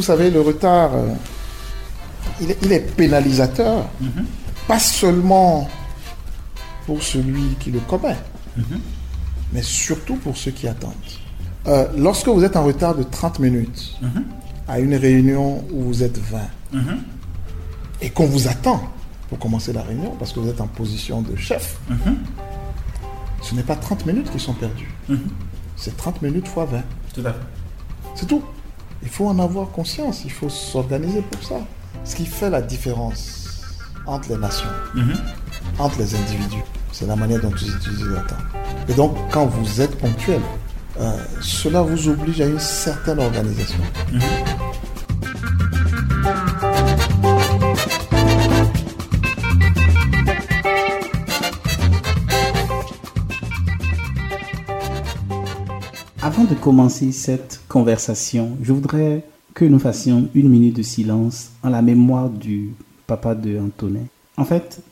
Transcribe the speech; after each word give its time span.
Vous 0.00 0.06
savez, 0.06 0.30
le 0.30 0.40
retard, 0.40 0.94
euh, 0.94 1.12
il, 2.40 2.72
est, 2.72 2.96
pénalisateur, 2.96 3.84
mhm. 4.00 4.24
pas 4.66 4.78
seulement 4.78 5.68
pour 6.86 7.02
celui 7.02 7.54
qui 7.60 7.70
le 7.70 7.80
commet, 7.80 8.16
mhm. 8.56 8.80
mais 9.52 9.60
surtout 9.60 10.16
pour 10.16 10.38
ceux 10.38 10.52
qui 10.52 10.66
attendent. 10.66 10.94
Euh, 11.66 11.86
lorsque 11.98 12.28
vous 12.28 12.42
êtes 12.44 12.56
en 12.56 12.64
retard 12.64 12.94
de 12.94 13.02
30 13.02 13.40
minutes 13.40 13.98
mhm. 14.00 14.24
à 14.68 14.78
une 14.78 14.94
réunion 14.94 15.66
où 15.70 15.82
vous 15.82 16.02
êtes 16.02 16.16
20 16.16 16.80
et 18.00 18.08
qu'on 18.08 18.24
vous 18.24 18.48
attend 18.48 18.82
pour 19.28 19.38
commencer 19.38 19.74
la 19.74 19.82
réunion 19.82 20.16
parce 20.18 20.32
que 20.32 20.40
vous 20.40 20.48
êtes 20.48 20.62
en 20.62 20.66
position 20.66 21.20
de 21.20 21.36
chef, 21.36 21.76
ce 23.42 23.54
n'est 23.54 23.62
pas 23.64 23.76
30 23.76 24.06
minutes 24.06 24.30
qui 24.30 24.40
sont 24.40 24.54
perdues. 24.54 24.94
C'est 25.76 25.94
30 25.94 26.22
minutes 26.22 26.48
fois 26.48 26.64
20. 26.64 26.80
Tout 27.12 27.20
à 27.26 27.34
fait. 27.34 27.38
C'est 28.14 28.26
tout. 28.26 28.42
Il 29.02 29.08
faut 29.08 29.26
en 29.26 29.38
avoir 29.38 29.70
conscience, 29.70 30.22
il 30.24 30.32
faut 30.32 30.48
s'organiser 30.48 31.22
pour 31.22 31.42
ça. 31.42 31.56
Ce 32.04 32.16
qui 32.16 32.26
fait 32.26 32.50
la 32.50 32.62
différence 32.62 33.76
entre 34.06 34.30
les 34.30 34.38
nations, 34.38 34.68
mhm. 34.94 35.16
entre 35.78 35.98
les 35.98 36.14
individus, 36.14 36.64
c'est 36.92 37.06
la 37.06 37.16
manière 37.16 37.40
dont 37.40 37.50
vous 37.50 37.76
utilisez 37.76 38.04
le 38.04 38.16
temps. 38.16 38.36
Et 38.88 38.94
donc, 38.94 39.16
quand 39.30 39.46
vous 39.46 39.80
êtes 39.80 39.96
ponctuel, 39.98 40.40
euh, 41.00 41.16
cela 41.40 41.82
vous 41.82 42.08
oblige 42.08 42.40
à 42.40 42.46
une 42.46 42.58
certaine 42.58 43.20
organisation. 43.20 43.78
Mhm. 44.12 44.20
De 56.50 56.56
commencer 56.56 57.12
cette 57.12 57.60
conversation, 57.68 58.56
je 58.60 58.72
voudrais 58.72 59.24
que 59.54 59.64
nous 59.64 59.78
fassions 59.78 60.28
une 60.34 60.48
minute 60.48 60.74
de 60.74 60.82
silence 60.82 61.50
en 61.62 61.68
la 61.68 61.80
mémoire 61.80 62.28
du 62.28 62.74
papa 63.06 63.36
de 63.36 63.56
Antonin. 63.56 64.06
En 64.36 64.44
fait, 64.44 64.82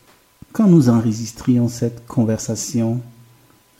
quand 0.53 0.69
nous 0.69 0.89
enregistrions 0.89 1.67
cette 1.67 2.07
conversation, 2.07 3.01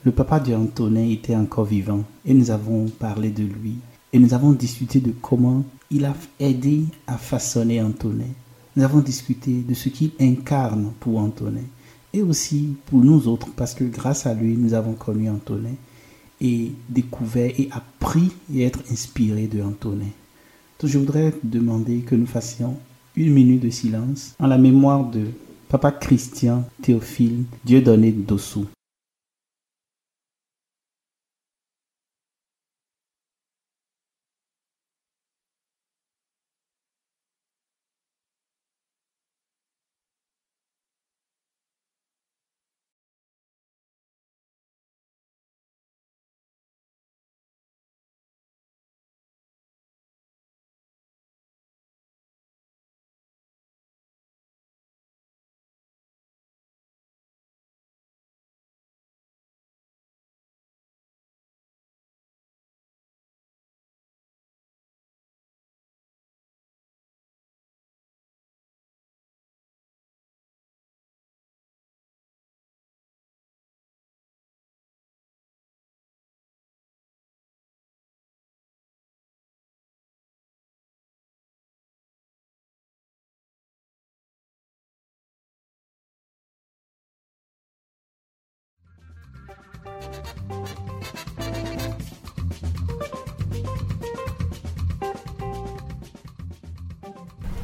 le 0.05 0.11
papa 0.11 0.41
de 0.41 0.55
Antonin 0.55 1.09
était 1.09 1.37
encore 1.37 1.67
vivant 1.67 2.03
et 2.27 2.35
nous 2.35 2.51
avons 2.51 2.87
parlé 2.87 3.31
de 3.31 3.45
lui 3.45 3.77
et 4.13 4.19
nous 4.19 4.35
avons 4.35 4.51
discuté 4.51 4.99
de 4.99 5.13
comment 5.23 5.63
il 5.93 6.05
a 6.05 6.15
aidé 6.41 6.85
à 7.07 7.17
façonner 7.17 7.81
Antonin. 7.81 8.33
Nous 8.75 8.83
avons 8.83 9.01
discuté 9.01 9.53
de 9.53 9.75
ce 9.75 9.89
qu'il 9.89 10.11
incarne 10.21 10.91
pour 10.99 11.19
Antonin 11.19 11.63
et 12.13 12.23
aussi 12.23 12.75
pour 12.87 13.05
nous 13.05 13.29
autres 13.29 13.49
parce 13.55 13.75
que 13.75 13.85
grâce 13.85 14.27
à 14.27 14.35
lui, 14.35 14.57
nous 14.57 14.75
avons 14.75 14.95
connu 14.95 15.31
Antonin 15.31 15.75
et 16.41 16.73
découvert 16.89 17.51
et 17.59 17.69
appris 17.73 18.31
et 18.55 18.65
être 18.65 18.81
inspiré 18.91 19.47
de 19.47 19.63
Antonin. 19.63 20.11
Donc 20.81 20.91
je 20.91 20.99
voudrais 20.99 21.35
demander 21.43 21.99
que 22.01 22.15
nous 22.15 22.27
fassions 22.27 22.77
une 23.17 23.33
minute 23.33 23.63
de 23.63 23.71
silence 23.71 24.35
en 24.39 24.47
la 24.47 24.59
mémoire 24.59 25.11
de 25.11 25.27
Papa 25.69 25.91
Christian 25.91 26.65
Théophile 26.83 27.45
Dieudonné 27.65 28.13
Dossou. 28.13 28.67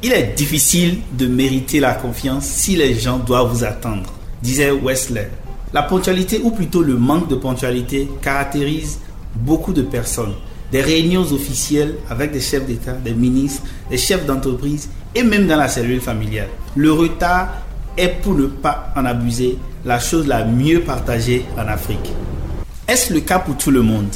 Il 0.07 0.13
est 0.13 0.35
difficile 0.35 0.99
de 1.17 1.25
mériter 1.25 1.79
la 1.79 1.95
confiance 1.95 2.45
si 2.45 2.75
les 2.75 2.93
gens 2.93 3.17
doivent 3.17 3.51
vous 3.51 3.63
attendre, 3.63 4.13
disait 4.39 4.69
Wesley. 4.69 5.31
La 5.73 5.81
ponctualité, 5.81 6.39
ou 6.43 6.51
plutôt 6.51 6.83
le 6.83 6.95
manque 6.95 7.27
de 7.27 7.33
ponctualité, 7.33 8.07
caractérise 8.21 8.99
beaucoup 9.33 9.73
de 9.73 9.81
personnes. 9.81 10.35
Des 10.71 10.81
réunions 10.81 11.23
officielles 11.23 11.95
avec 12.07 12.31
des 12.31 12.39
chefs 12.39 12.67
d'État, 12.67 12.91
des 12.91 13.15
ministres, 13.15 13.63
des 13.89 13.97
chefs 13.97 14.27
d'entreprise 14.27 14.89
et 15.15 15.23
même 15.23 15.47
dans 15.47 15.57
la 15.57 15.67
cellule 15.67 16.01
familiale. 16.01 16.49
Le 16.75 16.91
retard 16.91 17.63
est, 17.97 18.21
pour 18.21 18.35
ne 18.35 18.45
pas 18.45 18.93
en 18.95 19.05
abuser, 19.05 19.57
la 19.85 19.97
chose 19.97 20.27
la 20.27 20.45
mieux 20.45 20.81
partagée 20.81 21.45
en 21.57 21.67
Afrique. 21.67 22.13
Est-ce 22.87 23.11
le 23.11 23.21
cas 23.21 23.39
pour 23.39 23.57
tout 23.57 23.71
le 23.71 23.81
monde? 23.81 24.13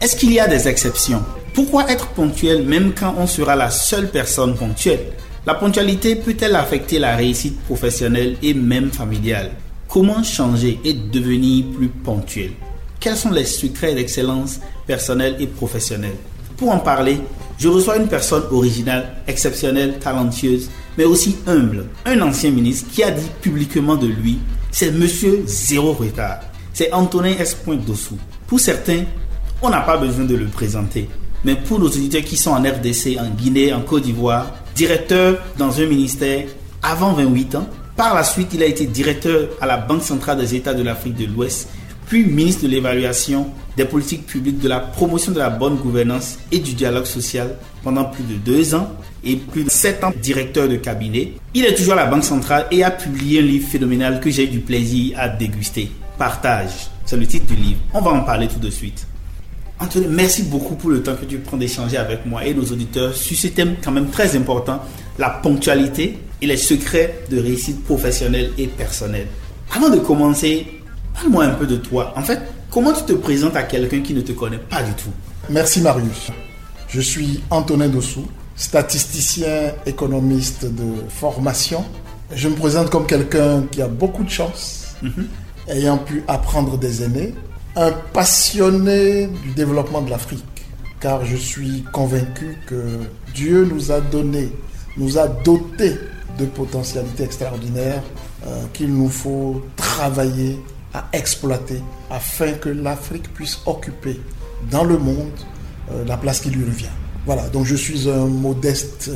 Est-ce 0.00 0.16
qu'il 0.16 0.32
y 0.32 0.40
a 0.40 0.48
des 0.48 0.68
exceptions? 0.68 1.22
Pourquoi 1.54 1.90
être 1.90 2.08
ponctuel 2.08 2.62
même 2.62 2.92
quand 2.94 3.14
on 3.18 3.26
sera 3.26 3.56
la 3.56 3.70
seule 3.70 4.08
personne 4.10 4.54
ponctuelle? 4.54 5.12
La 5.44 5.54
ponctualité 5.54 6.16
peut-elle 6.16 6.56
affecter 6.56 6.98
la 6.98 7.16
réussite 7.16 7.60
professionnelle 7.62 8.36
et 8.42 8.54
même 8.54 8.90
familiale? 8.90 9.50
Comment 9.88 10.22
changer 10.22 10.80
et 10.84 10.94
devenir 10.94 11.66
plus 11.76 11.88
ponctuel? 11.88 12.52
Quels 13.00 13.16
sont 13.16 13.32
les 13.32 13.44
secrets 13.44 13.94
d'excellence 13.94 14.60
personnelle 14.86 15.36
et 15.40 15.46
professionnelle? 15.46 16.16
Pour 16.56 16.70
en 16.70 16.78
parler, 16.78 17.18
je 17.58 17.68
reçois 17.68 17.98
une 17.98 18.08
personne 18.08 18.44
originale, 18.50 19.16
exceptionnelle, 19.26 19.98
talentueuse, 19.98 20.70
mais 20.96 21.04
aussi 21.04 21.36
humble. 21.46 21.86
Un 22.06 22.20
ancien 22.22 22.50
ministre 22.50 22.90
qui 22.90 23.02
a 23.02 23.10
dit 23.10 23.30
publiquement 23.40 23.96
de 23.96 24.06
lui, 24.06 24.38
c'est 24.70 24.90
Monsieur 24.90 25.42
Zéro 25.44 25.92
Retard. 25.92 26.40
C'est 26.72 26.92
Antonin 26.92 27.34
S. 27.38 27.56
Dossou. 27.86 28.16
Pour 28.46 28.60
certains, 28.60 29.04
on 29.60 29.68
n'a 29.68 29.80
pas 29.80 29.98
besoin 29.98 30.24
de 30.24 30.36
le 30.36 30.46
présenter 30.46 31.08
mais 31.44 31.56
pour 31.56 31.78
nos 31.78 31.88
auditeurs 31.88 32.22
qui 32.22 32.36
sont 32.36 32.50
en 32.50 32.62
RDC, 32.62 33.18
en 33.18 33.28
Guinée, 33.28 33.72
en 33.72 33.80
Côte 33.80 34.02
d'Ivoire, 34.02 34.50
directeur 34.74 35.38
dans 35.58 35.80
un 35.80 35.86
ministère 35.86 36.46
avant 36.82 37.12
28 37.12 37.54
ans. 37.56 37.68
Par 37.96 38.14
la 38.14 38.24
suite, 38.24 38.48
il 38.54 38.62
a 38.62 38.66
été 38.66 38.86
directeur 38.86 39.48
à 39.60 39.66
la 39.66 39.76
Banque 39.76 40.02
centrale 40.02 40.38
des 40.38 40.54
États 40.54 40.74
de 40.74 40.82
l'Afrique 40.82 41.16
de 41.16 41.26
l'Ouest, 41.26 41.68
puis 42.06 42.24
ministre 42.24 42.64
de 42.64 42.68
l'évaluation 42.68 43.48
des 43.76 43.84
politiques 43.84 44.26
publiques, 44.26 44.58
de 44.58 44.68
la 44.68 44.80
promotion 44.80 45.32
de 45.32 45.38
la 45.38 45.50
bonne 45.50 45.76
gouvernance 45.76 46.38
et 46.50 46.58
du 46.58 46.74
dialogue 46.74 47.06
social 47.06 47.56
pendant 47.82 48.04
plus 48.04 48.24
de 48.24 48.34
deux 48.34 48.74
ans 48.74 48.90
et 49.24 49.36
plus 49.36 49.64
de 49.64 49.70
sept 49.70 50.02
ans 50.04 50.12
directeur 50.20 50.68
de 50.68 50.76
cabinet. 50.76 51.34
Il 51.54 51.64
est 51.64 51.74
toujours 51.74 51.94
à 51.94 51.96
la 51.96 52.06
Banque 52.06 52.24
centrale 52.24 52.66
et 52.70 52.82
a 52.82 52.90
publié 52.90 53.40
un 53.40 53.42
livre 53.42 53.68
phénoménal 53.68 54.20
que 54.20 54.30
j'ai 54.30 54.44
eu 54.44 54.48
du 54.48 54.60
plaisir 54.60 55.16
à 55.18 55.28
déguster. 55.28 55.90
Partage, 56.18 56.88
c'est 57.04 57.16
le 57.16 57.26
titre 57.26 57.46
du 57.46 57.56
livre. 57.56 57.80
On 57.94 58.00
va 58.00 58.10
en 58.10 58.20
parler 58.20 58.48
tout 58.48 58.58
de 58.58 58.70
suite. 58.70 59.06
Anthony, 59.82 60.06
merci 60.08 60.44
beaucoup 60.44 60.76
pour 60.76 60.90
le 60.90 61.02
temps 61.02 61.16
que 61.16 61.24
tu 61.24 61.38
prends 61.38 61.56
d'échanger 61.56 61.96
avec 61.96 62.24
moi 62.24 62.46
et 62.46 62.54
nos 62.54 62.62
auditeurs 62.62 63.12
sur 63.16 63.36
ce 63.36 63.48
thème 63.48 63.74
quand 63.82 63.90
même 63.90 64.10
très 64.10 64.36
important, 64.36 64.80
la 65.18 65.28
ponctualité 65.28 66.20
et 66.40 66.46
les 66.46 66.56
secrets 66.56 67.24
de 67.28 67.40
réussite 67.40 67.82
professionnelle 67.82 68.52
et 68.58 68.68
personnelle. 68.68 69.26
Avant 69.74 69.90
de 69.90 69.98
commencer, 69.98 70.68
parle-moi 71.14 71.46
un 71.46 71.54
peu 71.54 71.66
de 71.66 71.74
toi. 71.74 72.12
En 72.16 72.22
fait, 72.22 72.38
comment 72.70 72.92
tu 72.92 73.02
te 73.02 73.12
présentes 73.14 73.56
à 73.56 73.64
quelqu'un 73.64 74.02
qui 74.02 74.14
ne 74.14 74.20
te 74.20 74.30
connaît 74.30 74.58
pas 74.58 74.84
du 74.84 74.92
tout? 74.92 75.10
Merci 75.50 75.80
Marius. 75.80 76.30
Je 76.86 77.00
suis 77.00 77.40
Antonin 77.50 77.88
Dossou, 77.88 78.24
statisticien 78.54 79.72
économiste 79.84 80.64
de 80.64 81.08
formation. 81.08 81.84
Je 82.32 82.48
me 82.48 82.54
présente 82.54 82.88
comme 82.88 83.06
quelqu'un 83.06 83.64
qui 83.68 83.82
a 83.82 83.88
beaucoup 83.88 84.22
de 84.22 84.30
chance, 84.30 84.94
mhm. 85.02 85.26
ayant 85.66 85.98
pu 85.98 86.22
apprendre 86.28 86.78
des 86.78 87.02
aînés, 87.02 87.34
un 87.76 87.92
passionné 88.12 89.26
du 89.26 89.50
développement 89.50 90.02
de 90.02 90.10
l'Afrique, 90.10 90.44
car 91.00 91.24
je 91.24 91.36
suis 91.36 91.84
convaincu 91.92 92.58
que 92.66 93.00
Dieu 93.34 93.64
nous 93.64 93.90
a 93.90 94.00
donné, 94.00 94.50
nous 94.96 95.18
a 95.18 95.28
doté 95.28 95.98
de 96.38 96.46
potentialités 96.46 97.24
extraordinaires 97.24 98.02
euh, 98.46 98.64
qu'il 98.72 98.92
nous 98.94 99.08
faut 99.08 99.62
travailler 99.76 100.58
à 100.94 101.08
exploiter 101.12 101.80
afin 102.10 102.52
que 102.52 102.68
l'Afrique 102.68 103.32
puisse 103.32 103.60
occuper 103.66 104.20
dans 104.70 104.84
le 104.84 104.98
monde 104.98 105.30
euh, 105.90 106.04
la 106.06 106.16
place 106.16 106.40
qui 106.40 106.50
lui 106.50 106.64
revient. 106.64 106.86
Voilà, 107.24 107.48
donc 107.48 107.66
je 107.66 107.76
suis 107.76 108.08
un 108.08 108.26
modeste 108.26 109.10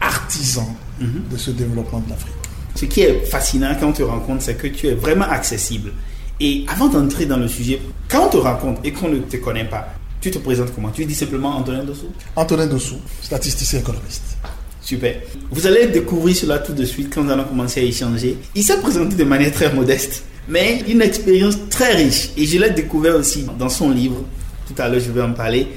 artisan 0.00 0.68
de 1.00 1.36
ce 1.36 1.50
développement 1.50 2.00
de 2.00 2.10
l'Afrique. 2.10 2.34
Ce 2.74 2.84
qui 2.84 3.00
est 3.00 3.24
fascinant 3.26 3.74
quand 3.80 3.88
on 3.88 3.92
te 3.92 4.02
rencontre, 4.02 4.42
c'est 4.42 4.54
que 4.54 4.66
tu 4.66 4.88
es 4.88 4.94
vraiment 4.94 5.24
accessible. 5.24 5.92
Et 6.38 6.66
avant 6.68 6.88
d'entrer 6.88 7.24
dans 7.24 7.38
le 7.38 7.48
sujet, 7.48 7.80
quand 8.08 8.26
on 8.26 8.28
te 8.28 8.36
rencontre 8.36 8.80
et 8.84 8.92
qu'on 8.92 9.08
ne 9.08 9.18
te 9.20 9.38
connaît 9.38 9.64
pas, 9.64 9.94
tu 10.20 10.30
te 10.30 10.38
présentes 10.38 10.74
comment? 10.74 10.90
Tu 10.90 11.04
dis 11.06 11.14
simplement 11.14 11.56
Antonin 11.56 11.82
Dossou? 11.82 12.08
Antonin 12.34 12.66
Dossou, 12.66 12.96
statisticien 13.22 13.80
économiste. 13.80 14.36
Super. 14.82 15.16
Vous 15.50 15.66
allez 15.66 15.86
découvrir 15.86 16.36
cela 16.36 16.58
tout 16.58 16.72
de 16.74 16.84
suite 16.84 17.12
quand 17.12 17.22
nous 17.22 17.30
allons 17.30 17.44
commencer 17.44 17.80
à 17.80 17.84
échanger. 17.84 18.36
Il 18.54 18.62
s'est 18.62 18.80
présenté 18.80 19.16
de 19.16 19.24
manière 19.24 19.52
très 19.52 19.72
modeste, 19.72 20.24
mais 20.48 20.84
une 20.86 21.00
expérience 21.00 21.56
très 21.70 21.94
riche. 21.94 22.30
Et 22.36 22.44
je 22.44 22.58
l'ai 22.58 22.70
découvert 22.70 23.16
aussi 23.16 23.46
dans 23.58 23.68
son 23.68 23.90
livre. 23.90 24.22
Tout 24.68 24.80
à 24.80 24.88
l'heure, 24.88 25.00
je 25.00 25.10
vais 25.10 25.22
en 25.22 25.32
parler. 25.32 25.68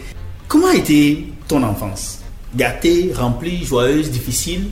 Comment 0.47 0.67
a 0.67 0.75
été 0.75 1.27
ton 1.47 1.63
enfance? 1.63 2.19
Gâtée, 2.55 3.12
remplie, 3.15 3.63
joyeuse, 3.63 4.12
difficile? 4.12 4.67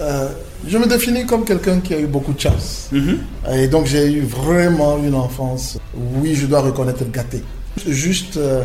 Euh, 0.00 0.28
je 0.66 0.76
me 0.78 0.86
définis 0.86 1.24
comme 1.26 1.44
quelqu'un 1.44 1.80
qui 1.80 1.94
a 1.94 2.00
eu 2.00 2.06
beaucoup 2.06 2.32
de 2.32 2.40
chance. 2.40 2.88
Mhm. 2.92 3.18
Et 3.52 3.68
donc 3.68 3.86
j'ai 3.86 4.12
eu 4.12 4.20
vraiment 4.22 4.98
une 4.98 5.14
enfance, 5.14 5.78
oui, 5.94 6.34
je 6.34 6.46
dois 6.46 6.60
reconnaître 6.60 7.04
gâtée. 7.10 7.42
Juste 7.86 8.36
euh, 8.36 8.64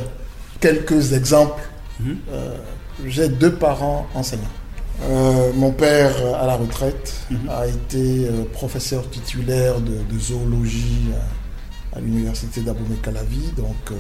quelques 0.60 1.14
exemples. 1.14 1.62
Mhm. 2.00 2.18
Euh, 2.32 2.56
j'ai 3.08 3.30
deux 3.30 3.54
parents 3.54 4.08
enseignants. 4.16 4.44
Mon 5.56 5.72
père, 5.72 6.12
à 6.42 6.46
la 6.46 6.56
retraite, 6.58 7.14
Mhm. 7.32 7.50
a 7.50 7.68
été 7.68 8.28
professeur 8.52 9.10
titulaire 9.10 9.80
de, 9.80 9.92
de 10.14 10.20
zoologie 10.20 11.08
à, 11.94 11.98
à 11.98 12.02
l'université 12.02 12.60
d'Abomey 12.60 12.98
Calavi, 13.02 13.52
donc 13.56 13.98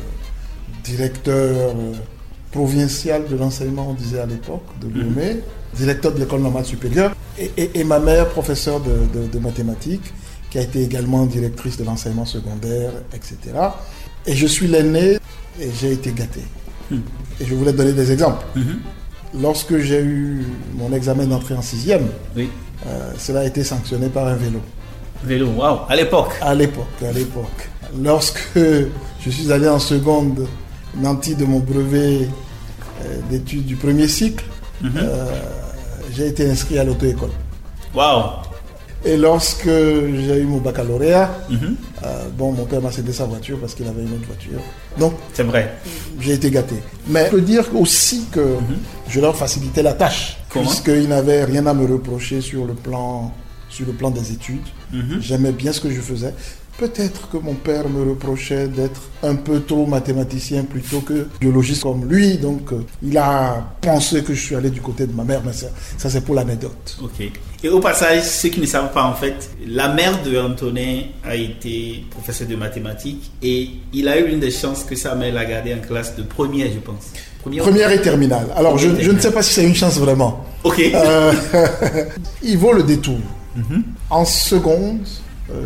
directeur 0.84 1.74
provincial 2.52 3.28
de 3.30 3.36
l'enseignement, 3.36 3.88
on 3.90 3.94
disait 3.94 4.20
à 4.20 4.26
l'époque, 4.26 4.64
de 4.82 4.88
Lomé, 4.88 5.40
directeur 5.76 6.12
de 6.14 6.20
l'école 6.20 6.42
normale 6.42 6.66
supérieure, 6.66 7.16
et, 7.38 7.52
et- 7.58 7.80
et 7.80 7.84
ma 7.84 8.00
mère, 8.00 8.28
professeure 8.30 8.80
de, 8.80 8.92
de- 9.20 9.28
de 9.28 9.40
mathématiques, 9.40 10.14
qui 10.50 10.58
a 10.58 10.62
été 10.62 10.82
également 10.82 11.26
directrice 11.26 11.78
de 11.78 11.84
l'enseignement 11.84 12.26
secondaire, 12.26 12.92
etc. 13.14 13.38
Et 14.26 14.36
je 14.36 14.48
suis 14.48 14.68
l'aîné 14.68 15.18
et 15.62 15.70
j'ai 15.80 15.92
été 15.94 16.12
gâté. 16.12 16.42
Et 16.92 17.46
je 17.46 17.54
voulais 17.54 17.72
donner 17.74 17.94
des 17.94 18.12
exemples. 18.12 18.44
Mhm. 18.56 18.80
Lorsque 19.42 19.78
j'ai 19.78 20.02
eu 20.02 20.44
mon 20.76 20.92
examen 20.92 21.26
d'entrée 21.26 21.54
en 21.54 21.62
sixième, 21.62 22.08
Oui. 22.36 22.50
euh, 22.88 23.12
cela 23.20 23.42
a 23.42 23.46
été 23.46 23.64
sanctionné 23.64 24.08
par 24.08 24.28
un 24.28 24.34
vélo. 24.36 24.60
Vélo, 25.24 25.50
waouh, 25.52 25.82
à 25.88 25.96
l'époque. 25.96 26.32
À 26.42 26.56
l'époque, 26.56 26.86
à 27.08 27.12
l'époque. 27.12 27.70
Lorsque 28.02 28.58
je 28.58 29.30
suis 29.30 29.52
allé 29.52 29.68
en 29.70 29.78
seconde, 29.80 30.48
nanti 31.02 31.36
de 31.36 31.46
mon 31.46 31.60
brevet 31.60 32.28
euh, 33.06 33.20
d'études 33.30 33.66
du 33.66 33.76
premier 33.76 34.08
cycle, 34.08 34.46
euh, 34.84 35.26
j'ai 36.14 36.28
été 36.28 36.50
inscrit 36.50 36.80
à 36.80 36.84
l'auto-école. 36.84 37.30
Waouh. 37.96 38.24
Et 39.06 39.16
lorsque 39.16 39.64
j'ai 39.70 40.40
eu 40.40 40.44
mon 40.46 40.58
baccalauréat, 40.58 41.32
Mhm. 41.50 41.76
euh, 42.04 42.26
bon, 42.38 42.52
mon 42.52 42.66
père 42.66 42.82
m'a 42.82 42.92
cédé 42.92 43.14
sa 43.14 43.24
voiture 43.26 43.58
parce 43.60 43.74
qu'il 43.74 43.88
avait 43.88 44.02
une 44.02 44.12
autre 44.14 44.28
voiture. 44.28 44.60
Donc, 44.98 45.14
C'est 45.34 45.44
vrai. 45.44 45.74
j'ai 46.20 46.34
été 46.34 46.52
gâté. 46.52 46.76
Mais 47.08 47.26
je 47.28 47.32
peux 47.32 47.42
dire 47.42 47.64
aussi 47.76 48.26
que 48.32 48.56
je 49.08 49.22
leur 49.22 49.36
facilitais 49.38 49.84
la 49.84 49.94
tâche, 49.94 50.38
puisqu'ils 50.50 51.08
n'avaient 51.08 51.46
rien 51.46 51.66
à 51.68 51.74
me 51.74 51.86
reprocher 51.90 52.42
sur 52.42 52.66
le 52.66 52.74
plan, 52.74 53.32
sur 53.70 53.86
le 53.88 53.94
plan 53.94 54.12
des 54.12 54.34
études. 54.34 54.68
Mhm. 54.92 55.20
J'aimais 55.22 55.54
bien 55.54 55.72
ce 55.72 55.80
que 55.80 55.90
je 55.90 56.02
faisais. 56.02 56.34
Peut-être 56.80 57.30
que 57.30 57.36
mon 57.36 57.56
père 57.56 57.90
me 57.90 58.10
reprochait 58.10 58.70
d'être 58.70 59.02
un 59.22 59.36
peu 59.36 59.60
trop 59.60 59.86
mathématicien 59.86 60.64
plutôt 60.64 61.02
que 61.02 61.28
biologiste 61.42 61.84
comme 61.84 62.06
lui. 62.08 62.38
Donc, 62.38 62.72
euh, 62.72 62.86
il 63.04 63.18
a 63.18 63.66
pensé 63.82 64.24
que 64.24 64.34
je 64.34 64.40
suis 64.40 64.56
allé 64.56 64.70
du 64.70 64.80
côté 64.80 65.06
de 65.06 65.12
ma 65.12 65.26
mère, 65.26 65.42
mais 65.46 65.52
ça, 65.52 65.68
ça 65.98 66.10
c'est 66.10 66.22
pour 66.22 66.36
l'anecdote. 66.36 66.98
Ok. 67.04 67.30
Et 67.62 67.68
au 67.68 67.82
passage, 67.82 68.24
ceux 68.24 68.48
qui 68.48 68.62
ne 68.62 68.66
savent 68.66 68.94
pas 68.94 69.04
en 69.04 69.14
fait, 69.14 69.50
la 69.68 69.90
mère 69.90 70.24
de 70.24 70.40
Antonin 70.40 71.02
a 71.26 71.36
été 71.36 72.06
professeur 72.12 72.48
de 72.48 72.56
mathématiques 72.56 73.30
et 73.44 73.72
il 73.92 74.08
a 74.08 74.18
eu 74.18 74.28
l'une 74.28 74.40
des 74.40 74.52
chances 74.52 74.86
que 74.86 74.96
sa 74.96 75.16
mère 75.16 75.34
l'a 75.34 75.44
gardé 75.44 75.74
en 75.74 75.86
classe 75.86 76.16
de 76.16 76.24
première, 76.24 76.68
je 76.74 76.80
pense. 76.80 77.12
Première. 77.42 77.64
Première 77.64 77.92
et 77.92 78.02
terminale. 78.02 78.48
Alors, 78.56 78.78
je, 78.78 78.88
ne 78.88 79.20
sais 79.20 79.32
pas 79.34 79.44
si 79.44 79.54
c'est 79.56 79.66
une 79.66 79.76
chance 79.76 79.98
vraiment. 79.98 80.46
Ok. 80.64 80.80
Euh, 80.80 81.34
il 82.42 82.58
vaut 82.58 82.72
le 82.72 82.84
détour. 82.84 83.20
En 84.10 84.24
seconde, 84.24 85.06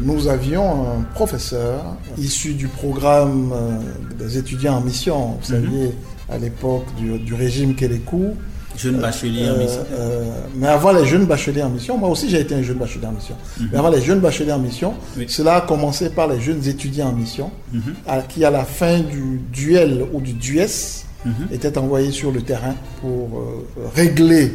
nous 0.02 0.28
avions 0.28 0.84
un 0.84 1.02
professeur 1.14 1.84
issu 2.18 2.54
du 2.54 2.68
programme 2.68 3.52
euh, 3.54 3.72
des 4.18 4.38
étudiants 4.38 4.76
en 4.76 4.82
mission, 4.82 5.38
vous 5.42 5.48
saviez, 5.52 5.92
à 6.30 6.38
l'époque 6.38 6.86
du, 6.98 7.20
du 7.20 7.34
régime 7.34 7.76
Kélékou. 7.76 8.36
Jeune 8.76 8.98
bachelier 9.00 9.44
en 9.48 9.54
Euh, 9.54 9.58
mission. 9.64 9.82
euh, 9.92 10.24
mais 10.56 10.68
avant 10.68 10.92
les 10.94 11.06
jeunes 11.06 11.26
bacheliers 11.26 11.62
en 11.62 11.70
mission, 11.70 11.96
moi 11.96 12.10
aussi 12.10 12.28
j'ai 12.28 12.40
été 12.40 12.56
un 12.56 12.64
jeune 12.64 12.78
bachelier 12.80 13.06
en 13.06 13.12
mission. 13.12 13.36
Mais 13.72 13.78
avant 13.78 13.90
les 13.92 14.02
jeunes 14.02 14.20
bacheliers 14.20 14.52
en 14.52 14.58
mission, 14.60 14.96
Oui. 15.16 15.26
cela 15.28 15.58
a 15.58 15.62
commencé 15.62 16.10
par 16.10 16.28
les 16.28 16.40
jeunes 16.42 16.68
étudiants 16.68 17.10
en 17.10 17.14
mission, 17.14 17.52
à- 18.08 18.22
qui 18.22 18.44
à 18.44 18.50
la 18.50 18.64
fin 18.66 19.00
du 19.02 19.42
duel 19.52 20.04
ou 20.12 20.22
du 20.22 20.34
dues 20.34 20.60
étaient 21.52 21.78
envoyés 21.78 22.12
sur 22.12 22.32
le 22.32 22.42
terrain 22.42 22.74
pour 23.00 23.30
euh, 23.38 23.66
régler 23.96 24.52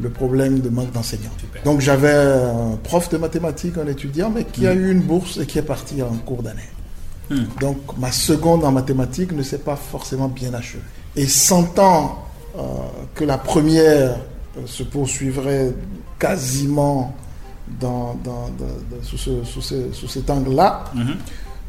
le 0.00 0.10
problème 0.10 0.60
de 0.60 0.68
manque 0.68 0.92
d'enseignants. 0.92 1.30
Donc 1.64 1.80
j'avais 1.80 2.12
un 2.12 2.76
prof 2.82 3.08
de 3.08 3.16
mathématiques, 3.16 3.78
un 3.78 3.86
étudiant, 3.86 4.30
mais 4.30 4.44
qui 4.44 4.66
a 4.66 4.74
eu 4.74 4.90
une 4.92 5.00
bourse 5.00 5.38
et 5.38 5.46
qui 5.46 5.58
est 5.58 5.62
parti 5.62 6.02
en 6.02 6.14
cours 6.24 6.42
d'année. 6.42 6.68
Hmm. 7.30 7.44
Donc 7.60 7.78
ma 7.98 8.12
seconde 8.12 8.64
en 8.64 8.72
mathématiques 8.72 9.32
ne 9.32 9.42
s'est 9.42 9.58
pas 9.58 9.76
forcément 9.76 10.28
bien 10.28 10.52
achevée. 10.54 10.82
Et 11.16 11.26
sentant 11.26 12.22
euh, 12.58 12.62
que 13.14 13.24
la 13.24 13.36
première 13.38 14.16
euh, 14.56 14.60
se 14.66 14.82
poursuivrait 14.82 15.72
quasiment 16.18 17.14
dans, 17.80 18.14
dans- 18.24 18.48
dans- 18.58 18.64
dans- 18.96 19.02
sous, 19.02 19.18
ce- 19.18 19.44
sous 19.44 19.60
ce- 19.62 19.92
sous 19.92 20.08
cet 20.08 20.30
angle-là, 20.30 20.84
Mhm. 20.94 21.16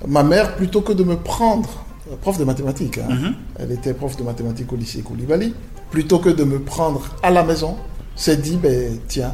ma 0.08 0.24
mère, 0.24 0.56
plutôt 0.56 0.82
que 0.82 0.94
de 0.94 1.04
me 1.04 1.16
prendre, 1.18 1.70
euh, 2.12 2.16
prof 2.22 2.38
de 2.38 2.44
mathématiques, 2.44 3.00
hein, 3.00 3.34
elle 3.60 3.72
était 3.72 3.94
prof 3.94 4.16
de 4.16 4.24
mathématiques 4.24 4.72
au 4.72 4.76
lycée 4.76 5.02
Koulibaly, 5.02 5.54
plutôt 5.92 6.20
que 6.20 6.30
de 6.30 6.44
me 6.44 6.60
prendre 6.60 7.02
à 7.24 7.30
la 7.32 7.44
maison, 7.44 7.76
s'est 8.18 8.38
dit, 8.38 8.58
ben, 8.58 9.00
tiens, 9.08 9.34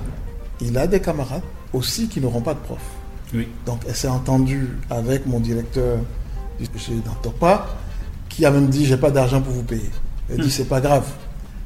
il 0.62 0.78
a 0.78 0.86
des 0.88 1.00
camarades 1.00 1.42
aussi 1.74 2.08
qui 2.08 2.22
n'auront 2.22 2.42
pas 2.42 2.54
de 2.54 2.60
prof. 2.60 2.80
Oui. 3.34 3.48
Donc 3.66 3.80
elle 3.88 3.96
s'est 3.96 4.08
entendue 4.08 4.70
avec 4.92 5.26
mon 5.26 5.40
directeur 5.40 5.98
du- 6.60 6.68
chez 6.80 6.94
Dantopa, 7.04 7.66
qui 8.30 8.46
a 8.46 8.52
même 8.52 8.68
dit 8.68 8.86
j'ai 8.86 8.98
pas 8.98 9.10
d'argent 9.10 9.42
pour 9.42 9.54
vous 9.54 9.64
payer. 9.64 9.90
Elle 10.30 10.40
dit 10.42 10.52
c'est 10.52 10.66
pas 10.70 10.80
grave. 10.82 11.08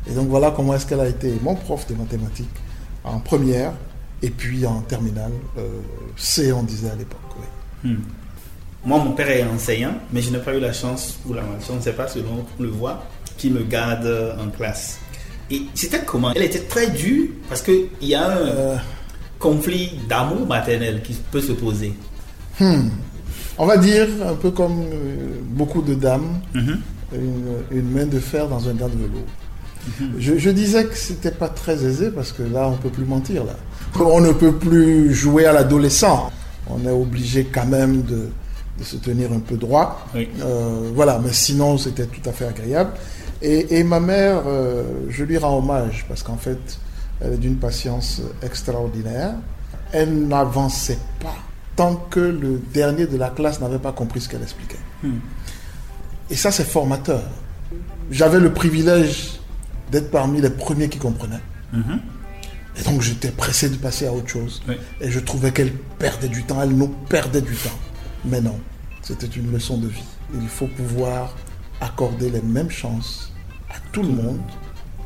Et 0.09 0.13
donc 0.13 0.29
voilà 0.29 0.51
comment 0.51 0.73
est-ce 0.75 0.85
qu'elle 0.85 1.01
a 1.01 1.07
été 1.09 1.33
mon 1.43 1.55
prof 1.55 1.85
de 1.87 1.95
mathématiques 1.95 2.47
en 3.03 3.19
première 3.19 3.73
et 4.21 4.29
puis 4.29 4.65
en 4.65 4.79
terminale 4.81 5.31
euh, 5.57 5.67
C 6.15 6.53
on 6.53 6.63
disait 6.63 6.89
à 6.89 6.95
l'époque. 6.95 7.19
oui. 7.83 7.91
Hmm. 7.91 7.97
Moi, 8.85 8.99
mon 9.03 9.11
père 9.11 9.29
est 9.29 9.43
enseignant, 9.43 9.95
mais 10.13 10.21
je 10.21 10.29
n'ai 10.31 10.37
pas 10.39 10.55
eu 10.55 10.61
la 10.61 10.71
chance 10.71 11.19
ou 11.25 11.33
la 11.33 11.41
malchance, 11.41 11.67
je 11.71 11.73
ne 11.73 11.81
sais 11.81 11.91
pas 11.93 12.07
selon 12.07 12.45
on 12.57 12.63
le 12.63 12.69
voit, 12.69 13.03
qui 13.37 13.49
me 13.49 13.63
garde 13.63 14.07
en 14.39 14.49
classe. 14.49 14.99
Et 15.51 15.61
c'était 15.73 16.01
comment? 16.05 16.31
Elle 16.35 16.43
était 16.43 16.59
très 16.59 16.89
dure 16.89 17.27
parce 17.49 17.61
qu'il 17.61 17.87
y 18.01 18.15
a 18.15 18.27
un 18.29 18.37
Euh, 18.37 18.75
conflit 19.39 19.91
d'amour 20.09 20.45
maternel 20.47 21.01
qui 21.03 21.13
peut 21.31 21.41
se 21.41 21.51
poser. 21.53 21.93
hmm. 22.59 22.89
On 23.59 23.65
va 23.65 23.77
dire 23.77 24.07
un 24.27 24.33
peu 24.35 24.51
comme 24.51 24.81
euh, 24.81 25.39
beaucoup 25.51 25.81
de 25.81 25.93
dames, 25.95 26.39
Mhm. 26.53 26.79
une, 27.13 27.77
une 27.79 27.89
main 27.91 28.05
de 28.05 28.19
fer 28.19 28.47
dans 28.47 28.67
un 28.69 28.73
gant 28.73 28.87
de 28.89 28.93
velours. 28.97 29.29
Je, 30.19 30.37
je 30.37 30.49
disais 30.49 30.83
que 30.85 30.95
c'était 30.95 31.31
pas 31.31 31.47
très 31.47 31.85
aisé 31.85 32.09
parce 32.11 32.31
que 32.33 32.43
là, 32.43 32.67
on 32.67 32.75
peut 32.75 32.89
plus 32.89 33.05
mentir. 33.05 33.45
Là. 33.45 33.55
On 33.99 34.19
ne 34.19 34.33
peut 34.33 34.51
plus 34.53 35.13
jouer 35.13 35.45
à 35.45 35.53
l'adolescent. 35.53 36.29
On 36.69 36.85
est 36.85 36.91
obligé 36.91 37.45
quand 37.45 37.65
même 37.65 38.01
de, 38.01 38.27
de 38.79 38.83
se 38.83 38.97
tenir 38.97 39.31
un 39.31 39.39
peu 39.39 39.55
droit. 39.55 40.05
Oui. 40.13 40.27
Euh, 40.41 40.89
voilà, 40.93 41.21
mais 41.23 41.31
sinon, 41.31 41.77
c'était 41.77 42.05
tout 42.05 42.27
à 42.29 42.33
fait 42.33 42.45
agréable. 42.47 42.91
Et, 43.41 43.79
et 43.79 43.83
ma 43.83 43.99
mère, 43.99 44.43
euh, 44.47 44.83
je 45.09 45.23
lui 45.23 45.37
rends 45.37 45.57
hommage 45.59 46.05
parce 46.07 46.23
qu'en 46.23 46.37
fait, 46.37 46.79
elle 47.21 47.33
est 47.33 47.37
d'une 47.37 47.57
patience 47.57 48.21
extraordinaire. 48.41 49.35
Elle 49.91 50.27
n'avançait 50.27 50.99
pas 51.21 51.35
tant 51.75 51.95
que 52.09 52.19
le 52.19 52.59
dernier 52.73 53.05
de 53.05 53.17
la 53.17 53.29
classe 53.29 53.61
n'avait 53.61 53.79
pas 53.79 53.91
compris 53.91 54.19
ce 54.19 54.27
qu'elle 54.27 54.41
expliquait. 54.41 54.79
Hmm. 55.03 55.19
Et 56.29 56.35
ça, 56.35 56.51
c'est 56.51 56.65
formateur. 56.65 57.21
J'avais 58.11 58.39
le 58.39 58.51
privilège 58.51 59.39
d'être 59.91 60.11
parmi 60.11 60.41
les 60.41 60.49
premiers 60.49 60.89
qui 60.89 60.97
comprenaient. 60.97 61.41
Mhm. 61.71 61.99
Et 62.79 62.83
donc, 62.83 63.01
j'étais 63.01 63.31
pressé 63.31 63.69
de 63.69 63.75
passer 63.75 64.07
à 64.07 64.13
autre 64.13 64.27
chose. 64.27 64.61
Oui. 64.67 64.75
Et 65.01 65.09
je 65.09 65.19
trouvais 65.19 65.51
qu'elle 65.51 65.73
perdait 65.99 66.27
du 66.27 66.43
temps, 66.43 66.61
elle 66.61 66.75
nous 66.75 66.87
perdait 66.87 67.41
du 67.41 67.55
temps. 67.55 67.79
Mais 68.25 68.41
non, 68.41 68.59
c'était 69.01 69.27
une 69.27 69.51
leçon 69.51 69.77
de 69.77 69.87
vie. 69.87 70.03
Il 70.33 70.47
faut 70.47 70.67
pouvoir 70.67 71.35
accorder 71.81 72.29
les 72.29 72.41
mêmes 72.41 72.69
chances 72.69 73.31
à 73.69 73.75
tout 73.91 74.03
le 74.03 74.09
monde. 74.09 74.39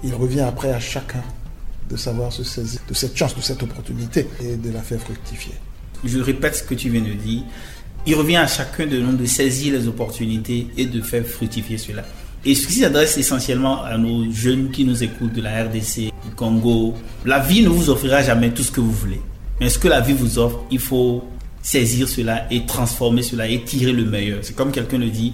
Il 0.03 0.13
revient 0.15 0.41
après 0.41 0.71
à 0.71 0.79
chacun 0.79 1.23
de 1.89 1.95
savoir 1.97 2.31
se 2.31 2.43
saisir 2.43 2.79
de 2.87 2.93
cette 2.93 3.15
chance, 3.15 3.35
de 3.35 3.41
cette 3.41 3.61
opportunité 3.61 4.27
et 4.41 4.55
de 4.55 4.71
la 4.71 4.81
faire 4.81 4.99
fructifier. 4.99 5.53
Je 6.03 6.19
répète 6.19 6.55
ce 6.55 6.63
que 6.63 6.73
tu 6.73 6.89
viens 6.89 7.01
de 7.01 7.13
dire. 7.13 7.43
Il 8.05 8.15
revient 8.15 8.37
à 8.37 8.47
chacun 8.47 8.87
de 8.87 8.97
nous 8.97 9.15
de 9.15 9.25
saisir 9.25 9.73
les 9.73 9.87
opportunités 9.87 10.67
et 10.77 10.85
de 10.85 11.01
faire 11.01 11.25
fructifier 11.25 11.77
cela. 11.77 12.03
Et 12.43 12.55
ce 12.55 12.65
qui 12.65 12.73
s'adresse 12.73 13.17
essentiellement 13.17 13.83
à 13.83 13.97
nos 13.99 14.31
jeunes 14.31 14.71
qui 14.71 14.83
nous 14.83 15.03
écoutent 15.03 15.33
de 15.33 15.41
la 15.41 15.65
RDC, 15.65 16.11
du 16.25 16.31
Congo, 16.35 16.95
la 17.23 17.39
vie 17.39 17.61
ne 17.61 17.69
vous 17.69 17.91
offrira 17.91 18.23
jamais 18.23 18.49
tout 18.49 18.63
ce 18.63 18.71
que 18.71 18.81
vous 18.81 18.91
voulez. 18.91 19.21
Mais 19.59 19.69
ce 19.69 19.77
que 19.77 19.87
la 19.87 20.01
vie 20.01 20.13
vous 20.13 20.39
offre, 20.39 20.59
il 20.71 20.79
faut 20.79 21.23
saisir 21.61 22.09
cela 22.09 22.51
et 22.51 22.65
transformer 22.65 23.21
cela 23.21 23.47
et 23.47 23.61
tirer 23.61 23.91
le 23.91 24.05
meilleur. 24.05 24.39
C'est 24.41 24.55
comme 24.55 24.71
quelqu'un 24.71 24.97
le 24.97 25.09
dit, 25.09 25.33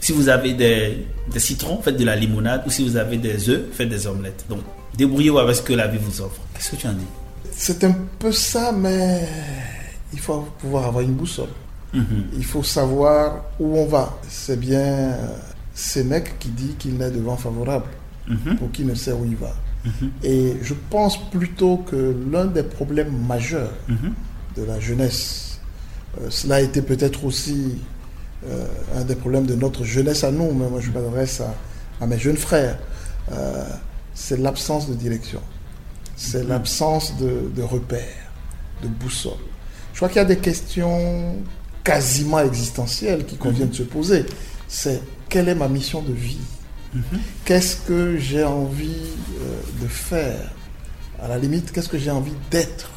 si 0.00 0.12
vous 0.12 0.28
avez 0.28 0.54
des, 0.54 1.06
citrons, 1.36 1.80
faites 1.82 1.96
de 1.96 2.04
la 2.04 2.16
limonade, 2.16 2.62
ou 2.66 2.70
si 2.70 2.88
vous 2.88 2.96
avez 2.96 3.18
des 3.18 3.48
œufs, 3.48 3.62
faites 3.72 3.88
des 3.88 4.06
omelettes. 4.06 4.44
Donc, 4.48 4.60
débrouillez-vous 4.96 5.38
avec 5.38 5.56
ce 5.56 5.62
que 5.62 5.74
la 5.74 5.86
vie 5.86 5.98
vous 5.98 6.22
offre. 6.22 6.40
Qu'est-ce 6.54 6.72
que 6.72 6.76
tu 6.76 6.86
en 6.86 6.92
dis? 6.92 7.04
C'est 7.52 7.84
un 7.84 7.94
peu 8.18 8.32
ça, 8.32 8.72
mais 8.72 9.28
il 10.12 10.18
faut 10.18 10.48
pouvoir 10.58 10.86
avoir 10.86 11.04
une 11.04 11.12
boussole. 11.12 11.50
Mhm. 11.92 12.28
Il 12.36 12.44
faut 12.44 12.62
savoir 12.62 13.44
où 13.58 13.76
on 13.76 13.86
va. 13.86 14.18
C'est 14.28 14.58
bien 14.58 14.80
euh, 14.80 16.04
mecs 16.04 16.38
qui 16.38 16.48
dit 16.48 16.74
qu'il 16.78 16.96
n'est 16.96 17.10
de 17.10 17.20
vent 17.20 17.36
favorable 17.36 17.86
mhm. 18.28 18.56
pour 18.56 18.70
qui 18.70 18.84
ne 18.84 18.94
sait 18.94 19.12
où 19.12 19.24
il 19.24 19.36
va. 19.36 19.54
Mhm. 19.84 20.10
Et 20.22 20.56
je 20.62 20.74
pense 20.88 21.30
plutôt 21.30 21.78
que 21.78 22.14
l'un 22.30 22.46
des 22.46 22.62
problèmes 22.62 23.12
majeurs 23.26 23.72
de 24.56 24.64
la 24.64 24.78
jeunesse, 24.78 25.60
euh, 26.20 26.26
cela 26.30 26.56
a 26.56 26.60
été 26.60 26.80
peut-être 26.82 27.24
aussi 27.24 27.76
euh, 28.48 28.64
un 28.96 29.04
des 29.04 29.16
problèmes 29.16 29.44
de 29.44 29.54
notre 29.54 29.84
jeunesse 29.84 30.24
à 30.24 30.30
nous, 30.30 30.52
mais 30.52 30.68
moi 30.68 30.80
je 30.80 30.90
m'adresse 30.90 31.42
à, 32.00 32.06
mes 32.06 32.18
jeunes 32.18 32.38
frères, 32.38 32.78
euh, 33.32 33.64
c'est 34.14 34.38
l'absence 34.38 34.88
de 34.88 34.94
direction, 34.94 35.42
c'est 36.16 36.48
l'absence 36.48 37.16
de, 37.18 37.50
de 37.54 37.62
repères, 37.62 38.30
de 38.82 38.88
boussole. 38.88 39.32
Je 39.92 39.98
crois 39.98 40.08
qu'il 40.08 40.16
y 40.16 40.20
a 40.20 40.24
des 40.24 40.38
questions 40.38 41.36
quasiment 41.84 42.40
existentielles 42.40 43.26
qui 43.26 43.36
conviennent 43.36 43.68
de 43.68 43.74
se 43.74 43.82
poser. 43.82 44.24
C'est 44.68 45.02
quelle 45.28 45.48
est 45.48 45.54
ma 45.54 45.68
mission 45.68 46.00
de 46.00 46.12
vie? 46.12 46.38
Qu'est-ce 47.44 47.76
que 47.76 48.16
j'ai 48.16 48.42
envie 48.42 49.10
euh, 49.42 49.82
de 49.82 49.86
faire? 49.86 50.50
À 51.22 51.28
la 51.28 51.38
limite, 51.38 51.72
qu'est-ce 51.72 51.90
que 51.90 51.98
j'ai 51.98 52.10
envie 52.10 52.32
d'être? 52.50 52.90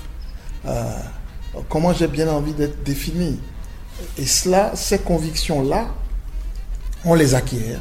Comment 1.67 1.91
j'ai 1.91 2.07
bien 2.07 2.29
envie 2.29 2.53
d'être 2.53 2.83
défini? 2.83 3.37
Et 4.17 4.25
cela, 4.25 4.71
ces 4.75 4.99
convictions-là, 4.99 5.87
on 7.05 7.15
les 7.15 7.35
acquiert 7.35 7.79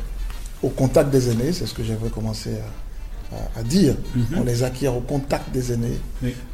au 0.62 0.68
contact 0.68 1.10
des 1.10 1.30
aînés, 1.30 1.52
c'est 1.52 1.66
ce 1.66 1.74
que 1.74 1.82
j'avais 1.82 2.08
commencé 2.08 2.50
à, 3.56 3.62
dire. 3.62 3.94
Mhm. 4.14 4.38
On 4.38 4.44
les 4.44 4.62
acquiert 4.62 4.94
au 4.94 5.00
contact 5.00 5.50
des 5.52 5.72
aînés. 5.72 5.98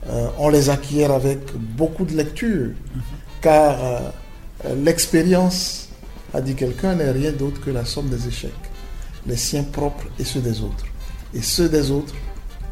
Euh, 0.09 0.29
on 0.39 0.49
les 0.49 0.71
acquiert 0.71 1.11
avec 1.11 1.41
beaucoup 1.57 2.05
de 2.05 2.15
lecture, 2.15 2.69
mhm. 2.69 3.03
car 3.41 3.79
euh, 3.83 4.01
l'expérience, 4.77 5.89
a 6.33 6.41
dit 6.41 6.55
quelqu'un, 6.55 6.95
n'est 6.95 7.11
rien 7.11 7.33
d'autre 7.33 7.61
que 7.61 7.71
la 7.71 7.85
somme 7.85 8.09
des 8.09 8.29
échecs, 8.29 8.53
les 9.27 9.37
siens 9.37 9.65
propres 9.65 10.05
et 10.21 10.25
ceux 10.25 10.41
des 10.41 10.61
autres. 10.61 10.85
Et 11.35 11.43
ceux 11.43 11.69
des 11.69 11.91
autres, 11.91 12.15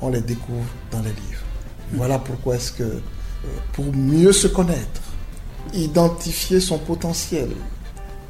on 0.01 0.11
les 0.11 0.21
découvre 0.21 0.71
dans 0.93 1.01
les 1.01 1.11
livres. 1.11 1.43
Mhm. 1.91 1.97
Voilà 1.97 2.19
pourquoi 2.21 2.57
est-ce 2.57 2.73
que, 2.73 2.85
euh, 2.85 3.01
pour 3.73 3.93
mieux 3.93 4.33
se 4.33 4.47
connaître, 4.47 5.03
identifier 5.75 6.61
son 6.61 6.79
potentiel 6.79 7.51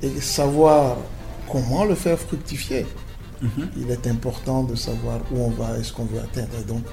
et 0.02 0.20
savoir 0.20 0.96
comment 1.50 1.84
le 1.84 1.94
faire 1.94 2.18
fructifier. 2.18 2.86
Mhm. 3.42 3.68
Il 3.76 3.90
est 3.90 4.06
important 4.06 4.62
de 4.62 4.74
savoir 4.74 5.20
où 5.30 5.40
on 5.40 5.50
va 5.50 5.78
et 5.78 5.82
ce 5.84 5.92
qu'on 5.92 6.04
veut 6.04 6.20
atteindre 6.20 6.58
et 6.60 6.64
donc 6.64 6.84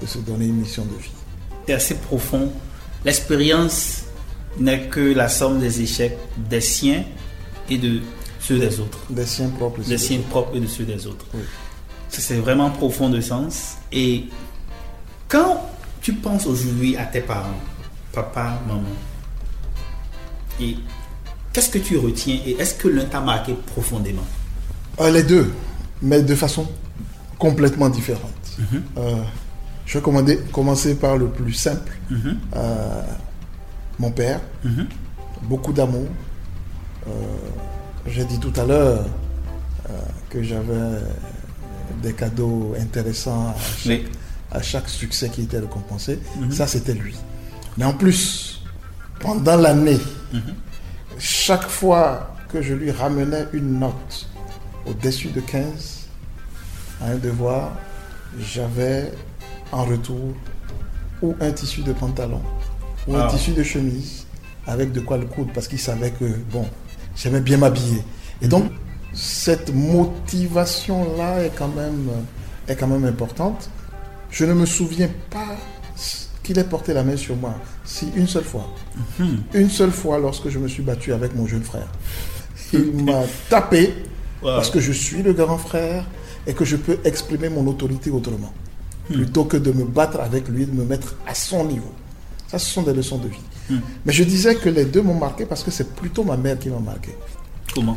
de 0.00 0.06
se 0.06 0.18
donner 0.18 0.46
une 0.46 0.56
mission 0.56 0.84
de 0.84 0.96
vie. 1.02 1.10
C'est 1.66 1.74
assez 1.74 1.94
profond. 1.94 2.50
L'expérience 3.04 4.04
n'est 4.58 4.88
que 4.88 5.14
la 5.14 5.28
somme 5.28 5.58
des 5.58 5.80
échecs 5.80 6.16
des 6.48 6.60
siens 6.60 7.04
et 7.68 7.78
de 7.78 8.00
ceux 8.40 8.58
des 8.58 8.80
autres. 8.80 8.98
Des 9.10 9.26
siens 9.26 9.48
propres. 9.50 9.80
Des 9.82 9.98
siens 9.98 10.20
propres 10.30 10.56
et 10.56 10.60
de 10.60 10.66
ceux 10.66 10.84
des 10.84 11.06
autres. 11.06 11.26
C'est 12.08 12.34
vraiment 12.36 12.70
profond 12.70 13.08
de 13.08 13.20
sens. 13.20 13.76
Et 13.92 14.24
quand 15.28 15.60
tu 16.00 16.14
penses 16.14 16.46
aujourd'hui 16.46 16.96
à 16.96 17.04
tes 17.04 17.20
parents, 17.20 17.60
papa, 18.12 18.60
maman, 18.66 18.82
et 20.60 20.76
qu'est-ce 21.52 21.70
que 21.70 21.78
tu 21.78 21.98
retiens 21.98 22.38
et 22.46 22.52
est-ce 22.58 22.74
que 22.74 22.88
l'un 22.88 23.04
t'a 23.04 23.20
marqué 23.20 23.54
profondément? 23.66 24.26
Euh, 25.00 25.10
Les 25.10 25.22
deux, 25.22 25.52
mais 26.02 26.22
de 26.22 26.34
façon 26.34 26.66
complètement 27.38 27.88
différente. 27.88 28.30
Mhm. 28.58 28.82
Euh, 28.98 29.14
je 29.86 29.98
vais 29.98 30.38
commencer 30.52 30.94
par 30.94 31.16
le 31.16 31.28
plus 31.28 31.54
simple. 31.54 31.98
Mhm. 32.10 32.38
Euh, 32.56 33.02
mon 33.98 34.10
père, 34.10 34.40
mhm. 34.64 34.86
beaucoup 35.42 35.72
d'amour. 35.72 36.06
J'ai 38.06 38.24
dit 38.24 38.38
tout 38.38 38.52
à 38.56 38.64
l'heure 38.64 39.04
que 40.30 40.42
j'avais 40.42 41.00
des 42.02 42.12
cadeaux 42.12 42.74
intéressants 42.80 43.54
à 44.52 44.62
chaque, 44.62 44.88
succès 44.88 45.28
qui 45.28 45.42
était 45.42 45.58
récompensé. 45.58 46.18
Ça, 46.50 46.66
c'était 46.66 46.94
lui. 46.94 47.14
Mais 47.76 47.84
en 47.84 47.92
plus, 47.92 48.49
pendant 49.20 49.56
l'année 49.56 50.00
chaque 51.18 51.68
fois 51.68 52.34
que 52.48 52.62
je 52.62 52.74
lui 52.74 52.90
ramenais 52.90 53.46
une 53.52 53.78
note 53.78 54.28
au-dessus 54.86 55.28
de 55.28 55.40
15 55.40 56.08
à 57.02 57.10
un 57.10 57.16
devoir, 57.16 57.72
j'avais 58.38 59.12
en 59.72 59.84
retour 59.84 60.34
ou 61.22 61.34
un 61.40 61.52
tissu 61.52 61.82
de 61.82 61.92
pantalon 61.92 62.40
ou 63.06 63.14
un 63.14 63.26
ah. 63.26 63.30
tissu 63.30 63.52
de 63.52 63.62
chemise 63.62 64.26
avec 64.66 64.92
de 64.92 65.00
quoi 65.00 65.18
le 65.18 65.26
coudre 65.26 65.52
parce 65.52 65.68
qu'il 65.68 65.78
savait 65.78 66.10
que, 66.10 66.24
bon, 66.50 66.66
j'aimais 67.16 67.40
bien 67.40 67.58
m'habiller. 67.58 68.02
Et 68.40 68.48
donc, 68.48 68.70
cette 69.12 69.74
motivation-là 69.74 71.44
est, 71.44 71.52
quand 71.56 71.68
même, 71.68 72.08
est 72.68 72.76
quand 72.76 72.86
même 72.86 73.04
importante. 73.04 73.70
Je 74.30 74.44
ne 74.44 74.54
me 74.54 74.66
souviens 74.66 75.10
pas 75.30 75.56
qu'il 76.50 76.58
ait 76.58 76.64
porté 76.64 76.92
la 76.92 77.04
main 77.04 77.16
sur 77.16 77.36
moi. 77.36 77.54
Si, 77.84 78.08
une 78.16 78.26
seule 78.26 78.42
fois. 78.42 78.66
Mhm. 79.20 79.42
Une 79.54 79.70
seule 79.70 79.92
fois 79.92 80.18
lorsque 80.18 80.48
je 80.48 80.58
me 80.58 80.66
suis 80.66 80.82
battu 80.82 81.12
avec 81.12 81.36
mon 81.36 81.46
jeune 81.46 81.62
frère. 81.62 81.86
Il 82.72 83.04
m'a 83.04 83.22
tapé 83.48 83.94
parce 84.42 84.68
que 84.68 84.80
je 84.80 84.90
suis 84.90 85.22
le 85.22 85.32
grand 85.32 85.58
frère 85.58 86.04
et 86.48 86.52
que 86.52 86.64
je 86.64 86.76
peux 86.76 86.98
exprimer 87.04 87.48
mon 87.48 87.64
autorité 87.68 88.10
autrement. 88.10 88.52
Hmm. 89.08 89.14
Plutôt 89.14 89.44
que 89.44 89.56
de 89.56 89.70
me 89.70 89.84
battre 89.84 90.18
avec 90.20 90.48
lui, 90.48 90.66
de 90.66 90.72
me 90.72 90.84
mettre 90.84 91.14
à 91.24 91.34
son 91.34 91.64
niveau. 91.64 91.92
Ça, 92.48 92.58
ce 92.58 92.68
sont 92.68 92.82
des 92.82 92.94
leçons 92.94 93.18
de 93.18 93.28
vie. 93.28 93.46
Hmm. 93.68 93.78
Mais 94.04 94.12
je 94.12 94.24
disais 94.24 94.56
que 94.56 94.68
les 94.68 94.86
deux 94.86 95.02
m'ont 95.02 95.18
marqué 95.18 95.46
parce 95.46 95.62
que 95.62 95.70
c'est 95.70 95.94
plutôt 95.94 96.24
ma 96.24 96.36
mère 96.36 96.58
qui 96.58 96.68
m'a 96.68 96.80
marqué. 96.80 97.10
Comment? 97.74 97.96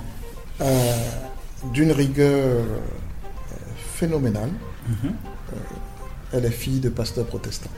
Euh, 0.62 0.92
D'une 1.74 1.92
rigueur 1.92 2.30
euh, 2.30 2.78
phénoménale. 3.96 4.52
Mhm. 4.88 5.12
Euh, 5.54 5.56
elle 6.34 6.46
est 6.46 6.52
fille 6.52 6.80
de 6.80 6.90
pasteur 6.90 7.26
protestant. 7.26 7.70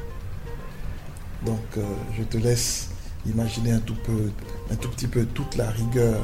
Donc 1.45 1.59
euh, 1.77 1.81
je 2.17 2.23
te 2.23 2.37
laisse 2.37 2.89
imaginer 3.27 3.71
un 3.71 3.79
tout, 3.79 3.95
peu, 4.03 4.31
un 4.71 4.75
tout 4.75 4.89
petit 4.89 5.07
peu 5.07 5.25
toute 5.25 5.55
la 5.55 5.69
rigueur 5.69 6.19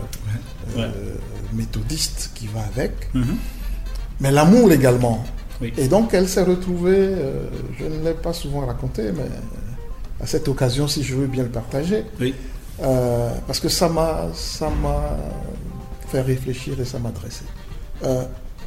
euh, 0.77 0.89
méthodiste 1.53 2.31
qui 2.35 2.47
va 2.47 2.61
avec, 2.61 3.13
mhm. 3.13 3.37
mais 4.19 4.31
l'amour 4.31 4.71
également. 4.71 5.23
Et 5.77 5.87
donc 5.87 6.13
elle 6.13 6.27
s'est 6.27 6.43
retrouvée, 6.43 6.97
euh, 6.97 7.47
je 7.77 7.85
ne 7.85 8.03
l'ai 8.03 8.13
pas 8.13 8.33
souvent 8.33 8.65
raconté, 8.65 9.11
mais 9.11 9.27
à 10.19 10.25
cette 10.25 10.47
occasion, 10.47 10.87
si 10.87 11.03
je 11.03 11.15
veux 11.15 11.27
bien 11.27 11.43
le 11.43 11.49
partager, 11.49 12.03
parce 13.47 13.59
que 13.59 13.69
ça 13.69 13.89
m'a, 13.89 14.27
fait 16.07 16.21
réfléchir 16.21 16.79
et 16.79 16.85
ça 16.85 16.99
m'a 16.99 17.11
dressé. 17.11 17.45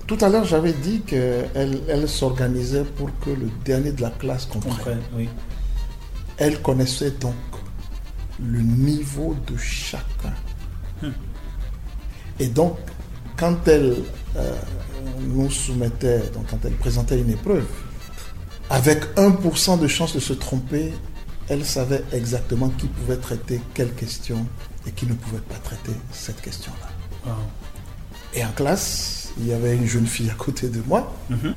tout 0.06 0.18
à 0.20 0.28
l'heure, 0.28 0.44
j'avais 0.44 0.73
dit 0.73 1.00
qu'elle 1.00 1.80
elle, 1.88 2.08
s'organisait 2.08 2.84
pour 2.84 3.11
que 3.20 3.30
le 3.30 3.49
dernier 3.64 3.92
de 3.92 4.02
la 4.02 4.11
classe 4.11 4.46
comprenne. 4.46 5.00
Oui. 5.16 5.28
Elle 6.37 6.61
connaissait 6.62 7.12
donc 7.12 7.35
le 8.41 8.61
niveau 8.61 9.37
de 9.47 9.57
chacun. 9.57 10.35
Hmm. 11.03 11.12
Et 12.41 12.49
donc, 12.49 12.76
quand 13.37 13.69
elle 13.69 13.97
euh, 14.37 14.57
nous 15.21 15.50
soumettait, 15.50 16.21
donc 16.33 16.47
quand 16.50 16.64
elle 16.64 16.75
présentait 16.75 17.19
une 17.21 17.31
épreuve, 17.31 17.67
avec 18.71 19.05
1% 19.17 19.79
de 19.79 19.87
chance 19.87 20.14
de 20.14 20.21
se 20.21 20.33
tromper, 20.33 20.93
elle 21.49 21.64
savait 21.64 22.03
exactement 22.12 22.71
qui 22.71 22.87
pouvait 22.87 23.17
traiter 23.17 23.61
quelle 23.75 23.93
question 23.95 24.47
et 24.87 24.91
qui 24.91 25.07
ne 25.07 25.14
pouvait 25.14 25.43
pas 25.43 25.57
traiter 25.57 25.93
cette 26.11 26.41
question-là. 26.41 27.35
Et 28.35 28.45
en 28.45 28.53
classe, 28.53 29.33
il 29.38 29.49
y 29.49 29.53
avait 29.53 29.76
une 29.76 29.87
jeune 29.87 30.07
fille 30.07 30.31
à 30.31 30.35
côté 30.35 30.69
de 30.69 30.83
moi 30.87 31.14
mhm. 31.31 31.38
euh, 31.45 31.55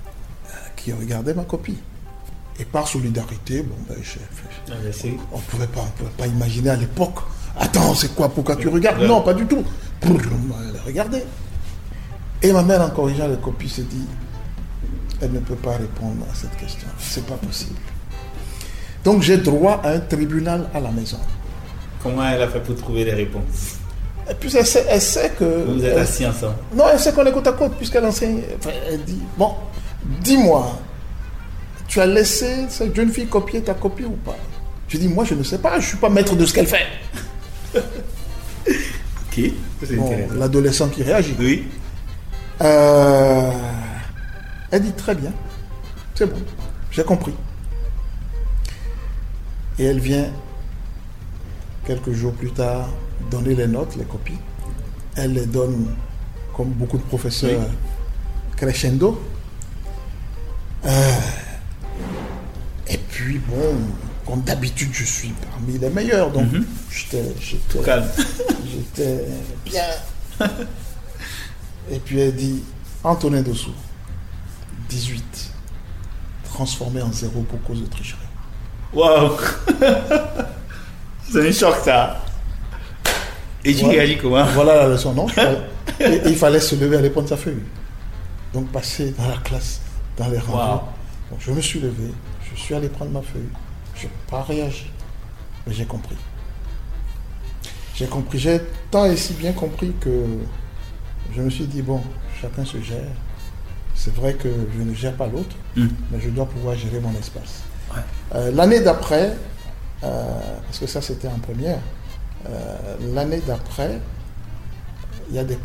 qui 0.75 0.93
regardait 0.93 1.33
ma 1.33 1.43
copie. 1.43 1.77
Et 2.59 2.65
par 2.65 2.87
solidarité, 2.87 3.61
bon, 3.61 3.75
ben, 3.87 3.95
ah, 4.69 4.73
on 5.31 5.37
ne 5.37 5.41
pouvait 5.43 5.67
pas, 5.67 5.85
pas 6.17 6.25
imaginer 6.25 6.71
à 6.71 6.75
l'époque. 6.75 7.19
Attends, 7.59 7.93
c'est 7.93 8.13
quoi 8.15 8.29
Pourquoi 8.29 8.55
tu 8.55 8.67
regardes? 8.67 9.03
Non, 9.03 9.21
pas 9.21 9.33
du 9.33 9.45
tout. 9.45 9.63
Regardez. 10.85 11.23
Et 12.41 12.51
ma 12.51 12.63
mère, 12.63 12.81
en 12.81 12.89
corrigeant 12.89 13.27
les 13.27 13.37
copies, 13.37 13.69
s'est 13.69 13.83
dit 13.83 14.05
elle 15.21 15.31
ne 15.31 15.39
peut 15.39 15.55
pas 15.55 15.71
répondre 15.71 16.25
à 16.31 16.35
cette 16.35 16.55
question. 16.57 16.87
C'est 16.99 17.25
pas 17.25 17.35
possible. 17.35 17.79
Donc 19.03 19.21
j'ai 19.21 19.37
droit 19.37 19.81
à 19.83 19.91
un 19.91 19.99
tribunal 19.99 20.69
à 20.73 20.79
la 20.79 20.91
maison. 20.91 21.17
Comment 22.03 22.27
elle 22.27 22.41
a 22.41 22.47
fait 22.47 22.59
pour 22.59 22.75
trouver 22.75 23.05
les 23.05 23.13
réponses? 23.13 23.77
Et 24.29 24.33
puis 24.33 24.55
elle 24.55 24.65
sait, 24.65 24.85
elle 24.89 25.01
sait 25.01 25.31
que. 25.31 25.45
Vous 25.45 25.83
êtes 25.83 25.97
assis 25.97 26.25
ensemble. 26.25 26.55
Non, 26.75 26.85
elle 26.91 26.99
sait 26.99 27.13
qu'on 27.13 27.25
est 27.25 27.31
côte 27.31 27.47
à 27.47 27.53
côte, 27.53 27.73
puisqu'elle 27.77 28.05
enseigne. 28.05 28.41
Enfin, 28.59 28.71
elle 28.89 29.03
dit 29.03 29.21
Bon, 29.37 29.55
dis-moi, 30.21 30.77
tu 31.87 31.99
as 32.01 32.05
laissé 32.05 32.65
cette 32.69 32.95
jeune 32.95 33.11
fille 33.11 33.27
copier 33.27 33.61
ta 33.61 33.73
copie 33.73 34.05
ou 34.05 34.17
pas? 34.25 34.37
Je 34.87 34.97
dis 34.97 35.07
Moi, 35.07 35.25
je 35.25 35.33
ne 35.33 35.43
sais 35.43 35.57
pas, 35.57 35.73
je 35.79 35.85
ne 35.85 35.89
suis 35.89 35.97
pas 35.97 36.09
maître 36.09 36.35
de 36.35 36.45
ce 36.45 36.53
qu'elle 36.53 36.67
fait. 36.67 36.85
Ok. 39.37 39.51
Bon. 39.95 40.17
L'adolescent 40.35 40.89
qui 40.89 41.03
réagit. 41.03 41.35
Oui. 41.39 41.67
Euh, 42.61 43.51
elle 44.71 44.81
dit 44.81 44.91
Très 44.93 45.13
bien, 45.13 45.31
c'est 46.15 46.25
bon, 46.25 46.41
j'ai 46.91 47.03
compris. 47.03 47.33
Et 49.77 49.85
elle 49.85 49.99
vient, 49.99 50.25
quelques 51.85 52.11
jours 52.13 52.33
plus 52.33 52.51
tard, 52.51 52.89
donner 53.29 53.53
les 53.53 53.67
notes, 53.67 53.95
les 53.95 54.05
copies. 54.05 54.39
Elle 55.15 55.33
les 55.33 55.45
donne, 55.45 55.87
comme 56.55 56.69
beaucoup 56.69 56.97
de 56.97 57.03
professeurs, 57.03 57.61
crescendo. 58.55 59.21
Euh, 60.85 60.89
et 62.89 62.97
puis, 62.97 63.39
bon, 63.39 63.75
comme 64.25 64.41
d'habitude, 64.41 64.89
je 64.93 65.03
suis 65.03 65.33
parmi 65.51 65.77
les 65.77 65.89
meilleurs. 65.89 66.31
Donc, 66.31 66.47
j'étais, 66.91 67.23
j'étais, 67.39 67.79
Calme. 67.83 68.07
j'étais 68.71 69.25
bien. 69.65 69.83
Et 71.91 71.99
puis, 71.99 72.19
elle 72.19 72.35
dit 72.35 72.63
Antonin 73.03 73.41
Dessous, 73.41 73.73
18, 74.89 75.51
transformé 76.43 77.01
en 77.01 77.11
zéro 77.11 77.41
pour 77.43 77.61
cause 77.63 77.81
de 77.81 77.87
tricherie. 77.87 78.19
Waouh. 78.93 79.31
C'est 81.31 81.47
un 81.47 81.51
choc 81.51 81.75
ça. 81.83 82.21
Et 83.63 83.73
tu 83.75 83.83
Ouais. 83.85 83.91
réagis 83.91 84.17
comment? 84.17 84.45
Voilà 84.53 84.75
la 84.83 84.87
leçon, 84.89 85.13
non? 85.13 85.27
Et, 85.99 86.03
et 86.05 86.21
il 86.29 86.35
fallait 86.37 86.59
se 86.59 86.75
lever, 86.75 86.97
aller 86.97 87.09
prendre 87.09 87.27
sa 87.27 87.35
feuille. 87.37 87.63
Donc 88.53 88.71
passer 88.71 89.13
dans 89.17 89.27
la 89.27 89.37
classe, 89.37 89.81
dans 90.17 90.27
les. 90.29 90.37
Wow. 90.37 90.81
Donc 91.29 91.39
je 91.39 91.51
me 91.51 91.59
suis 91.61 91.79
levé, 91.81 92.11
je 92.57 92.61
suis 92.61 92.75
allé 92.75 92.89
prendre 92.89 93.11
ma 93.11 93.21
feuille. 93.21 93.47
Je 93.95 94.03
n'ai 94.07 94.11
pas 94.29 94.41
réagi. 94.43 94.91
Mais 95.65 95.73
j'ai 95.73 95.85
compris. 95.85 96.17
J'ai 97.95 98.07
compris, 98.07 98.37
j'ai 98.39 98.59
tant 98.91 99.05
et 99.05 99.15
si 99.17 99.33
bien 99.33 99.53
compris 99.53 99.93
que 99.99 100.25
je 101.35 101.41
me 101.41 101.49
suis 101.49 101.65
dit, 101.65 101.81
bon, 101.81 102.01
chacun 102.41 102.63
se 102.65 102.79
gère. 102.81 103.01
C'est 103.95 104.13
vrai 104.13 104.33
que 104.35 104.47
je 104.77 104.83
ne 104.83 104.93
gère 104.93 105.13
pas 105.15 105.27
l'autre, 105.27 105.55
Mm. 105.75 105.87
mais 106.11 106.19
je 106.21 106.29
dois 106.29 106.45
pouvoir 106.47 106.75
gérer 106.75 106.99
mon 106.99 107.11
espace. 107.17 107.63
Ouais. 107.93 108.01
Euh, 108.35 108.51
L'année 108.51 108.79
d'après, 108.81 109.35
euh, 110.03 110.39
parce 110.65 110.77
que 110.79 110.85
ça 110.87 111.01
c'était 111.01 111.27
en 111.27 111.39
première, 111.39 111.79
euh, 112.47 112.77
l'année 113.13 113.41
d'après, 113.47 113.99
il 115.29 115.35
y 115.35 115.39
a 115.39 115.43
des, 115.43 115.57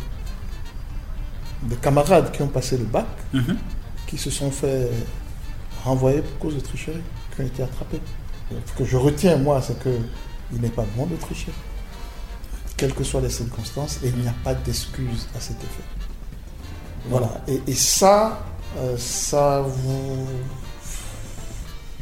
des 1.63 1.75
camarades 1.75 2.31
qui 2.31 2.41
ont 2.41 2.47
passé 2.47 2.77
le 2.77 2.85
bac, 2.85 3.05
Mhm. 3.33 3.57
qui 4.07 4.17
se 4.17 4.31
sont 4.31 4.49
fait 4.51 4.89
renvoyer 5.83 6.21
pour 6.21 6.39
cause 6.39 6.55
de 6.55 6.59
tricherie, 6.59 7.01
qui 7.35 7.41
ont 7.41 7.45
été 7.45 7.63
attrapés. 7.63 8.01
Ce 8.65 8.73
que 8.73 8.85
je 8.85 8.97
retiens, 8.97 9.37
moi, 9.37 9.61
c'est 9.61 9.79
que 9.79 9.89
il 10.53 10.61
n'est 10.61 10.69
pas 10.69 10.85
bon 10.95 11.05
de 11.07 11.15
tricher, 11.15 11.51
quelles 12.77 12.93
que 12.93 13.03
soient 13.03 13.21
les 13.21 13.29
circonstances, 13.29 13.99
et 14.03 14.09
il 14.09 14.17
n'y 14.17 14.27
a 14.27 14.35
pas 14.43 14.53
d'excuse 14.53 15.27
à 15.35 15.39
cet 15.39 15.57
effet. 15.57 15.83
Voilà. 17.09 17.29
Et, 17.47 17.61
et 17.67 17.73
ça, 17.73 18.39
euh, 18.77 18.95
ça 18.97 19.61
vous 19.61 20.27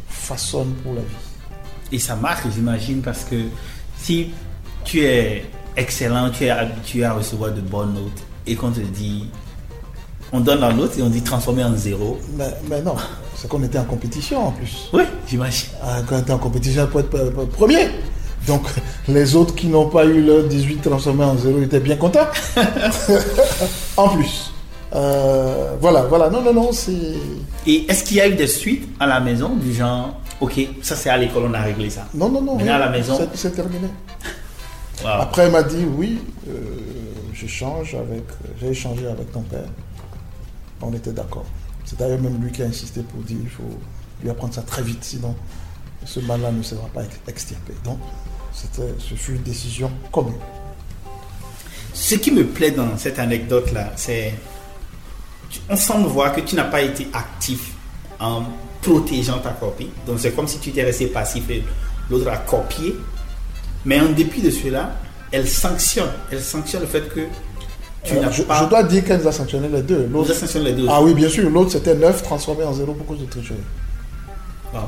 façonne 0.10 0.74
pour 0.84 0.94
la 0.94 1.02
vie. 1.02 1.08
Et 1.94 2.00
ça 2.00 2.16
marche, 2.16 2.44
j'imagine, 2.54 3.02
parce 3.02 3.24
que 3.24 3.46
si 3.98 4.32
tu 4.84 5.02
es 5.06 5.46
excellent, 5.78 6.30
tu 6.30 6.46
es 6.46 6.50
habitué 6.50 7.04
à 7.06 7.14
recevoir 7.14 7.52
de 7.52 7.62
bonnes 7.62 7.94
notes, 7.94 8.24
et 8.46 8.56
qu'on 8.56 8.72
te 8.72 8.80
dit, 8.80 9.30
on 10.34 10.40
donne 10.40 10.62
la 10.62 10.74
note 10.74 10.98
et 10.98 11.02
on 11.02 11.10
dit 11.10 11.22
transformer 11.22 11.64
en 11.64 11.76
zéro. 11.76 12.20
Mais, 12.36 12.54
mais 12.70 12.82
non, 12.82 12.96
c'est 13.42 13.48
qu'on 13.48 13.64
était 13.64 13.80
en 13.80 13.86
compétition 13.86 14.48
en 14.50 14.52
plus. 14.52 14.88
Oui, 14.94 15.02
j'imagine. 15.28 15.70
Ah, 15.84 16.02
Quand 16.08 16.16
on 16.18 16.20
était 16.20 16.32
en 16.32 16.38
compétition, 16.38 16.86
pour 16.86 17.00
être 17.00 17.16
euh, 17.16 17.32
premier. 17.52 17.88
Donc, 18.46 18.62
les 19.08 19.36
autres 19.36 19.56
qui 19.56 19.66
n'ont 19.66 19.88
pas 19.90 20.06
eu 20.06 20.22
leur 20.24 20.44
18 20.44 20.78
transformés 20.84 21.24
en 21.24 21.36
zéro 21.36 21.60
étaient 21.60 21.80
bien 21.80 21.96
contents. 21.96 22.28
en 23.98 24.10
plus. 24.10 24.54
Euh, 24.94 25.76
voilà, 25.82 26.04
voilà. 26.04 26.30
Non, 26.30 26.42
non, 26.42 26.54
non, 26.54 26.72
c'est. 26.72 26.94
Et 27.66 27.90
est-ce 27.90 28.04
qu'il 28.04 28.18
y 28.18 28.22
a 28.22 28.28
eu 28.28 28.36
des 28.36 28.46
suites 28.46 28.88
à 29.00 29.08
la 29.08 29.20
maison 29.20 29.56
du 29.56 29.74
genre, 29.74 30.20
ok, 30.40 30.60
ça 30.84 30.96
c'est 30.96 31.10
à 31.10 31.18
l'école, 31.18 31.46
on 31.48 31.54
a 31.56 31.62
réglé 31.62 31.90
ça. 31.90 32.06
Non, 32.14 32.30
non, 32.30 32.42
non. 32.44 32.58
Maintenant, 32.58 32.74
à 32.76 32.78
la 32.80 32.90
maison. 32.90 33.18
C'est- 33.18 33.30
C'est 33.36 33.56
terminé. 33.56 33.88
Wow. 35.04 35.10
Après, 35.22 35.44
elle 35.46 35.52
m'a 35.52 35.64
dit 35.64 35.84
oui, 35.98 36.20
euh, 36.48 36.52
j'échange 37.34 37.96
avec. 37.96 38.24
J'ai 38.60 38.68
échangé 38.68 39.08
avec 39.08 39.32
ton 39.32 39.42
père. 39.42 39.66
On 40.80 40.94
était 40.94 41.12
d'accord. 41.12 41.46
C'est 41.92 42.00
d'ailleurs 42.00 42.22
même 42.22 42.42
lui 42.42 42.54
qui 42.54 42.64
a 42.64 42.68
insisté 42.68 43.02
pour 43.02 43.22
dire 43.24 43.38
il 43.44 43.50
faut 43.50 43.64
lui 44.24 44.30
apprendre 44.30 44.54
ça 44.54 44.62
très 44.62 44.82
vite, 44.82 45.04
sinon 45.04 45.36
ce 46.06 46.22
mal-là 46.22 46.50
ne 46.54 46.64
sera 46.64 46.88
pas 46.88 47.04
ex- 47.04 47.20
extirpé. 47.28 47.74
Donc, 47.84 48.00
ce 48.54 49.14
fut 49.14 49.34
une 49.36 49.44
décision 49.44 49.92
commune. 50.10 50.38
Ce 51.94 52.16
qui 52.16 52.32
me 52.32 52.46
plaît 52.46 52.72
dans 52.72 52.98
cette 52.98 53.20
anecdote-là, 53.20 53.92
c'est. 53.98 54.34
On 55.70 55.76
semble 55.76 56.08
voir 56.08 56.32
que 56.34 56.40
tu 56.40 56.56
n'as 56.56 56.64
pas 56.64 56.82
été 56.82 57.10
actif 57.12 57.74
en 58.22 58.44
protégeant 58.82 59.40
ta 59.40 59.50
copie. 59.52 59.90
Donc 60.08 60.20
c'est 60.20 60.32
comme 60.34 60.48
si 60.48 60.60
tu 60.60 60.70
étais 60.70 60.84
resté 60.84 61.08
passif 61.08 61.50
et 61.50 61.62
l'autre 62.10 62.30
a 62.30 62.38
copié. 62.38 62.96
Mais 63.84 64.00
en 64.00 64.10
dépit 64.14 64.42
de 64.42 64.50
cela, 64.50 64.96
elle 65.30 65.46
sanctionne. 65.50 66.12
Elle 66.32 66.42
sanctionne 66.42 66.82
le 66.84 66.88
fait 66.88 67.14
que 67.14 67.28
tu 68.04 68.16
Euh, 68.16 68.32
je, 68.32 68.44
pas. 68.44 68.64
je 68.64 68.70
dois 68.70 68.84
dire 68.84 69.04
qu'elle 69.06 69.22
nous 69.22 69.28
a 69.28 69.32
sanctionné 69.32 69.68
les 69.70 69.82
deux. 69.82 70.08
L'autre, 70.12 70.34
les 70.60 70.74
deux. 70.74 70.86
ah 70.90 71.02
oui, 71.02 71.14
bien 71.14 71.30
sûr, 71.30 71.50
l'autre 71.50 71.72
c'était 71.72 71.96
9 71.96 72.24
transformé 72.24 72.64
en 72.64 72.74
0 72.74 72.94
pour 72.94 73.06
cause 73.06 73.20
de 73.20 73.26
tricherie. 73.26 73.56
Wow. 74.74 74.82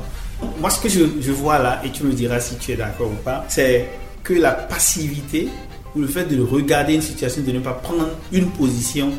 Moi, 0.60 0.70
ce 0.70 0.80
que 0.80 0.88
je, 0.88 1.00
je 1.20 1.32
vois 1.32 1.58
là, 1.58 1.80
et 1.84 1.90
tu 1.90 2.04
me 2.04 2.12
diras 2.12 2.40
si 2.40 2.56
tu 2.56 2.72
es 2.72 2.76
d'accord 2.76 3.08
ou 3.08 3.22
pas, 3.22 3.44
c'est 3.48 3.88
que 4.22 4.34
la 4.34 4.52
passivité 4.52 5.48
ou 5.94 6.00
le 6.00 6.06
fait 6.08 6.24
de 6.24 6.42
regarder 6.42 6.94
une 6.94 7.02
situation, 7.02 7.42
de 7.42 7.52
ne 7.52 7.60
pas 7.60 7.72
prendre 7.74 8.08
une 8.32 8.50
position, 8.50 9.12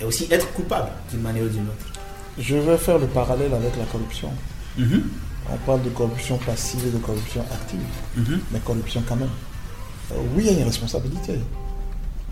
et 0.00 0.04
aussi 0.04 0.26
être 0.30 0.50
coupable 0.52 0.88
d'une 1.10 1.20
manière 1.20 1.44
ou 1.44 1.48
d'une 1.48 1.62
autre. 1.62 1.86
Je 2.38 2.56
vais 2.56 2.76
faire 2.76 2.98
le 2.98 3.06
parallèle 3.06 3.52
avec 3.54 3.76
la 3.78 3.84
corruption. 3.84 4.30
Mhm. 4.76 5.02
On 5.52 5.56
parle 5.66 5.82
de 5.82 5.90
corruption 5.90 6.38
passive 6.38 6.80
et 6.86 6.90
de 6.90 6.98
corruption 6.98 7.42
active, 7.52 7.78
Mhm. 8.16 8.40
mais 8.50 8.58
corruption 8.60 9.02
quand 9.08 9.16
même. 9.16 9.28
Euh, 10.12 10.14
oui, 10.34 10.44
il 10.46 10.52
y 10.52 10.54
a 10.56 10.58
une 10.58 10.64
responsabilité. 10.66 11.34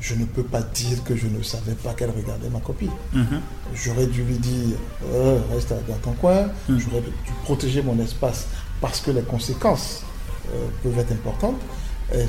Je 0.01 0.15
ne 0.15 0.25
peux 0.25 0.43
pas 0.43 0.63
dire 0.63 1.05
que 1.05 1.15
je 1.15 1.27
ne 1.27 1.43
savais 1.43 1.75
pas 1.75 1.93
qu'elle 1.93 2.11
regardait 2.11 2.49
ma 2.49 2.61
copie. 2.61 2.89
Mhm. 3.13 3.41
J'aurais 3.75 4.07
dû 4.07 4.23
lui 4.25 4.39
dire 4.39 4.77
euh, 5.13 5.39
reste 5.53 5.75
dans 5.89 5.97
ton 6.03 6.13
coin, 6.13 6.49
Mm. 6.69 6.79
j'aurais 6.79 7.03
dû 7.03 7.33
protéger 7.45 7.83
mon 7.83 7.99
espace 7.99 8.47
parce 8.81 9.01
que 9.01 9.11
les 9.11 9.23
conséquences 9.23 10.03
euh, 10.55 10.67
peuvent 10.83 10.99
être 10.99 11.13
importantes. 11.13 11.61
Et 12.15 12.25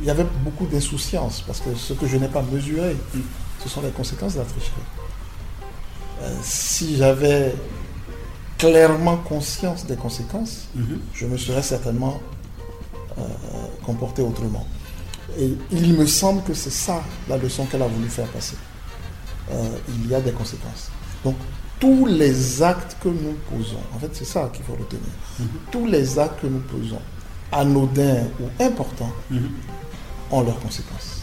il 0.00 0.06
y 0.06 0.10
avait 0.10 0.26
beaucoup 0.44 0.66
d'insouciance 0.66 1.40
parce 1.46 1.60
que 1.60 1.74
ce 1.74 1.94
que 1.94 2.06
je 2.06 2.16
n'ai 2.18 2.28
pas 2.28 2.42
mesuré, 2.42 2.96
Mm. 3.14 3.20
ce 3.62 3.68
sont 3.68 3.80
les 3.80 3.90
conséquences 3.90 4.34
de 4.34 4.40
la 4.40 4.44
tricherie. 4.44 4.72
Euh, 6.22 6.34
si 6.42 6.96
j'avais 6.96 7.54
clairement 8.58 9.16
conscience 9.16 9.86
des 9.86 9.96
conséquences, 9.96 10.66
Mhm. 10.74 10.98
je 11.14 11.26
me 11.26 11.36
serais 11.38 11.62
certainement 11.62 12.20
comporté 13.84 14.22
autrement. 14.22 14.64
Et 15.38 15.52
il 15.72 15.94
me 15.94 16.06
semble 16.06 16.42
que 16.42 16.54
c'est 16.54 16.70
ça 16.72 17.02
la 17.28 17.36
leçon 17.36 17.66
qu'elle 17.66 17.82
a 17.82 17.86
voulu 17.86 18.08
faire 18.08 18.26
passer. 18.28 18.56
Euh, 19.50 19.68
il 19.88 20.10
y 20.10 20.14
a 20.14 20.20
des 20.20 20.32
conséquences. 20.32 20.90
Donc, 21.24 21.36
tous 21.80 22.06
les 22.06 22.62
actes 22.62 22.96
que 23.02 23.08
nous 23.08 23.36
posons, 23.50 23.78
en 23.94 23.98
fait, 23.98 24.10
c'est 24.12 24.24
ça 24.24 24.50
qu'il 24.52 24.64
faut 24.64 24.72
retenir. 24.72 25.02
Tous 25.70 25.86
les 25.86 26.18
actes 26.18 26.40
que 26.42 26.46
nous 26.46 26.60
posons, 26.60 27.00
anodins 27.52 28.24
ou 28.40 28.62
importants, 28.62 29.12
Mhm. 29.30 29.50
ont 30.30 30.42
leurs 30.42 30.58
conséquences 30.60 31.20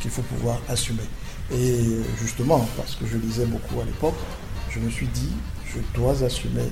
qu'il 0.00 0.10
faut 0.10 0.22
pouvoir 0.22 0.58
assumer. 0.68 1.02
Et 1.52 1.78
justement, 2.20 2.66
parce 2.76 2.94
que 2.94 3.06
je 3.06 3.16
lisais 3.18 3.46
beaucoup 3.46 3.80
à 3.80 3.84
l'époque, 3.84 4.14
je 4.70 4.78
me 4.80 4.90
suis 4.90 5.06
dit, 5.08 5.30
je 5.66 5.78
dois 5.98 6.22
assumer 6.22 6.68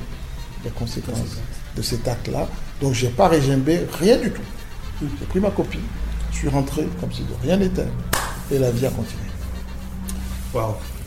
les 0.65 0.71
conséquences 0.71 1.37
de 1.77 1.83
cet 1.83 2.07
acte-là. 2.09 2.49
Donc, 2.81 2.93
j'ai 2.95 3.09
pas 3.09 3.29
régimbé 3.29 3.81
rien 3.99 4.17
du 4.17 4.31
tout. 4.31 4.43
J'ai 5.03 5.27
pris 5.27 5.41
ma 5.41 5.51
copie, 5.51 5.81
je 6.35 6.41
suis 6.41 6.49
rentré 6.49 6.87
comme 7.01 7.13
si 7.13 7.23
de 7.23 7.35
rien 7.43 7.57
n'était, 7.57 7.87
et 8.53 8.59
la 8.59 8.71
vie 8.71 8.87
a 8.87 8.91
continué. 8.91 9.23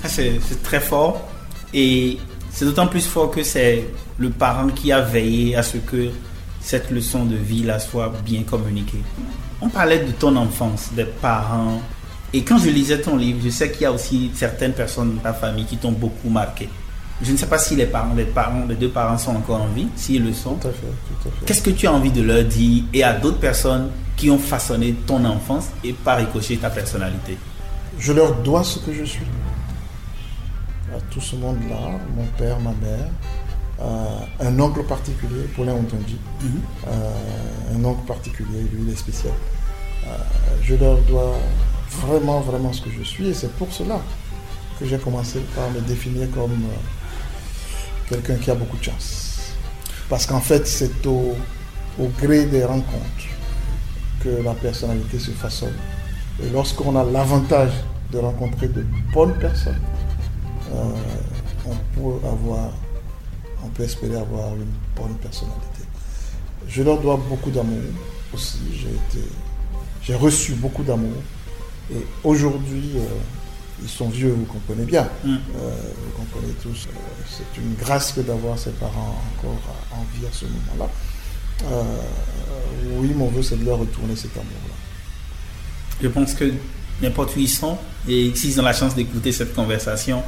C'est 0.06 0.40
c'est 0.42 0.64
très 0.64 0.80
fort. 0.80 1.28
Et 1.74 2.18
c'est 2.52 2.66
d'autant 2.66 2.88
plus 2.88 3.06
fort 3.06 3.30
que 3.30 3.44
c'est 3.44 3.86
le 4.18 4.30
parent 4.30 4.70
qui 4.70 4.92
a 4.92 5.02
veillé 5.02 5.56
à 5.56 5.64
ce 5.64 5.78
que 5.78 6.10
cette 6.62 6.90
leçon 6.92 7.26
de 7.26 7.36
vie-là 7.36 7.80
soit 7.80 8.12
bien 8.26 8.44
communiquée. 8.44 9.02
On 9.62 9.70
parlait 9.70 10.00
de 10.00 10.12
ton 10.12 10.36
enfance, 10.36 10.90
des 10.94 11.06
parents. 11.06 11.82
Et 12.34 12.44
quand 12.44 12.58
je 12.58 12.70
lisais 12.70 13.00
ton 13.00 13.16
livre, 13.16 13.40
je 13.44 13.50
sais 13.50 13.72
qu'il 13.72 13.82
y 13.84 13.86
a 13.86 13.92
aussi 13.92 14.32
certaines 14.34 14.74
personnes 14.74 15.16
de 15.16 15.20
ta 15.20 15.34
famille 15.34 15.66
qui 15.66 15.78
t'ont 15.78 15.92
beaucoup 15.92 16.30
marqué. 16.30 16.70
Je 17.22 17.32
ne 17.32 17.38
sais 17.38 17.48
pas 17.48 17.58
si 17.58 17.76
les 17.76 17.88
parents, 17.88 18.14
les 18.14 18.26
parents, 18.26 18.66
les 18.68 18.76
deux 18.76 18.90
parents 18.90 19.18
sont 19.18 19.36
encore 19.36 19.62
en 19.62 19.68
vie, 19.68 19.88
s'ils 19.96 20.24
le 20.24 20.34
sont. 20.34 20.56
Tout 20.56 20.68
à 20.68 20.72
fait, 20.72 20.86
tout 20.86 21.28
à 21.28 21.32
fait. 21.32 21.46
Qu'est-ce 21.46 21.62
que 21.62 21.72
tu 21.72 21.88
as 21.88 21.94
envie 21.94 22.12
de 22.12 22.22
leur 22.22 22.44
dire 22.44 22.84
et 22.94 23.04
à 23.04 23.14
d'autres 23.14 23.40
personnes 23.40 23.90
qui 24.16 24.30
ont 24.30 24.38
façonné 24.38 24.94
ton 25.08 25.24
enfance 25.26 25.70
et 25.84 25.94
par 25.94 26.18
ricochet 26.18 26.58
ta 26.58 26.70
personnalité? 26.70 27.38
Je 27.98 28.14
leur 28.14 28.36
dois 28.36 28.64
ce 28.64 28.80
que 28.80 28.94
je 28.94 29.04
suis. 29.04 29.26
À 30.96 31.00
tout 31.12 31.20
ce 31.22 31.36
monde-là, 31.36 32.00
mon 32.16 32.26
père, 32.38 32.60
ma 32.60 32.72
mère, 32.72 33.10
euh, 33.82 34.20
un 34.40 34.60
oncle 34.60 34.84
particulier, 34.84 35.44
Paulin 35.56 35.74
Ontonji, 35.74 36.18
euh, 36.88 37.12
un 37.76 37.84
oncle 37.84 38.06
particulier, 38.08 38.62
lui 38.72 38.84
il 38.88 38.94
est 38.94 38.96
spécial. 38.96 39.34
Euh, 40.06 40.10
je 40.64 40.76
leur 40.76 40.98
dois 41.02 41.36
vraiment, 42.02 42.40
vraiment 42.42 42.72
ce 42.74 42.82
que 42.82 42.90
je 42.92 43.04
suis 43.04 43.30
et 43.30 43.34
c'est 43.34 43.52
pour 43.54 43.72
cela 43.72 44.00
que 44.80 44.86
j'ai 44.86 44.98
commencé 44.98 45.40
par 45.56 45.70
me 45.72 45.82
définir 45.82 46.30
comme 46.32 46.52
euh, 46.52 46.78
quelqu'un 48.08 48.36
qui 48.36 48.52
a 48.52 48.56
beaucoup 48.56 48.78
de 48.78 48.84
chance. 48.84 49.54
Parce 50.10 50.26
qu'en 50.26 50.40
fait, 50.40 50.66
c'est 50.66 51.06
au, 51.06 51.36
au 52.00 52.08
gré 52.22 52.46
des 52.46 52.64
rencontres 52.64 53.28
que 54.24 54.30
la 54.44 54.54
personnalité 54.54 55.20
se 55.20 55.32
façonne. 55.32 55.76
Et 56.44 56.50
lorsqu'on 56.50 56.96
a 56.96 57.04
l'avantage 57.04 57.72
de 58.12 58.20
rencontrer 58.20 58.68
de 58.68 58.86
bonnes 59.14 59.38
personnes, 59.38 59.82
euh, 60.74 60.84
on 61.66 61.76
peut 61.96 62.28
avoir, 62.28 62.70
on 63.64 63.68
peut 63.70 63.84
espérer 63.84 64.16
avoir 64.16 64.54
une 64.56 64.74
bonne 64.96 65.16
personnalité. 65.16 65.84
Je 66.68 66.84
leur 66.84 67.00
dois 67.00 67.18
beaucoup 67.30 67.52
d'amour 67.52 67.82
aussi. 68.34 68.60
J'ai 70.04 70.16
reçu 70.16 70.54
beaucoup 70.54 70.84
d'amour. 70.84 71.18
Et 71.92 72.06
aujourd'hui, 72.24 72.92
euh, 72.96 73.06
ils 73.82 73.90
sont 73.90 74.10
vieux, 74.10 74.30
vous 74.30 74.46
comprenez 74.46 74.86
bien. 74.86 75.08
Mm. 75.24 75.34
Euh, 75.34 75.72
vous 76.06 76.24
comprenez 76.24 76.54
tous. 76.62 76.88
euh, 76.88 77.00
c'est 77.30 77.62
une 77.62 77.76
grâce 77.76 78.12
que 78.12 78.22
d'avoir 78.22 78.58
ses 78.58 78.72
parents 78.72 79.22
encore 79.36 79.60
en 79.92 80.06
vie 80.18 80.26
à 80.26 80.34
ce 80.34 80.46
moment-là. 80.46 80.90
Euh, 81.72 81.84
oui, 82.98 83.12
mon 83.16 83.28
vœu, 83.28 83.42
c'est 83.42 83.60
de 83.60 83.66
leur 83.66 83.80
retourner 83.80 84.16
cet 84.16 84.32
amour-là. 84.34 84.76
Je 86.02 86.08
pense 86.08 86.34
que 86.34 86.52
n'importe 87.02 87.36
où 87.36 87.40
ils 87.40 87.50
sont 87.50 87.78
et 88.08 88.34
s'ils 88.36 88.60
ont 88.60 88.64
la 88.64 88.74
chance 88.74 88.96
d'écouter 88.96 89.32
cette 89.32 89.54
conversation, 89.54 90.24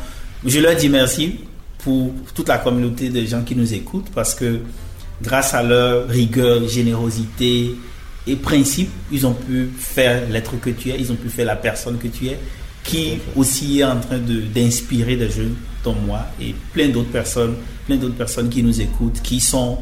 je 0.45 0.59
leur 0.59 0.75
dis 0.75 0.89
merci 0.89 1.39
pour 1.79 2.12
toute 2.33 2.47
la 2.47 2.57
communauté 2.57 3.09
de 3.09 3.25
gens 3.25 3.43
qui 3.43 3.55
nous 3.55 3.73
écoutent 3.73 4.09
parce 4.13 4.33
que 4.33 4.62
grâce 5.21 5.53
à 5.53 5.63
leur 5.63 6.07
rigueur, 6.07 6.67
générosité 6.67 7.75
et 8.27 8.35
principe, 8.35 8.89
ils 9.12 9.25
ont 9.25 9.33
pu 9.33 9.69
faire 9.77 10.27
l'être 10.29 10.59
que 10.59 10.69
tu 10.69 10.89
es, 10.89 10.99
ils 10.99 11.12
ont 11.12 11.15
pu 11.15 11.29
faire 11.29 11.45
la 11.45 11.55
personne 11.55 11.97
que 11.97 12.07
tu 12.07 12.27
es, 12.27 12.39
qui 12.89 13.19
aussi 13.36 13.80
est 13.80 13.84
en 13.84 13.99
train 13.99 14.17
d'inspirer 14.17 15.15
des 15.15 15.30
jeunes 15.30 15.56
comme 15.84 16.06
moi 16.08 16.21
et 16.41 16.56
plein 16.73 16.89
d'autres 16.89 17.12
personnes, 17.12 17.56
plein 17.86 17.97
d'autres 17.97 18.15
personnes 18.15 18.49
qui 18.49 18.63
nous 18.63 18.82
écoutent, 18.82 19.21
qui 19.21 19.39
sont 19.39 19.78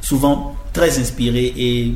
souvent 0.00 0.54
très 0.72 0.96
inspirés 1.00 1.52
et 1.56 1.92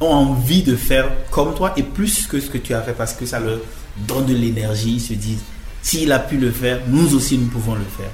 ont 0.00 0.06
envie 0.06 0.62
de 0.62 0.76
faire 0.76 1.10
comme 1.30 1.54
toi 1.54 1.72
et 1.76 1.82
plus 1.82 2.28
que 2.28 2.38
ce 2.38 2.48
que 2.48 2.58
tu 2.58 2.72
as 2.72 2.82
fait 2.82 2.92
parce 2.92 3.14
que 3.14 3.26
ça 3.26 3.40
leur 3.40 3.58
donne 4.06 4.26
de 4.26 4.34
l'énergie. 4.34 4.94
Ils 4.94 5.00
se 5.00 5.14
disent, 5.14 5.42
s'il 5.82 6.12
a 6.12 6.20
pu 6.20 6.36
le 6.38 6.52
faire, 6.52 6.80
nous 6.86 7.16
aussi 7.16 7.36
nous 7.36 7.48
pouvons 7.48 7.74
le 7.74 7.80
faire. 7.80 8.10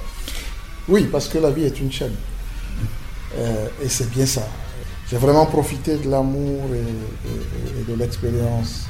Oui, 0.88 1.06
parce 1.12 1.28
que 1.28 1.38
la 1.38 1.50
vie 1.50 1.64
est 1.64 1.78
une 1.78 1.92
chaîne. 1.92 2.14
Euh, 3.36 3.66
et 3.84 3.88
c'est 3.88 4.10
bien 4.10 4.24
ça. 4.24 4.48
J'ai 5.10 5.18
vraiment 5.18 5.44
profité 5.44 5.98
de 5.98 6.08
l'amour 6.08 6.70
et 6.74 7.90
de 7.90 7.98
l'expérience 7.98 8.86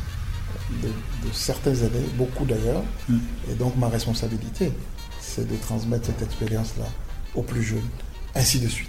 de, 0.83 0.89
de 1.29 1.33
certaines 1.33 1.79
années, 1.79 2.07
beaucoup 2.17 2.45
d'ailleurs. 2.45 2.83
Mm. 3.09 3.19
Et 3.51 3.55
donc 3.55 3.77
ma 3.77 3.89
responsabilité, 3.89 4.73
c'est 5.21 5.47
de 5.49 5.57
transmettre 5.57 6.07
cette 6.07 6.23
expérience-là 6.23 6.87
aux 7.35 7.43
plus 7.43 7.63
jeunes, 7.63 7.89
ainsi 8.35 8.61
de 8.61 8.69
suite. 8.69 8.89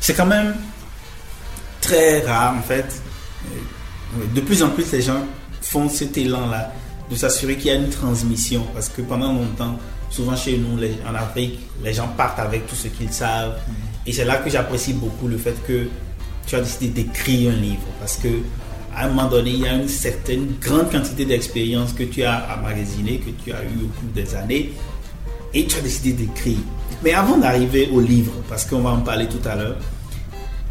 C'est 0.00 0.14
quand 0.14 0.26
même 0.26 0.54
très 1.80 2.20
rare 2.26 2.54
en 2.56 2.62
fait. 2.62 3.00
De 4.34 4.40
plus 4.40 4.62
en 4.62 4.70
plus, 4.70 4.90
les 4.92 5.02
gens 5.02 5.22
font 5.60 5.88
cet 5.88 6.16
élan-là 6.16 6.72
de 7.10 7.16
s'assurer 7.16 7.56
qu'il 7.56 7.66
y 7.66 7.70
a 7.70 7.74
une 7.74 7.88
transmission 7.90 8.66
parce 8.74 8.88
que 8.88 9.02
pendant 9.02 9.32
longtemps, 9.32 9.78
souvent 10.10 10.36
chez 10.36 10.56
nous, 10.58 10.76
les- 10.76 10.96
en 11.08 11.14
Afrique, 11.14 11.58
les 11.82 11.92
gens 11.94 12.08
partent 12.08 12.38
avec 12.38 12.66
tout 12.66 12.74
ce 12.74 12.88
qu'ils 12.88 13.12
savent. 13.12 13.58
Et 14.06 14.12
c'est 14.12 14.24
là 14.24 14.36
que 14.36 14.50
j'apprécie 14.50 14.92
beaucoup 14.92 15.26
le 15.26 15.38
fait 15.38 15.54
que 15.66 15.88
tu 16.46 16.54
as 16.56 16.60
décidé 16.60 16.88
d'écrire 16.88 17.52
un 17.52 17.56
livre 17.56 17.82
parce 17.98 18.16
que 18.16 18.28
à 18.96 19.06
un 19.06 19.08
moment 19.08 19.28
donné, 19.28 19.50
il 19.50 19.60
y 19.60 19.66
a 19.68 19.74
une 19.74 19.88
certaine 19.88 20.54
grande 20.60 20.90
quantité 20.90 21.24
d'expérience 21.24 21.92
que 21.92 22.04
tu 22.04 22.22
as 22.22 22.46
emmagasiné, 22.58 23.18
que 23.18 23.30
tu 23.42 23.52
as 23.52 23.62
eu 23.64 23.84
au 23.84 23.88
cours 24.00 24.10
des 24.14 24.34
années, 24.34 24.72
et 25.52 25.66
tu 25.66 25.78
as 25.78 25.80
décidé 25.82 26.12
d'écrire. 26.12 26.58
Mais 27.02 27.12
avant 27.12 27.36
d'arriver 27.38 27.88
au 27.92 28.00
livre, 28.00 28.32
parce 28.48 28.64
qu'on 28.64 28.80
va 28.80 28.90
en 28.90 29.00
parler 29.00 29.26
tout 29.28 29.46
à 29.48 29.54
l'heure, 29.56 29.76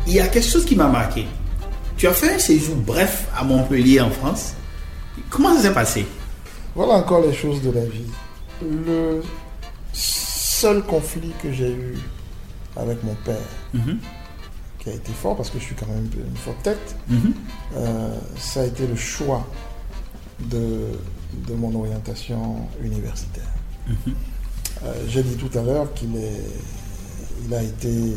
il 0.08 0.14
y 0.14 0.20
a 0.20 0.28
quelque 0.28 0.48
chose 0.48 0.66
qui 0.66 0.76
m'a 0.76 0.88
marqué. 0.88 1.26
Tu 1.98 2.08
as 2.08 2.14
fait 2.14 2.34
un 2.36 2.40
séjour 2.40 2.76
bref 2.76 3.28
à 3.38 3.44
Montpellier 3.44 4.02
en 4.02 4.10
France. 4.10 4.54
Comment 5.30 5.56
ça 5.56 5.62
s'est 5.64 5.74
passé? 5.74 6.06
Voilà 6.76 6.94
encore 6.96 7.22
les 7.26 7.34
choses 7.34 7.62
de 7.62 7.72
la 7.72 7.86
vie. 7.86 8.10
Le 8.62 9.22
seul 9.94 10.82
conflit 10.84 11.32
que 11.42 11.52
j'ai 11.52 11.70
eu 11.72 11.98
avec 12.76 13.04
mon 13.04 13.14
père, 13.26 13.36
Mhm, 13.74 14.00
qui 14.84 14.90
a 14.90 14.94
été 14.94 15.12
fort 15.14 15.36
parce 15.38 15.50
que 15.50 15.60
je 15.60 15.64
suis 15.64 15.76
quand 15.76 15.88
même 15.88 16.10
une 16.14 16.36
forte 16.38 16.62
tête, 16.64 16.96
mhm, 17.10 17.34
Euh, 17.76 18.16
ça 18.38 18.62
a 18.62 18.66
été 18.66 18.86
le 18.86 18.96
choix 18.96 19.48
de, 20.42 20.88
de 21.48 21.54
mon 21.54 21.74
orientation 21.76 22.68
universitaire. 22.84 23.50
mhm. 23.88 23.96
Euh, 24.84 24.94
J'ai 25.08 25.24
dit 25.24 25.36
tout 25.38 25.58
à 25.58 25.62
l'heure 25.64 25.94
qu'il 25.94 26.16
est, 26.18 26.42
il 27.48 27.54
a 27.54 27.64
été 27.64 28.14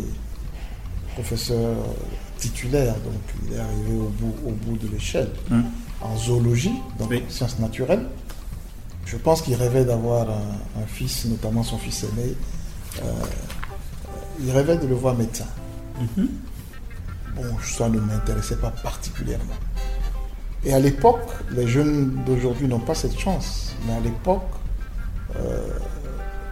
professeur 1.14 1.76
titulaire, 2.38 2.94
donc 2.94 3.20
il 3.46 3.55
est 3.55 3.59
arrivé 3.61 3.94
au 3.98 4.09
bout, 4.20 4.35
au 4.46 4.50
bout 4.52 4.76
de 4.76 4.88
l'échelle 4.92 5.31
Mhm. 5.50 5.64
en 6.02 6.16
zoologie, 6.16 6.74
donc 6.98 7.11
Oui. 7.11 7.22
sciences 7.29 7.59
naturelles. 7.61 8.07
Je 9.07 9.16
pense 9.16 9.40
qu'il 9.40 9.55
rêvait 9.55 9.85
d'avoir 9.85 10.29
un, 10.29 10.81
un 10.83 10.87
fils, 10.87 11.24
notamment 11.26 11.62
son 11.62 11.79
fils 11.79 12.02
aîné. 12.05 12.35
Euh, 13.05 13.12
il 14.40 14.50
rêvait 14.50 14.76
de 14.76 14.87
le 14.87 14.96
voir 14.96 15.14
médecin. 15.14 15.46
Bon, 17.37 17.44
ça 17.62 17.88
ne 17.88 18.01
m'intéressait 18.01 18.57
pas 18.57 18.70
particulièrement. 18.70 19.55
Et 20.64 20.72
à 20.72 20.79
l'époque, 20.81 21.29
les 21.53 21.68
jeunes 21.68 22.22
d'aujourd'hui 22.27 22.66
n'ont 22.66 22.81
pas 22.81 22.94
cette 22.94 23.18
chance. 23.18 23.75
Mais 23.87 23.92
à 23.94 24.01
l'époque, 24.01 24.42
euh, 25.37 25.68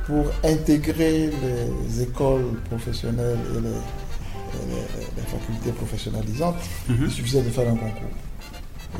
pour 0.06 0.26
intégrer 0.44 1.30
les 1.42 2.02
écoles 2.02 2.54
professionnelles 2.68 3.38
et 3.56 3.60
les, 3.60 3.68
et 3.68 4.66
les- 4.68 5.16
les 5.16 5.22
facultés 5.22 5.72
professionnalisantes, 5.72 6.56
Mhm. 6.88 7.04
il 7.06 7.10
suffisait 7.10 7.42
de 7.42 7.50
faire 7.50 7.68
un 7.68 7.76
concours. 7.76 8.10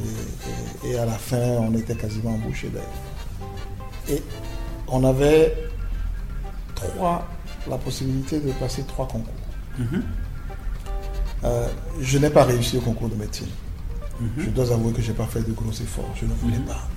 Et, 0.01 0.89
et- 0.89 0.93
et 0.95 0.99
à 0.99 1.05
la 1.05 1.13
fin, 1.13 1.37
on 1.61 1.73
était 1.75 1.95
quasiment 1.95 2.31
embauché 2.35 2.69
d'ailleurs. 2.71 4.09
Et 4.09 4.23
on 4.89 5.05
avait 5.05 5.55
trois, 6.75 7.29
la 7.69 7.77
possibilité 7.79 8.41
de 8.41 8.51
passer 8.53 8.83
trois 8.85 9.07
concours. 9.07 9.33
Mhm. 9.79 10.03
Euh, 11.45 11.69
je 12.01 12.19
n'ai 12.19 12.31
pas 12.31 12.45
réussi 12.45 12.79
au 12.79 12.81
concours 12.81 13.09
de 13.09 13.17
médecine. 13.17 13.49
Mhm. 14.21 14.29
Je 14.39 14.51
dois 14.51 14.73
avouer 14.73 14.93
que 14.93 15.03
je 15.03 15.11
n'ai 15.11 15.17
pas 15.17 15.27
fait 15.27 15.43
de 15.43 15.53
gros 15.53 15.71
efforts. 15.73 16.11
Je 16.15 16.25
ne 16.25 16.33
voulais 16.35 16.59
pas. 16.67 16.89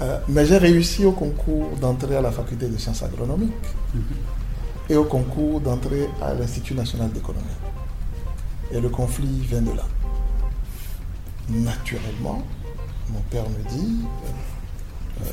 Euh, 0.00 0.18
mais 0.28 0.46
j'ai 0.46 0.58
réussi 0.58 1.04
au 1.04 1.12
concours 1.12 1.76
d'entrée 1.80 2.16
à 2.16 2.20
la 2.20 2.30
faculté 2.30 2.68
de 2.68 2.76
sciences 2.76 3.02
agronomiques 3.02 3.52
et 4.88 4.96
au 4.96 5.04
concours 5.04 5.60
d'entrée 5.60 6.08
à 6.22 6.34
l'Institut 6.34 6.74
national 6.74 7.10
d'économie. 7.10 7.44
Et 8.70 8.80
le 8.80 8.88
conflit 8.88 9.40
vient 9.48 9.62
de 9.62 9.72
là. 9.72 9.84
Naturellement, 11.48 12.42
mon 13.10 13.20
père 13.30 13.44
me 13.48 13.68
dit 13.68 13.98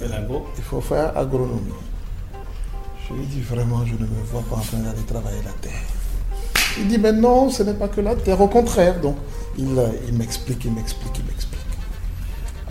l'agro. 0.10 0.47
il 0.58 0.63
faut 0.63 0.82
faire 0.82 1.15
agronomie. 1.17 1.73
Je 3.08 3.13
lui 3.13 3.25
dis 3.28 3.41
vraiment, 3.41 3.86
je 3.86 3.93
ne 3.93 3.99
me 3.99 4.23
vois 4.32 4.41
pas 4.49 4.56
en 4.56 4.62
train 4.62 4.78
d'aller 4.78 5.04
travailler 5.04 5.43
la 5.43 5.51
terre. 5.51 5.95
Il 6.78 6.88
dit, 6.88 6.97
mais 6.97 7.12
non, 7.13 7.49
ce 7.49 7.63
n'est 7.63 7.73
pas 7.73 7.88
que 7.88 8.01
la 8.01 8.15
terre, 8.15 8.39
au 8.41 8.47
contraire. 8.47 8.99
Donc, 9.01 9.15
il, 9.58 9.67
euh, 9.78 9.88
il 10.08 10.13
m'explique, 10.15 10.63
il 10.65 10.71
m'explique, 10.73 11.12
il 11.19 11.25
m'explique. 11.25 11.60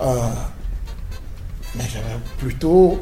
Euh, 0.03 0.17
mais 1.77 1.85
j'avais 1.93 2.19
plutôt 2.39 2.99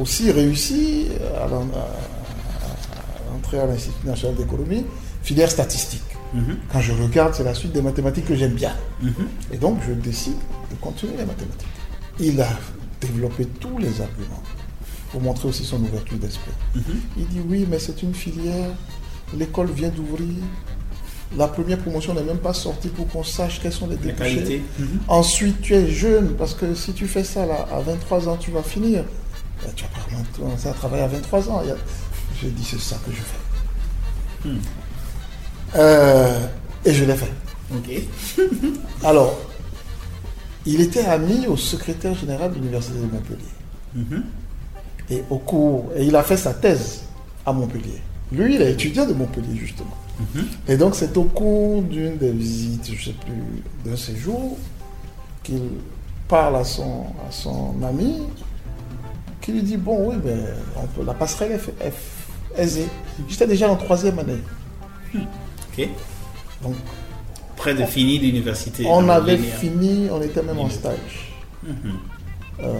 aussi 0.00 0.30
réussi 0.30 1.08
à, 1.42 1.46
l'en- 1.46 1.62
à- 1.74 3.30
à 3.32 3.36
entrer 3.36 3.58
à 3.60 3.66
l'Institut 3.66 4.06
national 4.06 4.36
d'économie, 4.36 4.84
filière 5.22 5.50
statistique. 5.50 6.02
Mhm. 6.34 6.58
Quand 6.72 6.80
je 6.80 6.92
regarde, 6.92 7.34
c'est 7.34 7.44
la 7.44 7.54
suite 7.54 7.72
des 7.72 7.82
mathématiques 7.82 8.26
que 8.26 8.36
j'aime 8.36 8.54
bien. 8.54 8.72
Mhm. 9.02 9.12
Et 9.52 9.56
donc, 9.58 9.78
je 9.86 9.92
décide 9.92 10.36
de 10.70 10.76
continuer 10.80 11.12
les 11.18 11.24
mathématiques. 11.24 11.66
Il 12.18 12.40
a 12.40 12.48
développé 13.00 13.46
tous 13.46 13.78
les 13.78 14.00
arguments 14.00 14.42
pour 15.10 15.20
montrer 15.20 15.48
aussi 15.48 15.64
son 15.64 15.80
ouverture 15.82 16.18
d'esprit. 16.18 16.52
Mhm. 16.74 16.82
Il 17.18 17.26
dit 17.28 17.40
oui, 17.48 17.66
mais 17.68 17.78
c'est 17.78 18.02
une 18.02 18.14
filière, 18.14 18.70
l'école 19.36 19.70
vient 19.70 19.88
d'ouvrir, 19.88 20.42
la 21.36 21.46
première 21.46 21.78
promotion 21.78 22.14
n'est 22.14 22.22
même 22.22 22.38
pas 22.38 22.52
sortie 22.52 22.88
pour 22.88 23.06
qu'on 23.08 23.22
sache 23.22 23.60
quels 23.60 23.72
sont 23.72 23.86
les 23.86 23.96
débouchés. 23.96 24.62
Mhm. 24.78 25.00
Ensuite, 25.06 25.60
tu 25.60 25.74
es 25.74 25.86
jeune, 25.88 26.34
parce 26.34 26.54
que 26.54 26.74
si 26.74 26.92
tu 26.92 27.06
fais 27.06 27.22
ça 27.24 27.46
là, 27.46 27.68
à 27.72 27.80
23 27.80 28.28
ans, 28.28 28.36
tu 28.36 28.50
vas 28.50 28.62
finir. 28.62 29.04
Ben, 29.62 29.70
tu 29.76 29.84
as 29.84 30.38
commencé 30.38 30.68
à 30.68 30.72
travailler 30.72 31.04
à 31.04 31.08
23 31.08 31.50
ans. 31.50 31.62
J'ai 32.40 32.50
dit, 32.50 32.64
c'est 32.64 32.80
ça 32.80 32.96
que 33.06 33.12
je 33.12 33.20
fais. 33.20 34.48
Hmm. 34.48 34.58
Euh, 35.76 36.46
et 36.84 36.92
je 36.92 37.04
l'ai 37.04 37.14
fait. 37.14 37.32
Ok. 37.72 38.44
Alors, 39.04 39.38
il 40.66 40.80
était 40.80 41.04
ami 41.04 41.46
au 41.46 41.56
secrétaire 41.56 42.14
général 42.14 42.50
de 42.50 42.56
l'Université 42.56 42.98
de 42.98 43.04
Montpellier. 43.04 43.38
Mhm. 43.94 44.24
Et 45.10 45.24
au 45.30 45.38
cours, 45.38 45.90
et 45.94 46.04
il 46.04 46.16
a 46.16 46.22
fait 46.22 46.36
sa 46.36 46.54
thèse 46.54 47.02
à 47.46 47.52
Montpellier. 47.52 48.00
Lui, 48.32 48.54
il 48.54 48.62
est 48.62 48.72
étudiant 48.72 49.06
de 49.06 49.12
Montpellier, 49.12 49.56
justement. 49.56 49.96
Mhm. 50.20 50.46
Et 50.68 50.76
donc, 50.76 50.94
c'est 50.94 51.16
au 51.16 51.24
cours 51.24 51.82
d'une 51.82 52.16
des 52.16 52.30
visites, 52.30 52.86
je 52.86 52.92
ne 52.92 52.98
sais 52.98 53.20
plus, 53.24 53.90
d'un 53.90 53.96
séjour, 53.96 54.56
qu'il 55.42 55.62
parle 56.28 56.56
à 56.56 56.64
son, 56.64 57.06
à 57.28 57.30
son 57.32 57.74
ami, 57.82 58.22
qui 59.40 59.52
lui 59.52 59.62
dit 59.62 59.76
Bon, 59.76 60.10
oui, 60.10 60.16
ben, 60.22 60.38
on 60.76 60.86
peut, 60.86 61.04
la 61.04 61.14
passerelle 61.14 61.52
est, 61.52 61.86
est 61.86 61.92
aisée. 62.56 62.88
J'étais 63.28 63.46
déjà 63.46 63.68
en 63.70 63.76
troisième 63.76 64.18
année. 64.18 64.40
Ok. 65.14 65.88
Donc, 66.62 66.74
Près 67.56 67.74
de 67.74 67.84
finir 67.84 68.22
l'université. 68.22 68.86
on 68.88 69.08
avait 69.08 69.36
fini, 69.36 70.08
on 70.10 70.22
était 70.22 70.42
même 70.42 70.58
en 70.58 70.70
stage. 70.70 71.34
Mhm. 71.62 71.74
Euh, 72.62 72.72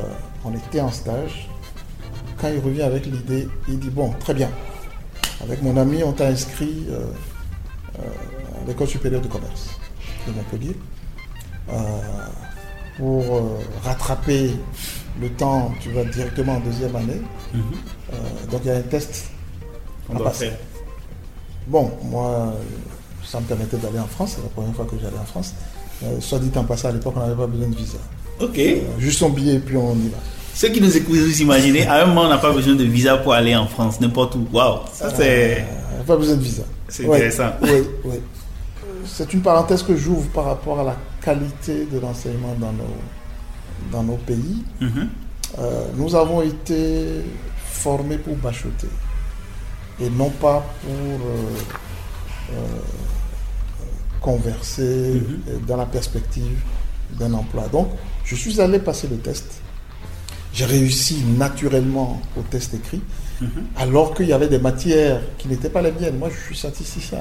on 0.45 0.55
était 0.55 0.81
en 0.81 0.91
stage. 0.91 1.49
Quand 2.41 2.49
il 2.49 2.61
revient 2.61 2.83
avec 2.83 3.05
l'idée, 3.07 3.49
il 3.69 3.79
dit 3.79 3.91
Bon, 3.91 4.11
très 4.21 4.33
bien. 4.35 4.49
Avec 5.42 5.62
mon 5.62 5.76
ami, 5.76 6.03
on 6.03 6.12
t'a 6.12 6.26
inscrit 6.29 6.87
euh, 6.90 7.07
euh, 7.98 8.03
à 8.62 8.66
l'école 8.68 8.87
supérieure 8.88 9.22
de 9.22 9.29
commerce 9.29 9.70
de 10.26 10.33
Montpellier 10.33 10.76
euh, 11.70 11.74
pour 12.98 13.24
rattraper 13.83 14.50
le 15.20 15.31
temps. 15.31 15.72
Tu 15.81 15.90
vas 15.92 16.05
directement 16.05 16.57
en 16.57 16.61
deuxième 16.61 16.94
année. 16.96 17.20
Mhm. 17.55 17.62
Donc 18.50 18.61
il 18.64 18.68
y 18.68 18.70
a 18.70 18.76
un 18.76 18.83
test. 18.83 19.31
On 20.09 20.14
à 20.14 20.18
doit 20.18 20.26
passer. 20.29 20.46
faire. 20.50 20.59
Bon, 21.66 21.90
moi, 22.05 22.53
ça 23.24 23.40
me 23.40 23.46
permettait 23.46 23.76
d'aller 23.76 23.98
en 24.00 24.07
France. 24.07 24.33
C'est 24.37 24.42
la 24.42 24.48
première 24.48 24.74
fois 24.74 24.85
que 24.85 24.96
j'allais 25.00 25.18
en 25.18 25.24
France. 25.24 25.55
Euh, 26.03 26.20
soit 26.20 26.38
dit 26.38 26.50
en 26.59 26.64
passant, 26.64 26.88
à 26.88 26.92
l'époque, 26.92 27.14
on 27.16 27.20
n'avait 27.20 27.37
pas 27.37 27.46
besoin 27.46 27.68
de 27.68 27.76
visa. 27.76 27.98
Ok. 28.40 28.59
Euh, 28.59 28.81
juste 28.98 29.18
son 29.18 29.31
billet 29.31 29.55
et 29.55 29.59
puis 29.61 29.76
on 29.76 29.94
y 29.94 30.09
va. 30.09 30.18
Ceux 30.55 30.69
qui 30.69 30.81
nous 30.81 30.95
écoutent, 30.97 31.17
vous 31.17 31.41
imaginez, 31.43 31.87
à 31.87 32.03
un 32.03 32.07
moment, 32.07 32.23
on 32.23 32.29
n'a 32.29 32.39
pas 32.39 32.53
besoin 32.53 32.75
de 32.75 32.85
visa 32.85 33.17
pour 33.19 33.33
aller 33.33 33.55
en 33.57 33.67
France, 33.67 34.01
n'importe 34.01 34.35
où. 34.35 34.47
Waouh, 34.53 34.81
ça 34.93 35.11
c'est. 35.15 35.61
Euh, 35.63 36.03
pas 36.07 36.17
besoin 36.17 36.37
de 36.37 36.43
visa. 36.43 36.63
C'est 36.89 37.05
Ouais, 37.07 37.17
intéressant. 37.17 37.53
Oui, 37.63 37.71
oui. 38.05 38.17
C'est 39.07 39.33
une 39.33 39.41
parenthèse 39.41 39.83
que 39.83 39.97
j'ouvre 39.97 40.29
par 40.31 40.45
rapport 40.47 40.81
à 40.81 40.85
la 40.85 40.97
qualité 41.23 41.87
de 41.91 41.99
l'enseignement 41.99 42.55
dans 42.59 42.73
nos, 42.73 42.97
dans 43.93 44.03
nos 44.03 44.17
pays. 44.17 44.63
Mhm. 44.81 45.09
Euh, 45.59 45.85
nous 45.97 46.15
avons 46.15 46.43
été 46.43 47.23
formés 47.67 48.19
pour 48.19 48.37
bachoter 48.37 48.89
et 50.01 50.11
non 50.11 50.31
pas 50.31 50.65
pour 50.83 50.93
euh, 51.27 52.53
euh, 52.53 52.57
converser 54.21 55.15
Mhm. 55.23 55.65
dans 55.67 55.77
la 55.77 55.87
perspective 55.87 56.59
d'un 57.19 57.33
emploi. 57.35 57.65
Donc, 57.73 57.89
je 58.25 58.35
suis 58.37 58.61
allé 58.61 58.79
passer 58.79 59.09
le 59.09 59.17
test. 59.17 59.60
J'ai 60.61 60.66
réussi 60.66 61.23
naturellement 61.38 62.20
au 62.37 62.42
test 62.42 62.75
écrit, 62.75 63.01
Mhm. 63.40 63.49
alors 63.79 64.12
qu'il 64.14 64.27
y 64.29 64.35
avait 64.35 64.46
des 64.49 64.59
matières 64.59 65.23
qui 65.38 65.49
n'étaient 65.49 65.70
pas 65.70 65.81
les 65.81 65.90
miennes. 65.90 66.18
Moi, 66.18 66.29
je 66.29 66.38
suis 66.49 66.55
statisticien. 66.55 67.20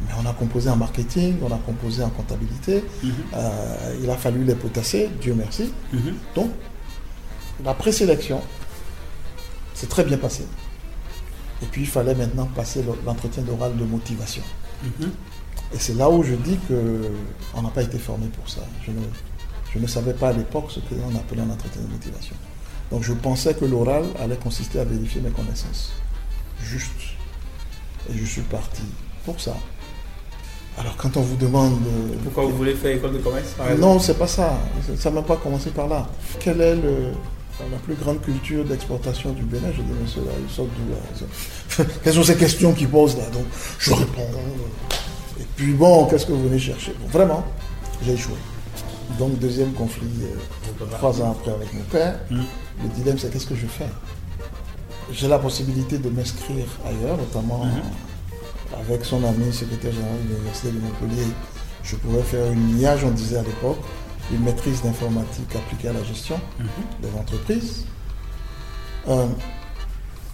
Mais 0.00 0.12
on 0.18 0.26
a 0.26 0.32
composé 0.32 0.70
en 0.70 0.76
marketing, 0.76 1.36
on 1.42 1.52
a 1.52 1.58
composé 1.66 2.02
en 2.02 2.08
comptabilité. 2.08 2.82
Mhm. 3.02 3.12
Euh, 3.34 3.98
il 4.02 4.08
a 4.08 4.16
fallu 4.16 4.42
les 4.44 4.54
potasser, 4.54 5.10
Dieu 5.20 5.34
merci. 5.36 5.70
Mhm. 5.92 6.14
Donc, 6.34 6.50
la 7.62 7.74
présélection 7.74 8.40
s'est 9.74 9.86
très 9.88 10.04
bien 10.04 10.16
passée. 10.16 10.46
Et 11.62 11.66
puis, 11.66 11.82
il 11.82 11.88
fallait 11.88 12.14
maintenant 12.14 12.46
passer 12.56 12.82
le- 12.82 12.94
l'entretien 13.04 13.42
d'oral 13.42 13.76
de 13.76 13.84
motivation. 13.84 14.42
Et 15.74 15.78
c'est 15.78 15.94
là 15.94 16.08
où 16.08 16.22
je 16.22 16.36
dis 16.36 16.56
que 16.66 17.02
on 17.54 17.60
n'a 17.60 17.68
pas 17.68 17.82
été 17.82 17.98
formé 17.98 18.28
pour 18.28 18.48
ça. 18.48 18.62
Je 18.86 18.92
ne, 18.92 19.02
je 19.74 19.78
ne 19.78 19.86
savais 19.86 20.14
pas 20.14 20.30
à 20.30 20.32
l'époque 20.32 20.70
ce 20.70 20.80
qu'on 20.80 21.14
appelait 21.16 21.42
un 21.42 21.50
entretien 21.50 21.82
de 21.82 21.88
motivation. 21.88 22.34
Donc, 22.92 23.02
je 23.02 23.12
pensais 23.14 23.54
que 23.54 23.64
l'oral 23.64 24.04
allait 24.22 24.36
consister 24.36 24.78
à 24.78 24.84
vérifier 24.84 25.20
mes 25.22 25.30
connaissances. 25.30 25.92
Juste. 26.62 26.92
Et 28.10 28.16
je 28.18 28.24
suis 28.24 28.42
parti 28.42 28.82
pour 29.24 29.40
ça. 29.40 29.56
Alors, 30.78 30.94
quand 30.98 31.16
on 31.16 31.22
vous 31.22 31.36
demande... 31.36 31.78
Pourquoi 32.22 32.44
vous 32.44 32.56
voulez 32.56 32.74
faire 32.74 32.94
école 32.96 33.14
de 33.14 33.18
commerce 33.18 33.48
par 33.56 33.66
non, 33.78 33.98
c'est 33.98 34.18
pas 34.18 34.26
ça. 34.26 34.58
Ça 34.98 35.08
n'a 35.10 35.16
même 35.16 35.24
pas 35.24 35.36
commencé 35.36 35.70
par 35.70 35.88
là. 35.88 36.06
Quelle 36.38 36.60
est 36.60 36.74
le- 36.76 37.12
la 37.70 37.78
plus 37.78 37.94
grande 37.94 38.20
culture 38.20 38.64
d'exportation 38.64 39.32
du 39.32 39.42
Bénin? 39.42 39.68
Je 39.74 39.80
dis, 39.82 39.92
monsieur, 40.02 40.20
là, 40.22 40.32
ils 40.46 40.52
sortent 40.54 40.68
d'où 40.76 40.92
là 41.84 41.86
Quelles 42.04 42.14
sont 42.14 42.24
ces 42.24 42.36
questions 42.36 42.72
qu'ils 42.74 42.88
posent 42.88 43.16
là? 43.16 43.24
Donc, 43.32 43.44
je 43.78 43.92
réponds. 43.94 44.28
Et 45.40 45.44
puis, 45.56 45.72
bon, 45.72 46.04
qu'est-ce 46.06 46.26
que 46.26 46.32
vous 46.32 46.44
venez 46.48 46.58
chercher? 46.58 46.92
Bon, 47.00 47.08
Vraiment, 47.08 47.44
j'ai 48.04 48.12
échoué. 48.12 48.34
Donc, 49.18 49.38
deuxième 49.38 49.72
conflit, 49.72 50.08
euh, 50.22 50.84
trois 50.98 51.20
ans 51.22 51.30
après 51.38 51.52
avec 51.52 51.72
mon 51.72 51.82
père. 51.84 52.18
Mhm. 52.30 52.44
Le 52.80 52.88
dilemme, 52.88 53.18
c'est 53.18 53.30
qu'est-ce 53.32 53.46
que 53.46 53.54
je 53.56 53.66
fais? 53.66 53.88
J'ai 55.12 55.28
la 55.28 55.38
possibilité 55.38 55.98
de 55.98 56.08
m'inscrire 56.08 56.66
ailleurs, 56.86 57.16
notamment 57.18 57.64
Mhm. 57.64 57.82
avec 58.80 59.04
son 59.04 59.22
ami, 59.24 59.52
secrétaire 59.52 59.92
général 59.92 60.16
de 60.24 60.34
l'Université 60.34 60.68
de 60.70 60.78
Montpellier. 60.78 61.26
Je 61.82 61.96
pouvais 61.96 62.22
faire 62.22 62.50
une 62.52 62.78
IAGE, 62.78 63.04
on 63.04 63.10
disait 63.10 63.36
à 63.38 63.42
l'époque, 63.42 63.78
une 64.32 64.40
maîtrise 64.44 64.82
d'informatique 64.82 65.54
appliquée 65.56 65.88
à 65.88 65.92
la 65.92 66.02
gestion 66.04 66.40
Mhm. 66.58 66.66
des 67.02 67.18
entreprises. 67.18 67.84
Euh, 69.08 69.26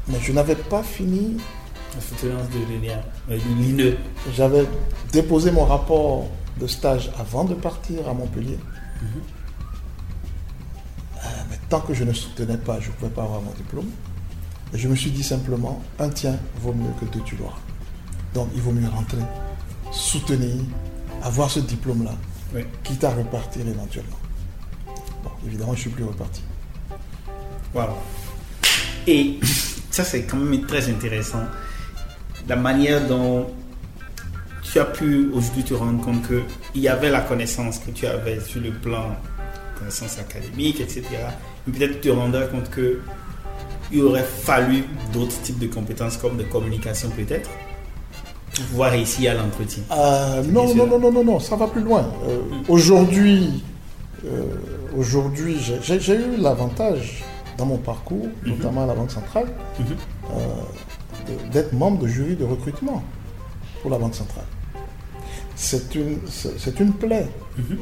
mais 0.08 0.18
je 0.20 0.32
n'avais 0.32 0.54
pas 0.54 0.82
fini. 0.82 1.38
La 1.94 2.02
soutenance 2.02 2.48
de 2.50 2.58
l'INEA, 2.70 3.02
euh, 3.30 3.38
l'INE. 3.58 3.96
J'avais 4.36 4.66
déposé 5.10 5.50
mon 5.50 5.64
rapport 5.64 6.28
de 6.60 6.66
stage 6.66 7.10
avant 7.18 7.44
de 7.44 7.54
partir 7.54 8.06
à 8.08 8.12
Montpellier. 8.14 8.58
Euh, 9.02 9.06
mais 11.50 11.58
tant 11.68 11.80
que 11.80 11.94
je 11.94 12.04
ne 12.04 12.12
soutenais 12.12 12.56
pas, 12.58 12.78
je 12.80 12.88
ne 12.88 12.92
pouvais 12.94 13.10
pas 13.10 13.22
avoir 13.24 13.40
mon 13.40 13.52
diplôme. 13.52 13.88
Et 14.72 14.78
je 14.78 14.88
me 14.88 14.94
suis 14.94 15.10
dit 15.10 15.22
simplement, 15.22 15.82
un 15.98 16.08
tien 16.10 16.36
vaut 16.60 16.72
mieux 16.72 16.90
que 17.00 17.06
deux 17.06 17.22
tu 17.24 17.36
l'auras. 17.36 17.58
Donc 18.34 18.48
il 18.54 18.60
vaut 18.60 18.72
mieux 18.72 18.88
rentrer, 18.88 19.18
soutenir, 19.90 20.56
avoir 21.22 21.50
ce 21.50 21.60
diplôme-là, 21.60 22.12
Oui. 22.54 22.62
quitte 22.84 23.02
à 23.04 23.10
repartir 23.10 23.66
éventuellement. 23.66 24.18
Bon, 25.24 25.30
évidemment, 25.46 25.72
je 25.72 25.78
ne 25.78 25.82
suis 25.82 25.90
plus 25.90 26.04
reparti. 26.04 26.42
Wow. 27.74 27.88
Et 29.06 29.38
ça, 29.90 30.04
c'est 30.04 30.24
quand 30.24 30.36
même 30.36 30.66
très 30.66 30.88
intéressant. 30.90 31.42
La 32.46 32.56
manière 32.56 33.06
dont 33.08 33.46
tu 34.62 34.78
as 34.78 34.84
pu 34.84 35.30
aujourd'hui 35.32 35.64
te 35.64 35.72
rendre 35.74 36.02
compte 36.04 36.22
qu'il 36.26 36.82
y 36.82 36.88
avait 36.88 37.10
la 37.10 37.22
connaissance 37.22 37.78
que 37.78 37.90
tu 37.90 38.06
avais 38.06 38.38
sur 38.40 38.60
le 38.60 38.70
plan 38.70 39.16
connaissance 39.78 40.18
académique, 40.18 40.80
etc. 40.80 41.02
Mais 41.66 41.72
peut-être 41.78 42.00
te 42.00 42.08
rendrais 42.08 42.48
compte 42.48 42.68
que 42.70 43.00
il 43.90 44.02
aurait 44.02 44.22
fallu 44.24 44.84
d'autres 45.12 45.40
types 45.42 45.58
de 45.58 45.66
compétences 45.66 46.16
comme 46.18 46.36
de 46.36 46.42
communication 46.42 47.08
peut-être 47.10 47.48
pour 48.54 48.64
pouvoir 48.66 48.90
réussir 48.90 49.30
à 49.30 49.34
l'entretien. 49.34 49.82
Euh, 49.92 50.42
non, 50.42 50.74
non, 50.74 50.86
non, 50.86 50.98
non, 50.98 51.12
non, 51.12 51.24
non, 51.24 51.40
ça 51.40 51.56
va 51.56 51.66
plus 51.68 51.80
loin. 51.82 52.04
Euh, 52.28 52.40
Aujourd'hui, 52.68 53.62
euh, 54.26 54.42
aujourd'hui, 54.96 55.56
j'ai- 55.82 56.14
eu 56.16 56.36
l'avantage 56.38 57.24
dans 57.56 57.66
mon 57.66 57.78
parcours, 57.78 58.26
Mhm. 58.44 58.50
notamment 58.56 58.84
à 58.84 58.86
la 58.86 58.94
Banque 58.94 59.10
centrale, 59.10 59.46
de- 61.26 61.52
d'être 61.52 61.72
membre 61.72 62.02
de 62.02 62.08
jury 62.08 62.36
de 62.36 62.44
recrutement 62.44 63.02
pour 63.82 63.90
la 63.90 63.98
Banque 63.98 64.14
centrale. 64.14 64.44
C'est 65.54 65.94
une, 65.94 66.18
c'est 66.28 66.78
une 66.80 66.92
plaie. 66.92 67.28
Mhm. 67.56 67.78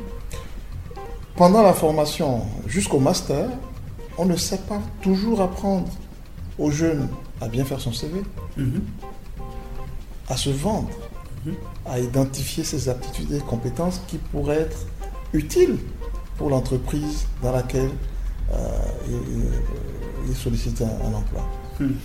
Pendant 1.36 1.62
la 1.62 1.74
formation 1.74 2.42
jusqu'au 2.66 2.98
master, 2.98 3.48
on 4.18 4.24
ne 4.24 4.36
sait 4.36 4.58
pas 4.68 4.80
toujours 5.02 5.40
apprendre 5.42 5.88
aux 6.58 6.70
jeunes 6.70 7.08
à 7.40 7.48
bien 7.48 7.64
faire 7.64 7.80
son 7.80 7.92
CV, 7.92 8.22
Mhm. 8.56 8.80
à 10.28 10.36
se 10.36 10.48
vendre, 10.50 10.88
Mhm. 11.44 11.54
à 11.84 12.00
identifier 12.00 12.64
ses 12.64 12.88
aptitudes 12.88 13.32
et 13.32 13.40
compétences 13.40 14.00
qui 14.08 14.16
pourraient 14.16 14.60
être 14.62 14.86
utiles 15.34 15.76
pour 16.38 16.48
l'entreprise 16.50 17.26
dans 17.42 17.52
laquelle 17.52 17.90
euh, 18.52 18.78
il, 19.08 20.30
il 20.30 20.36
sollicite 20.36 20.80
un, 20.80 20.86
un 21.08 21.14
emploi. 21.14 21.44
Mhm. 21.80 21.96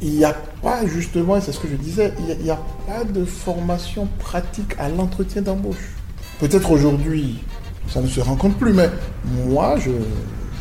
Il 0.00 0.10
n'y 0.12 0.24
a 0.24 0.34
pas, 0.62 0.86
justement, 0.86 1.36
et 1.36 1.40
c'est 1.40 1.52
ce 1.52 1.58
que 1.58 1.68
je 1.68 1.74
disais, 1.74 2.12
il 2.38 2.38
n'y 2.44 2.50
a 2.50 2.60
pas 2.86 3.02
de 3.04 3.24
formation 3.24 4.06
pratique 4.18 4.74
à 4.78 4.88
l'entretien 4.88 5.42
d'embauche. 5.42 5.94
Peut-être 6.38 6.70
aujourd'hui, 6.70 7.42
ça 7.88 8.00
ne 8.00 8.06
se 8.08 8.20
rencontre 8.20 8.56
plus, 8.56 8.72
mais 8.72 8.88
moi, 9.48 9.76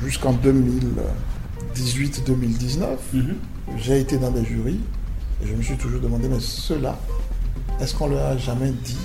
jusqu'en 0.03 0.33
2018-2019, 0.33 2.87
Mhm. 3.13 3.35
j'ai 3.77 3.99
été 3.99 4.17
dans 4.17 4.31
des 4.31 4.43
jurys 4.45 4.79
et 5.43 5.47
je 5.47 5.53
me 5.53 5.61
suis 5.61 5.75
toujours 5.77 5.99
demandé, 6.01 6.27
mais 6.29 6.39
ceux-là, 6.39 6.97
est-ce 7.81 7.93
qu'on 7.95 8.07
leur 8.07 8.25
a 8.25 8.37
jamais 8.37 8.71
dit 8.83 8.97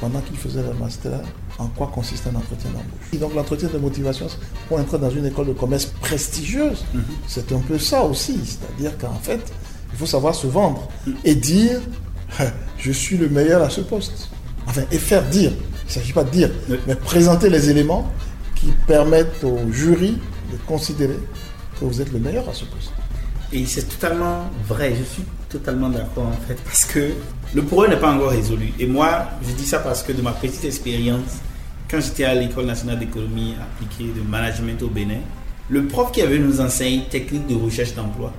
pendant 0.00 0.20
qu'il 0.20 0.36
faisait 0.36 0.62
le 0.62 0.74
master, 0.74 1.20
en 1.58 1.66
quoi 1.68 1.88
consiste 1.94 2.26
un 2.26 2.34
entretien 2.36 2.70
d'embauche? 2.70 3.20
Donc 3.20 3.34
l'entretien 3.34 3.68
de 3.72 3.78
motivation 3.78 4.26
pour 4.68 4.78
entrer 4.80 4.98
dans 4.98 5.10
une 5.10 5.26
école 5.26 5.46
de 5.48 5.52
commerce 5.52 5.84
prestigieuse, 6.00 6.84
c'est 7.28 7.52
un 7.52 7.60
peu 7.60 7.78
ça 7.78 8.02
aussi. 8.02 8.38
C'est-à-dire 8.44 8.96
qu'en 8.98 9.18
fait, 9.22 9.40
il 9.92 9.98
faut 9.98 10.06
savoir 10.06 10.34
se 10.34 10.46
vendre 10.46 10.88
et 11.24 11.34
dire 11.34 11.80
je 12.78 12.90
suis 12.92 13.18
le 13.18 13.28
meilleur 13.28 13.62
à 13.62 13.68
ce 13.70 13.82
poste. 13.82 14.28
Enfin, 14.66 14.82
et 14.90 14.98
faire 14.98 15.22
dire. 15.28 15.52
Il 15.92 15.98
ne 15.98 16.00
s'agit 16.00 16.14
pas 16.14 16.24
de 16.24 16.30
dire, 16.30 16.50
mais 16.86 16.94
présenter 16.94 17.50
les 17.50 17.68
éléments 17.68 18.10
qui 18.54 18.72
permettent 18.86 19.44
au 19.44 19.70
jury 19.70 20.16
de 20.50 20.56
considérer 20.66 21.18
que 21.78 21.84
vous 21.84 22.00
êtes 22.00 22.10
le 22.14 22.18
meilleur 22.18 22.48
à 22.48 22.54
ce 22.54 22.64
poste. 22.64 22.92
Et 23.52 23.66
c'est 23.66 23.82
totalement 23.82 24.50
vrai, 24.66 24.94
je 24.98 25.04
suis 25.04 25.22
totalement 25.50 25.90
d'accord 25.90 26.28
en 26.28 26.46
fait, 26.48 26.54
parce 26.64 26.86
que 26.86 27.10
le 27.54 27.62
problème 27.62 27.92
n'est 27.92 28.00
pas 28.00 28.10
encore 28.10 28.30
résolu. 28.30 28.72
Et 28.78 28.86
moi, 28.86 29.26
je 29.46 29.52
dis 29.52 29.66
ça 29.66 29.80
parce 29.80 30.02
que 30.02 30.12
de 30.12 30.22
ma 30.22 30.32
petite 30.32 30.64
expérience, 30.64 31.40
quand 31.90 32.00
j'étais 32.00 32.24
à 32.24 32.34
l'École 32.34 32.64
nationale 32.64 32.98
d'économie 32.98 33.54
appliquée 33.60 34.10
de 34.16 34.26
management 34.26 34.82
au 34.82 34.88
Bénin, 34.88 35.20
le 35.68 35.84
prof 35.84 36.10
qui 36.10 36.22
avait 36.22 36.38
nous 36.38 36.62
enseigné 36.62 37.04
technique 37.10 37.46
de 37.48 37.54
recherche 37.54 37.94
d'emploi, 37.94 38.32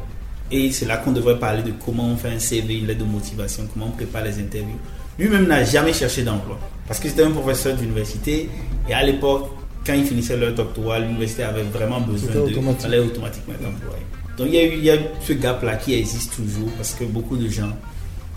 et 0.50 0.72
c'est 0.72 0.86
là 0.86 0.98
qu'on 0.98 1.12
devrait 1.12 1.38
parler 1.38 1.62
de 1.62 1.72
comment 1.86 2.08
on 2.08 2.18
fait 2.18 2.30
un 2.30 2.40
CV, 2.40 2.80
une 2.80 2.88
lettre 2.88 3.02
de 3.02 3.12
motivation, 3.12 3.68
comment 3.72 3.90
on 3.90 3.92
prépare 3.92 4.24
les 4.24 4.40
interviews. 4.40 4.80
Lui-même 5.20 5.48
n'a 5.48 5.64
jamais 5.64 5.94
cherché 5.94 6.24
d'emploi. 6.24 6.58
Parce 6.88 7.00
que 7.00 7.08
c'était 7.08 7.24
un 7.24 7.32
professeur 7.32 7.76
d'université. 7.76 8.50
Et 8.90 8.94
à 8.94 9.04
l'époque, 9.04 9.50
quand 9.86 9.94
il 9.94 10.06
finissait 10.06 10.38
leur 10.38 10.54
doctorat, 10.54 11.00
l'université 11.00 11.44
avait 11.44 11.64
vraiment 11.64 12.02
besoin 12.02 12.30
de. 12.34 12.50
Il 12.50 12.76
fallait 12.76 13.00
automatiquement 13.00 13.54
être 13.54 13.68
employé. 13.68 14.04
Donc 14.38 14.48
il 14.48 14.56
y, 14.56 14.60
a 14.60 14.64
eu, 14.66 14.72
il 14.78 14.84
y 14.84 14.90
a 14.90 14.98
ce 15.22 15.34
gap-là 15.34 15.76
qui 15.76 15.94
existe 15.94 16.36
toujours 16.36 16.70
parce 16.72 16.96
que 16.96 17.04
beaucoup 17.04 17.38
de 17.38 17.48
gens, 17.48 17.70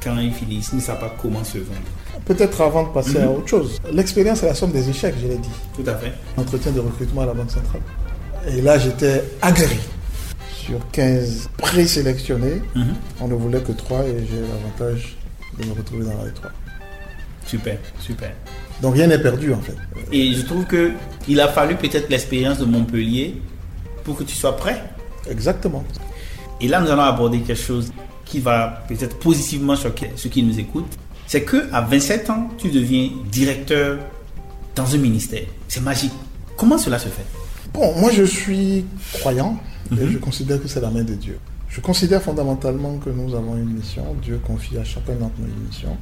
quand 0.02 0.18
ils 0.18 0.32
finissent, 0.32 0.72
ne 0.74 0.80
savent 0.80 1.00
pas 1.00 1.14
comment 1.20 1.42
se 1.42 1.58
vendre. 1.58 1.80
Peut-être 2.26 2.60
avant 2.60 2.82
de 2.84 2.88
passer 2.88 3.18
à 3.18 3.26
mhm. 3.26 3.36
autre 3.36 3.48
chose. 3.48 3.80
L'expérience 3.92 4.42
est 4.42 4.46
la 4.46 4.54
somme 4.54 4.72
des 4.72 4.88
échecs, 4.90 5.14
je 5.22 5.28
l'ai 5.28 5.38
dit. 5.38 5.48
Tout 5.74 5.88
à 5.88 5.94
fait. 5.94 6.12
Entretien 6.36 6.72
de 6.72 6.80
recrutement 6.80 7.22
à 7.22 7.26
la 7.26 7.34
Banque 7.34 7.50
centrale. 7.50 7.80
Et 8.48 8.60
là, 8.60 8.78
j'étais 8.78 9.24
aguerri. 9.40 9.78
Sur 10.52 10.80
15 10.92 11.48
présélectionnés, 11.56 12.60
mhm. 12.74 12.94
on 13.20 13.28
ne 13.28 13.34
voulait 13.34 13.60
que 13.60 13.72
3 13.72 14.04
et 14.04 14.26
j'ai 14.30 14.40
l'avantage 14.40 15.16
de 15.58 15.64
me 15.64 15.72
retrouver 15.72 16.04
dans 16.04 16.24
les 16.24 16.32
3. 16.32 16.50
Super, 17.46 17.78
super. 18.00 18.32
Donc 18.82 18.94
rien 18.94 19.06
n'est 19.06 19.18
perdu 19.18 19.52
en 19.52 19.60
fait. 19.60 19.76
Et 20.12 20.32
je 20.34 20.42
trouve 20.42 20.64
que 20.64 20.92
il 21.28 21.40
a 21.40 21.48
fallu 21.48 21.76
peut-être 21.76 22.08
l'expérience 22.10 22.58
de 22.58 22.64
Montpellier 22.64 23.40
pour 24.04 24.16
que 24.16 24.24
tu 24.24 24.34
sois 24.34 24.56
prêt. 24.56 24.82
Exactement. 25.30 25.84
Et 26.60 26.68
là, 26.68 26.80
nous 26.80 26.90
allons 26.90 27.02
aborder 27.02 27.40
quelque 27.40 27.60
chose 27.60 27.92
qui 28.24 28.40
va 28.40 28.82
peut-être 28.88 29.18
positivement 29.18 29.76
choquer 29.76 30.10
ceux 30.16 30.28
qui 30.28 30.42
nous 30.42 30.58
écoutent. 30.58 30.96
C'est 31.26 31.42
que 31.42 31.68
à 31.72 31.80
27 31.80 32.30
ans, 32.30 32.48
tu 32.58 32.70
deviens 32.70 33.10
directeur 33.30 33.98
dans 34.74 34.94
un 34.94 34.98
ministère. 34.98 35.42
C'est 35.68 35.82
magique. 35.82 36.12
Comment 36.56 36.78
cela 36.78 36.98
se 36.98 37.08
fait? 37.08 37.24
Bon, 37.72 37.94
moi 37.98 38.10
je 38.12 38.22
suis 38.22 38.84
croyant 39.14 39.58
et 39.90 39.94
mhm. 39.94 40.12
je 40.12 40.18
considère 40.18 40.62
que 40.62 40.68
c'est 40.68 40.80
la 40.80 40.90
main 40.90 41.02
de 41.02 41.14
Dieu. 41.14 41.38
Je 41.68 41.80
considère 41.80 42.22
fondamentalement 42.22 42.96
que 42.98 43.10
nous 43.10 43.34
avons 43.34 43.56
une 43.56 43.74
mission. 43.74 44.16
Dieu 44.22 44.40
confie 44.46 44.78
à 44.78 44.84
chacun 44.84 45.14
d'entre 45.14 45.34
nous 45.38 45.46
une 45.46 45.66
mission 45.66 45.96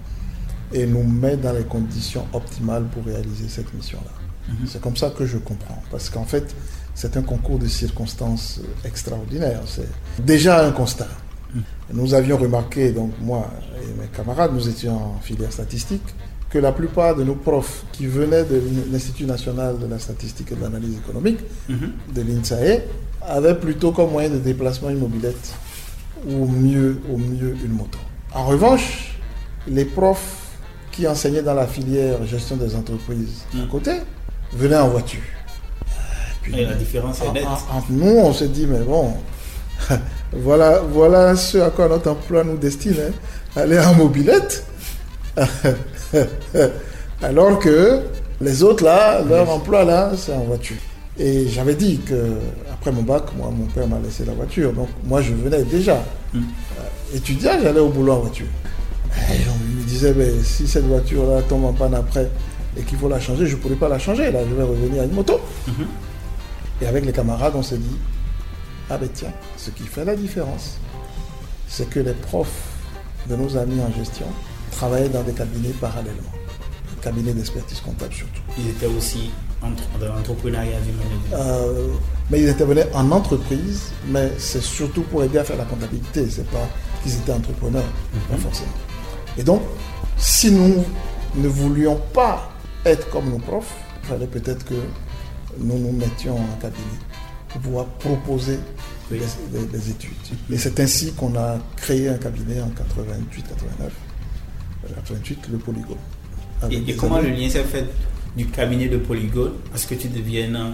et 0.73 0.87
nous 0.87 1.03
met 1.05 1.37
dans 1.37 1.53
les 1.53 1.65
conditions 1.65 2.27
optimales 2.33 2.85
pour 2.93 3.05
réaliser 3.05 3.49
cette 3.49 3.73
mission-là. 3.75 4.11
Mhm. 4.53 4.67
C'est 4.67 4.81
comme 4.81 4.97
ça 4.97 5.11
que 5.11 5.27
je 5.27 5.39
comprends. 5.39 5.83
Parce 5.91 6.11
qu'en 6.11 6.25
fait, 6.25 6.55
c'est 6.95 7.17
un 7.17 7.23
concours 7.23 7.59
de 7.59 7.67
circonstances 7.67 8.61
extraordinaires. 8.85 9.63
C'est 9.67 9.89
déjà 10.25 10.65
un 10.67 10.73
constat. 10.73 11.09
Mhm. 11.55 11.63
Nous 11.95 12.15
avions 12.15 12.37
remarqué, 12.37 12.93
donc 12.93 13.13
moi 13.21 13.51
et 13.83 14.01
mes 14.01 14.09
camarades, 14.09 14.53
nous 14.55 14.69
étions 14.69 15.17
en 15.17 15.21
filière 15.21 15.53
statistique, 15.53 16.03
que 16.51 16.59
la 16.59 16.73
plupart 16.73 17.17
de 17.17 17.25
nos 17.25 17.35
profs 17.35 17.85
qui 17.93 18.07
venaient 18.07 18.45
de 18.45 18.63
l'Institut 18.93 19.25
national 19.25 19.79
de 19.79 19.87
la 19.87 19.99
statistique 19.99 20.53
et 20.53 20.55
de 20.55 20.61
l'analyse 20.63 20.97
économique, 20.97 21.41
mhm. 21.69 21.93
de 22.15 22.23
l'INSAE, 22.23 22.83
avaient 23.23 23.59
plutôt 23.59 23.93
comme 23.93 24.11
moyen 24.11 24.31
de 24.31 24.39
déplacement 24.39 24.91
une 24.91 24.99
mobilette 24.99 25.55
ou 26.29 26.47
mieux, 26.47 27.01
au 27.13 27.17
mieux 27.17 27.57
une 27.65 27.73
moto. 27.73 27.99
En 28.33 28.47
revanche, 28.47 29.19
les 29.67 29.85
profs 29.85 30.44
qui 30.95 31.09
enseignait 31.09 31.43
dans 31.43 31.55
la 31.55 31.67
filière 31.67 32.25
gestion 32.25 32.57
des 32.57 32.75
entreprises 32.77 33.45
à 33.53 33.57
hmm. 33.57 33.69
côté 33.69 33.91
venait 34.53 34.77
en 34.77 34.89
voiture. 34.89 35.23
Et 36.53 36.65
la 36.65 36.75
différence 36.75 37.21
est 37.23 37.33
nette. 37.33 37.47
Entre 37.73 37.91
nous, 37.91 38.17
on 38.19 38.33
se 38.33 38.45
dit, 38.45 38.67
mais 38.67 38.81
bon, 38.81 39.15
voilà, 40.33 40.81
voilà 40.81 41.35
ce 41.35 41.59
à 41.59 41.71
quoi 41.71 41.89
notre 41.89 42.11
emploi 42.11 42.45
nous 42.45 42.59
destine, 42.59 42.95
hein. 43.01 43.13
aller 43.61 43.79
en 43.79 43.95
mobilette. 43.95 44.65
Alors 47.23 47.59
que 47.59 48.01
les 48.41 48.63
autres, 48.63 48.85
là, 48.85 49.23
leur 49.23 49.49
emploi, 49.51 49.85
là, 49.85 50.13
c'est 50.17 50.35
en 50.35 50.45
voiture. 50.45 50.77
Et 51.19 51.49
j'avais 51.49 51.75
dit 51.75 51.99
que 51.99 52.35
après 52.73 52.93
mon 52.93 53.03
bac, 53.03 53.25
moi, 53.37 53.51
mon 53.51 53.67
père 53.67 53.89
m'a 53.89 53.99
laissé 53.99 54.25
la 54.25 54.33
voiture. 54.33 54.73
Donc, 54.73 54.89
moi, 55.05 55.23
je 55.23 55.33
venais 55.33 55.65
déjà 55.65 56.05
hmm. 56.35 56.39
euh, 56.39 57.17
étudier, 57.17 57.51
j'allais 57.63 57.81
au 57.81 57.89
boulot 57.89 58.13
en 58.13 58.21
voiture. 58.21 58.47
Et 59.31 59.41
on 59.49 59.64
mais 60.17 60.43
si 60.43 60.67
cette 60.67 60.85
voiture-là 60.87 61.43
tombe 61.43 61.65
en 61.65 61.73
panne 61.73 61.95
après 61.95 62.31
et 62.77 62.83
qu'il 62.83 62.99
faut 62.99 63.09
la 63.09 63.21
changer, 63.21 63.47
je 63.47 63.57
ne 63.57 63.61
pourrais 63.61 63.77
pas 63.77 63.89
la 63.89 63.99
changer. 63.99 64.31
Là, 64.31 64.41
je 64.49 64.55
vais 64.55 64.63
revenir 64.63 65.03
à 65.03 65.05
une 65.05 65.13
moto. 65.13 65.41
Mhm. 65.69 65.87
Et 66.83 66.87
avec 66.87 67.05
les 67.05 67.13
camarades, 67.13 67.55
on 67.55 67.63
s'est 67.63 67.79
dit, 67.79 67.97
ah 68.91 68.99
ben 68.99 69.09
tiens, 69.13 69.33
ce 69.57 69.71
qui 69.71 69.85
fait 69.85 70.05
la 70.05 70.17
différence, 70.17 70.79
c'est 71.69 71.89
que 71.89 72.01
les 72.01 72.13
profs 72.13 72.49
de 73.29 73.37
nos 73.37 73.57
amis 73.57 73.81
en 73.81 73.93
gestion 73.97 74.27
travaillaient 74.71 75.09
dans 75.09 75.23
des 75.23 75.33
cabinets 75.33 75.75
parallèlement. 75.81 76.33
Des 76.95 77.03
cabinets 77.03 77.33
d'expertise 77.33 77.81
comptable 77.81 78.13
surtout. 78.13 78.43
Ils 78.59 78.71
étaient 78.71 78.87
aussi 78.87 79.31
dans 79.99 80.15
l'entrepreneuriat 80.15 80.79
du 80.81 80.91
euh, 81.33 81.89
Mais 82.31 82.43
ils 82.43 82.51
intervenaient 82.51 82.87
en 82.93 83.11
entreprise, 83.11 83.93
mais 84.09 84.31
c'est 84.37 84.63
surtout 84.63 85.03
pour 85.03 85.25
aider 85.25 85.39
à 85.39 85.45
faire 85.45 85.57
la 85.57 85.65
comptabilité. 85.65 86.27
C'est 86.29 86.47
pas 86.51 86.69
qu'ils 87.03 87.15
étaient 87.15 87.33
entrepreneurs, 87.33 87.83
pas 88.29 88.35
mhm. 88.35 88.41
forcément. 88.41 88.73
Et 89.39 89.43
donc, 89.43 89.63
si 90.17 90.51
nous 90.51 90.85
ne 91.37 91.49
voulions 91.49 92.01
pas 92.13 92.51
être 92.85 93.09
comme 93.11 93.31
nos 93.31 93.39
profs, 93.39 93.75
il 94.03 94.09
fallait 94.09 94.27
peut-être 94.27 94.65
que 94.65 94.75
nous 95.59 95.79
nous 95.79 95.93
mettions 95.93 96.35
en 96.37 96.57
cabinet 96.61 96.99
pour 97.49 97.61
pouvoir 97.61 97.87
proposer 97.87 98.59
des, 99.11 99.91
études. 99.91 100.11
Et 100.51 100.59
c'est 100.59 100.81
ainsi 100.81 101.13
qu'on 101.13 101.37
a 101.37 101.59
créé 101.77 102.09
un 102.09 102.17
cabinet 102.17 102.61
en 102.61 102.69
88-89, 102.69 103.91
88, 104.97 105.39
le 105.53 105.59
Polygone. 105.59 105.97
Et, 106.71 106.95
comment 106.95 107.21
le 107.21 107.29
lien 107.29 107.49
s'est 107.49 107.65
fait 107.65 107.85
du 108.37 108.47
cabinet 108.47 108.89
de 108.89 108.97
Polygone 108.97 109.53
à 109.75 109.79
ce 109.79 109.87
que 109.87 109.95
tu 109.95 110.09
deviennes 110.09 110.57
un... 110.57 110.73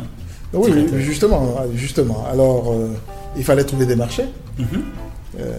Oui, 0.53 0.70
justement, 0.99 1.57
justement. 1.75 2.27
Alors, 2.27 2.73
euh, 2.73 2.88
il 3.37 3.44
fallait 3.44 3.64
trouver 3.64 3.87
des 3.87 3.94
marchés. 3.94 4.25
Mhm. 4.59 4.66
Euh, 5.38 5.59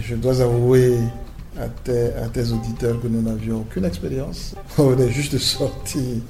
je 0.00 0.14
dois 0.16 0.42
avouer 0.42 0.98
à 1.60 1.68
tes, 2.28 2.52
auditeurs 2.52 3.00
que 3.00 3.08
nous 3.08 3.22
n'avions 3.22 3.60
aucune 3.60 3.84
expérience. 3.84 4.54
On 4.78 4.96
est 4.98 5.10
juste 5.10 5.38
sorti 5.38 6.22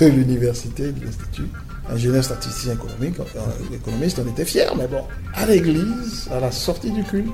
de 0.00 0.06
l'université, 0.06 0.92
de 0.92 1.04
l'Institut. 1.04 1.48
Ingénieur 1.88 2.24
statisticien 2.24 2.74
économique, 2.74 3.20
euh, 3.20 3.74
économiste, 3.74 4.18
on 4.18 4.26
était 4.30 4.46
fiers, 4.46 4.70
mais 4.74 4.86
bon. 4.86 5.02
À 5.34 5.44
l'église, 5.44 6.26
à 6.32 6.40
la 6.40 6.50
sortie 6.50 6.90
du 6.90 7.04
culte, 7.04 7.28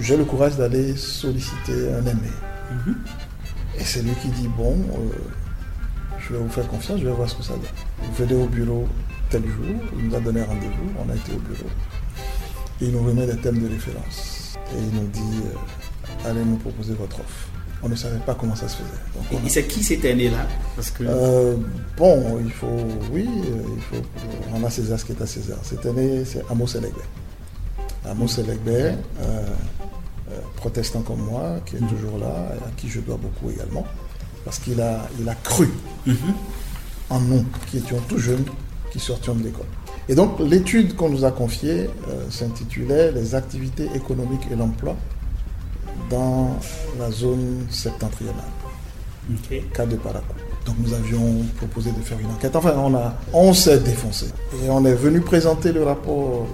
j'ai 0.00 0.18
le 0.18 0.26
courage 0.26 0.56
d'aller 0.56 0.94
solliciter 0.96 1.88
un 1.98 2.04
aimé. 2.04 2.28
Mhm. 2.70 2.94
Et 3.80 3.84
c'est 3.84 4.02
lui 4.02 4.12
qui 4.20 4.28
dit 4.28 4.48
Bon, 4.54 4.72
euh, 4.74 5.16
je 6.20 6.34
vais 6.34 6.38
vous 6.38 6.48
faire 6.50 6.68
confiance, 6.68 7.00
je 7.00 7.06
vais 7.06 7.12
voir 7.14 7.28
ce 7.28 7.36
que 7.36 7.42
ça 7.42 7.54
donne. 7.54 7.62
Vous 8.02 8.12
venez 8.24 8.34
au 8.34 8.46
bureau 8.46 8.86
tel 9.30 9.42
jour, 9.42 9.64
il 9.98 10.08
nous 10.08 10.14
a 10.14 10.20
donné 10.20 10.42
rendez-vous, 10.42 10.92
on 10.98 11.10
a 11.10 11.14
été 11.14 11.32
au 11.32 11.38
bureau. 11.38 11.70
Et 12.82 12.84
il 12.84 12.92
nous 12.92 13.02
remet 13.02 13.26
des 13.26 13.36
thèmes 13.38 13.58
de 13.58 13.68
référence. 13.68 14.58
Et 14.74 14.78
il 14.78 15.00
nous 15.00 15.08
dit 15.08 15.40
euh, 15.46 15.58
allez 16.24 16.44
nous 16.44 16.56
proposer 16.56 16.94
votre 16.94 17.20
offre. 17.20 17.48
On 17.82 17.88
ne 17.88 17.94
savait 17.94 18.18
pas 18.18 18.34
comment 18.34 18.56
ça 18.56 18.68
se 18.68 18.76
faisait. 18.76 19.46
et 19.46 19.48
c'est 19.48 19.64
qui 19.64 19.82
cette 19.82 20.04
année-là 20.04 20.46
Parce 20.74 20.90
que... 20.90 21.04
Euh, 21.06 21.56
bon, 21.96 22.40
il 22.44 22.50
faut, 22.50 22.66
oui, 23.12 23.28
euh, 23.28 23.62
il 23.76 23.82
faut 23.82 24.02
on 24.54 24.64
a 24.64 24.70
César 24.70 24.98
ce 24.98 25.04
qui 25.04 25.12
est 25.12 25.20
à 25.22 25.26
César. 25.26 25.58
Cette 25.62 25.84
année, 25.84 26.24
c'est 26.24 26.42
Amos 26.50 26.74
Elegbe. 26.74 26.96
Amos 28.08 28.38
Elegbe, 28.38 28.68
euh, 29.20 29.46
protestant 30.56 31.02
comme 31.02 31.20
moi, 31.20 31.60
qui 31.66 31.76
est 31.76 31.80
mhm. 31.80 31.88
toujours 31.88 32.18
là, 32.18 32.48
et 32.54 32.64
à 32.66 32.70
qui 32.76 32.88
je 32.88 33.00
dois 33.00 33.18
beaucoup 33.18 33.50
également, 33.50 33.86
parce 34.44 34.58
qu'il 34.58 34.80
a, 34.80 35.06
il 35.20 35.28
a 35.28 35.34
cru 35.34 35.68
mhm. 36.06 36.16
en 37.10 37.20
nous, 37.20 37.44
qui 37.70 37.78
étions 37.78 38.00
tout 38.08 38.18
jeunes, 38.18 38.44
qui 38.90 38.98
sortions 38.98 39.34
de 39.34 39.44
l'école. 39.44 39.66
Et 40.08 40.14
donc, 40.14 40.40
l'étude 40.40 40.96
qu'on 40.96 41.10
nous 41.10 41.24
a 41.24 41.32
confiée 41.32 41.90
s'intitulait 42.30 43.10
Les 43.10 43.34
activités 43.34 43.88
économiques 43.94 44.46
et 44.50 44.54
l'emploi 44.54 44.96
dans 46.10 46.58
la 46.98 47.10
zone 47.10 47.66
septentrionale, 47.70 48.44
cas 49.72 49.86
de 49.86 49.96
Paracou. 49.96 50.34
Donc 50.64 50.76
nous 50.78 50.92
avions 50.92 51.44
proposé 51.56 51.92
de 51.92 52.00
faire 52.00 52.18
une 52.18 52.26
enquête. 52.26 52.56
Enfin, 52.56 52.74
on, 52.76 52.94
a, 52.94 53.14
on 53.32 53.52
s'est 53.52 53.78
défoncé. 53.78 54.26
Et 54.64 54.68
on 54.68 54.84
est 54.84 54.94
venu 54.94 55.20
présenter 55.20 55.72
le 55.72 55.84
rapport 55.84 56.46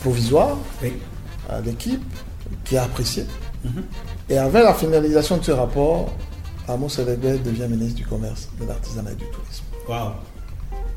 provisoire 0.00 0.56
à 1.50 1.60
l'équipe 1.60 2.02
qui 2.64 2.76
a 2.76 2.84
apprécié. 2.84 3.26
Mhm. 3.64 3.84
Et 4.30 4.38
avec 4.38 4.64
la 4.64 4.74
finalisation 4.74 5.36
de 5.36 5.44
ce 5.44 5.52
rapport, 5.52 6.10
Amos 6.68 6.98
Elebe 6.98 7.42
devient 7.42 7.68
ministre 7.68 7.96
du 7.96 8.06
Commerce, 8.06 8.48
de 8.58 8.66
l'Artisanat 8.66 9.12
et 9.12 9.16
du 9.16 9.26
Tourisme. 9.26 9.64
Waouh. 9.88 10.12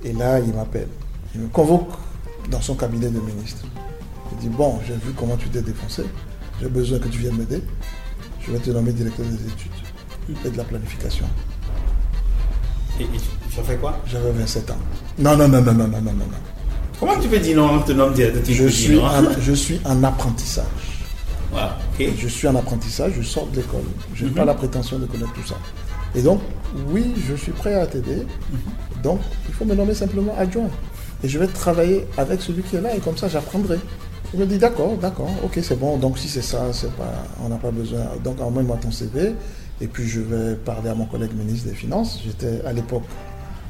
Et 0.03 0.13
là, 0.13 0.39
il 0.39 0.53
m'appelle. 0.53 0.87
Il 1.35 1.41
me 1.41 1.47
convoque 1.47 1.91
dans 2.49 2.61
son 2.61 2.75
cabinet 2.75 3.09
de 3.09 3.19
ministre. 3.19 3.65
Il 4.31 4.37
dit 4.37 4.49
Bon, 4.49 4.79
j'ai 4.87 4.93
vu 4.93 5.11
comment 5.17 5.35
tu 5.35 5.49
t'es 5.49 5.61
défoncé. 5.61 6.03
J'ai 6.61 6.69
besoin 6.69 6.99
que 6.99 7.07
tu 7.07 7.19
viennes 7.19 7.35
m'aider. 7.37 7.61
Je 8.41 8.51
vais 8.51 8.59
te 8.59 8.69
nommer 8.71 8.91
directeur 8.93 9.25
des 9.25 9.35
études 9.35 9.71
et 10.45 10.49
de 10.49 10.57
la 10.57 10.63
planification. 10.63 11.25
Et, 12.99 13.03
et 13.03 13.07
tu 13.53 13.59
as 13.59 13.63
fait 13.63 13.75
quoi? 13.77 13.97
J'avais 14.07 14.31
27 14.31 14.71
ans. 14.71 14.77
Non, 15.19 15.37
non, 15.37 15.47
non, 15.47 15.61
non, 15.61 15.73
non, 15.73 15.87
non, 15.87 16.01
non, 16.01 16.11
non. 16.13 16.25
Comment 16.99 17.19
tu 17.19 17.27
peux 17.27 17.39
dire 17.39 17.55
non, 17.57 17.75
on 17.75 17.79
te 17.81 17.91
nomme 17.91 18.13
directeur 18.13 18.43
Je 18.47 18.67
suis, 18.67 18.95
non? 18.95 19.05
en, 19.05 19.39
je 19.39 19.53
suis 19.53 19.79
en 19.85 20.03
apprentissage. 20.03 20.65
Je 21.99 22.27
suis 22.27 22.47
en 22.47 22.55
apprentissage, 22.55 23.13
je 23.17 23.21
sors 23.23 23.47
de 23.47 23.57
l'école. 23.57 23.81
Je 24.15 24.23
n'ai 24.25 24.29
Mhm. 24.31 24.35
pas 24.35 24.45
la 24.45 24.53
prétention 24.53 24.99
de 24.99 25.05
connaître 25.05 25.33
tout 25.33 25.45
ça. 25.47 25.55
Et 26.15 26.21
donc, 26.21 26.41
oui, 26.89 27.13
je 27.27 27.35
suis 27.35 27.51
prêt 27.51 27.75
à 27.75 27.85
t'aider. 27.87 28.25
Mhm. 28.51 28.59
Donc, 29.03 29.19
il 29.47 29.53
faut 29.53 29.65
me 29.65 29.75
nommer 29.75 29.93
simplement 29.93 30.35
adjoint. 30.37 30.69
Et 31.23 31.27
je 31.29 31.39
vais 31.39 31.47
travailler 31.47 32.07
avec 32.17 32.41
celui 32.41 32.61
qui 32.63 32.75
est 32.75 32.81
là 32.81 32.95
et 32.95 32.99
comme 32.99 33.17
ça, 33.17 33.27
j'apprendrai. 33.27 33.79
Me 34.33 34.45
dit 34.45 34.57
d'accord, 34.57 34.97
d'accord, 34.97 35.29
ok, 35.43 35.59
c'est 35.61 35.79
bon. 35.79 35.97
Donc, 35.97 36.17
si 36.17 36.27
c'est 36.27 36.41
ça, 36.41 36.71
c'est 36.73 36.91
pas, 36.93 37.23
on 37.43 37.49
n'a 37.49 37.55
pas 37.55 37.71
besoin. 37.71 38.01
Donc, 38.23 38.41
envoie-moi 38.41 38.77
ton 38.81 38.91
CV. 38.91 39.33
Et 39.79 39.87
puis, 39.87 40.07
je 40.07 40.19
vais 40.19 40.55
parler 40.55 40.89
à 40.89 40.95
mon 40.95 41.05
collègue 41.05 41.31
ministre 41.33 41.69
des 41.69 41.75
Finances. 41.75 42.19
J'étais 42.25 42.61
à 42.65 42.73
l'époque 42.73 43.03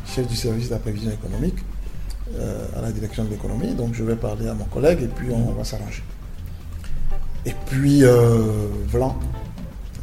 chef 0.06 0.28
du 0.28 0.36
service 0.36 0.68
de 0.70 0.74
la 0.74 0.80
prévision 0.80 1.12
économique 1.12 1.58
euh, 2.36 2.66
à 2.76 2.82
la 2.82 2.92
direction 2.92 3.24
de 3.26 3.30
l'économie. 3.30 3.74
Donc, 3.76 3.94
je 3.94 4.04
vais 4.04 4.16
parler 4.16 4.48
à 4.48 4.54
mon 4.56 4.66
collègue 4.66 5.02
et 5.04 5.08
puis 5.08 5.28
on 5.32 5.52
va 5.52 5.64
s'arranger. 5.64 6.02
Et 7.46 7.54
puis, 7.68 8.04
euh, 8.04 8.68
voilà, 8.90 9.14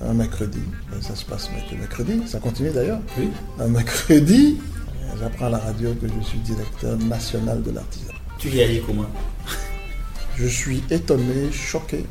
un 0.07 0.15
mercredi, 0.15 0.61
ben, 0.91 1.03
ça 1.03 1.15
se 1.17 1.25
passe 1.25 1.51
merc- 1.51 1.79
mercredi, 1.79 2.23
ça 2.27 2.39
continue 2.39 2.71
d'ailleurs. 2.71 3.01
Oui. 3.19 3.31
Un 3.59 3.69
mercredi, 3.69 4.59
j'apprends 5.19 5.47
à 5.47 5.51
la 5.51 5.59
radio 5.59 5.95
que 6.01 6.07
je 6.07 6.25
suis 6.25 6.39
directeur 6.39 6.97
national 6.99 7.61
de 7.63 7.71
l'artisanat. 7.73 8.13
Tu 8.39 8.49
réagis 8.51 8.83
comment? 8.87 9.05
Je 10.37 10.47
suis 10.47 10.83
étonné, 10.91 11.51
choqué, 11.53 12.05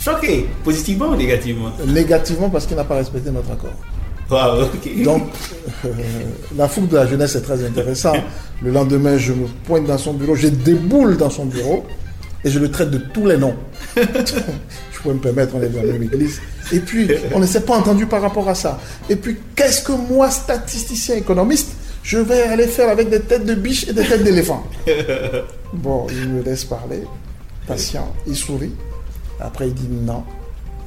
Choqué, 0.00 0.46
positivement 0.64 1.10
ou 1.10 1.16
négativement? 1.16 1.70
Négativement 1.86 2.48
parce 2.48 2.64
qu'il 2.64 2.76
n'a 2.76 2.84
pas 2.84 2.96
respecté 2.96 3.30
notre 3.30 3.50
accord. 3.52 3.74
Ok. 4.30 5.02
Donc, 5.02 5.24
euh, 5.84 5.88
la 6.56 6.68
fougue 6.68 6.88
de 6.88 6.96
la 6.96 7.06
jeunesse 7.06 7.34
est 7.34 7.42
très 7.42 7.62
intéressant. 7.64 8.14
Le 8.62 8.70
lendemain, 8.70 9.18
je 9.18 9.32
me 9.32 9.46
pointe 9.64 9.84
dans 9.86 9.98
son 9.98 10.14
bureau, 10.14 10.34
je 10.36 10.48
déboule 10.48 11.16
dans 11.16 11.28
son 11.28 11.46
bureau 11.46 11.84
et 12.44 12.50
je 12.50 12.58
le 12.58 12.70
traite 12.70 12.90
de 12.90 12.98
tous 12.98 13.26
les 13.26 13.36
noms. 13.36 13.56
je 13.96 15.00
pourrais 15.02 15.14
me 15.14 15.20
permettre, 15.20 15.54
on 15.56 15.62
est 15.62 15.68
dans 15.68 15.82
la 15.82 15.92
même 15.92 16.04
église. 16.04 16.40
Et 16.72 16.78
puis, 16.78 17.08
on 17.34 17.40
ne 17.40 17.46
s'est 17.46 17.62
pas 17.62 17.74
entendu 17.76 18.06
par 18.06 18.22
rapport 18.22 18.48
à 18.48 18.54
ça. 18.54 18.78
Et 19.10 19.16
puis, 19.16 19.36
qu'est-ce 19.54 19.82
que 19.82 19.92
moi, 19.92 20.30
statisticien 20.30 21.16
économiste, 21.16 21.72
je 22.02 22.18
vais 22.18 22.42
aller 22.42 22.68
faire 22.68 22.88
avec 22.88 23.10
des 23.10 23.20
têtes 23.20 23.44
de 23.44 23.54
biche 23.54 23.86
et 23.88 23.92
des 23.92 24.04
têtes 24.04 24.22
d'éléphant? 24.22 24.64
Bon, 25.72 26.06
il 26.10 26.28
me 26.30 26.42
laisse 26.42 26.64
parler, 26.64 27.02
il 28.26 28.36
sourit. 28.36 28.74
Après, 29.40 29.68
il 29.68 29.74
dit 29.74 29.88
non. 29.88 30.24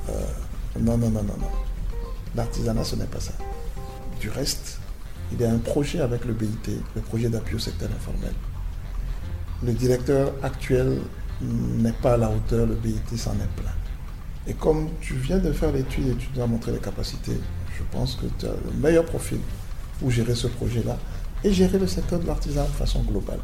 Euh, 0.09 0.13
non, 0.79 0.97
non, 0.97 1.09
non, 1.09 1.23
non, 1.23 1.35
non. 1.39 1.51
L'artisanat, 2.35 2.83
ce 2.83 2.95
n'est 2.95 3.05
pas 3.05 3.19
ça. 3.19 3.33
Du 4.19 4.29
reste, 4.29 4.79
il 5.31 5.41
y 5.41 5.45
a 5.45 5.51
un 5.51 5.57
projet 5.57 5.99
avec 5.99 6.25
le 6.25 6.33
BIT, 6.33 6.81
le 6.95 7.01
projet 7.01 7.29
d'appui 7.29 7.55
au 7.55 7.59
secteur 7.59 7.89
informel. 7.95 8.33
Le 9.63 9.73
directeur 9.73 10.33
actuel 10.43 10.99
n'est 11.41 11.93
pas 11.93 12.13
à 12.13 12.17
la 12.17 12.29
hauteur, 12.29 12.65
le 12.65 12.75
BIT 12.75 13.17
s'en 13.17 13.33
est 13.33 13.61
plein. 13.61 13.71
Et 14.47 14.53
comme 14.53 14.89
tu 14.99 15.15
viens 15.15 15.37
de 15.37 15.51
faire 15.51 15.71
l'étude 15.71 16.07
et 16.09 16.15
tu 16.15 16.27
dois 16.35 16.47
montrer 16.47 16.71
les 16.73 16.79
capacités, 16.79 17.39
je 17.77 17.83
pense 17.91 18.15
que 18.15 18.25
tu 18.37 18.45
as 18.45 18.49
le 18.49 18.79
meilleur 18.79 19.05
profil 19.05 19.39
pour 19.99 20.11
gérer 20.11 20.35
ce 20.35 20.47
projet-là 20.47 20.97
et 21.43 21.51
gérer 21.51 21.79
le 21.79 21.87
secteur 21.87 22.19
de 22.19 22.27
l'artisanat 22.27 22.67
de 22.67 22.73
façon 22.73 23.01
globale. 23.03 23.39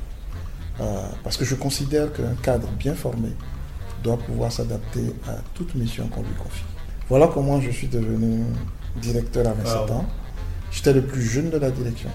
Euh, 0.82 0.84
parce 1.23 1.36
que 1.38 1.43
je 1.45 1.55
considère 1.55 2.11
qu'un 2.13 2.36
cadre 2.41 2.67
bien 2.80 2.93
formé 2.95 3.30
doit 4.03 4.17
pouvoir 4.17 4.51
s'adapter 4.51 5.13
à 5.27 5.34
toute 5.53 5.75
mission 5.75 6.07
qu'on 6.07 6.21
lui 6.21 6.34
confie. 6.38 6.63
Voilà 7.09 7.27
comment 7.27 7.59
je 7.59 7.69
suis 7.69 7.88
devenu 7.88 8.43
directeur 9.01 9.47
à 9.47 9.53
27 9.53 9.75
Wow. 9.89 9.91
ans. 9.97 10.05
J'étais 10.71 10.93
le 10.93 11.01
plus 11.01 11.21
jeune 11.23 11.49
de 11.49 11.57
la 11.57 11.69
direction. 11.71 12.09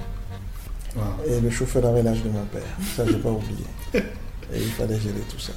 Et 1.29 1.41
le 1.41 1.51
chauffeur 1.51 1.85
avait 1.87 2.03
l'âge 2.03 2.23
de 2.23 2.29
mon 2.29 2.45
père. 2.47 2.63
Ça, 2.97 3.05
j'ai 3.05 3.19
pas 3.19 3.31
oublié. 3.31 3.65
Et 3.95 4.59
il 4.59 4.71
fallait 4.71 4.99
gérer 5.01 5.21
tout 5.29 5.41
ça. 5.41 5.53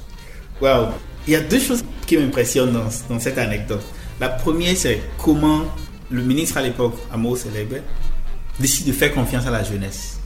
Waouh. 0.60 0.88
Il 1.26 1.32
y 1.32 1.36
a 1.36 1.40
deux 1.40 1.60
choses 1.60 1.84
qui 2.06 2.16
m'impressionnent 2.16 2.72
dans, 2.72 2.88
dans 3.08 3.20
cette 3.20 3.38
anecdote. 3.38 3.82
La 4.20 4.28
première, 4.30 4.76
c'est 4.76 5.00
comment 5.16 5.62
le 6.10 6.22
ministre 6.22 6.56
à 6.56 6.62
l'époque, 6.62 6.94
Amos 7.12 7.36
Elebe, 7.46 7.82
décide 8.58 8.88
de 8.88 8.92
faire 8.92 9.14
confiance 9.14 9.46
à 9.46 9.50
la 9.52 9.62
jeunesse. 9.62 10.17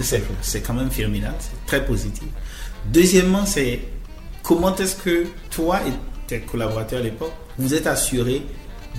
C'est, 0.00 0.60
quand 0.60 0.74
même 0.74 0.90
firminal, 0.90 1.34
c'est 1.40 1.66
très 1.66 1.84
positif. 1.84 2.28
Deuxièmement, 2.86 3.44
c'est 3.44 3.80
comment 4.42 4.74
est-ce 4.76 4.96
que 4.96 5.26
toi 5.50 5.80
et 5.86 5.92
tes 6.26 6.40
collaborateurs 6.40 7.00
à 7.00 7.02
l'époque, 7.02 7.32
vous 7.58 7.74
êtes 7.74 7.86
assurés 7.86 8.42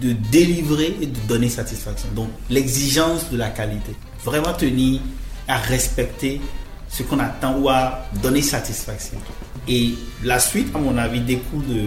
de 0.02 0.14
délivrer 0.32 0.96
et 1.02 1.06
de 1.06 1.20
donner 1.28 1.50
satisfaction. 1.50 2.10
Donc, 2.16 2.30
l'exigence 2.50 3.30
de 3.30 3.38
la 3.38 3.50
qualité. 3.50 3.96
Vraiment 4.24 4.54
tenir 4.54 5.02
à 5.48 5.58
respecter 5.58 6.42
ce 6.90 7.04
qu'on 7.04 7.20
attend 7.20 7.58
ou 7.60 7.70
à 7.70 8.06
donner 8.22 8.42
satisfaction. 8.42 9.18
Et 9.68 9.94
la 10.24 10.40
suite, 10.40 10.74
à 10.76 10.80
mon 10.80 10.98
avis, 10.98 11.22
découle 11.22 11.66
de 11.68 11.86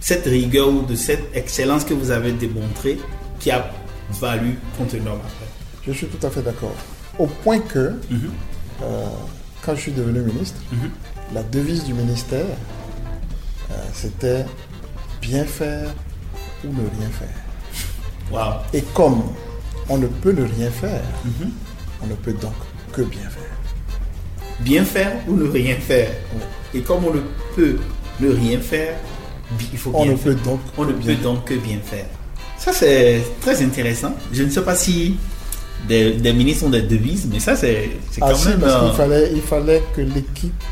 cette 0.00 0.24
rigueur 0.26 0.68
ou 0.68 0.82
de 0.82 0.94
cette 0.94 1.34
excellence 1.34 1.84
que 1.84 1.94
vous 1.94 2.10
avez 2.10 2.32
démontrée 2.32 2.98
qui 3.40 3.50
a 3.50 3.70
valu 4.10 4.58
contre 4.76 4.96
norme 4.96 5.20
après. 5.20 5.46
Je 5.86 5.92
suis 5.92 6.06
tout 6.06 6.26
à 6.26 6.30
fait 6.30 6.42
d'accord. 6.42 6.74
Au 7.18 7.26
point 7.26 7.60
que, 7.60 7.94
Mhm. 8.10 8.30
euh, 8.82 9.06
quand 9.62 9.74
je 9.76 9.80
suis 9.80 9.92
devenu 9.92 10.20
ministre, 10.20 10.58
Mhm. 10.72 10.90
la 11.34 11.42
devise 11.44 11.84
du 11.84 11.94
ministère, 11.94 12.44
euh, 13.70 13.74
c'était 13.92 14.44
bien 15.20 15.44
faire 15.44 15.88
ou 16.64 16.68
ne 16.68 16.80
rien 16.98 17.10
faire. 17.20 17.28
Et 18.72 18.82
comme 18.94 19.22
on 19.88 19.98
ne 19.98 20.06
peut 20.06 20.32
ne 20.32 20.42
rien 20.44 20.70
faire, 20.70 21.02
Mhm. 21.24 21.50
on 22.02 22.06
ne 22.08 22.14
peut 22.14 22.32
donc 22.32 22.54
que 22.92 23.02
bien 23.02 23.20
faire. 23.22 23.52
Bien 24.60 24.84
faire 24.84 25.12
ou 25.28 25.34
ne 25.36 25.48
rien 25.48 25.76
faire. 25.76 26.10
Et 26.74 26.80
comme 26.80 27.04
on 27.04 27.14
ne 27.14 27.20
peut 27.54 27.76
ne 28.20 28.28
rien 28.30 28.58
faire, 28.60 28.96
il 29.72 29.78
faut 29.78 29.90
bien 29.90 30.00
On 30.00 30.06
ne 30.06 30.16
faire. 30.16 30.34
peut 30.34 30.40
donc 30.42 30.60
On 30.78 30.84
ne 30.84 30.92
peut 30.92 31.14
donc 31.16 31.44
que 31.44 31.54
bien 31.54 31.78
faire. 31.84 32.06
Ça, 32.58 32.72
c'est 32.72 33.22
très 33.40 33.62
intéressant. 33.62 34.14
Je 34.32 34.42
ne 34.42 34.50
sais 34.50 34.62
pas 34.62 34.74
si 34.74 35.16
des, 35.88 36.12
des 36.12 36.32
ministres 36.32 36.66
ont 36.66 36.70
des 36.70 36.82
devises, 36.82 37.26
mais 37.30 37.40
ça, 37.40 37.56
c'est 37.56 37.90
quand 38.18 38.26
Ah 38.30 38.34
si, 38.34 38.48
même. 38.48 38.60
parce 38.60 38.72
euh, 38.74 38.86
qu'il 38.88 38.96
fallait, 38.96 39.32
il 39.34 39.42
fallait 39.42 39.82
que 39.94 40.00
l'équipe, 40.02 40.62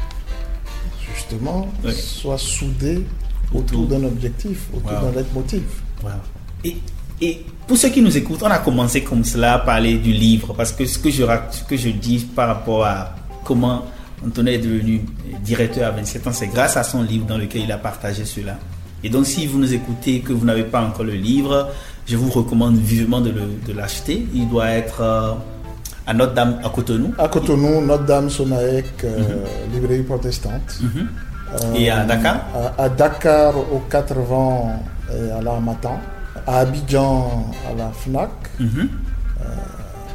justement, 1.14 1.68
soit 1.92 2.38
soudée 2.38 3.02
autour 3.54 3.80
Autour. 3.82 3.86
d'un 3.98 4.04
objectif, 4.06 4.58
autour 4.74 4.92
Wow. 4.92 5.10
d'un 5.10 5.16
leitmotiv. 5.18 5.62
Wow. 6.02 6.10
Et, 6.64 6.76
et 7.20 7.44
pour 7.66 7.76
ceux 7.76 7.90
qui 7.90 8.00
nous 8.02 8.16
écoutent, 8.16 8.42
on 8.42 8.46
a 8.46 8.58
commencé 8.58 9.02
comme 9.02 9.24
cela 9.24 9.54
à 9.54 9.58
parler 9.58 9.94
du 9.98 10.12
livre, 10.12 10.54
parce 10.54 10.72
que 10.72 10.86
ce 10.86 10.98
que 10.98 11.10
je, 11.10 11.24
ce 11.50 11.62
que 11.64 11.76
je 11.76 11.90
dis 11.90 12.18
par 12.34 12.48
rapport 12.48 12.84
à 12.84 13.14
comment 13.44 13.84
Antonin 14.24 14.52
est 14.52 14.58
devenu 14.58 15.02
directeur 15.44 15.88
à 15.88 15.90
27 15.90 16.26
ans, 16.28 16.32
c'est 16.32 16.46
grâce 16.46 16.76
à 16.76 16.84
son 16.84 17.02
livre 17.02 17.26
dans 17.26 17.38
lequel 17.38 17.62
il 17.62 17.72
a 17.72 17.78
partagé 17.78 18.24
cela. 18.24 18.58
Et 19.04 19.08
donc, 19.10 19.26
si 19.26 19.46
vous 19.46 19.58
nous 19.58 19.74
écoutez 19.74 20.20
que 20.20 20.32
vous 20.32 20.44
n'avez 20.46 20.62
pas 20.62 20.80
encore 20.80 21.04
le 21.04 21.14
livre, 21.14 21.68
je 22.06 22.16
vous 22.16 22.30
recommande 22.30 22.76
vivement 22.78 23.20
de 23.20 23.72
l'acheter. 23.74 24.26
Il 24.34 24.48
doit 24.48 24.68
être 24.70 25.00
euh, 25.00 25.32
à 26.06 26.14
Notre-Dame 26.14 26.58
à 26.64 26.68
Cotonou. 26.68 27.12
À 27.18 27.28
Cotonou, 27.28 27.80
Notre-Dame, 27.80 28.28
Sonaec, 28.30 28.86
euh, 29.04 29.44
librairie 29.72 30.02
protestante. 30.02 30.78
Mhm. 30.80 31.06
Euh, 31.54 31.74
Et 31.74 31.90
à 31.90 32.04
Dakar 32.04 32.46
à, 32.78 32.82
à 32.84 32.88
Dakar, 32.88 33.54
aux 33.56 33.82
Quatre 33.90 34.14
Vents 34.14 34.82
et 35.10 35.30
à 35.30 35.40
l'Armatan. 35.42 35.98
À 36.46 36.58
Abidjan, 36.60 37.50
à 37.70 37.74
la 37.76 37.90
FNAC. 37.92 38.30
Mhm. 38.58 38.88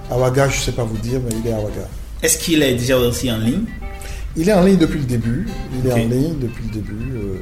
À 0.09 0.17
Ouaga, 0.17 0.47
je 0.49 0.57
ne 0.57 0.61
sais 0.61 0.71
pas 0.71 0.83
vous 0.83 0.97
dire, 0.97 1.19
mais 1.23 1.31
il 1.43 1.47
est 1.49 1.53
à 1.53 1.57
Ouaga. 1.59 1.85
Est-ce 2.23 2.37
qu'il 2.37 2.63
est 2.63 2.73
déjà 2.75 2.97
aussi 2.97 3.29
en 3.31 3.37
ligne? 3.37 3.65
Il 4.35 4.47
est 4.49 4.53
en 4.53 4.63
ligne 4.63 4.77
depuis 4.77 4.99
le 4.99 5.05
début. 5.05 5.47
Il 5.77 5.87
est 5.89 5.93
en 5.93 5.97
ligne 5.97 6.39
depuis 6.39 6.63
le 6.65 6.71
début. 6.71 7.11
Euh, 7.15 7.35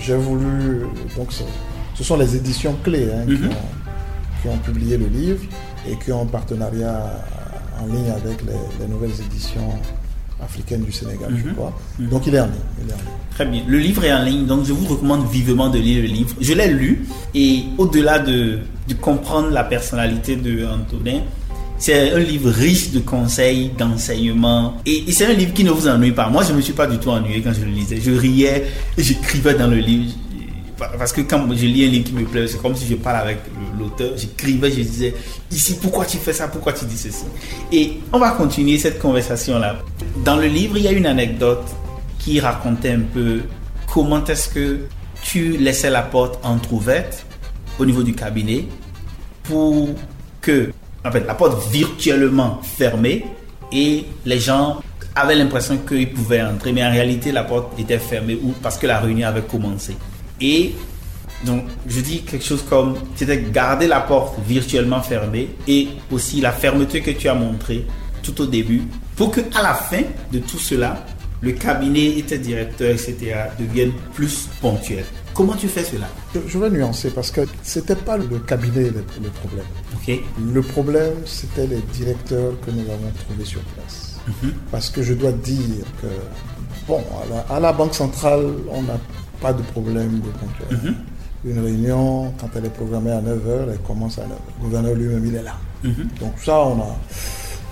J'ai 0.00 0.16
voulu. 0.16 0.82
Donc, 1.16 1.28
ce, 1.94 2.04
sont 2.04 2.16
les 2.16 2.36
éditions 2.36 2.74
clés 2.84 3.08
hein, 3.14 3.24
qui, 3.26 3.32
Mhm. 3.32 3.48
ont, 3.50 4.42
qui 4.42 4.48
ont 4.48 4.58
publié 4.58 4.96
le 4.96 5.06
livre 5.06 5.40
et 5.88 5.96
qui 6.02 6.12
ont 6.12 6.22
un 6.22 6.26
partenariat 6.26 7.24
en 7.82 7.86
ligne 7.86 8.10
avec 8.10 8.42
les, 8.42 8.52
les 8.84 8.88
nouvelles 8.92 9.18
éditions 9.26 9.70
africaines 10.42 10.82
du 10.84 10.92
Sénégal, 10.92 11.32
je 11.36 11.48
Mhm. 11.48 11.54
crois. 11.54 11.72
Mhm. 11.98 12.08
Donc, 12.08 12.26
il 12.26 12.34
est 12.34 12.40
en 12.40 12.46
ligne. 12.46 12.54
Il 12.84 12.90
est 12.90 12.92
en 12.92 12.96
ligne. 12.96 13.04
Très 13.34 13.46
bien. 13.46 13.62
Le 13.66 13.78
livre 13.78 14.04
est 14.04 14.12
en 14.12 14.22
ligne, 14.24 14.46
donc 14.46 14.64
je 14.64 14.72
vous 14.72 14.86
recommande 14.86 15.28
vivement 15.30 15.68
de 15.68 15.78
lire 15.78 16.02
le 16.02 16.08
livre. 16.08 16.34
Je 16.40 16.52
l'ai 16.52 16.68
lu 16.68 17.06
et 17.34 17.64
au-delà 17.78 18.18
de, 18.20 18.58
de 18.88 18.94
comprendre 18.94 19.48
la 19.50 19.64
personnalité 19.64 20.36
de 20.36 20.64
Antonin, 20.66 21.20
c'est 21.78 22.12
un 22.12 22.18
livre 22.20 22.50
riche 22.50 22.92
de 22.92 23.00
conseils, 23.00 23.72
d'enseignements 23.76 24.74
et, 24.86 25.04
et 25.08 25.12
c'est 25.12 25.26
un 25.26 25.32
livre 25.32 25.52
qui 25.52 25.64
ne 25.64 25.70
vous 25.72 25.88
ennuie 25.88 26.12
pas. 26.12 26.28
Moi, 26.28 26.44
je 26.44 26.52
ne 26.52 26.58
me 26.58 26.62
suis 26.62 26.72
pas 26.74 26.86
du 26.86 26.98
tout 26.98 27.10
ennuyé 27.10 27.40
quand 27.42 27.52
je 27.52 27.62
le 27.64 27.72
lisais. 27.72 28.00
Je 28.00 28.12
riais 28.12 28.66
et 28.96 29.02
j'écrivais 29.02 29.54
dans 29.54 29.66
le 29.66 29.78
livre 29.78 30.12
parce 30.98 31.12
que 31.12 31.20
quand 31.22 31.46
je 31.54 31.66
lis 31.66 31.84
un 31.84 31.88
livre 31.88 32.04
qui 32.04 32.12
me 32.12 32.24
plaît, 32.24 32.46
c'est 32.46 32.60
comme 32.60 32.74
si 32.74 32.86
je 32.86 32.94
parle 32.94 33.16
avec 33.16 33.38
l'auteur, 33.78 34.10
j'écrivais, 34.16 34.70
je 34.70 34.80
disais, 34.80 35.14
ici, 35.50 35.78
pourquoi 35.80 36.04
tu 36.04 36.16
fais 36.18 36.32
ça, 36.32 36.48
pourquoi 36.48 36.72
tu 36.72 36.84
dis 36.84 36.96
ceci? 36.96 37.24
Et 37.72 37.98
on 38.12 38.18
va 38.18 38.30
continuer 38.32 38.78
cette 38.78 38.98
conversation-là. 38.98 39.76
Dans 40.24 40.36
le 40.36 40.46
livre, 40.46 40.76
il 40.76 40.84
y 40.84 40.88
a 40.88 40.92
une 40.92 41.06
anecdote 41.06 41.64
qui 42.18 42.40
racontait 42.40 42.92
un 42.92 43.00
peu 43.00 43.42
comment 43.92 44.24
est-ce 44.24 44.48
que 44.48 44.80
tu 45.22 45.56
laissais 45.56 45.90
la 45.90 46.02
porte 46.02 46.44
entrouverte 46.44 47.26
au 47.78 47.84
niveau 47.84 48.02
du 48.02 48.14
cabinet 48.14 48.66
pour 49.44 49.88
que, 50.40 50.72
en 51.04 51.10
fait, 51.10 51.26
la 51.26 51.34
porte 51.34 51.70
virtuellement 51.70 52.60
fermée 52.62 53.26
et 53.72 54.04
les 54.24 54.38
gens 54.38 54.80
avaient 55.14 55.34
l'impression 55.34 55.78
qu'ils 55.78 56.12
pouvaient 56.12 56.42
entrer, 56.42 56.72
mais 56.72 56.84
en 56.84 56.90
réalité, 56.90 57.30
la 57.30 57.44
porte 57.44 57.78
était 57.78 57.98
fermée 57.98 58.38
parce 58.62 58.78
que 58.78 58.86
la 58.86 58.98
réunion 58.98 59.28
avait 59.28 59.42
commencé. 59.42 59.96
Et 60.44 60.74
donc, 61.46 61.64
je 61.86 62.00
dis 62.02 62.20
quelque 62.20 62.44
chose 62.44 62.62
comme, 62.68 62.96
c'était 63.16 63.40
garder 63.50 63.86
la 63.86 64.00
porte 64.00 64.38
virtuellement 64.46 65.00
fermée 65.00 65.48
et 65.66 65.88
aussi 66.10 66.42
la 66.42 66.52
fermeté 66.52 67.00
que 67.00 67.12
tu 67.12 67.28
as 67.28 67.34
montrée 67.34 67.86
tout 68.22 68.38
au 68.42 68.46
début 68.46 68.82
pour 69.16 69.30
que 69.30 69.40
à 69.54 69.62
la 69.62 69.72
fin 69.72 70.02
de 70.30 70.38
tout 70.40 70.58
cela, 70.58 71.02
le 71.40 71.52
cabinet 71.52 72.18
et 72.18 72.22
tes 72.22 72.38
directeurs, 72.38 72.90
etc., 72.90 73.36
deviennent 73.58 73.94
plus 74.12 74.48
ponctuels. 74.60 75.06
Comment 75.32 75.54
tu 75.54 75.66
fais 75.66 75.82
cela? 75.82 76.08
Je, 76.46 76.58
vais 76.58 76.68
nuancer 76.68 77.10
parce 77.10 77.30
que 77.30 77.40
c'était 77.62 77.96
pas 77.96 78.18
le 78.18 78.38
cabinet 78.40 78.90
le, 78.90 79.04
le 79.22 79.30
problème. 79.30 79.66
Le 80.52 80.62
problème, 80.62 81.14
c'était 81.24 81.66
les 81.66 81.80
directeurs 81.94 82.52
que 82.60 82.70
nous 82.70 82.82
avons 82.82 83.10
trouvés 83.24 83.46
sur 83.46 83.60
place. 83.60 84.20
Mhm. 84.26 84.52
Parce 84.70 84.90
que 84.90 85.02
je 85.02 85.14
dois 85.14 85.32
dire 85.32 85.84
que, 86.02 86.06
bon, 86.86 87.02
à 87.22 87.34
la, 87.34 87.56
à 87.56 87.60
la 87.60 87.72
Banque 87.72 87.94
centrale, 87.94 88.44
on 88.70 88.82
n'a 88.82 88.98
pas 89.40 89.52
de 89.52 89.62
problème 89.62 90.20
de 90.20 90.28
ponctualité. 90.30 90.88
Mhm. 90.88 90.94
Une 91.46 91.58
réunion, 91.62 92.32
quand 92.40 92.48
elle 92.56 92.64
est 92.66 92.70
programmée 92.74 93.10
à 93.12 93.20
9h, 93.20 93.68
elle 93.72 93.78
commence 93.86 94.18
à 94.18 94.22
9h. 94.22 94.28
Le 94.58 94.64
gouverneur 94.64 94.94
lui-même, 94.94 95.24
il 95.26 95.34
est 95.34 95.42
là. 95.42 95.56
Mhm. 95.82 96.08
Donc 96.20 96.32
ça, 96.42 96.58
on 96.60 96.76
n'a 96.76 96.84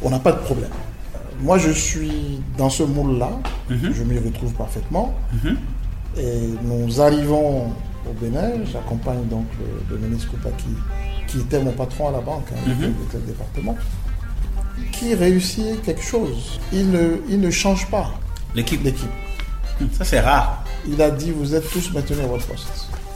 on 0.03 0.19
pas 0.19 0.33
de 0.33 0.39
problème. 0.41 0.71
Euh, 1.15 1.19
Moi, 1.41 1.57
je 1.59 1.71
suis 1.71 2.41
dans 2.59 2.69
ce 2.69 2.83
moule-là. 2.83 3.31
Mhm. 3.71 3.93
Je 3.95 4.03
m'y 4.03 4.19
retrouve 4.19 4.53
parfaitement. 4.55 5.15
Mhm. 5.33 5.57
Et 6.19 6.51
nous 6.65 7.01
arrivons 7.01 7.69
au 8.09 8.13
Bénin. 8.21 8.51
J'accompagne 8.71 9.25
donc 9.31 9.47
le, 9.59 9.97
le 9.97 10.03
ministre 10.07 10.31
Koupaki, 10.33 10.69
qui 11.27 11.39
était 11.41 11.63
mon 11.63 11.73
patron 11.73 12.09
à 12.09 12.13
la 12.13 12.21
banque, 12.21 12.45
hein, 12.53 12.71
le 13.15 13.21
département, 13.21 13.77
qui 14.93 15.15
réussit 15.15 15.81
quelque 15.83 16.03
chose. 16.03 16.61
Il 16.73 16.91
ne, 16.91 17.17
il 17.29 17.41
ne 17.41 17.51
change 17.51 17.87
pas 17.91 18.11
L'équipe, 18.55 18.85
l'équipe. 18.85 19.09
Ça 19.93 20.05
c'est 20.05 20.21
rare. 20.21 20.65
Il 20.87 21.01
a 21.01 21.11
dit, 21.11 21.31
vous 21.31 21.55
êtes 21.55 21.69
tous 21.71 21.93
maintenus 21.93 22.21
à 22.25 22.27
votre 22.27 22.47
poste. 22.47 22.67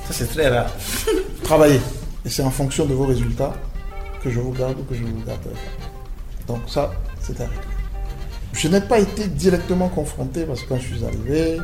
Ça 0.06 0.12
c'est 0.12 0.26
très 0.26 0.48
rare. 0.48 0.70
Travaillez. 1.42 1.80
Et 2.24 2.28
c'est 2.28 2.42
en 2.42 2.50
fonction 2.50 2.84
de 2.86 2.94
vos 2.94 3.06
résultats 3.06 3.52
que 4.22 4.30
je 4.30 4.40
vous 4.40 4.52
garde 4.52 4.78
ou 4.80 4.82
que 4.84 4.94
je 4.94 5.02
vous 5.02 5.18
garderai 5.26 5.50
pas. 5.54 6.52
Donc 6.54 6.60
ça, 6.66 6.92
c'est 7.20 7.36
réglé. 7.38 7.54
Je 8.52 8.68
n'ai 8.68 8.80
pas 8.80 8.98
été 8.98 9.26
directement 9.28 9.88
confronté 9.88 10.44
parce 10.44 10.62
que 10.62 10.68
quand 10.70 10.78
je 10.78 10.94
suis 10.94 11.04
arrivé, 11.04 11.58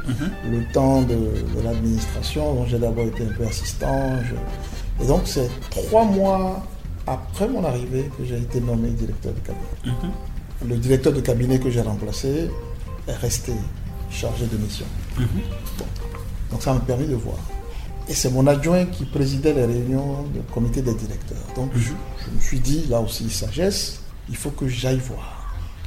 le 0.49 0.65
temps 0.73 1.03
de, 1.03 1.15
de 1.15 1.61
l'administration, 1.65 2.55
dont 2.55 2.67
j'ai 2.67 2.79
d'abord 2.79 3.05
été 3.07 3.23
un 3.25 3.33
peu 3.37 3.45
assistant. 3.47 4.17
je- 4.29 5.05
Et 5.05 5.07
donc 5.09 5.23
c'est 5.25 5.49
trois 5.71 6.05
mois 6.05 6.63
après 7.07 7.49
mon 7.49 7.65
arrivée 7.65 8.11
que 8.19 8.25
j'ai 8.25 8.37
été 8.37 8.61
nommé 8.61 8.89
directeur 8.91 9.33
de 9.33 9.41
cabinet. 9.41 9.97
Mhm. 10.03 10.69
Le 10.69 10.77
directeur 10.77 11.13
de 11.13 11.21
cabinet 11.21 11.59
que 11.59 11.71
j'ai 11.71 11.81
remplacé 11.81 12.51
est 13.09 13.15
resté 13.17 13.53
chargé 14.13 14.47
de 14.47 14.57
mission. 14.57 14.87
Mhm. 15.19 15.27
Bon. 15.79 15.85
Donc 16.51 16.63
ça 16.63 16.73
m'a 16.75 16.81
permis 16.81 17.07
de 17.07 17.15
voir. 17.15 17.39
Et 18.09 18.15
c'est 18.15 18.31
mon 18.31 18.47
adjoint 18.47 18.85
qui 18.87 19.05
présidait 19.05 19.53
les 19.53 19.65
réunions 19.65 20.25
du 20.35 20.41
comité 20.53 20.83
des 20.83 20.95
directeurs. 20.95 21.39
Donc 21.57 21.71
je, 21.75 21.91
je 22.25 22.37
me 22.37 22.41
suis 22.41 22.61
dit, 22.61 22.87
là 22.89 23.01
aussi 23.01 23.31
sagesse, 23.31 24.01
il 24.29 24.37
faut 24.37 24.51
que 24.51 24.67
j'aille 24.69 24.99
voir. 24.99 25.39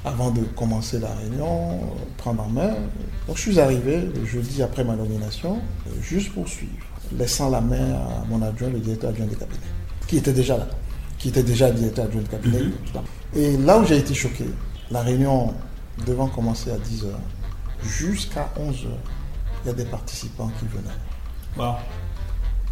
Avant 0.03 0.29
de 0.29 0.41
commencer 0.55 0.99
la 0.99 1.09
réunion, 1.15 1.71
euh, 1.73 1.77
prendre 2.17 2.43
en 2.43 2.49
main. 2.49 2.75
Donc 3.27 3.37
je 3.37 3.41
suis 3.41 3.59
arrivé 3.59 4.01
le 4.15 4.25
jeudi 4.25 4.61
après 4.61 4.83
ma 4.83 4.95
nomination, 4.95 5.59
euh, 5.87 5.89
juste 6.01 6.31
pour 6.31 6.47
suivre, 6.47 6.85
laissant 7.17 7.49
la 7.49 7.59
main 7.59 7.93
à 7.93 8.23
mon 8.29 8.41
adjoint, 8.43 8.69
le 8.69 8.79
directeur 8.79 9.09
adjoint 9.09 9.25
de 9.25 9.33
cabinet, 9.33 9.59
qui 10.07 10.17
était 10.17 10.33
déjà 10.33 10.57
là, 10.57 10.67
qui 11.17 11.29
était 11.29 11.41
déjà 11.43 11.71
directeur 11.71 12.05
adjoint 12.05 12.21
de 12.21 12.27
cabinet. 12.27 12.59
ça. 12.93 13.03
Et 13.35 13.57
là 13.57 13.79
où 13.79 13.85
j'ai 13.85 13.97
été 13.97 14.13
choqué, 14.13 14.45
la 14.91 15.01
réunion 15.01 15.53
devant 16.05 16.27
commencer 16.27 16.69
à 16.71 16.75
10h, 16.77 17.07
jusqu'à 17.87 18.51
11h, 18.57 18.87
il 19.63 19.67
y 19.67 19.69
a 19.69 19.73
des 19.73 19.85
participants 19.85 20.51
qui 20.59 20.65
venaient. 20.67 20.89
Wow. 21.57 21.75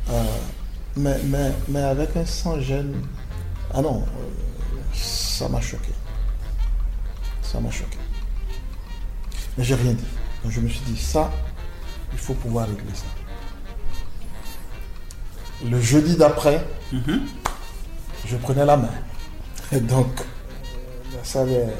Euh, 0.10 0.24
mais, 0.98 1.18
mais, 1.26 1.52
mais 1.70 1.82
avec 1.82 2.16
un 2.18 2.26
sans-gêne. 2.26 2.94
Ah 3.74 3.82
non, 3.82 4.02
euh, 4.04 4.94
ça 4.94 5.48
m'a 5.50 5.62
choqué. 5.62 5.92
Ça 7.42 7.60
m'a 7.60 7.72
choqué. 7.72 7.98
Mais 9.58 9.64
j'ai 9.64 9.76
rien 9.76 9.94
dit. 9.94 10.04
Donc 10.44 10.52
je 10.52 10.60
me 10.60 10.68
suis 10.68 10.82
dit, 10.82 10.98
ça, 10.98 11.32
il 12.12 12.18
faut 12.20 12.34
pouvoir 12.34 12.68
régler 12.68 12.94
ça. 12.94 13.06
Le 15.70 15.80
jeudi 15.80 16.18
d'après, 16.18 16.66
Mhm. 16.92 17.22
je 18.28 18.36
prenais 18.38 18.66
la 18.66 18.76
main. 18.78 18.90
Et 19.72 19.80
donc, 19.80 20.08
la 21.16 21.24
salle 21.24 21.50
est, 21.50 21.74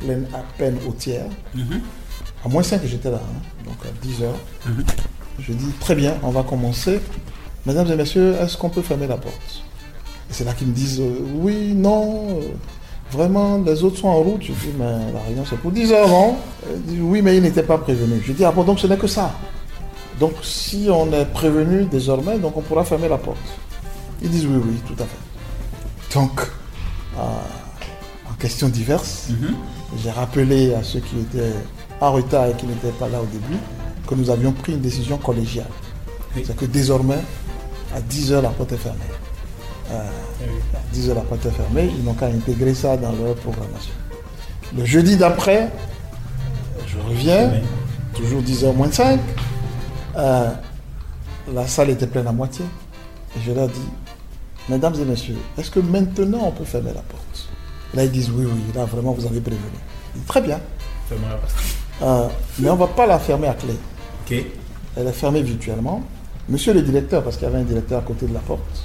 pleine 0.00 0.26
à 0.34 0.38
peine 0.56 0.76
au 0.88 0.92
tiers. 0.92 1.26
Mhm. 1.54 1.82
À 2.48 2.50
moins 2.50 2.62
5 2.62 2.80
j'étais 2.86 3.10
là, 3.10 3.20
hein. 3.22 3.40
donc 3.66 3.76
à 3.84 4.06
10 4.06 4.22
heures. 4.22 4.38
Mhm. 4.66 4.84
Je 5.38 5.52
dis 5.52 5.70
très 5.80 5.94
bien, 5.94 6.14
on 6.22 6.30
va 6.30 6.42
commencer. 6.42 6.98
Mesdames 7.66 7.90
et 7.92 7.96
messieurs, 7.96 8.36
est-ce 8.40 8.56
qu'on 8.56 8.70
peut 8.70 8.80
fermer 8.80 9.06
la 9.06 9.18
porte? 9.18 9.62
Et 10.30 10.32
c'est 10.32 10.44
là 10.44 10.54
qu'ils 10.54 10.68
me 10.68 10.72
disent 10.72 11.00
euh, 11.00 11.18
oui, 11.34 11.74
non, 11.74 12.30
euh, 12.30 12.40
vraiment, 13.12 13.58
les 13.58 13.84
autres 13.84 13.98
sont 13.98 14.08
en 14.08 14.22
route. 14.22 14.42
Je 14.42 14.52
dis 14.52 14.70
mais 14.78 15.12
la 15.12 15.20
réunion 15.26 15.44
c'est 15.48 15.58
pour 15.58 15.72
10 15.72 15.92
heures, 15.92 16.08
non? 16.08 16.36
Ils 16.74 16.82
disent 16.84 17.00
oui, 17.02 17.20
mais 17.20 17.36
ils 17.36 17.42
n'étaient 17.42 17.62
pas 17.62 17.76
prévenus. 17.76 18.22
Je 18.24 18.32
dis 18.32 18.44
ah 18.46 18.50
bon, 18.52 18.64
donc 18.64 18.80
ce 18.80 18.86
n'est 18.86 18.96
que 18.96 19.06
ça. 19.06 19.30
Donc 20.18 20.32
si 20.42 20.88
on 20.90 21.12
est 21.12 21.26
prévenu 21.26 21.84
désormais, 21.84 22.38
donc 22.38 22.56
on 22.56 22.62
pourra 22.62 22.82
fermer 22.84 23.10
la 23.10 23.18
porte. 23.18 23.36
Ils 24.22 24.30
disent 24.30 24.46
oui, 24.46 24.58
oui, 24.64 24.74
tout 24.86 25.00
à 25.02 25.04
fait. 25.06 26.14
Donc, 26.18 26.40
euh, 27.18 27.20
en 27.20 28.34
questions 28.38 28.70
diverses, 28.70 29.26
Mhm. 29.28 29.54
j'ai 30.02 30.10
rappelé 30.10 30.72
à 30.74 30.82
ceux 30.82 31.00
qui 31.00 31.18
étaient 31.20 31.52
en 32.00 32.12
retard 32.12 32.46
et 32.46 32.52
qui 32.54 32.66
n'étaient 32.66 32.92
pas 32.92 33.08
là 33.08 33.20
au 33.20 33.26
début 33.26 33.58
que 34.06 34.14
nous 34.14 34.30
avions 34.30 34.52
pris 34.52 34.72
une 34.72 34.80
décision 34.80 35.18
collégiale. 35.18 35.66
Oui. 36.34 36.42
C'est 36.46 36.56
que 36.56 36.64
désormais, 36.64 37.18
à 37.94 38.00
10h, 38.00 38.40
la 38.40 38.50
porte 38.50 38.72
est 38.72 38.76
fermée. 38.78 38.98
Euh, 39.90 40.02
à 40.74 40.96
10h, 40.96 41.14
la 41.14 41.20
porte 41.20 41.44
est 41.46 41.50
fermée. 41.50 41.90
Ils 41.96 42.04
n'ont 42.04 42.14
qu'à 42.14 42.26
intégrer 42.26 42.74
ça 42.74 42.96
dans 42.96 43.12
leur 43.12 43.34
programmation. 43.36 43.92
Le 44.76 44.84
jeudi 44.84 45.16
d'après, 45.16 45.70
je 46.86 46.98
reviens, 46.98 47.50
toujours 48.14 48.42
10h 48.42 48.74
moins 48.74 48.90
5. 48.90 49.20
Euh, 50.16 50.50
la 51.52 51.66
salle 51.66 51.90
était 51.90 52.06
pleine 52.06 52.26
à 52.26 52.32
moitié. 52.32 52.64
Et 53.36 53.40
je 53.46 53.52
leur 53.52 53.68
dis, 53.68 53.88
mesdames 54.68 54.94
et 54.94 55.04
messieurs, 55.04 55.36
est-ce 55.58 55.70
que 55.70 55.80
maintenant 55.80 56.40
on 56.44 56.50
peut 56.50 56.64
fermer 56.64 56.92
la 56.94 57.02
porte? 57.02 57.48
Là, 57.94 58.04
ils 58.04 58.10
disent 58.10 58.30
oui, 58.30 58.44
oui, 58.46 58.60
là 58.74 58.84
vraiment 58.84 59.12
vous 59.12 59.26
avez 59.26 59.40
prévenu. 59.40 59.60
Dis, 60.14 60.20
Très 60.22 60.40
bien. 60.40 60.60
Euh, 62.02 62.28
mais 62.58 62.70
on 62.70 62.74
ne 62.74 62.78
va 62.78 62.86
pas 62.86 63.06
la 63.06 63.18
fermer 63.18 63.48
à 63.48 63.54
clé. 63.54 63.74
Elle 64.96 65.06
est 65.06 65.12
fermée 65.12 65.42
virtuellement. 65.42 66.02
Monsieur 66.48 66.72
le 66.72 66.82
directeur, 66.82 67.22
parce 67.22 67.36
qu'il 67.36 67.46
y 67.46 67.50
avait 67.50 67.60
un 67.60 67.64
directeur 67.64 67.98
à 67.98 68.02
côté 68.02 68.26
de 68.26 68.34
la 68.34 68.40
porte, 68.40 68.84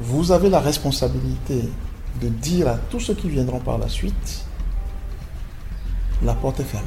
vous 0.00 0.32
avez 0.32 0.48
la 0.48 0.60
responsabilité 0.60 1.62
de 2.20 2.28
dire 2.28 2.68
à 2.68 2.76
tous 2.90 3.00
ceux 3.00 3.14
qui 3.14 3.28
viendront 3.28 3.60
par 3.60 3.78
la 3.78 3.88
suite, 3.88 4.44
la 6.24 6.34
porte 6.34 6.60
est 6.60 6.64
fermée. 6.64 6.86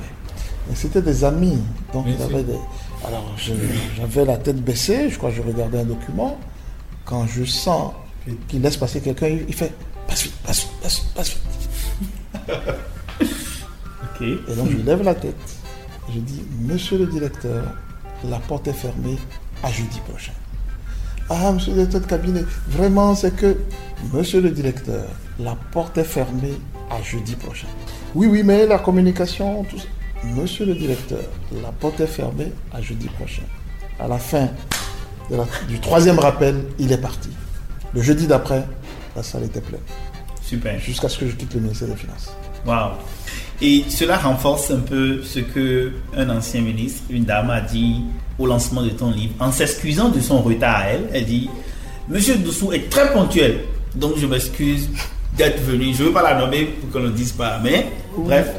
Et 0.72 0.76
c'était 0.76 1.02
des 1.02 1.24
amis, 1.24 1.60
donc 1.94 2.08
avait 2.08 2.44
des... 2.44 2.58
Alors 3.06 3.36
j'avais 3.38 4.26
la 4.26 4.38
tête 4.38 4.62
baissée, 4.64 5.10
je 5.10 5.18
crois 5.18 5.30
que 5.30 5.36
je 5.36 5.42
regardais 5.42 5.80
un 5.80 5.86
document. 5.86 6.38
Quand 7.04 7.28
je 7.28 7.44
sens 7.44 7.94
qu'il 8.48 8.62
laisse 8.62 8.78
passer 8.78 9.02
quelqu'un, 9.02 9.28
il 9.28 9.46
il 9.48 9.54
fait 9.54 9.74
passe 10.08 10.24
vite, 10.24 10.34
passe 10.46 10.62
vite, 10.62 10.72
passe 10.82 10.96
vite, 10.96 11.14
passe 11.14 11.30
vite. 11.30 12.66
Et 14.22 14.56
donc 14.56 14.70
je 14.72 14.78
lève 14.78 15.04
la 15.04 15.16
tête. 15.16 15.36
Je 16.14 16.20
dis, 16.20 16.44
monsieur 16.62 16.98
le 16.98 17.08
directeur, 17.08 17.64
la 18.30 18.38
porte 18.40 18.68
est 18.68 18.74
fermée 18.74 19.18
à 19.64 19.72
jeudi 19.72 20.00
prochain. 20.08 20.32
Ah, 21.30 21.52
monsieur 21.52 21.72
le 21.72 21.78
directeur 21.86 22.02
de 22.02 22.06
cabinet, 22.06 22.44
vraiment 22.68 23.16
c'est 23.16 23.36
que, 23.36 23.58
monsieur 24.14 24.42
le 24.42 24.52
directeur, 24.52 25.04
la 25.40 25.56
porte 25.72 25.98
est 25.98 26.04
fermée 26.04 26.54
à 26.92 27.02
jeudi 27.02 27.36
prochain. 27.36 27.68
Oui, 28.14 28.28
oui, 28.28 28.44
mais 28.44 28.68
la 28.68 28.78
communication, 28.78 29.64
tout 29.64 29.80
ça. 29.80 29.86
Monsieur 30.24 30.66
le 30.66 30.76
directeur, 30.76 31.20
la 31.64 31.72
porte 31.72 32.00
est 32.00 32.08
fermée 32.08 32.52
à 32.72 32.82
jeudi 32.82 33.08
prochain. 33.10 33.44
À 34.00 34.08
la 34.08 34.18
fin 34.20 34.50
de 35.32 35.36
la- 35.36 35.48
du 35.68 35.80
troisième 35.80 36.20
rappel, 36.20 36.64
il 36.80 36.92
est 36.92 36.98
parti. 37.02 37.30
Le 37.94 38.02
jeudi 38.02 38.28
d'après, 38.28 38.64
la 39.16 39.24
salle 39.24 39.44
était 39.44 39.62
pleine. 39.62 39.82
Super. 40.42 40.80
Jusqu'à 40.80 41.10
ce 41.10 41.18
que 41.18 41.28
je 41.28 41.36
quitte 41.36 41.54
le 41.56 41.62
ministère 41.62 41.88
des 41.88 41.96
Finances. 41.96 42.32
Wow. 42.66 42.92
Et 43.62 43.86
cela 43.90 44.18
renforce 44.18 44.72
un 44.72 44.80
peu 44.80 45.22
ce 45.24 45.40
que 45.40 45.92
un 46.16 46.30
ancien 46.30 46.62
ministre, 46.62 47.04
une 47.10 47.24
dame 47.24 47.50
a 47.50 47.62
dit 47.62 48.02
au 48.38 48.46
lancement 48.46 48.82
de 48.82 48.90
ton 48.90 49.12
livre, 49.12 49.34
en 49.40 49.52
s'excusant 49.52 50.10
de 50.10 50.20
son 50.20 50.42
retard 50.42 50.78
à 50.78 50.84
elle, 50.88 51.10
elle 51.14 51.26
dit 51.26 51.50
Monsieur 52.10 52.36
Doussou 52.36 52.74
est 52.74 52.90
très 52.90 53.12
ponctuel, 53.14 53.62
donc 53.96 54.14
je 54.18 54.28
m'excuse 54.28 54.90
d'être 55.38 55.62
venu. 55.64 55.94
Je 55.94 56.04
ne 56.04 56.08
veux 56.08 56.14
pas 56.14 56.22
la 56.22 56.40
nommer 56.40 56.66
pour 56.66 56.90
qu'on 56.92 57.08
ne 57.08 57.12
dise 57.12 57.32
pas, 57.32 57.60
mais 57.64 57.88
bref, 58.18 58.52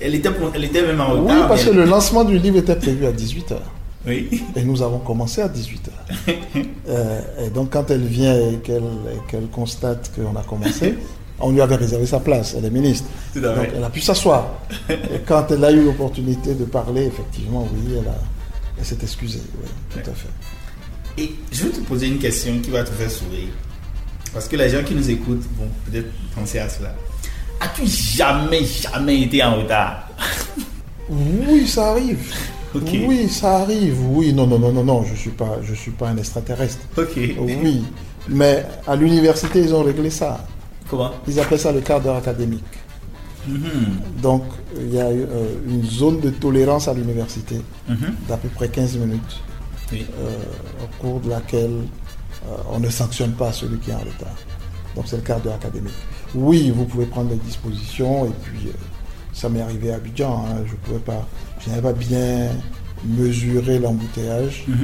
elle 0.00 0.14
était, 0.14 0.30
elle 0.54 0.64
était 0.64 0.82
même 0.82 1.00
en 1.00 1.08
retard. 1.08 1.24
Oui, 1.24 1.42
parce 1.48 1.64
que 1.64 1.70
le 1.70 1.84
lancement 1.84 2.24
du 2.24 2.38
livre 2.38 2.58
était 2.58 2.76
prévu 2.76 3.06
à 3.06 3.12
18h. 3.12 3.56
Oui. 4.06 4.42
Et 4.54 4.62
nous 4.62 4.82
avons 4.82 4.98
commencé 4.98 5.40
à 5.40 5.48
18h. 5.48 5.88
euh, 6.88 7.20
et 7.46 7.48
donc 7.48 7.70
quand 7.70 7.90
elle 7.90 8.04
vient 8.04 8.34
et 8.34 8.58
qu'elle 8.58 9.46
constate 9.50 10.12
qu'on 10.14 10.38
a 10.38 10.42
commencé, 10.42 10.98
on 11.40 11.50
lui 11.50 11.60
avait 11.60 11.76
réservé 11.76 12.06
sa 12.06 12.20
place, 12.20 12.54
elle 12.56 12.64
est 12.64 12.70
ministre. 12.70 13.08
Donc 13.34 13.68
elle 13.74 13.82
a 13.84 13.90
pu 13.90 14.00
s'asseoir. 14.00 14.46
et 14.88 15.20
quand 15.26 15.50
elle 15.50 15.64
a 15.64 15.72
eu 15.72 15.84
l'opportunité 15.84 16.54
de 16.54 16.64
parler, 16.64 17.06
effectivement, 17.06 17.68
oui, 17.72 17.94
elle, 17.98 18.12
elle 18.78 18.84
s'est 18.84 18.98
excusée. 19.02 19.42
Oui, 19.60 19.68
tout 19.90 20.10
à 20.10 20.14
fait. 20.14 21.22
Et 21.22 21.34
je 21.52 21.64
vais 21.64 21.70
te 21.70 21.80
poser 21.80 22.08
une 22.08 22.18
question 22.18 22.58
qui 22.60 22.70
va 22.70 22.82
te 22.82 22.90
faire 22.90 23.10
sourire. 23.10 23.48
Parce 24.32 24.48
que 24.48 24.56
les 24.56 24.68
gens 24.68 24.82
qui 24.82 24.94
nous 24.94 25.10
écoutent 25.10 25.44
vont 25.56 25.68
peut-être 25.86 26.10
penser 26.34 26.58
à 26.58 26.68
cela. 26.68 26.94
As-tu 27.60 27.86
jamais, 27.86 28.64
jamais 28.64 29.22
été 29.22 29.42
en 29.42 29.56
retard? 29.56 30.08
Oui, 31.10 31.68
ça 31.68 31.90
arrive. 31.90 32.32
Oui, 32.74 33.28
ça 33.28 33.58
arrive. 33.58 33.94
Oui, 34.08 34.32
non, 34.32 34.46
non, 34.46 34.58
non, 34.58 34.72
non, 34.72 34.82
non, 34.82 35.04
je 35.04 35.14
suis 35.14 35.30
pas, 35.30 35.58
je 35.62 35.74
suis 35.74 35.90
pas 35.90 36.08
un 36.08 36.16
extraterrestre. 36.16 36.80
Ok. 36.96 37.18
Oui, 37.38 37.84
mais 38.26 38.64
à 38.86 38.96
l'université, 38.96 39.60
ils 39.60 39.74
ont 39.74 39.82
réglé 39.82 40.08
ça. 40.08 40.46
Comment 40.96 41.10
Ils 41.26 41.40
appellent 41.40 41.58
ça 41.58 41.72
le 41.72 41.80
quart 41.80 42.00
d'heure 42.00 42.16
académique. 42.16 42.62
Mhm. 43.48 43.62
Donc, 44.22 44.42
il 44.80 44.94
y 44.94 45.00
a 45.00 45.06
euh, 45.06 45.54
une 45.68 45.84
zone 45.84 46.20
de 46.20 46.30
tolérance 46.30 46.86
à 46.88 46.94
l'université 46.94 47.56
Mhm. 47.88 48.14
d'à 48.28 48.36
peu 48.36 48.48
près 48.48 48.68
15 48.68 48.96
minutes, 48.96 49.40
Oui. 49.92 50.06
euh, 50.18 50.30
au 50.84 51.02
cours 51.02 51.20
de 51.20 51.30
laquelle 51.30 51.72
euh, 52.46 52.56
on 52.72 52.78
ne 52.80 52.88
sanctionne 52.90 53.32
pas 53.32 53.52
celui 53.52 53.78
qui 53.78 53.90
est 53.90 53.94
en 53.94 53.98
retard. 53.98 54.36
Donc, 54.94 55.04
c'est 55.08 55.16
le 55.16 55.22
quart 55.22 55.40
d'heure 55.40 55.54
académique. 55.54 55.92
Oui, 56.34 56.70
vous 56.74 56.84
pouvez 56.84 57.06
prendre 57.06 57.30
des 57.30 57.36
dispositions, 57.36 58.26
et 58.26 58.30
puis 58.44 58.68
ça 59.32 59.48
m'est 59.48 59.60
arrivé 59.62 59.90
à 59.92 59.96
Abidjan. 59.96 60.44
hein, 60.46 60.62
je 60.66 60.74
pouvais 60.76 60.98
pas, 61.00 61.26
je 61.60 61.70
n'avais 61.70 61.82
pas 61.82 61.92
bien 61.92 62.48
mesuré 63.04 63.78
l'embouteillage, 63.80 64.64
Mhm. 64.68 64.76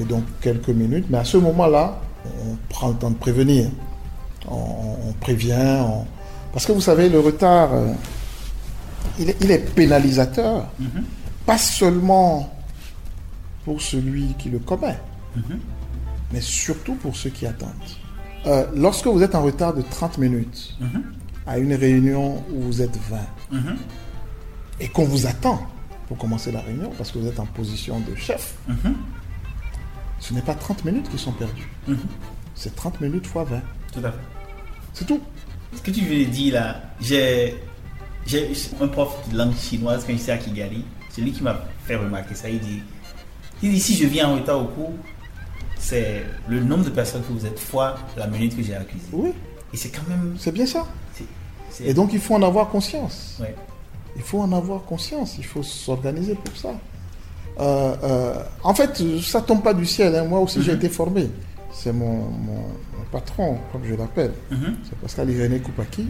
et 0.00 0.04
donc 0.04 0.22
quelques 0.40 0.68
minutes. 0.68 1.06
Mais 1.10 1.18
à 1.18 1.24
ce 1.24 1.38
moment-là, 1.38 2.00
on 2.46 2.56
prend 2.68 2.88
le 2.88 2.94
temps 2.94 3.10
de 3.10 3.16
prévenir. 3.16 3.68
On, 4.48 4.96
on 5.08 5.12
prévient. 5.20 5.80
on- 5.80 6.06
Parce 6.52 6.66
que 6.66 6.72
vous 6.72 6.80
savez, 6.80 7.08
le 7.08 7.18
retard, 7.20 7.72
euh, 7.74 7.92
il, 9.18 9.30
est, 9.30 9.36
il 9.40 9.50
est 9.50 9.58
pénalisateur, 9.74 10.68
Mhm. 10.78 11.04
pas 11.46 11.58
seulement 11.58 12.52
pour 13.64 13.80
celui 13.82 14.34
qui 14.38 14.50
le 14.50 14.58
commet, 14.58 14.98
Mhm. 15.36 15.58
mais 16.32 16.40
surtout 16.40 16.94
pour 16.94 17.16
ceux 17.16 17.30
qui 17.30 17.46
attendent. 17.46 17.70
Euh, 18.46 18.66
lorsque 18.76 19.06
vous 19.06 19.22
êtes 19.22 19.34
en 19.34 19.42
retard 19.42 19.72
de 19.74 19.82
30 19.82 20.18
minutes 20.18 20.76
Mhm. 20.80 21.02
à 21.46 21.58
une 21.58 21.74
réunion 21.74 22.42
où 22.54 22.60
vous 22.62 22.82
êtes 22.82 22.96
20 23.10 23.18
Mhm. 23.50 23.76
et 24.80 24.88
qu'on 24.88 25.04
vous 25.06 25.26
attend 25.26 25.60
pour 26.08 26.18
commencer 26.18 26.52
la 26.52 26.60
réunion 26.60 26.90
parce 26.98 27.10
que 27.10 27.18
vous 27.18 27.26
êtes 27.26 27.40
en 27.40 27.46
position 27.46 27.98
de 28.00 28.14
chef, 28.14 28.54
ce 30.20 30.34
n'est 30.34 30.42
pas 30.42 30.54
30 30.54 30.84
minutes 30.84 31.08
qui 31.10 31.18
sont 31.18 31.32
perdues. 31.32 31.70
C'est 32.54 32.76
30 32.76 33.00
minutes 33.00 33.26
fois 33.26 33.44
20. 33.44 33.60
Tout 33.94 34.00
à 34.06 34.10
fait. 34.10 34.18
C'est 34.92 35.06
tout. 35.06 35.20
Ce 35.74 35.80
que 35.82 35.90
tu 35.90 36.02
veux 36.04 36.24
dire 36.26 36.54
là, 36.54 36.80
j'ai 37.00 37.56
un 38.80 38.88
prof 38.88 39.16
de 39.30 39.36
langue 39.36 39.54
chinoise 39.56 40.04
quand 40.06 40.16
j'étais 40.16 40.32
à 40.32 40.38
Kigali, 40.38 40.84
c'est 41.10 41.20
lui 41.22 41.32
qui 41.32 41.42
m'a 41.42 41.60
fait 41.84 41.96
remarquer 41.96 42.34
ça. 42.34 42.48
Il 42.48 42.60
dit, 42.60 42.82
il 43.62 43.70
dit 43.72 43.80
si 43.80 43.96
je 43.96 44.06
viens 44.06 44.28
en 44.28 44.34
retard 44.34 44.60
au 44.60 44.66
cours, 44.66 44.92
c'est 45.78 46.24
le 46.48 46.60
nombre 46.60 46.84
de 46.84 46.90
personnes 46.90 47.22
que 47.22 47.32
vous 47.32 47.44
êtes 47.46 47.58
fois 47.58 47.96
la 48.16 48.26
minute 48.26 48.56
que 48.56 48.62
j'ai 48.62 48.74
accusé. 48.74 49.04
Oui, 49.12 49.32
Et 49.72 49.76
c'est 49.76 49.90
quand 49.90 50.06
même. 50.08 50.36
c'est 50.38 50.52
bien 50.52 50.66
ça. 50.66 50.86
Et 51.84 51.92
donc 51.92 52.12
il 52.12 52.20
faut 52.20 52.34
en 52.36 52.42
avoir 52.42 52.68
conscience. 52.68 53.36
ouais. 53.40 53.54
Il 54.16 54.22
faut 54.22 54.38
en 54.40 54.52
avoir 54.52 54.82
conscience. 54.84 55.34
Il 55.38 55.44
faut 55.44 55.64
s'organiser 55.64 56.36
pour 56.36 56.56
ça. 56.56 56.68
Euh, 57.58 57.96
euh, 58.04 58.42
en 58.62 58.72
fait, 58.72 59.02
ça 59.20 59.40
tombe 59.42 59.60
pas 59.62 59.74
du 59.74 59.84
ciel. 59.86 60.14
hein. 60.14 60.24
Moi 60.24 60.38
aussi, 60.38 60.62
j'ai 60.62 60.72
été 60.72 60.88
formé. 60.88 61.28
C'est 61.72 61.92
mon, 61.92 62.28
mon- 62.28 62.68
mon 63.04 63.10
patron, 63.18 63.58
comme 63.72 63.82
je 63.84 63.94
l'appelle. 63.94 64.32
Mhm. 64.50 64.76
C'est 64.84 64.96
Pascal 64.98 65.30
Irénée 65.30 65.60
Koupaki 65.60 66.06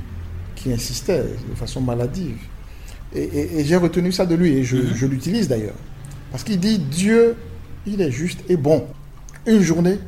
qui 0.56 0.72
insistait 0.72 1.22
de 1.50 1.54
façon 1.54 1.80
maladive. 1.80 2.38
Et, 3.14 3.22
et- 3.22 3.60
et 3.60 3.64
j'ai 3.64 3.76
retenu 3.76 4.12
ça 4.12 4.26
de 4.26 4.34
lui, 4.34 4.52
et 4.58 4.64
je, 4.64 4.76
je 4.94 5.06
l'utilise 5.06 5.48
d'ailleurs. 5.48 5.74
Parce 6.30 6.42
qu'il 6.44 6.58
dit 6.58 6.78
Dieu, 6.78 7.36
il 7.86 8.00
est 8.00 8.10
juste 8.10 8.40
et 8.48 8.56
bon. 8.56 8.86
Une 9.46 9.60
journée, 9.60 9.98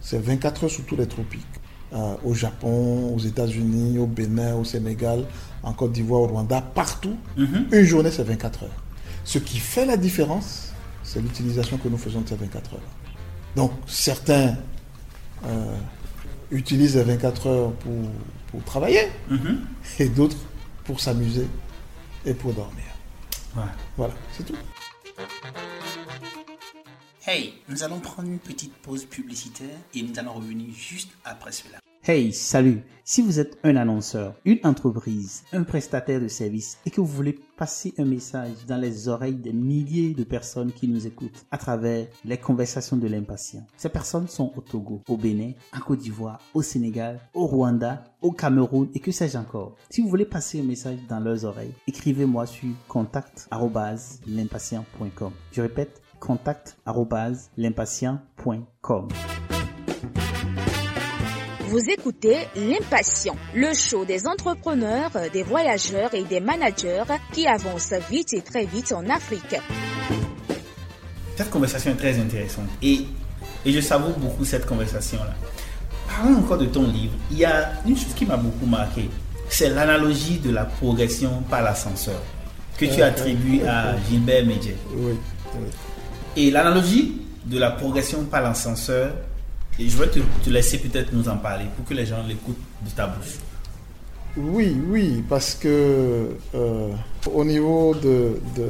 c'est 0.00 0.18
24 0.22 0.64
heures 0.64 0.70
sous 0.70 0.82
tous 0.82 0.96
les 0.96 1.06
tropiques. 1.06 1.44
Euh, 1.92 2.14
au 2.24 2.34
Japon, 2.34 3.14
aux 3.14 3.18
États-Unis, 3.18 3.98
au 3.98 4.06
Bénin, 4.06 4.54
au 4.56 4.64
Sénégal, 4.64 5.24
en 5.62 5.72
Côte 5.72 5.92
d'Ivoire, 5.92 6.22
au 6.22 6.26
Rwanda, 6.26 6.60
partout. 6.60 7.16
Mhm. 7.36 7.66
Une 7.72 7.84
journée, 7.84 8.10
c'est 8.10 8.24
24 8.24 8.64
heures. 8.64 8.82
Ce 9.24 9.38
qui 9.38 9.58
fait 9.58 9.86
la 9.86 9.96
différence, 9.96 10.72
c'est 11.02 11.20
l'utilisation 11.20 11.78
que 11.78 11.88
nous 11.88 11.96
faisons 11.98 12.20
de 12.22 12.28
ces 12.28 12.34
24 12.36 12.74
heures. 12.74 12.80
Donc, 13.54 13.70
certains 13.86 14.56
euh, 15.46 15.76
utilisent 16.50 16.96
les 16.96 17.02
24 17.04 17.46
heures 17.46 17.72
pour, 17.74 18.10
pour 18.48 18.62
travailler 18.64 19.08
Mhm. 19.30 19.66
et 19.98 20.08
d'autres 20.08 20.36
pour 20.84 21.00
s'amuser 21.00 21.46
et 22.24 22.34
pour 22.34 22.52
dormir. 22.52 22.84
Ouais. 23.56 23.62
Voilà, 23.96 24.14
c'est 24.32 24.44
tout. 24.44 24.54
Hey, 27.26 27.54
nous 27.68 27.82
allons 27.82 27.98
prendre 27.98 28.28
une 28.28 28.38
petite 28.38 28.72
pause 28.74 29.04
publicitaire 29.04 29.76
et 29.94 30.02
nous 30.02 30.16
allons 30.18 30.34
revenir 30.34 30.72
juste 30.74 31.10
après 31.24 31.50
cela. 31.52 31.78
Hey, 32.08 32.32
salut 32.32 32.84
Si 33.02 33.20
vous 33.20 33.40
êtes 33.40 33.58
un 33.64 33.74
annonceur, 33.74 34.36
une 34.44 34.60
entreprise, 34.62 35.42
un 35.52 35.64
prestataire 35.64 36.20
de 36.20 36.28
services 36.28 36.78
et 36.86 36.90
que 36.90 37.00
vous 37.00 37.06
voulez 37.08 37.36
passer 37.56 37.94
un 37.98 38.04
message 38.04 38.64
dans 38.68 38.76
les 38.76 39.08
oreilles 39.08 39.34
des 39.34 39.52
milliers 39.52 40.14
de 40.14 40.22
personnes 40.22 40.70
qui 40.70 40.86
nous 40.86 41.08
écoutent 41.08 41.44
à 41.50 41.58
travers 41.58 42.06
les 42.24 42.36
conversations 42.36 42.96
de 42.96 43.08
l'impatient. 43.08 43.66
Ces 43.76 43.88
personnes 43.88 44.28
sont 44.28 44.52
au 44.54 44.60
Togo, 44.60 45.02
au 45.08 45.16
Bénin, 45.16 45.50
en 45.76 45.80
Côte 45.80 45.98
d'Ivoire, 45.98 46.38
au 46.54 46.62
Sénégal, 46.62 47.18
au 47.34 47.44
Rwanda, 47.44 48.04
au 48.22 48.30
Cameroun 48.30 48.88
et 48.94 49.00
que 49.00 49.10
sais-je 49.10 49.36
encore. 49.36 49.74
Si 49.90 50.00
vous 50.00 50.08
voulez 50.08 50.26
passer 50.26 50.60
un 50.60 50.64
message 50.64 51.00
dans 51.08 51.18
leurs 51.18 51.44
oreilles, 51.44 51.74
écrivez-moi 51.88 52.46
sur 52.46 52.68
contact@l'impatient.com. 52.86 55.32
Je 55.50 55.60
répète, 55.60 56.00
contact@l'impatient.com. 56.20 59.08
Vous 61.68 61.80
écoutez 61.90 62.46
L'Impatient, 62.54 63.34
le 63.52 63.74
show 63.74 64.04
des 64.04 64.28
entrepreneurs, 64.28 65.10
des 65.32 65.42
voyageurs 65.42 66.14
et 66.14 66.22
des 66.22 66.38
managers 66.38 67.02
qui 67.32 67.48
avancent 67.48 67.92
vite 68.08 68.34
et 68.34 68.40
très 68.40 68.66
vite 68.66 68.92
en 68.92 69.08
Afrique. 69.08 69.56
Cette 71.36 71.50
conversation 71.50 71.90
est 71.90 71.96
très 71.96 72.16
intéressante 72.20 72.68
et, 72.80 73.00
et 73.64 73.72
je 73.72 73.80
savoure 73.80 74.16
beaucoup 74.16 74.44
cette 74.44 74.64
conversation-là. 74.64 75.34
Parlons 76.06 76.38
encore 76.38 76.58
de 76.58 76.66
ton 76.66 76.86
livre. 76.86 77.14
Il 77.32 77.38
y 77.38 77.44
a 77.44 77.72
une 77.84 77.96
chose 77.96 78.14
qui 78.14 78.26
m'a 78.26 78.36
beaucoup 78.36 78.66
marqué. 78.66 79.10
C'est 79.48 79.70
l'analogie 79.70 80.38
de 80.38 80.50
la 80.52 80.66
progression 80.66 81.42
par 81.50 81.62
l'ascenseur 81.62 82.22
que 82.78 82.84
tu 82.84 83.02
attribues 83.02 83.62
à. 83.64 83.96
Gilbert 84.08 84.46
Médier. 84.46 84.76
Oui, 84.94 85.14
oui. 85.54 85.68
Et 86.36 86.50
l'analogie 86.52 87.22
de 87.44 87.58
la 87.58 87.72
progression 87.72 88.24
par 88.24 88.42
l'ascenseur, 88.42 89.12
et 89.78 89.88
je 89.88 89.96
vais 89.96 90.08
te, 90.08 90.20
te 90.44 90.50
laisser 90.50 90.78
peut-être 90.78 91.12
nous 91.12 91.28
en 91.28 91.36
parler 91.36 91.66
pour 91.76 91.84
que 91.84 91.94
les 91.94 92.06
gens 92.06 92.22
l'écoutent 92.26 92.56
de 92.84 92.90
ta 92.90 93.06
bouche. 93.06 93.36
Oui, 94.36 94.76
oui, 94.88 95.24
parce 95.28 95.54
que 95.54 96.36
euh, 96.54 96.92
au 97.32 97.44
niveau 97.44 97.94
de, 97.94 98.38
de, 98.54 98.68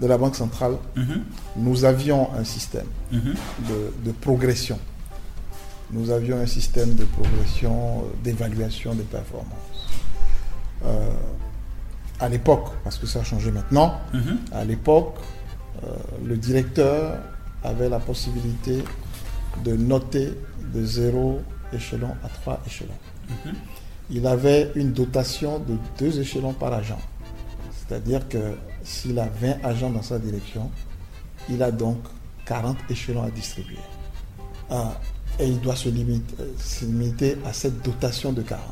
de 0.00 0.06
la 0.06 0.18
Banque 0.18 0.34
centrale, 0.36 0.76
Mhm, 0.96 1.22
nous 1.56 1.84
avions 1.84 2.28
un 2.34 2.44
système 2.44 2.86
mhm, 3.12 3.34
de, 3.68 3.92
de 4.06 4.12
progression. 4.12 4.78
Nous 5.92 6.10
avions 6.10 6.38
un 6.38 6.46
système 6.46 6.94
de 6.94 7.04
progression, 7.04 8.00
euh, 8.00 8.02
d'évaluation 8.24 8.94
des 8.94 9.04
performances. 9.04 9.86
Euh, 10.84 11.10
à 12.20 12.28
l'époque, 12.28 12.66
parce 12.84 12.98
que 12.98 13.06
ça 13.06 13.20
a 13.20 13.24
changé 13.24 13.50
maintenant, 13.52 13.94
mhm, 14.12 14.38
à 14.52 14.64
l'époque, 14.64 15.14
euh, 15.84 15.86
le 16.26 16.36
directeur 16.36 17.18
avait 17.62 17.88
la 17.88 18.00
possibilité 18.00 18.82
de 19.64 19.76
noter 19.76 20.32
de 20.74 20.84
0 20.84 21.40
échelon 21.72 22.10
à 22.24 22.28
3 22.28 22.60
échelons. 22.66 22.98
mhm. 23.28 23.54
Il 24.10 24.26
avait 24.26 24.72
une 24.74 24.92
dotation 24.92 25.58
de 25.58 25.76
2 25.98 26.20
échelons 26.20 26.54
par 26.54 26.72
agent. 26.72 26.98
C'est-à-dire 27.72 28.26
que 28.28 28.54
s'il 28.82 29.18
a 29.18 29.28
20 29.28 29.64
agents 29.64 29.90
dans 29.90 30.02
sa 30.02 30.18
direction, 30.18 30.70
il 31.50 31.62
a 31.62 31.70
donc 31.70 31.98
40 32.46 32.76
échelons 32.90 33.22
à 33.22 33.30
distribuer. 33.30 33.76
Ah, 34.70 34.98
et 35.38 35.46
il 35.46 35.60
doit 35.60 35.76
se 35.76 35.88
limiter, 35.88 36.34
euh, 36.40 36.52
se 36.58 36.84
limiter 36.84 37.38
à 37.44 37.52
cette 37.52 37.82
dotation 37.82 38.32
de 38.32 38.42
40. 38.42 38.62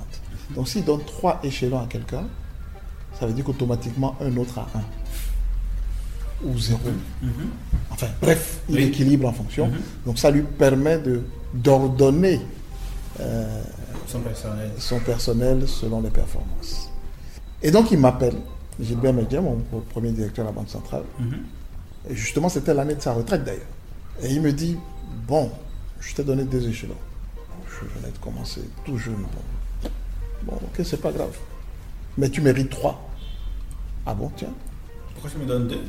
Donc 0.55 0.68
s'il 0.68 0.84
donne 0.84 1.05
3 1.05 1.41
échelons 1.43 1.80
à 1.80 1.87
quelqu'un, 1.87 2.24
ça 3.18 3.26
veut 3.26 3.32
dire 3.32 3.45
qu'automatiquement 3.45 4.16
un 4.20 4.37
autre 4.37 4.59
a 4.59 4.66
1 4.74 4.80
ou 6.45 6.59
0. 6.59 6.78
Mhm. 7.22 7.30
En 7.91 7.95
Enfin, 7.95 8.09
bref, 8.20 8.61
il 8.68 8.76
Oui. 8.76 8.82
équilibre 8.84 9.28
en 9.28 9.32
fonction. 9.32 9.68
Mhm. 9.68 9.78
Donc 10.07 10.18
ça 10.18 10.30
lui 10.30 10.43
permet 10.43 10.99
de 10.99 11.22
d'ordonner 11.55 12.41
euh, 13.20 13.62
Son 14.07 14.20
personnel. 14.20 14.70
son 14.78 14.99
personnel 15.01 15.66
selon 15.68 16.03
les 16.03 16.11
performances. 16.11 16.91
Et 17.62 17.70
donc 17.70 17.91
il 17.91 17.99
m'appelle, 17.99 18.37
Gilbert 18.78 19.14
Medja, 19.14 19.41
mon 19.41 19.57
premier 19.89 20.11
directeur 20.11 20.45
de 20.45 20.51
la 20.51 20.55
Banque 20.55 20.68
Centrale. 20.68 21.05
Mhm. 21.18 21.39
Et 22.11 22.14
justement, 22.14 22.49
c'était 22.51 22.74
l'année 22.74 22.95
de 22.95 23.01
sa 23.01 23.14
retraite 23.14 23.43
d'ailleurs. 23.45 23.62
Et 24.22 24.28
il 24.32 24.43
me 24.43 24.53
dit, 24.53 24.76
bon, 25.26 25.51
je 26.01 26.14
t'ai 26.14 26.22
donné 26.24 26.45
deux 26.45 26.68
échelons. 26.68 26.95
Je 27.68 27.99
venais 27.99 28.12
de 28.12 28.18
commencer 28.18 28.61
tout 28.84 28.99
jeune. 28.99 29.14
Bon, 29.16 29.89
bon 30.45 30.53
ok, 30.57 30.84
c'est 30.84 31.01
pas 31.01 31.12
grave. 31.12 31.37
Mais 32.18 32.28
tu 32.28 32.41
mérites 32.43 32.70
trois. 32.70 33.09
Ah 34.05 34.14
bon, 34.14 34.30
tiens. 34.37 34.53
Pourquoi 35.14 35.30
tu 35.30 35.39
me 35.39 35.47
donnes 35.47 35.68
deux? 35.68 35.80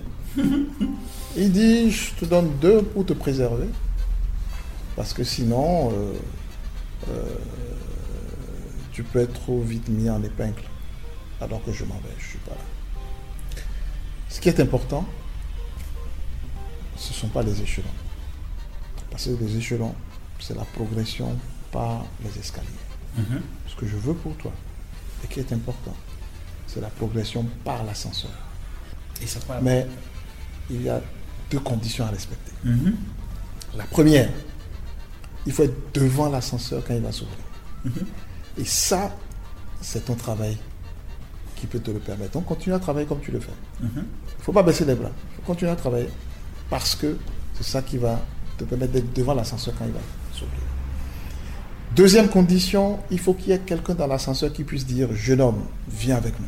Il 1.36 1.52
dit, 1.52 1.92
je 1.92 2.14
te 2.14 2.26
donne 2.26 2.58
deux 2.60 2.82
pour 2.82 3.06
te 3.06 3.14
préserver. 3.14 3.68
Parce 4.96 5.14
que 5.14 5.24
sinon, 5.24 5.92
euh, 5.92 6.14
euh, 7.10 7.24
tu 8.92 9.04
peux 9.04 9.20
être 9.20 9.34
trop 9.34 9.62
vite 9.62 9.88
mis 9.90 10.10
en 10.10 10.24
épingle. 10.24 10.64
Alors 11.40 11.64
que 11.64 11.72
je 11.72 11.86
m'en 11.86 11.96
vais, 11.96 12.10
je 12.18 12.24
ne 12.24 12.30
suis 12.30 12.40
pas 12.40 12.52
là. 12.52 13.62
Ce 14.30 14.42
qui 14.42 14.50
est 14.50 14.60
important, 14.60 15.06
ce 16.96 17.10
ne 17.10 17.14
sont 17.14 17.28
pas 17.28 17.44
les 17.44 17.62
échelons. 17.62 17.86
Parce 19.12 19.26
que 19.26 19.44
les 19.44 19.58
échelons, 19.58 19.94
c'est 20.40 20.56
la 20.56 20.66
progression 20.66 21.38
par 21.72 22.06
les 22.24 22.40
escaliers. 22.40 22.68
Mhm. 23.18 23.42
Ce 23.68 23.76
que 23.76 23.86
je 23.88 23.96
veux 23.96 24.14
pour 24.16 24.36
toi, 24.38 24.52
et 25.24 25.28
qui 25.28 25.40
est 25.40 25.54
important, 25.54 25.96
c'est 26.66 26.82
la 26.82 26.90
progression 26.90 27.46
par 27.64 27.84
l'ascenseur. 27.84 28.32
Mais 29.62 29.88
il 30.70 30.84
y 30.84 30.89
a 30.89 31.01
deux 31.49 31.59
conditions 31.59 32.05
à 32.05 32.09
respecter. 32.09 32.51
Mhm. 32.63 32.95
La 33.76 33.86
première, 33.86 34.30
il 35.45 35.51
faut 35.51 35.63
être 35.63 35.93
devant 35.93 36.30
l'ascenseur 36.30 36.84
quand 36.86 36.93
il 36.93 37.01
va 37.01 37.11
s'ouvrir. 37.11 37.38
Et 38.57 38.65
ça, 38.65 39.15
c'est 39.82 40.05
ton 40.05 40.15
travail 40.15 40.57
qui 41.55 41.68
peut 41.68 41.80
te 41.80 41.91
le 41.91 41.99
permettre. 41.99 42.34
Donc 42.34 42.45
continue 42.45 42.76
à 42.76 42.80
travailler 42.80 43.07
comme 43.07 43.22
tu 43.22 43.32
le 43.32 43.39
fais. 43.39 43.51
Mhm. 43.82 43.89
Il 43.95 43.99
ne 44.39 44.43
faut 44.43 44.51
pas 44.51 44.63
baisser 44.63 44.86
les 44.86 44.95
bras. 44.95 45.11
Il 45.32 45.36
faut 45.38 45.41
continuer 45.43 45.72
à 45.72 45.76
travailler 45.76 46.09
parce 46.70 46.95
que 46.95 47.18
c'est 47.55 47.65
ça 47.65 47.82
qui 47.82 47.97
va 47.97 48.20
te 48.57 48.63
permettre 48.63 48.93
d'être 48.93 49.13
devant 49.13 49.34
l'ascenseur 49.34 49.74
quand 49.78 49.86
il 49.86 49.91
va 49.91 49.99
s'ouvrir. 50.34 50.59
Deuxième 51.95 52.28
condition, 52.28 52.99
il 53.09 53.20
faut 53.20 53.34
qu'il 53.34 53.49
y 53.49 53.51
ait 53.53 53.59
quelqu'un 53.59 53.95
dans 53.95 54.07
l'ascenseur 54.07 54.51
qui 54.51 54.63
puisse 54.63 54.86
dire 54.86 55.13
Jeune 55.13 55.41
homme, 55.41 55.63
viens 55.89 56.18
avec 56.18 56.39
nous. 56.39 56.45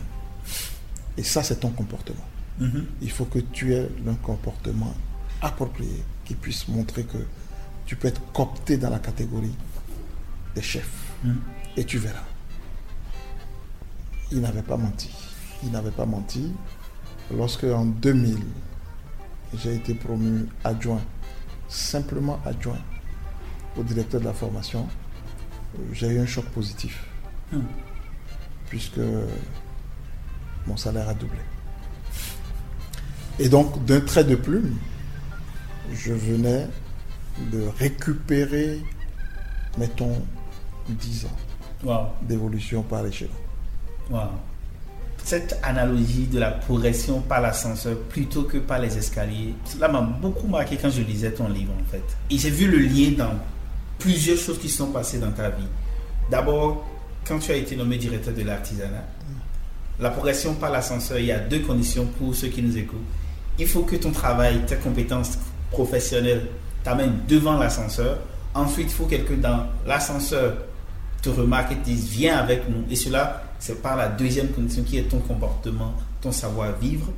Et 1.17 1.23
ça, 1.23 1.43
c'est 1.43 1.59
ton 1.61 1.69
comportement. 1.69 2.25
Mhm. 2.59 2.85
Il 3.01 3.11
faut 3.11 3.25
que 3.25 3.39
tu 3.39 3.73
aies 3.73 3.89
un 4.07 4.15
comportement 4.15 4.93
approprié 5.41 6.03
qui 6.25 6.35
puisse 6.35 6.67
montrer 6.67 7.03
que 7.03 7.17
tu 7.85 7.95
peux 7.95 8.07
être 8.07 8.21
coopté 8.33 8.77
dans 8.77 8.89
la 8.89 8.99
catégorie 8.99 9.55
des 10.55 10.61
chefs. 10.61 11.13
Mhm. 11.23 11.39
Et 11.77 11.85
tu 11.85 11.97
verras. 11.97 12.25
Il 14.31 14.41
n'avait 14.41 14.61
pas 14.61 14.77
menti. 14.77 15.09
Il 15.63 15.71
n'avait 15.71 15.91
pas 15.91 16.05
menti. 16.05 16.53
Lorsque 17.35 17.63
en 17.63 17.85
2000, 17.85 18.37
j'ai 19.55 19.75
été 19.75 19.93
promu 19.93 20.47
adjoint, 20.63 21.01
simplement 21.67 22.39
adjoint 22.45 22.79
au 23.77 23.83
directeur 23.83 24.19
de 24.19 24.25
la 24.25 24.33
formation, 24.33 24.87
j'ai 25.93 26.07
eu 26.07 26.19
un 26.19 26.25
choc 26.25 26.45
positif. 26.45 27.05
Mhm. 27.51 27.63
Puisque 28.67 28.99
mon 30.67 30.77
salaire 30.77 31.09
a 31.09 31.13
doublé. 31.13 31.39
Et 33.39 33.49
donc, 33.49 33.83
d'un 33.85 34.01
trait 34.01 34.23
de 34.23 34.35
plume, 34.35 34.75
je 35.93 36.13
venais 36.13 36.67
de 37.51 37.63
récupérer, 37.79 38.81
mettons, 39.77 40.21
10 40.89 41.25
ans 41.25 41.37
Wow. 41.81 42.07
d'évolution 42.23 42.81
par 42.81 43.05
échelon. 43.05 43.29
Wow. 44.09 44.19
Cette 45.23 45.57
analogie 45.63 46.27
de 46.27 46.37
la 46.39 46.51
progression 46.51 47.21
par 47.21 47.39
l'ascenseur 47.39 47.97
plutôt 48.09 48.43
que 48.43 48.57
par 48.57 48.79
les 48.79 48.97
escaliers, 48.97 49.53
cela 49.63 49.87
m'a 49.87 50.01
beaucoup 50.01 50.47
marqué 50.47 50.75
quand 50.75 50.89
je 50.89 51.01
lisais 51.01 51.31
ton 51.31 51.47
livre 51.47 51.71
en 51.79 51.85
fait. 51.89 52.03
Et 52.29 52.37
j'ai 52.37 52.49
vu 52.49 52.67
le 52.67 52.79
lien 52.79 53.11
dans 53.17 53.31
plusieurs 53.97 54.37
choses 54.37 54.59
qui 54.59 54.67
se 54.67 54.77
sont 54.77 54.91
passées 54.91 55.19
dans 55.19 55.31
ta 55.31 55.49
vie. 55.51 55.67
D'abord, 56.29 56.85
quand 57.25 57.39
tu 57.39 57.51
as 57.51 57.55
été 57.55 57.75
nommé 57.77 57.97
directeur 57.97 58.33
de 58.33 58.41
l'artisanat, 58.41 59.05
la 59.99 60.09
progression 60.09 60.55
par 60.55 60.71
l'ascenseur, 60.71 61.19
il 61.19 61.25
y 61.27 61.31
a 61.31 61.39
deux 61.39 61.59
conditions 61.61 62.05
pour 62.17 62.33
ceux 62.35 62.47
qui 62.47 62.61
nous 62.61 62.77
écoutent. 62.77 62.99
Il 63.59 63.67
faut 63.67 63.81
que 63.83 63.97
ton 63.97 64.11
travail, 64.11 64.65
tes 64.65 64.77
compétences 64.77 65.37
professionnelles 65.69 66.47
t'amènent 66.83 67.19
devant 67.27 67.57
l'ascenseur. 67.57 68.19
Ensuite, 68.53 68.87
il 68.89 68.93
faut 68.93 69.03
que 69.03 69.11
quelqu'un 69.11 69.35
dans 69.35 69.65
l'ascenseur 69.85 70.55
te 71.21 71.29
remarque 71.29 71.73
et 71.73 71.75
te 71.75 71.83
dise 71.83 72.07
viens 72.07 72.37
avec 72.37 72.69
nous. 72.69 72.85
Et 72.89 72.95
cela, 72.95 73.43
c'est 73.59 73.81
par 73.81 73.97
la 73.97 74.07
deuxième 74.07 74.47
condition 74.47 74.83
qui 74.83 74.97
est 74.97 75.03
ton 75.03 75.19
comportement, 75.19 75.93
ton 76.21 76.31
savoir-vivre. 76.31 77.11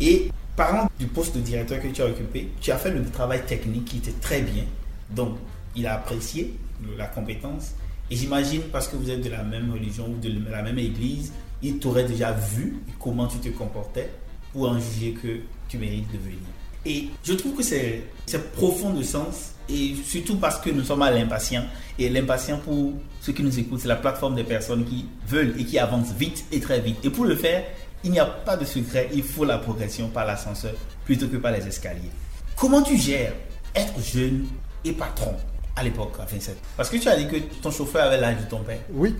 Et 0.00 0.30
parlant 0.56 0.90
du 0.98 1.06
poste 1.06 1.36
de 1.36 1.40
directeur 1.40 1.80
que 1.80 1.88
tu 1.88 2.00
as 2.00 2.06
occupé, 2.06 2.48
tu 2.60 2.72
as 2.72 2.78
fait 2.78 2.90
le 2.90 3.04
travail 3.04 3.42
technique 3.44 3.84
qui 3.84 3.98
était 3.98 4.12
très 4.12 4.40
bien. 4.40 4.64
Donc, 5.10 5.36
il 5.76 5.86
a 5.86 5.94
apprécié 5.94 6.56
la 6.96 7.06
compétence. 7.06 7.72
Et 8.10 8.16
j'imagine, 8.16 8.62
parce 8.72 8.88
que 8.88 8.96
vous 8.96 9.10
êtes 9.10 9.22
de 9.22 9.30
la 9.30 9.42
même 9.42 9.70
religion 9.72 10.06
ou 10.06 10.18
de 10.18 10.32
la 10.50 10.62
même 10.62 10.78
église, 10.78 11.32
il 11.62 11.78
t'aurait 11.78 12.04
déjà 12.04 12.32
vu 12.32 12.78
comment 12.98 13.26
tu 13.26 13.38
te 13.38 13.48
comportais 13.50 14.10
pour 14.52 14.68
en 14.68 14.78
juger 14.78 15.12
que 15.12 15.40
tu 15.72 15.78
mérites 15.78 16.12
de 16.12 16.18
venir. 16.18 16.38
Et 16.84 17.08
je 17.24 17.32
trouve 17.32 17.54
que 17.54 17.62
c'est 17.62 18.04
profond 18.52 18.90
de 18.92 19.02
sens, 19.02 19.52
et 19.68 19.94
surtout 20.04 20.36
parce 20.36 20.58
que 20.58 20.68
nous 20.70 20.84
sommes 20.84 21.02
à 21.02 21.10
l'impatient. 21.10 21.64
Et 21.98 22.10
l'impatient, 22.10 22.58
pour 22.58 22.92
ceux 23.22 23.32
qui 23.32 23.42
nous 23.42 23.58
écoutent, 23.58 23.80
c'est 23.80 23.88
la 23.88 23.96
plateforme 23.96 24.34
des 24.34 24.44
personnes 24.44 24.84
qui 24.84 25.06
veulent 25.26 25.54
et 25.58 25.64
qui 25.64 25.78
avancent 25.78 26.12
vite 26.12 26.44
et 26.52 26.60
très 26.60 26.80
vite. 26.80 26.98
Et 27.04 27.10
pour 27.10 27.24
le 27.24 27.36
faire, 27.36 27.64
il 28.04 28.10
n'y 28.10 28.18
a 28.18 28.26
pas 28.26 28.56
de 28.56 28.64
secret, 28.64 29.08
il 29.14 29.22
faut 29.22 29.44
la 29.44 29.58
progression 29.58 30.08
par 30.08 30.26
l'ascenseur 30.26 30.74
plutôt 31.04 31.28
que 31.28 31.36
par 31.36 31.52
les 31.52 31.66
escaliers. 31.66 32.10
Comment 32.56 32.82
tu 32.82 32.98
gères 32.98 33.32
être 33.74 33.98
jeune 34.02 34.46
et 34.84 34.92
patron 34.92 35.36
à 35.76 35.82
l'époque, 35.82 36.16
à 36.20 36.26
27 36.26 36.58
Parce 36.76 36.90
que 36.90 36.98
tu 36.98 37.08
as 37.08 37.16
dit 37.16 37.28
que 37.28 37.36
ton 37.62 37.70
chauffeur 37.70 38.04
avait 38.04 38.20
l'âge 38.20 38.40
de 38.40 38.50
ton 38.50 38.58
père. 38.58 38.80
Oui, 38.92 39.14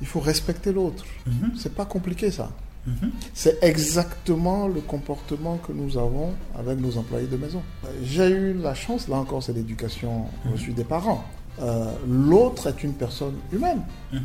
il 0.00 0.06
faut 0.06 0.20
respecter 0.20 0.72
l'autre. 0.72 1.04
Mhm. 1.26 1.54
C'est 1.56 1.74
pas 1.74 1.86
compliqué 1.86 2.30
ça. 2.30 2.50
Mhm. 2.88 3.10
C'est 3.34 3.62
exactement 3.62 4.66
le 4.68 4.80
comportement 4.80 5.56
que 5.58 5.72
nous 5.72 5.98
avons 5.98 6.32
avec 6.58 6.78
nos 6.80 6.96
employés 6.96 7.26
de 7.26 7.36
maison. 7.36 7.62
J'ai 8.02 8.28
eu 8.28 8.54
la 8.54 8.74
chance, 8.74 9.08
là 9.08 9.16
encore, 9.16 9.42
c'est 9.42 9.52
l'éducation 9.52 10.24
reçue 10.50 10.72
des 10.72 10.84
parents. 10.84 11.22
Euh, 11.60 11.90
L'autre 12.08 12.68
est 12.68 12.82
une 12.82 12.94
personne 12.94 13.34
humaine, 13.52 13.82
Mhm. 14.12 14.20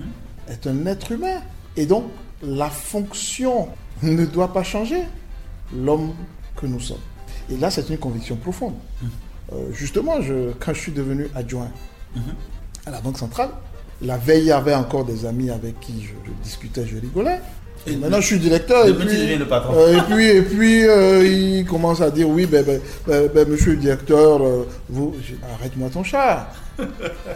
est 0.50 0.68
un 0.68 0.86
être 0.86 1.12
humain. 1.12 1.40
Et 1.76 1.86
donc, 1.86 2.06
la 2.42 2.70
fonction 2.70 3.68
ne 4.02 4.26
doit 4.26 4.54
pas 4.54 4.64
changer 4.64 5.04
l'homme 5.76 6.14
que 6.56 6.66
nous 6.68 6.80
sommes. 6.80 6.98
Et 7.50 7.58
là, 7.58 7.70
c'est 7.72 7.90
une 7.90 7.98
conviction 7.98 8.36
profonde. 8.38 8.76
Euh, 9.52 9.72
justement, 9.74 10.22
je, 10.22 10.52
quand 10.60 10.74
je 10.74 10.80
suis 10.80 10.92
devenu 10.92 11.28
adjoint 11.36 11.70
à 12.86 12.92
la 12.92 13.02
Banque 13.02 13.18
centrale, 13.18 13.50
la 14.02 14.18
veille, 14.18 14.44
il 14.44 14.48
y 14.48 14.52
avait 14.52 14.76
encore 14.76 15.04
des 15.06 15.26
amis 15.26 15.50
avec 15.50 15.80
qui 15.80 16.02
je, 16.04 16.14
je 16.26 16.32
discutais, 16.44 16.86
je 16.86 16.98
rigolais. 16.98 17.40
Et 17.86 17.96
maintenant, 17.96 18.22
je 18.22 18.28
suis 18.28 18.40
directeur. 18.40 18.86
Et 18.86 18.94
demain, 18.94 19.02
tu 19.02 19.08
puis, 19.08 19.18
deviens 19.18 19.40
le 19.40 19.48
patron. 19.48 19.74
euh, 19.76 19.98
et 19.98 20.02
puis, 20.02 20.28
et 20.28 20.42
puis 20.42 20.88
euh, 20.88 21.26
il 21.26 21.66
commence 21.66 22.02
à 22.02 22.10
dire 22.10 22.30
oui, 22.30 22.46
ben, 22.46 22.64
ben, 22.64 22.80
ben, 23.06 23.30
ben, 23.34 23.50
monsieur 23.50 23.72
le 23.72 23.78
directeur, 23.78 24.42
euh, 24.42 24.68
vous, 24.90 25.14
arrête-moi 25.56 25.90
ton 25.90 26.04
chat. 26.04 26.50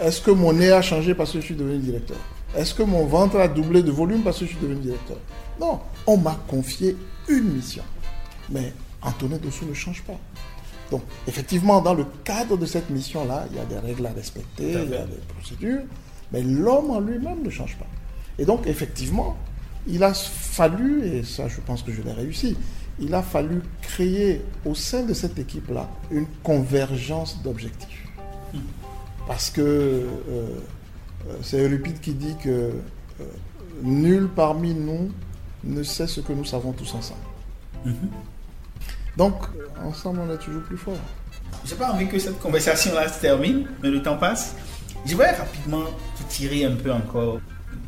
Est-ce 0.02 0.22
que 0.22 0.32
mon 0.32 0.54
nez 0.54 0.72
a 0.72 0.82
changé 0.82 1.14
parce 1.14 1.32
que 1.34 1.42
je 1.42 1.46
suis 1.46 1.56
devenu 1.56 1.78
directeur? 1.80 2.18
Est-ce 2.56 2.74
que 2.74 2.84
mon 2.84 3.06
ventre 3.06 3.38
a 3.38 3.48
doublé 3.48 3.84
de 3.84 3.92
volume 3.92 4.22
parce 4.22 4.40
que 4.40 4.46
je 4.46 4.52
suis 4.52 4.60
devenu 4.60 4.80
directeur? 4.80 5.18
Non, 5.60 5.80
on 6.06 6.18
m'a 6.18 6.38
confié 6.48 6.96
une 7.28 7.54
mission. 7.54 7.84
Mais 8.50 8.74
Antonin 9.02 9.38
Dossou 9.38 9.66
ne 9.66 9.74
change 9.74 10.02
pas. 10.04 10.18
Donc, 10.90 11.02
effectivement, 11.28 11.82
dans 11.82 11.94
le 11.94 12.06
cadre 12.24 12.56
de 12.56 12.66
cette 12.66 12.90
mission-là, 12.90 13.46
il 13.52 13.58
y 13.58 13.60
a 13.60 13.66
des 13.66 13.86
règles 13.86 14.06
à 14.06 14.12
respecter, 14.12 14.72
il 14.72 14.90
y 14.90 14.96
a 14.96 15.06
des 15.06 15.20
procédures, 15.38 15.82
mais 16.32 16.42
l'homme 16.42 16.92
en 16.92 17.02
lui-même 17.02 17.44
ne 17.44 17.50
change 17.50 17.76
pas. 17.78 17.86
Et 18.40 18.46
donc, 18.46 18.66
effectivement, 18.66 19.36
il 19.88 20.04
a 20.04 20.14
fallu, 20.14 21.06
et 21.06 21.24
ça 21.24 21.48
je 21.48 21.60
pense 21.62 21.84
que 21.84 21.92
je 21.92 22.02
l'ai 22.02 22.14
réussi, 22.14 22.58
il 23.00 23.14
a 23.14 23.22
fallu 23.22 23.62
créer 23.82 24.42
au 24.66 24.76
sein 24.76 25.04
de 25.04 25.14
cette 25.14 25.38
équipe-là 25.38 25.90
une 26.12 26.28
convergence 26.44 27.42
d'objectifs. 27.44 28.08
Parce 29.28 29.50
que 29.50 29.62
euh, 29.62 30.06
euh, 31.28 31.38
c'est 31.42 31.62
Euripide 31.62 32.00
qui 32.00 32.14
dit 32.14 32.36
que 32.44 32.50
euh, 32.50 33.24
nul 33.84 34.30
parmi 34.34 34.74
nous 34.74 35.12
ne 35.64 35.84
sait 35.84 36.08
ce 36.08 36.22
que 36.22 36.34
nous 36.34 36.46
savons 36.46 36.72
tous 36.72 36.94
ensemble. 36.94 37.20
Donc, 39.18 39.34
euh, 39.56 39.88
ensemble, 39.88 40.20
on 40.20 40.34
est 40.34 40.38
toujours 40.38 40.62
plus 40.64 40.78
fort. 40.78 40.98
J'ai 41.66 41.76
pas 41.76 41.92
envie 41.92 42.08
que 42.08 42.20
cette 42.20 42.40
conversation-là 42.40 43.08
se 43.10 43.20
termine, 43.20 43.68
mais 43.82 43.90
le 43.90 44.02
temps 44.02 44.18
passe. 44.18 44.56
Je 45.06 45.12
voudrais 45.12 45.36
rapidement 45.36 45.84
te 46.18 46.34
tirer 46.34 46.66
un 46.66 46.76
peu 46.76 46.92
encore 46.92 47.40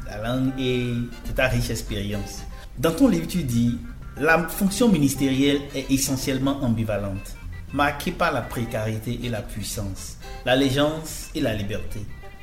la 0.10 0.28
langue 0.28 0.55
de 0.55 1.32
ta 1.36 1.47
riche 1.47 1.70
expérience. 1.70 2.43
Dans 2.78 2.91
ton 2.91 3.07
livre, 3.07 3.28
tu 3.28 3.43
dis 3.43 3.78
la 4.18 4.47
fonction 4.47 4.89
ministérielle 4.89 5.62
est 5.76 5.89
essentiellement 5.91 6.62
ambivalente. 6.64 7.36
marqué 7.74 8.12
par 8.12 8.32
la 8.32 8.41
précarité 8.41 9.20
et 9.24 9.30
la 9.30 9.41
puissance, 9.41 10.18
l'allégeance 10.45 11.30
et 11.36 11.41
la 11.41 11.53
liberté, 11.53 11.99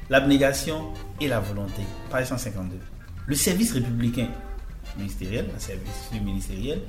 l'abnégation 0.08 0.92
et 1.20 1.28
la 1.28 1.40
volonté. 1.40 1.82
Page 2.10 2.28
152. 2.28 2.76
Le 3.26 3.34
service 3.34 3.72
républicain 3.72 4.28
ministériel, 4.96 5.46
le 5.52 5.60
service 5.60 6.10
ministériel, 6.24 6.80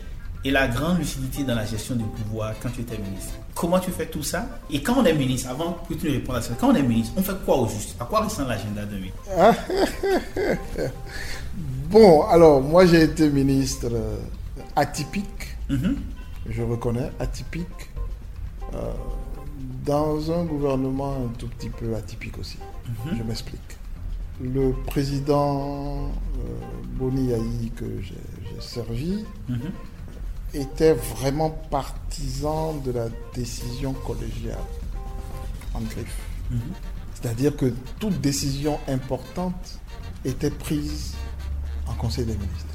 et 0.48 0.52
la 0.52 0.68
grande 0.70 1.00
lucidité 1.00 1.44
dans 1.44 1.56
la 1.56 1.66
gestion 1.66 1.96
du 1.96 2.06
pouvoir 2.06 2.54
quand 2.62 2.70
tu 2.70 2.80
étais 2.82 2.98
ministre. 2.98 3.34
Comment 3.54 3.80
tu 3.80 3.92
fais 3.92 4.06
tout 4.06 4.24
ça? 4.24 4.48
Et 4.72 4.82
quand 4.82 4.96
on 4.98 5.04
est 5.04 5.14
ministre, 5.14 5.50
avant 5.50 5.74
que 5.90 5.94
tu 5.94 6.08
ne 6.08 6.12
répondes 6.14 6.38
à 6.38 6.42
ça, 6.42 6.54
quand 6.60 6.70
on 6.70 6.76
est 6.76 6.84
ministre, 6.84 7.14
on 7.18 7.22
fait 7.22 7.34
quoi 7.46 7.58
au 7.58 7.68
juste? 7.68 7.96
À 8.00 8.06
quoi 8.06 8.22
ressemble 8.22 8.50
l'agenda 8.50 8.86
de 8.86 8.96
ministre 8.96 9.20
Bon, 11.90 12.24
alors, 12.28 12.62
moi 12.62 12.86
j'ai 12.86 13.04
été 13.04 13.30
ministre 13.30 13.88
euh, 13.92 14.18
atypique, 14.76 15.58
Mhm. 15.70 15.98
je 16.50 16.62
reconnais, 16.62 17.12
atypique, 17.20 17.66
euh, 18.74 18.78
dans 19.86 20.32
un 20.32 20.44
gouvernement 20.46 21.14
un 21.26 21.34
tout 21.38 21.48
petit 21.48 21.70
peu 21.70 21.94
atypique 21.96 22.38
aussi. 22.38 22.58
Je 23.18 23.24
m'explique. 23.24 23.60
Le 24.42 24.72
président 24.86 26.06
euh, 26.06 26.42
Boni 27.00 27.30
Yahi 27.32 27.72
que 27.76 27.86
j'ai 28.02 28.62
servi 28.62 29.26
Mhm. 29.50 29.72
Était 30.54 30.94
vraiment 30.94 31.50
partisan 31.70 32.74
de 32.86 32.92
la 32.92 33.08
décision 33.34 33.94
collégiale 33.94 34.58
en 35.74 35.82
griffe. 35.82 36.18
Mhm. 36.52 36.60
C'est-à-dire 37.14 37.56
que 37.56 37.74
toute 38.00 38.20
décision 38.22 38.80
importante 38.88 39.80
était 40.24 40.52
prise 40.52 41.14
en 41.88 41.94
Conseil 41.94 42.26
des 42.26 42.34
ministres. 42.34 42.66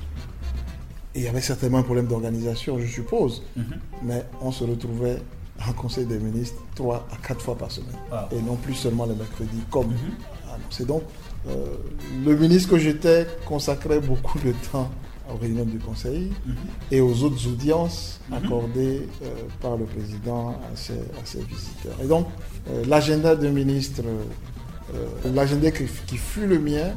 Et 1.14 1.20
il 1.20 1.24
y 1.24 1.28
avait 1.28 1.40
certainement 1.40 1.78
un 1.78 1.82
problème 1.82 2.06
d'organisation, 2.06 2.78
je 2.78 2.86
suppose, 2.86 3.42
Mhm. 3.56 3.64
mais 4.02 4.24
on 4.40 4.50
se 4.52 4.64
retrouvait 4.64 5.22
en 5.68 5.72
Conseil 5.74 6.06
des 6.06 6.18
ministres 6.18 6.60
trois 6.74 7.06
à 7.12 7.16
quatre 7.26 7.40
fois 7.42 7.56
par 7.56 7.70
semaine. 7.70 7.96
Wow. 8.10 8.18
Et 8.36 8.42
non 8.42 8.56
plus 8.56 8.74
seulement 8.74 9.06
le 9.06 9.14
mercredi, 9.14 9.58
comme 9.70 9.88
Mhm. 9.88 10.52
annoncé. 10.54 10.84
Donc, 10.84 11.02
euh, 11.48 11.76
le 12.24 12.36
ministre 12.36 12.70
que 12.70 12.78
j'étais 12.78 13.26
consacrait 13.46 14.00
beaucoup 14.00 14.38
de 14.40 14.52
temps 14.72 14.90
aux 15.32 15.36
réunions 15.38 15.64
du 15.64 15.78
Conseil 15.78 16.30
Mhm. 16.46 16.54
et 16.90 17.00
aux 17.00 17.22
autres 17.22 17.46
audiences 17.48 18.20
Mhm. 18.30 18.36
accordées 18.38 19.08
euh, 19.22 19.26
par 19.60 19.76
le 19.76 19.84
président 19.84 20.50
à 20.50 20.76
ses, 20.76 20.94
à 20.94 21.24
ses 21.24 21.42
visiteurs. 21.42 21.96
Et 22.02 22.06
donc, 22.06 22.26
euh, 22.70 22.84
l'agenda 22.86 23.34
d'un 23.36 23.50
ministre, 23.50 24.02
euh, 24.04 25.06
l'agenda 25.34 25.70
qui, 25.70 25.84
qui 26.06 26.16
fut 26.16 26.46
le 26.46 26.58
mien, 26.58 26.92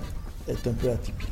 est 0.47 0.67
un 0.67 0.73
peu 0.73 0.89
atypique. 0.91 1.29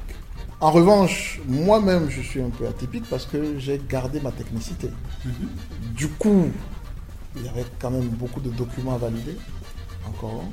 En 0.60 0.72
revanche, 0.72 1.42
moi-même, 1.48 2.10
je 2.10 2.22
suis 2.22 2.42
un 2.42 2.50
peu 2.50 2.66
atypique 2.68 3.04
parce 3.10 3.26
que 3.26 3.60
j'ai 3.60 3.82
gardé 3.90 4.20
ma 4.22 4.32
technicité. 4.32 4.90
Mhm. 5.26 5.32
Du 5.96 6.08
coup, 6.08 6.46
il 7.36 7.44
y 7.46 7.50
avait 7.50 7.66
quand 7.80 7.92
même 7.92 8.08
beaucoup 8.08 8.40
de 8.40 8.50
documents 8.50 8.96
à 8.96 8.98
valider, 8.98 9.36
encore. 10.08 10.44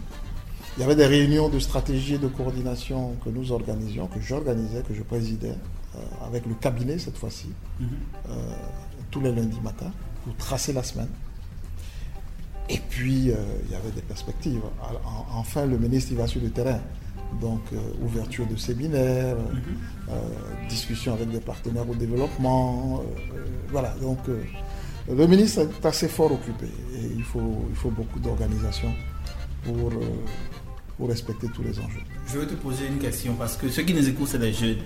Il 0.77 0.81
y 0.81 0.85
avait 0.85 0.97
des 0.97 1.07
réunions 1.07 1.49
de 1.49 1.59
stratégie 1.59 2.15
et 2.15 2.19
de 2.19 2.29
coordination 2.29 3.15
que 3.25 3.29
nous 3.31 3.53
organisions, 3.53 4.07
que 4.07 4.21
j'organisais, 4.21 4.83
que 4.83 4.95
je 4.95 5.03
présidais, 5.03 5.55
avec 6.25 6.47
le 6.47 6.55
cabinet 6.55 6.99
cette 6.99 7.17
fois-ci, 7.17 7.49
Mhm. 7.81 7.89
euh, 8.31 8.33
tous 9.11 9.21
les 9.21 9.33
lundis 9.33 9.61
matins, 9.63 9.93
pour 10.25 10.35
tracer 10.37 10.73
la 10.73 10.83
semaine. 10.83 11.09
Et 12.69 12.79
puis, 12.89 13.31
euh, 13.31 13.35
il 13.67 13.73
y 13.73 13.75
avait 13.75 13.91
des 13.91 14.03
perspectives. 14.03 14.61
Enfin, 15.35 15.67
le 15.67 15.77
ministre, 15.79 16.13
il 16.13 16.19
va 16.19 16.27
sur 16.29 16.41
le 16.41 16.51
terrain. 16.51 16.79
Donc, 17.41 17.61
euh, 17.73 17.77
ouverture 18.03 18.47
de 18.47 18.57
séminaires, 18.57 19.37
euh, 19.37 20.11
euh, 20.11 20.69
discussion 20.69 21.15
avec 21.15 21.31
des 21.31 21.41
partenaires 21.41 21.89
au 21.89 21.95
développement. 21.95 23.01
euh, 23.33 23.37
euh, 23.37 23.45
voilà, 23.71 23.95
donc 24.01 24.19
euh, 24.29 24.43
le 25.09 25.27
ministre 25.27 25.61
est 25.63 25.87
assez 25.87 26.09
fort 26.09 26.33
occupé. 26.33 26.67
Et 26.95 27.07
il 27.17 27.23
faut, 27.25 27.67
il 27.71 27.77
faut 27.77 27.91
beaucoup 27.91 28.19
d'organisation 28.21 28.93
pour, 29.65 29.89
euh, 29.91 30.01
pour 30.97 31.09
respecter 31.09 31.49
tous 31.55 31.63
les 31.63 31.79
enjeux. 31.79 32.01
Je 32.27 32.39
vais 32.39 32.47
te 32.47 32.55
poser 32.55 32.87
une 32.87 32.99
question 32.99 33.35
parce 33.35 33.57
que 33.57 33.69
ceux 33.69 33.83
qui 33.83 33.95
nous 33.95 34.09
écoutent, 34.09 34.29
c'est 34.29 34.39
des 34.39 34.53
jeunes. 34.53 34.79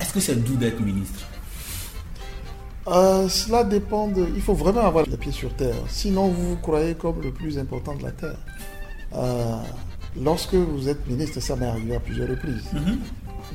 Est-ce 0.00 0.12
que 0.12 0.20
c'est 0.20 0.36
doux 0.36 0.56
d'être 0.56 0.80
ministre? 0.80 1.20
Euh, 2.86 3.28
cela 3.28 3.64
dépend 3.64 4.08
de... 4.08 4.26
Il 4.34 4.40
faut 4.40 4.54
vraiment 4.54 4.80
avoir 4.80 5.04
les 5.06 5.16
pieds 5.16 5.32
sur 5.32 5.52
terre. 5.54 5.74
Sinon, 5.88 6.28
vous 6.28 6.50
vous 6.50 6.56
croyez 6.56 6.94
comme 6.94 7.20
le 7.22 7.32
plus 7.32 7.58
important 7.58 7.94
de 7.94 8.02
la 8.02 8.12
terre. 8.12 8.38
Euh, 9.14 9.56
lorsque 10.20 10.54
vous 10.54 10.88
êtes 10.88 11.06
ministre, 11.06 11.40
ça 11.40 11.56
m'est 11.56 11.66
arrivé 11.66 11.96
à 11.96 12.00
plusieurs 12.00 12.28
reprises. 12.28 12.64
Mhm. 12.72 12.98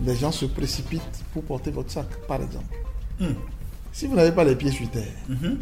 Les 0.06 0.16
gens 0.16 0.32
se 0.32 0.46
précipitent 0.46 1.24
pour 1.34 1.44
porter 1.44 1.72
votre 1.72 1.89
sac, 1.91 2.08
par 2.28 2.41
exemple. 2.41 2.76
Mhm. 3.20 3.36
Si 3.91 4.06
vous 4.08 4.16
n'avez 4.16 4.32
pas 4.32 4.44
les 4.44 4.56
pieds 4.56 4.72
sur 4.72 4.89
terre, 4.91 5.14
Mhm. 5.30 5.58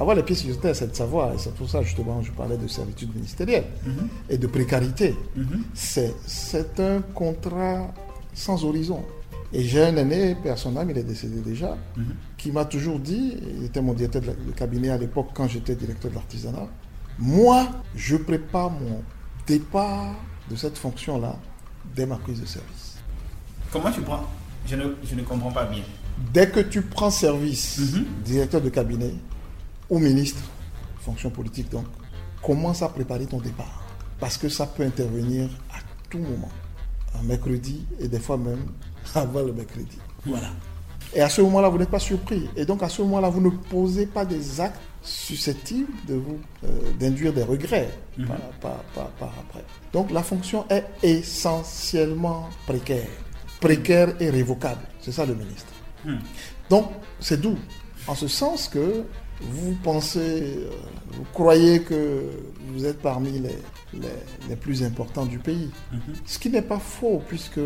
avoir 0.00 0.16
les 0.16 0.22
pieds 0.24 0.36
sur 0.36 0.58
terre, 0.58 0.74
c'est 0.74 0.90
de 0.90 0.96
savoir. 0.96 1.32
Et 1.32 1.38
c'est 1.38 1.54
pour 1.54 1.68
ça, 1.68 1.82
justement, 1.82 2.22
je 2.22 2.32
parlais 2.32 2.56
de 2.56 2.66
servitude 2.66 3.14
ministérielle 3.14 3.66
Mhm. 3.84 4.08
et 4.30 4.38
de 4.38 4.46
précarité. 4.48 5.14
C'est 5.74 6.80
un 6.80 7.02
contrat 7.14 7.92
sans 8.34 8.64
horizon. 8.64 9.02
Et 9.52 9.62
j'ai 9.62 9.82
un 9.84 9.96
aîné, 9.96 10.34
personnel, 10.34 10.88
il 10.90 10.98
est 10.98 11.02
décédé 11.04 11.40
déjà, 11.40 11.76
Mhm. 11.96 12.14
qui 12.36 12.50
m'a 12.52 12.64
toujours 12.64 12.98
dit, 12.98 13.36
il 13.58 13.64
était 13.64 13.80
mon 13.80 13.94
directeur 13.94 14.22
de, 14.22 14.52
cabinet 14.52 14.90
à 14.90 14.98
l'époque 14.98 15.28
quand 15.34 15.46
j'étais 15.48 15.74
directeur 15.76 16.10
de 16.10 16.16
l'artisanat, 16.16 16.66
moi, 17.18 17.68
je 17.94 18.16
prépare 18.16 18.70
mon 18.70 19.02
départ 19.46 20.14
de 20.50 20.56
cette 20.56 20.76
fonction-là 20.76 21.36
dès 21.94 22.06
ma 22.06 22.16
prise 22.16 22.40
de 22.40 22.46
service. 22.46 22.96
Comment 23.72 23.90
tu 23.90 24.00
prends 24.02 24.24
je 24.66 24.74
ne, 24.74 24.96
je 25.04 25.14
ne 25.14 25.22
comprends 25.22 25.52
pas 25.52 25.64
bien. 25.64 25.82
Dès 26.34 26.48
que 26.50 26.58
tu 26.60 26.82
prends 26.82 27.10
service, 27.10 27.78
Mhm. 27.78 28.04
directeur 28.24 28.60
de 28.60 28.68
cabinet 28.68 29.14
ou 29.88 29.98
ministre, 30.00 30.40
fonction 31.00 31.30
politique 31.30 31.70
donc, 31.70 31.84
commence 32.42 32.82
à 32.82 32.88
préparer 32.88 33.26
ton 33.26 33.38
départ. 33.40 33.84
Parce 34.18 34.36
que 34.36 34.48
ça 34.48 34.66
peut 34.66 34.82
intervenir 34.82 35.48
à 35.70 35.78
tout 36.10 36.18
moment. 36.18 36.48
Un 37.14 37.22
mercredi 37.22 37.86
et 38.00 38.08
des 38.08 38.18
fois 38.18 38.36
même 38.36 38.64
avant 39.14 39.42
le 39.42 39.52
mercredi. 39.52 39.98
Voilà. 40.24 40.48
Et 41.14 41.20
à 41.20 41.28
ce 41.28 41.40
moment-là, 41.42 41.68
vous 41.68 41.78
n'êtes 41.78 41.88
pas 41.90 41.98
surpris. 42.00 42.48
Et 42.56 42.64
donc 42.64 42.82
à 42.82 42.88
ce 42.88 43.00
moment-là, 43.02 43.28
vous 43.28 43.40
ne 43.40 43.50
posez 43.50 44.06
pas 44.06 44.24
des 44.24 44.60
actes 44.60 44.80
susceptibles 45.02 45.92
de 46.08 46.14
vous 46.14 46.38
euh, 46.64 46.68
d'induire 46.98 47.32
des 47.32 47.44
regrets 47.44 47.88
par, 48.26 48.36
par- 48.60 48.82
par- 48.94 49.10
par 49.10 49.32
après. 49.40 49.64
Donc 49.92 50.10
la 50.10 50.22
fonction 50.22 50.64
est 50.68 50.84
essentiellement 51.02 52.48
précaire. 52.66 53.06
Précaire 53.60 54.14
et 54.20 54.30
révocable. 54.30 54.80
C'est 55.00 55.12
ça 55.12 55.24
le 55.24 55.34
ministre. 55.34 55.72
Mhm. 56.04 56.18
Donc, 56.70 56.90
c'est 57.20 57.40
doux. 57.40 57.56
En 58.06 58.14
ce 58.14 58.28
sens 58.28 58.68
que 58.68 59.04
vous 59.40 59.74
pensez, 59.82 60.18
euh, 60.58 60.70
vous 61.12 61.24
croyez 61.32 61.80
que 61.82 62.22
vous 62.72 62.84
êtes 62.84 63.00
parmi 63.00 63.38
les, 63.38 63.56
les, 63.94 64.08
les 64.48 64.56
plus 64.56 64.82
importants 64.82 65.26
du 65.26 65.38
pays. 65.38 65.70
Mhm. 65.92 66.00
Ce 66.26 66.38
qui 66.38 66.50
n'est 66.50 66.62
pas 66.62 66.78
faux, 66.78 67.22
puisque 67.28 67.58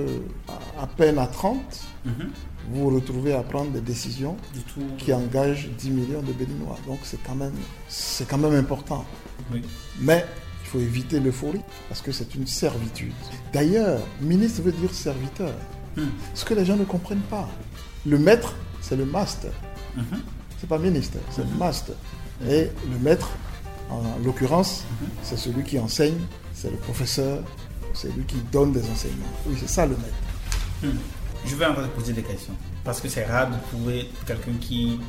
à, 0.49 0.83
à 0.83 0.87
peine 0.87 1.19
à 1.19 1.27
30, 1.27 1.59
Mhm. 2.05 2.31
vous 2.71 2.81
vous 2.91 2.95
retrouvez 2.97 3.35
à 3.35 3.43
prendre 3.43 3.71
des 3.73 3.81
décisions 3.81 4.37
tout. 4.75 4.81
qui 4.99 5.13
engagent 5.13 5.69
10 5.79 5.91
millions 5.91 6.23
de 6.23 6.33
Béninois. 6.33 6.79
Donc, 6.87 6.99
c'est 7.03 7.23
quand, 7.23 7.35
même- 7.35 7.53
quand 8.29 8.39
même 8.39 8.55
important. 8.55 9.05
Oui. 9.53 9.63
Mais 10.01 10.25
il 10.63 10.69
faut 10.69 10.79
éviter 10.81 11.21
l'euphorie, 11.21 11.61
parce 11.89 12.01
que 12.01 12.13
c'est 12.13 12.35
une 12.35 12.47
servitude. 12.47 13.13
D'ailleurs, 13.53 14.01
ministre 14.21 14.63
veut 14.63 14.73
dire 14.73 14.93
serviteur. 14.95 15.53
Mhm. 15.97 16.09
Ce 16.35 16.45
que 16.45 16.55
les 16.55 16.65
gens 16.65 16.77
ne 16.77 16.85
comprennent 16.85 17.19
pas. 17.29 17.49
Le 18.07 18.19
maître, 18.19 18.55
c'est 18.81 18.97
le 18.97 19.05
master. 19.05 19.53
Mhm. 19.97 20.21
C'est 20.59 20.69
pas 20.69 20.79
ministre, 20.79 21.19
c'est 21.31 21.43
le 21.43 21.57
master. 21.59 21.97
Et 22.49 22.69
le 22.91 22.99
maître, 23.03 23.29
en 23.91 24.03
l'occurrence, 24.25 24.85
c'est 25.23 25.37
celui 25.39 25.63
qui 25.65 25.79
enseigne, 25.79 26.19
c'est 26.55 26.71
le 26.71 26.77
professeur, 26.77 27.43
c'est 27.95 28.09
lui 28.17 28.25
qui 28.25 28.37
donne 28.53 28.73
des 28.73 28.83
enseignements. 28.91 29.25
Oui, 29.47 29.57
c'est 29.59 29.69
ça 29.69 29.85
le 29.87 29.93
maître. 29.97 30.85
Hmm. 30.95 30.99
Je 31.47 31.57
vais 31.57 31.67
encore 31.67 31.85
te 31.85 31.89
poser 31.89 32.13
des 32.13 32.23
questions. 32.23 32.53
Parce 32.85 33.01
que 33.01 33.09
c'est 33.09 33.25
rare 33.25 33.49
de 33.51 33.57
trouver 33.71 34.09
quelqu'un 34.27 34.53
qui 34.61 35.01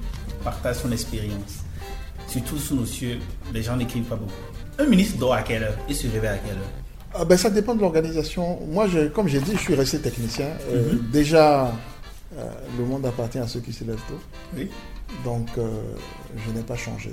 partage 0.43 0.77
son 0.77 0.91
expérience. 0.91 1.63
Surtout 2.27 2.57
sous 2.57 2.75
nos 2.75 2.85
cieux, 2.85 3.19
les 3.53 3.61
gens 3.63 3.75
n'écrivent 3.75 4.03
pas 4.05 4.15
beaucoup. 4.15 4.31
Un 4.79 4.85
ministre 4.85 5.17
dort 5.17 5.33
à 5.33 5.41
quelle 5.41 5.63
heure? 5.63 5.77
Et 5.89 5.93
se 5.93 6.07
réveille 6.07 6.29
à 6.29 6.37
quelle 6.37 6.53
heure? 6.57 6.71
Ah 7.13 7.25
ben, 7.25 7.37
ça 7.37 7.49
dépend 7.49 7.75
de 7.75 7.81
l'organisation. 7.81 8.59
Moi, 8.71 8.87
je- 8.87 9.07
comme 9.09 9.27
j'ai 9.27 9.39
dit, 9.41 9.51
je 9.53 9.57
suis 9.59 9.75
resté 9.75 9.99
technicien. 9.99 10.47
Euh, 10.69 10.93
Déjà, 11.11 11.73
euh, 12.37 12.45
le 12.77 12.85
monde 12.85 13.05
appartient 13.05 13.37
à 13.39 13.47
ceux 13.47 13.59
qui 13.59 13.73
se 13.73 13.83
lèvent 13.83 13.99
tôt. 14.07 14.19
Oui. 14.55 14.69
Donc, 15.25 15.49
euh, 15.57 15.67
je 16.45 16.51
n'ai 16.51 16.63
pas 16.63 16.77
changé. 16.77 17.11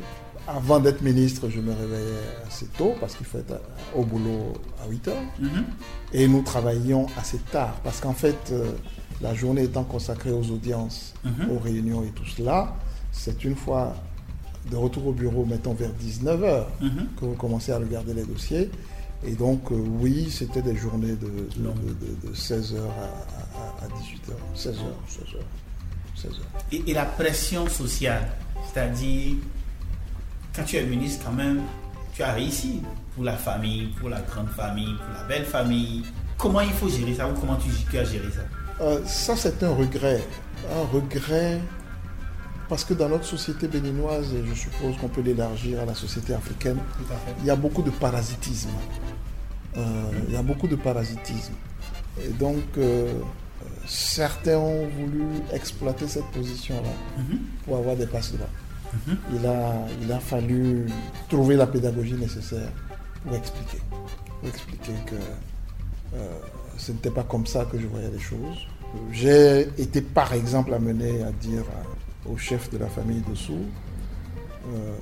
Avant 0.49 0.81
d'être 0.81 1.03
ministre, 1.03 1.49
je 1.51 1.61
me 1.61 1.73
réveillais 1.73 2.19
assez 2.47 2.67
tôt 2.79 2.95
parce 3.01 3.15
qu'il 3.15 3.27
faut 3.27 3.37
être 3.39 3.53
à- 3.53 3.99
au 3.99 4.03
boulot 4.03 4.55
à 4.83 4.89
8 4.89 5.07
heures. 5.09 5.23
Mhm. 5.39 5.65
Et 6.15 6.27
nous 6.27 6.41
travaillions 6.43 7.07
assez 7.19 7.37
tard 7.53 7.75
parce 7.85 8.01
qu'en 8.01 8.15
fait, 8.15 8.37
euh, 8.51 8.73
la 9.21 9.35
journée 9.35 9.65
étant 9.65 9.85
consacrée 9.85 10.31
aux 10.33 10.51
audiences, 10.51 11.13
Mhm. 11.25 11.51
aux 11.51 11.59
réunions 11.59 12.03
et 12.03 12.09
tout 12.09 12.25
cela, 12.25 12.75
c'est 13.13 13.45
une 13.45 13.57
fois 13.57 13.95
de 14.71 14.77
retour 14.77 15.09
au 15.09 15.13
bureau, 15.13 15.45
mettons 15.45 15.75
vers 15.75 15.93
19h, 15.93 16.67
Mhm. 16.81 17.09
que 17.21 17.25
vous 17.27 17.35
commencez 17.35 17.73
à 17.73 17.79
regarder 17.79 18.15
les 18.15 18.25
dossiers. 18.25 18.71
Et 19.27 19.33
donc, 19.33 19.71
euh, 19.71 19.75
oui, 20.01 20.31
c'était 20.31 20.63
des 20.63 20.77
journées 20.77 21.17
de, 21.17 21.27
de, 21.27 21.69
de- 22.23 22.29
de 22.29 22.35
16h 22.35 22.81
à, 23.83 23.87
18h. 23.99 24.37
16h, 24.55 24.81
16h, 25.09 25.43
16h. 26.17 26.41
Et, 26.73 26.91
et 26.91 26.95
la 26.95 27.05
pression 27.05 27.69
sociale, 27.69 28.29
c'est-à-dire 28.73 29.35
quand 30.59 30.65
tu 30.65 30.77
es 30.77 30.83
ministre, 30.83 31.25
quand 31.25 31.33
même, 31.33 31.63
tu 32.15 32.23
as 32.23 32.33
réussi 32.33 32.83
pour 33.15 33.25
la 33.25 33.37
famille, 33.37 33.87
pour 34.01 34.09
la 34.09 34.21
grande 34.21 34.49
famille, 34.51 34.95
pour 34.97 35.15
la 35.15 35.25
belle 35.29 35.45
famille. 35.45 36.05
Comment 36.37 36.61
il 36.61 36.73
faut 36.73 36.89
gérer 36.89 37.15
ça 37.15 37.29
ou 37.29 37.35
comment 37.35 37.57
tu, 37.57 37.69
tu 37.91 37.99
as 37.99 38.05
géré 38.05 38.27
ça? 38.33 38.41
Euh, 38.85 39.01
ça, 39.07 39.37
c'est 39.37 39.63
un 39.63 39.71
regret. 39.75 40.23
Un 40.73 40.87
regret 40.93 41.61
parce 42.69 42.85
que 42.85 42.93
dans 42.93 43.09
notre 43.09 43.25
société 43.25 43.67
béninoise, 43.67 44.35
et 44.35 44.45
je 44.47 44.55
suppose 44.55 44.97
qu'on 45.01 45.09
peut 45.09 45.23
l'élargir 45.23 45.81
à 45.81 45.85
la 45.87 45.95
société 45.95 46.35
africaine, 46.35 46.77
il 47.41 47.47
y 47.47 47.51
a 47.51 47.57
beaucoup 47.57 47.83
de 47.83 47.91
parasitisme. 47.91 48.69
Euh, 49.77 49.81
il 50.29 50.35
y 50.35 50.37
a 50.37 50.43
beaucoup 50.43 50.69
de 50.69 50.77
parasitisme. 50.77 51.55
Et 52.23 52.29
donc, 52.31 52.63
euh, 52.77 53.15
certains 53.87 54.59
ont 54.59 54.87
voulu 54.89 55.25
exploiter 55.53 56.09
cette 56.09 56.27
position-là 56.27 56.91
Mhm. 57.23 57.39
pour 57.65 57.77
avoir 57.79 57.97
des 57.97 58.07
passes 58.07 58.33
droits. 58.33 58.49
Mhm. 58.93 59.17
Il, 59.35 59.47
a, 59.47 59.75
il 60.03 60.11
a 60.13 60.19
fallu 60.21 60.87
trouver 61.29 61.57
la 61.57 61.67
pédagogie 61.67 62.15
nécessaire 62.15 62.71
pour 63.25 63.35
expliquer. 63.37 63.79
Pour 64.41 64.49
expliquer 64.49 64.93
que 65.07 65.15
euh, 66.17 66.39
ce 66.79 66.93
n'était 66.93 67.11
pas 67.11 67.25
comme 67.25 67.47
ça 67.47 67.65
que 67.67 67.79
je 67.79 67.87
voyais 67.87 68.11
les 68.11 68.19
choses. 68.21 68.59
J'ai 69.13 69.63
été 69.79 70.01
par 70.01 70.33
exemple 70.33 70.73
amené 70.73 71.23
à 71.23 71.33
dire 71.33 71.63
à- 71.63 72.29
au 72.31 72.37
chef 72.39 72.71
de 72.71 72.79
la 72.79 72.87
famille 72.89 73.23
dessous, 73.29 73.67
euh, 74.75 74.97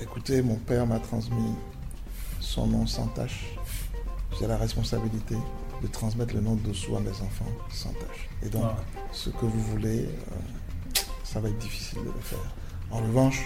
écoutez, 0.00 0.42
mon 0.42 0.56
père 0.56 0.86
m'a 0.86 0.98
transmis 0.98 1.54
son 2.40 2.66
nom 2.66 2.86
sans 2.86 3.06
tâche. 3.08 3.56
J'ai 4.38 4.46
la 4.46 4.56
responsabilité 4.56 5.36
de 5.82 5.86
transmettre 5.88 6.34
le 6.34 6.40
nom 6.40 6.54
dessous 6.56 6.96
à 6.96 7.00
mes 7.00 7.10
enfants 7.10 7.50
sans 7.70 7.90
tâche. 7.90 8.28
Et 8.44 8.48
donc, 8.48 8.64
ce 9.12 9.30
que 9.30 9.44
vous 9.46 9.60
voulez, 9.72 10.00
euh, 10.06 10.98
ça 11.24 11.40
va 11.40 11.48
être 11.48 11.58
difficile 11.58 11.98
de 12.00 12.04
le 12.06 12.20
faire. 12.20 12.38
En 12.92 12.98
revanche, 12.98 13.42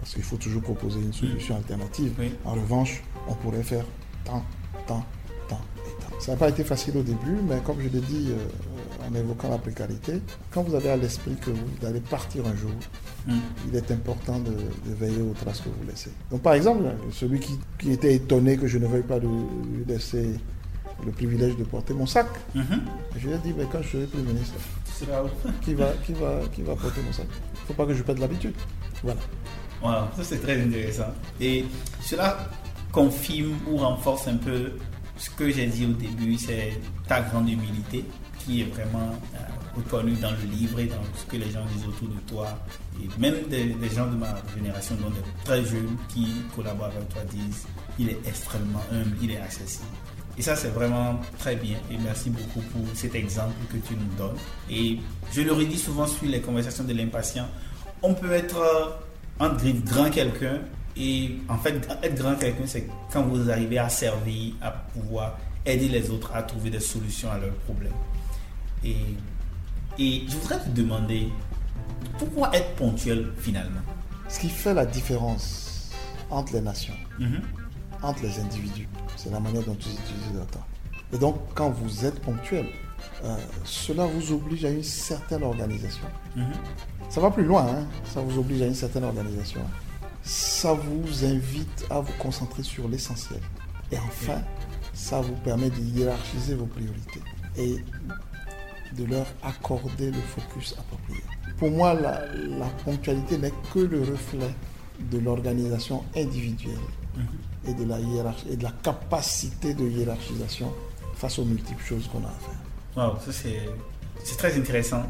parce 0.00 0.14
qu'il 0.14 0.22
faut 0.24 0.36
toujours 0.36 0.62
proposer 0.62 1.00
une 1.00 1.12
solution 1.12 1.56
alternative, 1.56 2.12
Oui. 2.18 2.32
en 2.44 2.52
revanche, 2.54 3.02
on 3.28 3.34
pourrait 3.34 3.62
faire 3.62 3.84
tant, 4.24 4.42
tant, 4.86 5.04
tant 5.48 5.60
et 5.86 6.02
tant. 6.02 6.20
Ça 6.20 6.32
n'a 6.32 6.38
pas 6.38 6.48
été 6.48 6.64
facile 6.64 6.96
au 6.98 7.02
début, 7.02 7.38
mais 7.48 7.58
comme 7.64 7.80
je 7.80 7.88
l'ai 7.88 8.00
dit 8.00 8.28
euh, 8.30 9.08
en 9.08 9.14
évoquant 9.14 9.48
la 9.48 9.58
précarité, 9.58 10.20
quand 10.50 10.62
vous 10.62 10.74
avez 10.74 10.90
à 10.90 10.96
l'esprit 10.96 11.36
que 11.36 11.50
vous 11.50 11.86
allez 11.86 12.00
partir 12.00 12.46
un 12.46 12.56
jour, 12.56 12.72
Mm. 13.26 13.38
il 13.68 13.74
est 13.76 13.90
important 13.90 14.38
de, 14.38 14.50
de 14.50 14.94
veiller 15.00 15.22
aux 15.22 15.32
traces 15.32 15.60
que 15.62 15.70
vous 15.70 15.88
laissez. 15.88 16.10
Donc 16.30 16.42
par 16.42 16.52
exemple, 16.52 16.82
celui 17.10 17.40
qui, 17.40 17.58
qui 17.78 17.90
était 17.92 18.14
étonné 18.14 18.58
que 18.58 18.66
je 18.66 18.76
ne 18.76 18.86
veuille 18.86 19.02
pas 19.02 19.18
lui, 19.18 19.28
laisser 19.88 20.28
le 21.06 21.10
privilège 21.10 21.56
de 21.56 21.64
porter 21.64 21.94
mon 21.94 22.04
sac, 22.04 22.26
je 22.54 23.26
lui 23.26 23.32
ai 23.34 23.38
dit, 23.38 23.54
mais 23.56 23.64
quand 23.72 23.80
je 23.80 23.88
serai 23.92 24.04
plus 24.08 24.20
ministre, 24.20 24.52
qui 25.62 25.72
va, 25.72 25.92
qui 26.04 26.12
va, 26.12 26.40
qui 26.54 26.60
va 26.62 26.76
porter 26.76 27.00
mon 27.00 27.12
sac? 27.14 27.26
Faut 27.66 27.74
pas 27.74 27.86
que 27.86 27.94
je 27.94 28.02
perde 28.02 28.18
l'habitude. 28.18 28.54
Voilà. 29.02 29.20
Wow, 29.82 30.08
ça 30.16 30.24
c'est 30.24 30.38
très 30.38 30.60
intéressant. 30.60 31.12
Et 31.40 31.64
cela 32.00 32.38
confirme 32.92 33.56
ou 33.68 33.76
renforce 33.76 34.28
un 34.28 34.36
peu 34.36 34.72
ce 35.16 35.30
que 35.30 35.50
j'ai 35.50 35.66
dit 35.66 35.86
au 35.86 35.92
début, 35.92 36.36
c'est 36.36 36.72
ta 37.06 37.20
grande 37.20 37.48
humilité 37.48 38.04
qui 38.38 38.62
est 38.62 38.64
vraiment 38.64 39.10
euh, 39.34 39.38
reconnue 39.76 40.14
dans 40.14 40.30
le 40.30 40.56
livre 40.56 40.78
et 40.80 40.86
dans 40.86 41.02
ce 41.16 41.24
que 41.26 41.36
les 41.36 41.50
gens 41.50 41.64
disent 41.74 41.86
autour 41.86 42.08
de 42.08 42.20
toi. 42.26 42.48
Et 43.02 43.20
même 43.20 43.34
des, 43.48 43.64
des 43.64 43.88
gens 43.88 44.06
de 44.06 44.16
ma 44.16 44.34
génération, 44.54 44.94
dont 44.96 45.10
des 45.10 45.44
très 45.44 45.64
jeunes 45.64 45.96
qui 46.08 46.26
collaborent 46.54 46.86
avec 46.86 47.08
toi, 47.08 47.22
disent 47.30 47.66
il 47.98 48.10
est 48.10 48.18
extrêmement 48.26 48.82
humble, 48.92 49.16
il 49.22 49.30
est 49.32 49.40
accessible. 49.40 49.86
Et 50.36 50.42
ça, 50.42 50.56
c'est 50.56 50.68
vraiment 50.68 51.20
très 51.38 51.56
bien. 51.56 51.76
Et 51.90 51.96
merci 51.98 52.30
beaucoup 52.30 52.60
pour 52.72 52.82
cet 52.94 53.14
exemple 53.14 53.54
que 53.72 53.76
tu 53.78 53.94
nous 53.94 54.16
donnes. 54.18 54.36
Et 54.70 54.98
je 55.32 55.42
le 55.42 55.52
redis 55.52 55.78
souvent 55.78 56.06
sur 56.06 56.26
les 56.26 56.40
conversations 56.40 56.84
de 56.84 56.92
l'impatient. 56.92 57.46
On 58.02 58.14
peut 58.14 58.32
être 58.32 58.58
euh, 58.58 58.90
entre 59.38 59.56
griffes 59.58 59.84
grand 59.84 60.10
quelqu'un. 60.10 60.58
Et 60.96 61.36
en 61.48 61.58
fait, 61.58 61.74
être 62.02 62.14
grand 62.16 62.34
quelqu'un, 62.36 62.64
c'est 62.66 62.88
quand 63.12 63.22
vous 63.22 63.50
arrivez 63.50 63.78
à 63.78 63.88
servir, 63.88 64.54
à 64.60 64.70
pouvoir 64.70 65.38
aider 65.66 65.88
les 65.88 66.10
autres 66.10 66.30
à 66.34 66.42
trouver 66.42 66.70
des 66.70 66.80
solutions 66.80 67.30
à 67.30 67.38
leurs 67.38 67.54
problèmes. 67.66 67.92
Et, 68.84 68.96
et 69.98 70.22
je 70.28 70.36
voudrais 70.36 70.58
te 70.60 70.68
demander, 70.70 71.28
pourquoi 72.18 72.54
être 72.54 72.74
ponctuel 72.76 73.30
finalement? 73.38 73.80
Ce 74.28 74.38
qui 74.40 74.48
fait 74.48 74.74
la 74.74 74.84
différence 74.86 75.90
entre 76.30 76.54
les 76.54 76.60
nations, 76.60 76.94
Mhm. 77.18 77.40
Entre 78.04 78.22
les 78.22 78.38
individus, 78.38 78.88
c'est 79.16 79.30
la 79.30 79.40
manière 79.40 79.62
dont 79.62 79.72
vous 79.72 79.90
utilisez 79.90 80.32
le 80.34 80.44
temps. 80.46 80.64
Et 81.12 81.18
donc, 81.18 81.36
quand 81.54 81.70
vous 81.70 82.04
êtes 82.04 82.20
ponctuel, 82.20 82.66
euh, 83.24 83.36
cela 83.64 84.06
vous 84.06 84.32
oblige 84.32 84.64
à 84.64 84.70
une 84.70 84.82
certaine 84.82 85.42
organisation. 85.42 86.06
Mhm. 86.36 86.52
Ça 87.08 87.20
va 87.20 87.30
plus 87.30 87.44
loin, 87.44 87.66
hein. 87.66 87.86
ça 88.04 88.20
vous 88.20 88.38
oblige 88.38 88.62
à 88.62 88.66
une 88.66 88.74
certaine 88.74 89.04
organisation. 89.04 89.60
Ça 90.22 90.72
vous 90.72 91.24
invite 91.24 91.86
à 91.90 92.00
vous 92.00 92.12
concentrer 92.18 92.62
sur 92.62 92.88
l'essentiel. 92.88 93.40
Et 93.92 93.98
enfin, 93.98 94.40
ça 94.92 95.20
vous 95.20 95.34
permet 95.36 95.70
de 95.70 95.80
hiérarchiser 95.80 96.54
vos 96.54 96.66
priorités 96.66 97.20
et 97.56 97.76
de 98.96 99.04
leur 99.04 99.26
accorder 99.42 100.10
le 100.10 100.20
focus 100.20 100.74
approprié. 100.78 101.22
Pour 101.58 101.70
moi, 101.70 101.94
la, 101.94 102.24
la 102.34 102.66
ponctualité 102.84 103.38
n'est 103.38 103.52
que 103.72 103.80
le 103.80 104.00
reflet 104.00 104.50
de 105.10 105.18
l'organisation 105.18 106.04
individuelle 106.16 106.78
et, 107.66 107.74
de 107.74 107.84
la 107.84 107.98
hiérarchie, 108.00 108.46
et 108.50 108.56
de 108.56 108.62
la 108.64 108.72
capacité 108.82 109.74
de 109.74 109.84
hiérarchisation 109.88 110.72
face 111.16 111.38
aux 111.38 111.44
multiples 111.44 111.82
choses 111.84 112.08
qu'on 112.08 112.24
a 112.24 112.28
à 112.28 112.34
faire. 112.40 113.04
Wow, 113.10 113.16
ça 113.24 113.32
c'est, 113.32 113.60
c'est 114.24 114.36
très 114.36 114.56
intéressant 114.56 115.04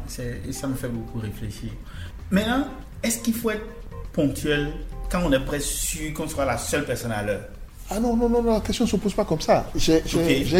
et 0.47 0.51
ça 0.51 0.67
me 0.67 0.75
fait 0.75 0.89
beaucoup 0.89 1.19
réfléchir. 1.19 1.69
Maintenant, 2.31 2.67
est-ce 3.03 3.19
qu'il 3.19 3.33
faut 3.33 3.51
être 3.51 3.65
ponctuel 4.13 4.71
quand 5.11 5.21
on 5.23 5.31
est 5.31 5.43
presque 5.45 5.67
sûr 5.67 6.13
qu'on 6.13 6.27
sera 6.27 6.45
la 6.45 6.57
seule 6.57 6.85
personne 6.85 7.11
à 7.11 7.21
l'heure? 7.23 7.45
Ah 7.91 7.99
non, 7.99 8.15
non, 8.17 8.27
non, 8.29 8.41
non, 8.41 8.53
la 8.53 8.61
question 8.61 8.85
ne 8.85 8.89
se 8.89 8.95
pose 8.95 9.13
pas 9.13 9.25
comme 9.25 9.41
ça. 9.41 9.69
J'ai 9.75 10.01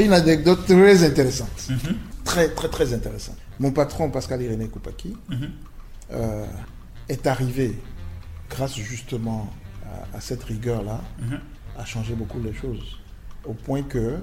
une 0.06 0.14
anecdote 0.14 0.66
très 0.68 1.04
intéressante. 1.04 1.70
Très, 2.24 2.50
très, 2.50 2.70
très 2.70 2.94
intéressante. 2.94 3.38
Mon 3.60 3.72
patron, 3.72 4.12
Pascal 4.12 4.42
Irénée 4.44 4.68
Koupaki, 4.68 5.16
Mhm. 5.30 5.50
euh, 6.14 6.46
est 7.10 7.26
arrivé, 7.26 7.80
grâce 8.50 8.76
justement 8.76 9.50
à, 10.14 10.18
à 10.18 10.22
cette 10.22 10.44
rigueur-là, 10.44 11.02
Mhm. 11.20 11.40
À 11.78 11.86
changer 11.86 12.14
beaucoup 12.16 12.40
les 12.42 12.54
choses. 12.54 12.98
Au 13.46 13.54
point 13.54 13.84
que. 13.84 14.18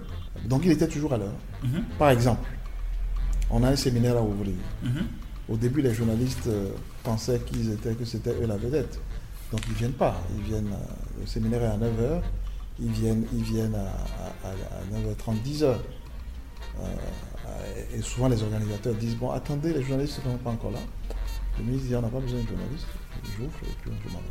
Donc, 0.47 0.63
il 0.65 0.71
était 0.73 0.89
toujours 0.89 1.13
à 1.13 1.19
l'heure. 1.19 1.35
Mhm. 1.63 1.85
Par 1.99 2.11
exemple, 2.11 2.49
on 3.51 3.63
a 3.63 3.69
un 3.69 3.77
séminaire 3.77 4.17
à 4.17 4.23
ouvrir. 4.23 4.55
Mhm. 4.83 5.07
Au 5.49 5.57
début, 5.57 5.83
les 5.83 5.93
journalistes 5.95 6.47
euh, 6.47 6.71
pensaient 7.03 7.41
qu'ils 7.41 7.71
étaient, 7.73 7.95
que 7.95 8.05
c'était 8.05 8.31
eux 8.31 8.47
la 8.47 8.57
vedette. 8.57 8.99
Donc 9.51 9.61
ils 9.67 9.73
ne 9.73 9.77
viennent 9.79 9.93
pas. 9.93 10.17
Ils 10.39 10.45
viennent, 10.45 10.73
euh, 10.73 11.21
le 11.21 11.27
séminaire 11.27 11.63
est 11.63 11.67
à 11.67 11.77
9h. 11.77 12.23
Ils 12.81 12.91
viennent, 12.91 13.27
ils 13.35 13.43
viennent 13.43 13.75
à, 13.75 13.81
à- 14.49 14.49
à 14.49 14.85
9h30, 14.91 15.43
10h. 15.45 15.75
et 17.95 18.01
souvent, 18.03 18.29
les 18.29 18.43
organisateurs 18.43 18.95
disent 18.95 19.17
Bon, 19.17 19.31
attendez, 19.31 19.73
les 19.75 19.83
journalistes 19.83 20.25
ne 20.25 20.31
sont 20.33 20.39
pas 20.39 20.51
encore 20.51 20.71
là. 20.71 20.79
Le 21.59 21.65
ministre 21.65 21.89
dit 21.89 21.95
On 21.97 22.03
n'a 22.03 22.09
pas 22.09 22.21
besoin 22.21 22.41
de 22.41 22.47
journalistes. 22.49 22.87
J'ouvre 23.37 23.51
et 23.65 23.75
puis 23.83 23.91
je 24.05 24.09
m'en 24.13 24.19
vais. 24.19 24.25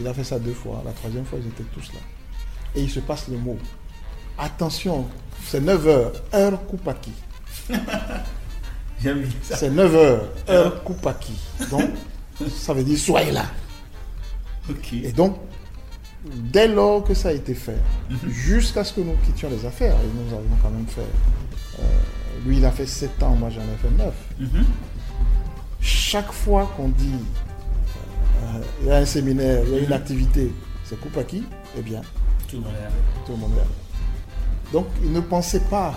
Il 0.00 0.06
a 0.06 0.14
fait 0.14 0.24
ça 0.24 0.38
deux 0.38 0.52
fois. 0.52 0.82
La 0.84 0.92
troisième 0.92 1.24
fois, 1.24 1.38
ils 1.42 1.48
étaient 1.48 1.64
tous 1.74 1.92
là. 1.92 2.00
Et 2.74 2.82
il 2.82 2.90
se 2.90 3.00
passe 3.00 3.28
le 3.28 3.38
mot 3.38 3.56
Attention, 4.38 5.06
c'est 5.44 5.60
9h, 5.60 6.12
heure 6.34 6.66
Koupaki. 6.66 7.12
J'aime 9.02 9.24
ça. 9.42 9.56
C'est 9.56 9.70
9h, 9.70 10.20
heure 10.48 10.84
Koupaki. 10.84 11.34
Donc, 11.70 11.90
ça 12.48 12.72
veut 12.72 12.84
dire 12.84 12.98
soyez 12.98 13.32
là. 13.32 13.46
Et 14.92 15.12
donc, 15.12 15.38
dès 16.24 16.68
lors 16.68 17.02
que 17.02 17.14
ça 17.14 17.30
a 17.30 17.32
été 17.32 17.54
fait, 17.54 17.78
jusqu'à 18.28 18.84
ce 18.84 18.92
que 18.92 19.00
nous 19.00 19.16
quittions 19.24 19.48
les 19.50 19.64
affaires, 19.66 19.94
et 19.96 20.06
nous 20.14 20.36
avions 20.36 20.56
quand 20.62 20.70
même 20.70 20.86
fait. 20.86 21.00
euh, 21.80 21.82
lui, 22.46 22.58
il 22.58 22.64
a 22.64 22.70
fait 22.70 22.86
7 22.86 23.22
ans, 23.22 23.34
moi 23.34 23.50
j'en 23.50 23.62
ai 23.62 23.76
fait 23.80 23.90
9. 23.96 24.14
Mhm. 24.38 24.64
Chaque 25.80 26.32
fois 26.32 26.70
qu'on 26.76 26.88
dit 26.90 27.14
il 28.80 28.86
y 28.86 28.90
a 28.90 28.96
un 28.98 29.04
séminaire, 29.04 29.62
il 29.66 29.74
y 29.74 29.78
a 29.78 29.80
une 29.82 29.92
activité, 29.92 30.52
c'est 30.84 30.98
Koupaki, 31.00 31.44
eh 31.76 31.82
bien, 31.82 32.00
Tout 32.48 32.56
le 32.56 32.62
monde 32.62 32.72
est 32.78 32.82
là. 32.84 32.90
tout 33.26 33.32
le 33.32 33.38
monde 33.38 33.52
est 33.54 33.60
là. 33.60 33.66
Donc, 34.72 34.86
ne 35.02 35.20
pensait 35.20 35.60
pas 35.60 35.94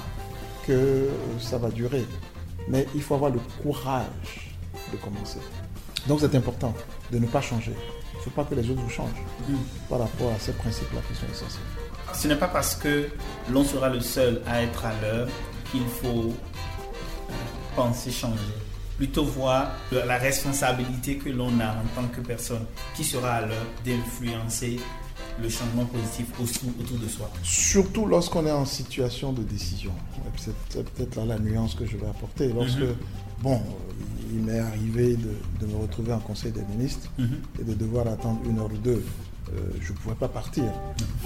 que 0.65 1.09
ça 1.39 1.57
va 1.57 1.69
durer. 1.69 2.05
Mais 2.67 2.85
il 2.95 3.01
faut 3.01 3.15
avoir 3.15 3.31
le 3.31 3.39
courage 3.61 4.55
de 4.91 4.97
commencer. 4.97 5.39
Donc, 6.07 6.19
c'est 6.21 6.33
important 6.35 6.73
de 7.11 7.19
ne 7.19 7.25
pas 7.25 7.41
changer. 7.41 7.73
Il 8.13 8.17
ne 8.17 8.21
faut 8.23 8.29
pas 8.31 8.43
que 8.43 8.55
les 8.55 8.69
autres 8.69 8.81
vous 8.81 8.89
changent 8.89 9.09
par 9.89 9.99
rapport 9.99 10.31
à 10.31 10.39
ces 10.39 10.51
principes-là 10.53 11.01
qui 11.07 11.15
sont 11.15 11.25
essentiels. 11.31 11.63
Ce 12.13 12.27
n'est 12.27 12.35
pas 12.35 12.47
parce 12.47 12.75
que 12.75 13.09
l'on 13.49 13.63
sera 13.63 13.89
le 13.89 13.99
seul 13.99 14.41
à 14.47 14.61
être 14.61 14.85
à 14.85 14.91
l'heure 15.01 15.27
qu'il 15.71 15.85
faut 15.87 16.29
euh, 16.29 17.33
penser 17.75 18.11
changer. 18.11 18.37
Plutôt 19.01 19.23
voir 19.25 19.71
la 19.91 20.17
responsabilité 20.19 21.15
que 21.17 21.29
l'on 21.29 21.59
a 21.59 21.69
en 21.71 21.87
tant 21.95 22.07
que 22.15 22.21
personne 22.21 22.65
qui 22.95 23.03
sera 23.03 23.31
à 23.37 23.41
l'heure 23.47 23.65
d'influencer 23.83 24.79
le 25.41 25.49
changement 25.49 25.85
positif 25.85 26.27
autour, 26.39 26.99
de 26.99 27.07
soi. 27.07 27.27
Surtout 27.41 28.05
lorsqu'on 28.05 28.45
est 28.45 28.51
en 28.51 28.63
situation 28.65 29.33
de 29.33 29.41
décision. 29.41 29.91
C'est 30.37 30.53
peut-être 30.93 31.15
là 31.15 31.25
la 31.25 31.39
nuance 31.39 31.73
que 31.73 31.83
je 31.87 31.97
vais 31.97 32.05
apporter. 32.05 32.49
Lorsque, 32.53 32.77
bon, 33.41 33.59
il 34.31 34.41
m'est 34.43 34.59
arrivé 34.59 35.15
de, 35.15 35.65
de 35.65 35.65
me 35.71 35.77
retrouver 35.81 36.13
en 36.13 36.19
conseil 36.19 36.51
des 36.51 36.61
ministres 36.65 37.09
Mhm. 37.17 37.37
et 37.59 37.63
de 37.63 37.73
devoir 37.73 38.05
attendre 38.07 38.39
une 38.47 38.59
heure 38.59 38.71
ou 38.71 38.77
deux 38.77 39.03
je 39.81 39.91
ne 39.91 39.97
pouvais 39.97 40.15
pas 40.15 40.29
partir. 40.29 40.63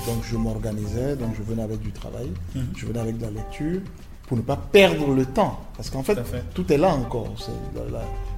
Donc 0.07 0.23
je 0.23 0.35
m'organisais, 0.37 1.15
donc 1.17 1.35
je 1.37 1.43
venais 1.43 1.61
avec 1.61 1.81
du 1.81 1.91
travail, 1.91 2.31
Mhm. 2.55 2.67
je 2.77 2.85
venais 2.85 2.99
avec 2.99 3.17
de 3.17 3.23
la 3.25 3.31
lecture 3.31 3.81
pour 4.27 4.37
ne 4.37 4.41
pas 4.41 4.55
perdre 4.57 5.13
le 5.13 5.25
temps. 5.25 5.61
Parce 5.77 5.89
qu'en 5.89 6.03
fait, 6.03 6.15
Tout 6.15 6.21
à 6.21 6.23
fait. 6.23 6.43
tout 6.53 6.73
est 6.73 6.77
là 6.77 6.89
encore. 6.89 7.27
C'est 7.37 7.51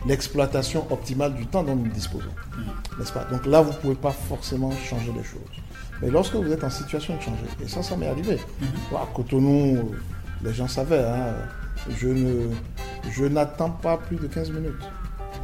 l'exploitation 0.07 0.85
optimale 0.91 1.35
du 1.35 1.45
temps 1.47 1.63
dont 1.63 1.75
nous 1.75 1.89
disposons. 1.89 2.25
Mhm. 2.57 2.99
N'est-ce 2.99 3.11
pas? 3.13 3.25
Donc 3.25 3.45
là, 3.45 3.61
vous 3.61 3.71
ne 3.71 3.77
pouvez 3.77 3.95
pas 3.95 4.11
forcément 4.11 4.71
changer 4.71 5.11
les 5.15 5.23
choses. 5.23 5.41
Mais 6.01 6.09
lorsque 6.09 6.35
vous 6.35 6.51
êtes 6.51 6.63
en 6.63 6.69
situation 6.69 7.15
de 7.15 7.21
changer, 7.21 7.43
et 7.63 7.67
ça, 7.67 7.81
ça 7.81 7.95
m'est 7.97 8.07
arrivé. 8.07 8.38
Bon, 8.91 8.97
À 8.97 9.07
Cotonou, 9.13 9.91
les 10.43 10.53
gens 10.53 10.67
savaient, 10.67 11.03
hein, 11.03 11.33
je 11.97 12.07
ne, 12.07 12.49
je 13.09 13.25
n'attends 13.25 13.71
pas 13.71 13.97
plus 13.97 14.17
de 14.17 14.27
15 14.27 14.51
minutes. 14.51 14.73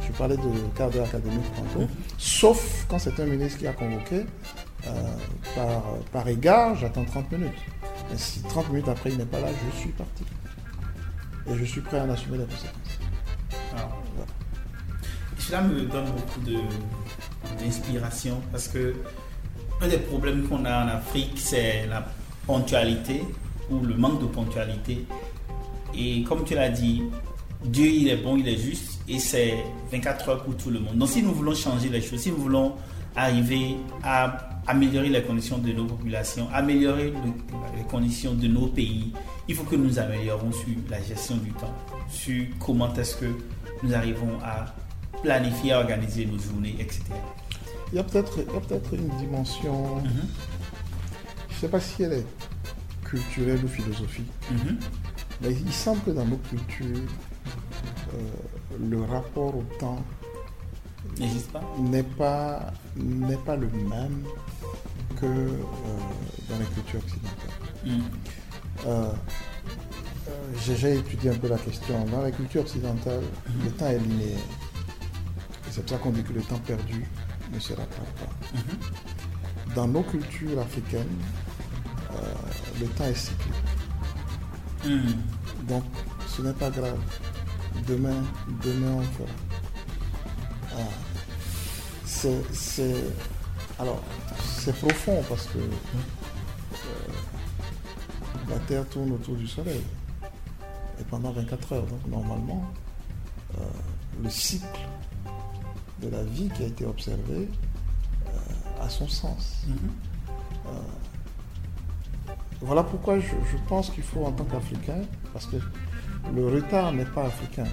Je 0.06 0.12
parlais 0.12 0.36
de 0.36 0.42
quart 0.76 0.90
d'heure 0.90 1.06
académique 1.06 1.44
tantôt. 1.56 1.88
Sauf 2.18 2.86
quand 2.88 2.98
c'est 2.98 3.18
un 3.18 3.24
ministre 3.26 3.58
qui 3.58 3.66
a 3.66 3.72
convoqué, 3.72 4.26
euh, 4.86 4.90
par, 5.56 5.82
par 6.12 6.28
égard, 6.28 6.76
j'attends 6.76 7.04
30 7.04 7.32
minutes. 7.32 7.52
Mais 8.10 8.16
si 8.16 8.42
30 8.42 8.70
minutes 8.70 8.88
après 8.88 9.10
il 9.10 9.18
n'est 9.18 9.24
pas 9.24 9.40
là, 9.40 9.48
je 9.48 9.78
suis 9.78 9.90
parti. 9.90 10.24
Et 11.46 11.56
je 11.56 11.64
suis 11.64 11.80
prêt 11.80 11.98
à 11.98 12.04
en 12.04 12.10
assumer 12.10 12.38
les 12.38 12.44
conséquences. 12.44 12.98
Alors, 13.76 14.02
Cela 15.38 15.62
me 15.62 15.82
donne 15.82 16.06
beaucoup 16.06 16.40
d'inspiration 17.58 18.40
parce 18.50 18.68
que 18.68 18.94
un 19.80 19.88
des 19.88 19.98
problèmes 19.98 20.48
qu'on 20.48 20.64
a 20.64 20.84
en 20.84 20.88
Afrique, 20.88 21.32
c'est 21.36 21.86
la 21.86 22.06
ponctualité 22.46 23.22
ou 23.70 23.80
le 23.80 23.94
manque 23.94 24.20
de 24.20 24.26
ponctualité. 24.26 25.06
Et 25.96 26.22
comme 26.24 26.44
tu 26.44 26.54
l'as 26.54 26.70
dit, 26.70 27.02
Dieu, 27.64 27.86
il 27.86 28.08
est 28.08 28.16
bon, 28.16 28.36
il 28.36 28.46
est 28.48 28.58
juste 28.58 29.00
et 29.08 29.18
c'est 29.18 29.54
24 29.90 30.28
heures 30.28 30.44
pour 30.44 30.56
tout 30.56 30.70
le 30.70 30.80
monde. 30.80 30.96
Donc 30.96 31.08
si 31.08 31.22
nous 31.22 31.32
voulons 31.32 31.54
changer 31.54 31.88
les 31.88 32.00
choses, 32.00 32.20
si 32.20 32.30
nous 32.30 32.36
voulons 32.36 32.74
arriver 33.16 33.76
à 34.02 34.48
améliorer 34.66 35.08
les 35.08 35.22
conditions 35.22 35.58
de 35.58 35.72
nos 35.72 35.84
populations, 35.86 36.48
améliorer 36.52 37.10
le- 37.10 37.76
les 37.78 37.84
conditions 37.88 38.34
de 38.34 38.46
nos 38.48 38.66
pays, 38.66 39.12
il 39.48 39.54
faut 39.54 39.64
que 39.64 39.76
nous 39.76 39.98
améliorons 39.98 40.52
sur 40.52 40.68
la 40.90 41.02
gestion 41.02 41.36
du 41.36 41.50
temps, 41.52 41.72
sur 42.08 42.44
comment 42.58 42.92
est-ce 42.94 43.16
que 43.16 43.26
nous 43.82 43.94
arrivons 43.94 44.38
à 44.42 44.74
planifier, 45.22 45.72
à 45.72 45.80
organiser 45.80 46.26
nos 46.26 46.38
journées, 46.38 46.76
etc. 46.78 47.02
Il 47.92 47.96
y 47.96 47.98
a 47.98 48.04
peut-être 48.04 48.42
peut-être 48.44 48.94
une 48.94 49.08
dimension, 49.18 49.96
Mhm. 49.96 50.10
je 51.50 51.54
ne 51.54 51.60
sais 51.60 51.68
pas 51.68 51.80
si 51.80 52.02
elle 52.02 52.14
est 52.14 52.26
culturelle 53.04 53.60
ou 53.64 53.68
philosophique, 53.68 54.30
Mhm. 54.50 54.78
mais 55.42 55.52
il 55.66 55.72
semble 55.72 56.00
que 56.02 56.10
dans 56.10 56.24
nos 56.24 56.36
cultures, 56.38 57.00
le 58.78 59.02
rapport 59.02 59.56
au 59.56 59.64
temps 59.78 60.02
n'est 61.78 62.02
pas, 62.02 62.72
n'est 62.96 63.36
pas 63.36 63.56
le 63.56 63.68
même 63.68 64.24
que 65.20 65.26
euh, 65.26 65.58
dans 66.48 66.58
les 66.58 66.64
cultures 66.66 67.00
occidentales. 67.00 67.54
Mhm. 67.84 68.02
Euh, 68.86 69.12
euh, 70.28 70.30
j'ai, 70.64 70.96
étudié 70.98 71.30
un 71.30 71.36
peu 71.36 71.48
la 71.48 71.58
question. 71.58 72.04
Dans 72.06 72.22
la 72.22 72.30
culture 72.30 72.62
occidentale, 72.62 73.22
le 73.62 73.70
temps 73.70 73.86
est 73.86 73.98
linéaire. 73.98 74.38
Et 74.38 75.70
c'est 75.70 75.80
pour 75.82 75.90
ça 75.90 75.98
qu'on 75.98 76.10
dit 76.10 76.22
que 76.22 76.32
le 76.32 76.42
temps 76.42 76.58
perdu 76.58 77.04
ne 77.52 77.58
se 77.58 77.72
rattrape 77.72 78.18
pas. 78.18 79.74
Dans 79.74 79.88
nos 79.88 80.02
cultures 80.02 80.58
africaines, 80.60 81.18
euh, 82.12 82.16
le 82.80 82.86
temps 82.88 83.04
est 83.04 83.14
cyclique. 83.14 83.54
Mhm. 84.84 85.66
Donc, 85.68 85.84
ce 86.28 86.42
n'est 86.42 86.52
pas 86.52 86.70
grave. 86.70 86.98
Demain, 87.86 88.22
demain 88.62 88.92
on 88.92 89.02
fera. 89.02 89.28
Ah. 90.72 90.76
C'est, 92.04 92.54
c'est, 92.54 93.04
alors, 93.78 94.00
c'est 94.58 94.74
profond 94.74 95.22
parce 95.28 95.46
que 95.48 95.58
euh, 95.58 95.68
la 98.48 98.58
Terre 98.60 98.88
tourne 98.88 99.12
autour 99.12 99.34
du 99.36 99.46
Soleil. 99.46 99.82
Et 101.00 101.04
pendant 101.04 101.32
24 101.32 101.72
heures. 101.72 101.86
Donc, 101.86 102.06
normalement, 102.06 102.64
euh, 103.58 103.64
le 104.22 104.30
cycle 104.30 104.88
de 106.00 106.08
la 106.08 106.22
vie 106.22 106.48
qui 106.56 106.62
a 106.62 106.66
été 106.66 106.86
observé 106.86 107.48
euh, 108.26 108.82
a 108.82 108.88
son 108.88 109.08
sens. 109.08 109.64
Mhm. 109.66 109.76
Voilà 112.60 112.82
pourquoi 112.82 113.18
je, 113.18 113.26
je 113.26 113.58
pense 113.68 113.90
qu'il 113.90 114.02
faut 114.02 114.24
en 114.24 114.32
tant 114.32 114.44
qu'Africain, 114.44 115.02
parce 115.34 115.44
que 115.44 115.56
le 116.34 116.46
retard 116.48 116.92
n'est 116.92 117.04
pas 117.04 117.24
africain. 117.24 117.66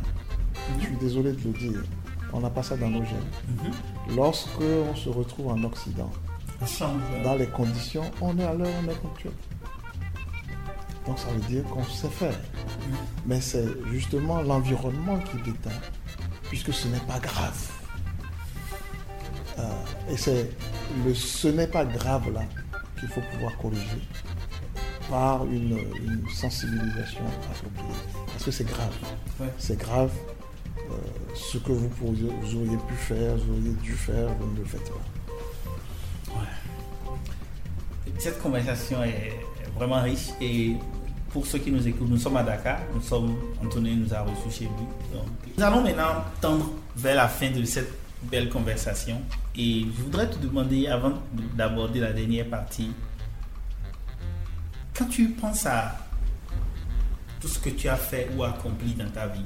Je 0.80 0.86
suis 0.86 0.96
désolé 0.98 1.34
de 1.34 1.44
le 1.44 1.52
dire. 1.52 1.84
On 2.34 2.40
n'a 2.40 2.50
pas 2.50 2.64
ça 2.64 2.78
dans 2.78 2.90
nos 2.90 3.04
gènes. 3.04 3.18
Mhm. 3.48 4.16
Lorsque 4.16 4.62
on 4.62 4.96
se 4.96 5.10
retrouve 5.10 5.48
en 5.50 5.64
Occident, 5.64 6.10
change. 6.66 7.02
dans 7.24 7.36
les 7.36 7.48
conditions, 7.48 8.10
on 8.22 8.38
est 8.38 8.44
à 8.44 8.54
l'heure, 8.54 8.70
on 8.84 8.90
est 8.90 9.02
ponctuel. 9.02 9.34
Donc 11.06 11.18
ça 11.20 11.30
veut 11.30 11.42
dire 11.42 11.64
qu'on 11.66 11.84
sait 11.84 12.08
faire. 12.10 12.40
Mais 13.26 13.42
c'est 13.42 13.66
justement 13.92 14.42
l'environnement 14.42 15.18
qui 15.20 15.38
déteint, 15.38 15.80
puisque 16.44 16.74
ce 16.74 16.88
n'est 16.88 17.00
pas 17.00 17.20
grave. 17.20 17.72
Euh, 19.60 19.64
et 20.10 20.18
c'est 20.18 20.52
le 21.06 21.14
ce 21.14 21.48
n'est 21.48 21.68
pas 21.68 21.86
grave 21.86 22.32
là 22.34 22.42
qu'il 23.00 23.10
faut 23.10 23.22
pouvoir 23.34 23.58
corriger 23.58 24.02
par 25.12 25.44
une, 25.46 25.78
une 26.02 26.24
sensibilisation 26.34 27.20
appropriée. 27.52 28.00
Parce 28.28 28.44
que 28.46 28.52
c'est 28.52 28.64
grave. 28.64 28.94
Ouais. 29.40 29.48
C'est 29.60 29.78
grave. 29.78 30.12
euh, 30.90 30.94
ce 31.36 31.58
que 31.58 31.72
vous, 31.74 31.88
pourriez- 31.90 32.32
vous 32.42 32.56
auriez 32.56 32.78
pu 32.88 32.94
faire, 32.96 33.36
vous 33.36 33.54
auriez 33.54 33.74
dû 33.84 33.92
faire, 33.94 34.30
vous 34.40 34.52
ne 34.54 34.58
le 34.60 34.66
faites 34.66 34.90
pas. 34.90 36.38
Cette 38.20 38.42
conversation 38.42 39.04
est 39.04 39.32
vraiment 39.76 40.02
riche 40.02 40.30
et 40.40 40.76
pour 41.32 41.46
ceux 41.46 41.60
qui 41.60 41.72
nous 41.72 41.86
écoutent, 41.88 42.10
nous 42.10 42.18
sommes 42.18 42.38
à 42.38 42.44
Dakar, 42.44 42.80
nous 42.94 43.02
sommes, 43.02 43.36
Anthony 43.64 43.96
nous 43.96 44.14
a 44.14 44.22
reçus 44.22 44.52
chez 44.60 44.64
lui. 44.66 44.86
Donc, 45.14 45.26
nous 45.58 45.64
allons 45.64 45.82
maintenant 45.82 46.24
tendre 46.40 46.70
vers 46.96 47.16
la 47.16 47.28
fin 47.28 47.50
de 47.52 47.64
cette 47.64 47.92
belle 48.24 48.50
conversation 48.50 49.22
et 49.56 49.86
je 49.98 50.04
voudrais 50.04 50.30
te 50.30 50.38
demander, 50.38 50.88
avant 50.88 51.14
d'aborder 51.56 52.00
la 52.02 52.14
dernière 52.14 52.48
partie, 52.48 52.92
quand 55.02 55.08
tu 55.08 55.30
penses 55.30 55.66
à 55.66 55.98
tout 57.40 57.48
ce 57.48 57.58
que 57.60 57.70
tu 57.70 57.90
as 57.90 57.96
fait 57.96 58.30
ou 58.36 58.44
accompli 58.44 58.94
dans 58.94 59.10
ta 59.10 59.28
vie, 59.28 59.46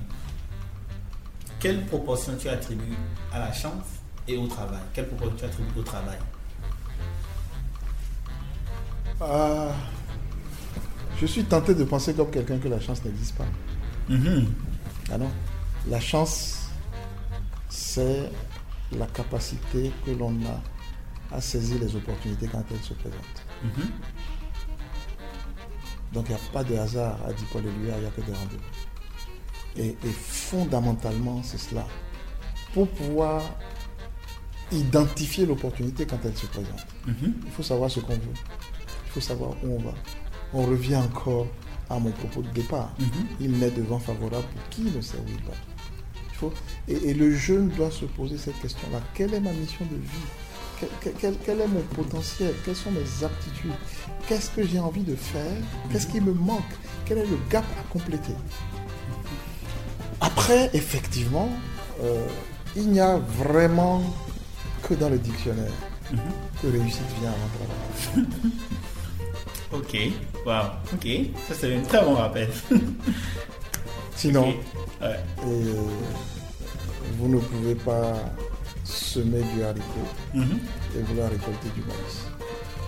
quelle 1.60 1.86
proportion 1.86 2.36
tu 2.38 2.50
attribues 2.50 2.98
à 3.32 3.40
la 3.40 3.54
chance 3.54 3.86
et 4.28 4.36
au 4.36 4.48
travail? 4.48 4.82
Quelle 4.94 5.08
proportion 5.08 5.38
tu 5.38 5.46
attribues 5.46 5.80
au 5.80 5.84
travail? 5.84 6.18
Ah, 9.22 9.70
je 11.22 11.26
suis 11.26 11.46
tenté 11.46 11.74
de 11.74 11.86
penser 11.86 12.14
comme 12.14 12.32
quelqu'un 12.32 12.58
que 12.58 12.68
la 12.68 12.82
chance 12.82 13.04
n'existe 13.06 13.36
pas. 13.36 13.46
Mhm. 14.10 14.54
Ah 15.10 15.18
non. 15.18 15.32
La 15.88 16.02
chance, 16.02 16.68
c'est 17.70 18.30
la 18.92 19.06
capacité 19.08 19.92
que 20.06 20.12
l'on 20.12 20.36
a 20.46 21.36
à 21.36 21.40
saisir 21.40 21.80
les 21.80 21.96
opportunités 21.96 22.48
quand 22.52 22.64
elles 22.72 22.84
se 22.84 22.94
présentent. 22.94 23.46
Mhm. 23.64 23.90
Donc 26.16 26.26
il 26.30 26.32
n'y 26.32 26.38
a 26.38 26.52
pas 26.52 26.64
de 26.64 26.76
hasard, 26.78 27.20
a 27.28 27.34
dit 27.34 27.44
Paul 27.52 27.62
Éluard, 27.66 27.98
il 27.98 28.02
n'y 28.02 28.08
a 28.08 28.10
que 28.10 28.22
des 28.22 28.32
rendez-vous. 28.34 29.78
Et, 29.78 29.90
et 29.90 30.12
fondamentalement, 30.14 31.44
c'est 31.44 31.58
cela. 31.60 31.86
Pour 32.74 32.88
pouvoir 32.88 33.44
identifier 34.72 35.46
l'opportunité 35.46 36.06
quand 36.06 36.20
elle 36.26 36.36
se 36.36 36.46
présente, 36.48 36.86
Mhm. 37.06 37.34
il 37.46 37.52
faut 37.52 37.64
savoir 37.64 37.92
ce 37.92 38.00
qu'on 38.00 38.14
veut. 38.14 38.34
Il 39.06 39.12
faut 39.12 39.20
savoir 39.22 39.52
où 39.64 39.76
on 39.76 39.80
va. 39.80 39.94
On 40.54 40.66
revient 40.66 40.96
encore 40.96 41.48
à 41.90 42.00
mon 42.00 42.12
propos 42.12 42.42
de 42.42 42.50
départ. 42.50 42.92
Mhm. 43.00 43.08
Il 43.42 43.52
n'est 43.60 43.70
de 43.72 43.82
vent 43.82 44.00
favorable 44.00 44.46
pour 44.54 44.70
qui 44.70 44.84
ne 44.84 45.02
servit 45.02 45.38
pas. 45.46 45.54
Il 46.32 46.36
faut, 46.38 46.54
et, 46.88 47.10
et 47.10 47.14
le 47.14 47.34
jeune 47.36 47.70
doit 47.70 47.92
se 47.92 48.06
poser 48.06 48.38
cette 48.38 48.60
question-là. 48.62 49.00
Quelle 49.14 49.34
est 49.34 49.40
ma 49.40 49.52
mission 49.52 49.86
de 49.92 49.96
vie? 49.98 50.28
Quel, 51.20 51.60
est 51.62 51.68
mon 51.68 51.82
potentiel? 51.96 52.54
Quelles 52.64 52.76
sont 52.76 52.92
mes 52.92 53.24
aptitudes? 53.26 53.72
Qu'est-ce 54.28 54.50
que 54.52 54.66
j'ai 54.66 54.80
envie 54.80 55.04
de 55.04 55.16
faire? 55.16 55.42
Qu'est-ce 55.92 56.08
qui 56.08 56.22
me 56.22 56.34
manque? 56.34 56.62
Quel 57.06 57.20
est 57.20 57.26
le 57.26 57.38
gap 57.50 57.66
à 57.80 57.84
compléter? 57.94 58.34
Après, 60.22 60.70
effectivement, 60.74 61.50
euh, 62.02 62.26
il 62.76 62.90
n'y 62.90 63.00
a 63.00 63.18
vraiment 63.18 64.02
que 64.84 64.94
dans 64.94 65.10
le 65.10 65.18
dictionnaire 65.18 65.72
Mhm. 66.12 66.20
que 66.62 66.68
réussite 66.68 67.02
vient 67.20 67.32
avant 67.32 68.26
travail. 68.28 68.28
Ok, 69.74 69.98
wow, 70.46 70.94
ok, 70.94 71.08
ça 71.48 71.56
c'est 71.60 71.76
un 71.76 71.82
très 71.82 72.04
bon 72.06 72.14
rappel. 72.14 72.50
Sinon, 74.16 74.50
ouais. 75.02 75.20
euh, 75.48 75.74
vous 77.18 77.28
ne 77.28 77.40
pouvez 77.40 77.74
pas 77.76 78.14
semer 78.86 79.42
du 79.54 79.64
haricot 79.64 80.08
Mhm. 80.34 80.60
et 80.98 81.02
vouloir 81.02 81.30
récolter 81.30 81.68
du 81.76 81.82
maïs. 81.82 82.26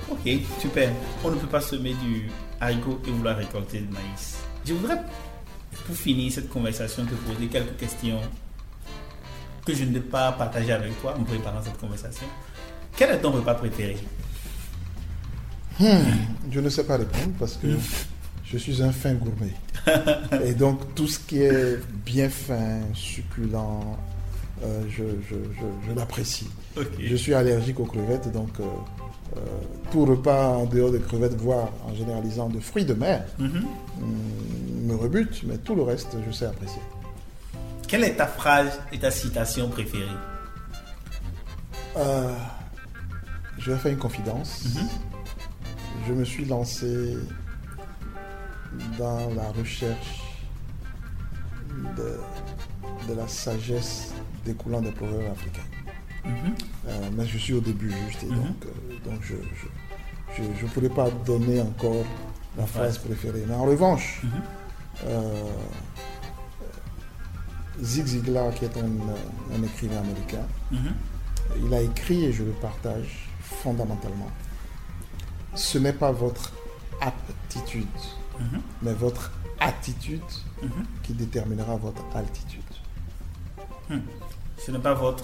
Ok, 0.10 0.62
super. 0.62 0.90
On 1.26 1.32
ne 1.32 1.36
peut 1.36 1.48
pas 1.48 1.60
semer 1.62 1.94
du 1.96 2.30
haricot 2.62 3.02
et 3.06 3.12
vouloir 3.12 3.36
récolter 3.38 3.80
du 3.82 3.88
maïs. 3.94 4.38
Je 4.66 4.74
voudrais, 4.74 5.00
pour 5.86 5.96
finir 5.96 6.32
cette 6.32 6.50
conversation, 6.50 7.06
te 7.06 7.14
poser 7.16 7.48
quelques 7.48 7.76
questions 7.78 8.22
que 9.66 9.74
je 9.74 9.84
ne 9.84 9.94
vais 9.94 10.00
pas 10.00 10.32
partager 10.32 10.72
avec 10.72 11.00
toi, 11.02 11.16
en 11.20 11.24
préparant 11.24 11.62
cette 11.62 11.78
conversation. 11.78 12.28
Quel 12.96 13.12
est 13.12 13.20
ton 13.20 13.32
repas 13.32 13.56
préféré? 13.56 13.98
Hmm, 15.80 15.86
je 16.52 16.60
ne 16.60 16.70
sais 16.70 16.84
pas 16.86 16.98
répondre 16.98 17.34
parce 17.38 17.58
que 17.58 17.68
je 18.46 18.58
suis 18.58 18.82
un 18.82 18.92
fin 18.92 19.14
gourmet. 19.14 19.54
Et 20.46 20.54
donc 20.54 20.96
tout 20.96 21.08
ce 21.08 21.20
qui 21.20 21.40
est 21.42 21.78
bien 22.06 22.30
fin, 22.30 22.80
succulent, 22.94 23.98
euh, 24.64 24.84
je, 24.90 25.04
je, 25.30 25.94
l'apprécie. 25.94 26.50
Je 27.00 27.16
suis 27.16 27.34
allergique 27.34 27.80
aux 27.80 27.86
crevettes, 27.86 28.32
donc 28.32 28.50
euh, 28.60 28.64
euh, 29.36 29.40
tout 29.92 30.06
repas 30.06 30.50
en 30.50 30.66
dehors 30.66 30.92
des 30.92 31.00
crevettes, 31.00 31.36
voire 31.36 31.70
en 31.86 31.94
généralisant 31.94 32.50
de 32.50 32.60
fruits 32.60 32.86
de 32.86 32.94
mer, 32.94 33.26
mhm. 33.38 33.66
mm, 34.00 34.88
me 34.88 34.96
rebute, 34.96 35.44
mais 35.44 35.58
tout 35.58 35.76
le 35.76 35.84
reste, 35.84 36.18
je 36.26 36.32
sais 36.32 36.46
apprécier. 36.46 36.82
Quelle 37.88 38.04
est 38.04 38.16
ta 38.16 38.28
phrase 38.28 38.80
et 38.92 39.00
ta 39.00 39.12
citation 39.12 39.70
préférée? 39.70 40.06
Je 43.58 43.72
vais 43.72 43.78
faire 43.78 43.92
une 43.92 43.98
confidence. 43.98 44.66
Mhm. 44.76 44.88
Je 46.08 46.14
me 46.14 46.24
suis 46.24 46.46
lancé 46.46 47.18
dans 48.98 49.30
la 49.36 49.50
recherche 49.52 50.22
de, 51.98 53.14
la 53.14 53.28
sagesse 53.28 54.14
découlant 54.48 54.82
des 54.82 54.92
proverbes 54.92 55.32
africains. 55.32 55.70
Mhm. 56.26 56.56
Euh, 56.88 57.10
mais 57.16 57.26
je 57.26 57.38
suis 57.38 57.54
au 57.54 57.62
début 57.62 57.92
juste 57.92 58.24
et 58.24 58.28
mhm. 58.28 58.36
donc, 58.36 58.66
euh, 58.66 59.10
donc 59.10 59.20
je 59.22 60.64
ne 60.64 60.70
pourrais 60.70 60.90
pas 60.90 61.10
donner 61.26 61.62
encore 61.62 62.06
la 62.58 62.66
phrase 62.66 62.98
préférée. 62.98 63.44
Mais 63.48 63.56
en 63.56 63.66
revanche, 63.66 64.22
mhm. 64.24 64.30
euh, 65.06 65.52
Zig 67.82 68.08
Ziglar, 68.08 68.54
qui 68.56 68.66
est 68.66 68.78
un, 68.78 69.64
écrivain 69.64 70.00
américain, 70.00 70.46
il 71.64 71.74
a 71.74 71.82
écrit, 71.82 72.26
et 72.26 72.34
je 72.34 72.44
le 72.44 72.52
partage 72.52 73.30
fondamentalement, 73.40 74.32
ce 75.54 75.78
n'est 75.78 75.94
pas 75.94 76.12
votre 76.12 76.52
aptitude 77.00 77.86
mais 78.82 78.94
votre 78.94 79.32
attitude 79.60 80.22
qui 81.04 81.14
déterminera 81.14 81.76
votre 81.76 82.04
altitude. 82.16 82.62
Ce 84.68 84.72
n'est 84.74 84.80
pas 84.80 84.94
votre 84.94 85.24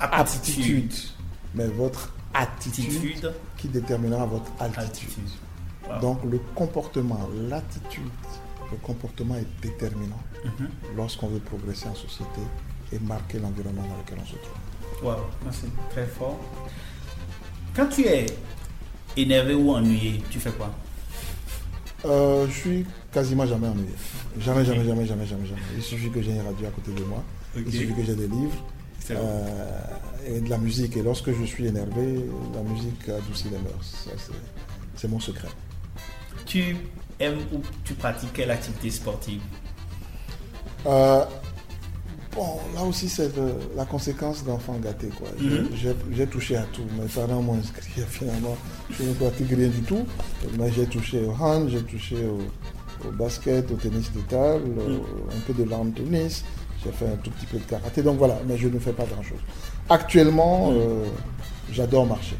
aptitude, 0.00 0.92
mais 1.54 1.68
votre 1.68 2.12
attitude, 2.34 3.32
qui 3.56 3.68
déterminera 3.68 4.26
votre 4.26 4.50
altitude. 4.58 5.28
Donc 6.00 6.18
le 6.24 6.40
comportement, 6.56 7.30
l'attitude, 7.48 8.10
le 8.72 8.76
comportement 8.78 9.36
est 9.36 9.46
déterminant 9.62 10.18
mhm. 10.44 10.70
lorsqu'on 10.96 11.28
veut 11.28 11.38
progresser 11.38 11.86
en 11.86 11.94
société 11.94 12.40
et 12.92 12.98
marquer 12.98 13.38
l'environnement 13.38 13.82
dans 13.82 13.96
lequel 13.96 14.18
on 14.20 14.26
se 14.26 14.34
trouve. 14.34 15.08
Wow, 15.08 15.18
c'est 15.52 15.90
très 15.90 16.06
fort. 16.06 16.40
Quand 17.76 17.86
tu 17.86 18.04
es 18.06 18.26
énervé 19.16 19.54
ou 19.54 19.70
ennuyé, 19.70 20.20
tu 20.30 20.40
fais 20.40 20.50
quoi? 20.50 20.68
Euh, 22.06 22.44
je 22.48 22.52
suis 22.52 22.86
quasiment 23.12 23.46
jamais 23.46 23.68
ennuyé. 23.68 23.94
Jamais, 24.40 24.64
jamais, 24.64 24.84
jamais, 24.84 25.06
jamais, 25.06 25.26
jamais, 25.26 25.46
jamais. 25.46 25.60
Il 25.76 25.82
suffit 25.82 26.10
que 26.10 26.20
j'ai 26.20 26.32
une 26.32 26.42
radio 26.42 26.66
à 26.66 26.70
côté 26.70 26.90
de 26.90 27.04
moi. 27.04 27.22
Il 27.54 27.70
suffit 27.70 27.94
que 27.94 28.02
j'ai 28.02 28.16
des 28.16 28.26
livres 28.26 28.64
euh, 29.10 29.80
et 30.26 30.40
de 30.40 30.48
la 30.48 30.58
musique. 30.58 30.96
Et 30.96 31.02
lorsque 31.02 31.32
je 31.32 31.44
suis 31.44 31.66
énervé, 31.66 32.24
la 32.54 32.62
musique 32.62 33.08
adoucit 33.08 33.48
les 33.50 33.58
mœurs. 33.58 34.08
C'est 34.96 35.08
mon 35.08 35.20
secret. 35.20 35.48
Tu 36.46 36.76
aimes 37.18 37.38
ou 37.52 37.60
tu 37.84 37.94
pratiques 37.94 38.32
quelle 38.32 38.50
activité 38.50 38.90
sportive? 38.90 39.40
Euh, 40.86 41.24
Bon, 42.34 42.60
là 42.76 42.84
aussi, 42.84 43.08
c'est 43.08 43.30
la 43.76 43.84
conséquence 43.84 44.44
d'enfants 44.44 44.78
gâtés. 44.78 45.08
Quoi. 45.08 45.28
Mhm. 45.38 45.68
J'ai 46.12 46.26
touché 46.26 46.56
à 46.56 46.62
tout. 46.72 46.84
Mes 46.98 47.08
parents 47.08 47.42
m'ont 47.42 47.58
inscrit 47.58 48.02
finalement. 48.08 48.56
Je 48.90 49.02
ne 49.02 49.12
pratique 49.14 49.48
rien 49.50 49.68
du 49.68 49.82
tout. 49.82 50.06
Mais 50.56 50.70
j'ai 50.72 50.86
touché 50.86 51.24
au 51.24 51.32
hand, 51.32 51.68
j'ai 51.68 51.82
touché 51.82 52.16
au, 52.24 53.10
basket, 53.12 53.70
au 53.72 53.74
tennis 53.74 54.12
de 54.12 54.20
table, 54.20 54.68
mhm. 54.68 55.00
un 55.36 55.40
peu 55.46 55.54
de 55.54 55.68
lawn 55.68 55.92
tennis. 55.92 56.44
J'ai 56.82 56.92
fait 56.92 57.06
un 57.06 57.16
tout 57.16 57.30
petit 57.30 57.46
peu 57.46 57.58
de 57.58 57.64
karaté. 57.64 58.02
Donc 58.02 58.18
voilà, 58.18 58.38
mais 58.46 58.56
je 58.56 58.68
ne 58.68 58.78
fais 58.78 58.92
pas 58.92 59.04
grand-chose. 59.04 59.38
Actuellement, 59.88 60.70
euh, 60.72 61.04
j'adore 61.70 62.06
marcher. 62.06 62.36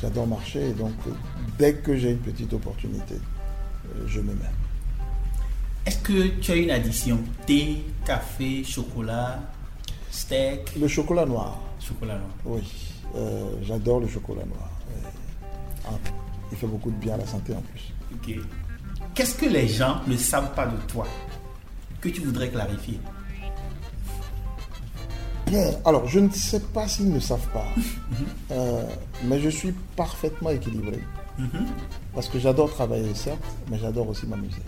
J'adore 0.00 0.26
marcher. 0.26 0.70
Et 0.70 0.72
donc, 0.72 0.94
dès 1.58 1.74
que 1.74 1.96
j'ai 1.96 2.12
une 2.12 2.18
petite 2.18 2.52
opportunité, 2.52 3.14
euh, 3.14 4.04
je 4.06 4.20
me 4.20 4.32
mets. 4.32 4.54
Est-ce 5.84 5.98
que 5.98 6.28
tu 6.40 6.52
as 6.52 6.56
une 6.56 6.70
addition? 6.70 7.18
Thé, 7.46 7.84
café, 8.04 8.64
chocolat, 8.64 9.40
steak? 10.10 10.76
Le 10.78 10.88
chocolat 10.88 11.26
noir. 11.26 11.58
Chocolat 11.80 12.14
noir. 12.14 12.30
Oui, 12.44 12.62
euh, 13.16 13.50
j'adore 13.62 14.00
le 14.00 14.08
chocolat 14.08 14.44
noir. 14.44 14.70
Ah, 15.86 15.92
il 16.52 16.58
fait 16.58 16.66
beaucoup 16.66 16.90
de 16.90 16.96
bien 16.96 17.14
à 17.14 17.18
la 17.18 17.26
santé 17.26 17.54
en 17.54 17.62
plus. 17.62 17.92
Ok. 18.14 18.34
Qu'est-ce 19.14 19.34
que 19.34 19.46
les 19.46 19.66
gens 19.68 20.00
ne 20.06 20.16
savent 20.16 20.54
pas 20.54 20.66
de 20.66 20.76
toi? 20.86 21.06
Que 22.00 22.08
tu 22.08 22.20
voudrais 22.22 22.48
clarifier 22.48 23.00
Bon, 25.50 25.80
alors 25.86 26.06
je 26.06 26.18
ne 26.18 26.30
sais 26.30 26.60
pas 26.60 26.86
s'ils 26.86 27.10
ne 27.10 27.20
savent 27.20 27.48
pas, 27.54 27.64
euh, 28.50 28.82
mais 29.24 29.40
je 29.40 29.48
suis 29.48 29.72
parfaitement 29.96 30.50
équilibré. 30.50 31.02
Mhm. 31.38 31.66
Parce 32.14 32.28
que 32.28 32.38
j'adore 32.38 32.70
travailler, 32.70 33.14
certes, 33.14 33.42
mais 33.70 33.78
j'adore 33.78 34.08
aussi 34.08 34.26
m'amuser. 34.26 34.60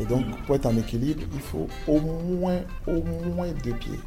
Et 0.00 0.04
donc, 0.04 0.24
pour 0.46 0.54
être 0.54 0.66
en 0.66 0.76
équilibre, 0.76 1.22
il 1.32 1.40
faut 1.40 1.66
au 1.88 1.98
moins, 2.00 2.60
au 2.86 3.02
moins 3.34 3.48
deux 3.64 3.74
pieds, 3.74 3.98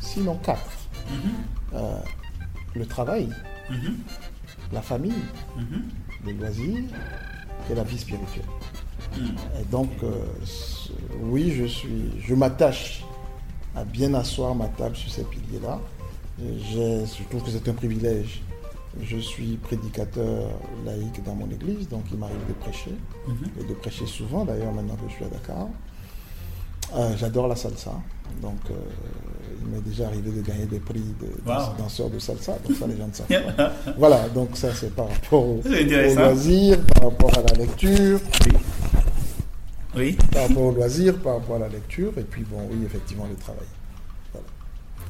sinon 0.00 0.36
quatre. 0.36 0.70
Mhm. 1.08 1.30
Euh, 1.74 1.98
le 2.74 2.84
travail, 2.84 3.30
la 4.70 4.82
famille, 4.82 5.24
les 6.26 6.34
loisirs 6.34 6.84
et 7.70 7.74
la 7.74 7.84
vie 7.84 7.98
spirituelle. 7.98 8.44
Et 9.60 9.64
donc, 9.70 9.90
euh, 10.02 10.24
oui, 11.22 11.52
je 11.56 11.64
suis, 11.64 12.10
je 12.20 12.34
m'attache 12.34 13.04
à 13.74 13.84
bien 13.84 14.12
asseoir 14.14 14.54
ma 14.54 14.66
table 14.66 14.96
sur 14.96 15.10
ces 15.10 15.24
piliers-là. 15.24 15.80
Je 16.38 17.22
trouve 17.30 17.42
que 17.42 17.50
c'est 17.50 17.68
un 17.68 17.74
privilège 17.74 18.42
je 19.00 19.16
suis 19.18 19.56
prédicateur 19.56 20.50
laïque 20.84 21.22
dans 21.24 21.34
mon 21.34 21.48
église, 21.50 21.88
donc 21.88 22.02
il 22.12 22.18
m'arrive 22.18 22.46
de 22.48 22.52
prêcher, 22.54 22.94
mhm. 23.26 23.36
et 23.60 23.64
de 23.64 23.74
prêcher 23.74 24.06
souvent 24.06 24.44
d'ailleurs 24.44 24.72
maintenant 24.72 24.96
que 24.96 25.08
je 25.08 25.14
suis 25.14 25.24
à 25.24 25.28
Dakar. 25.28 25.68
Euh, 26.94 27.16
j'adore 27.16 27.48
la 27.48 27.56
salsa, 27.56 27.92
donc 28.42 28.58
euh, 28.70 28.74
il 29.62 29.68
m'est 29.68 29.80
déjà 29.80 30.08
arrivé 30.08 30.30
de 30.30 30.42
gagner 30.42 30.66
des 30.66 30.78
prix 30.78 31.00
de, 31.20 31.28
danseurs 31.78 32.10
de 32.10 32.18
salsa, 32.18 32.58
donc 32.66 32.76
ça 32.76 32.86
les 32.86 32.98
gens 32.98 33.06
ne 33.08 33.12
savent 33.14 33.54
pas. 33.56 33.72
voilà, 33.96 34.28
donc 34.28 34.50
ça 34.54 34.74
c'est 34.74 34.94
par 34.94 35.08
rapport 35.08 35.42
au, 35.42 35.62
loisir, 35.64 36.78
par 36.94 37.04
rapport 37.04 37.38
à 37.38 37.42
la 37.50 37.64
lecture. 37.64 38.20
Oui. 38.44 38.52
Oui. 39.94 40.16
Par 40.32 40.48
rapport 40.48 40.64
au 40.64 40.72
loisir, 40.72 41.18
par 41.18 41.34
rapport 41.34 41.56
à 41.56 41.60
la 41.60 41.68
lecture, 41.68 42.12
et 42.16 42.22
puis 42.22 42.42
bon, 42.42 42.68
oui, 42.70 42.78
effectivement, 42.84 43.26
le 43.28 43.36
travail. 43.36 43.66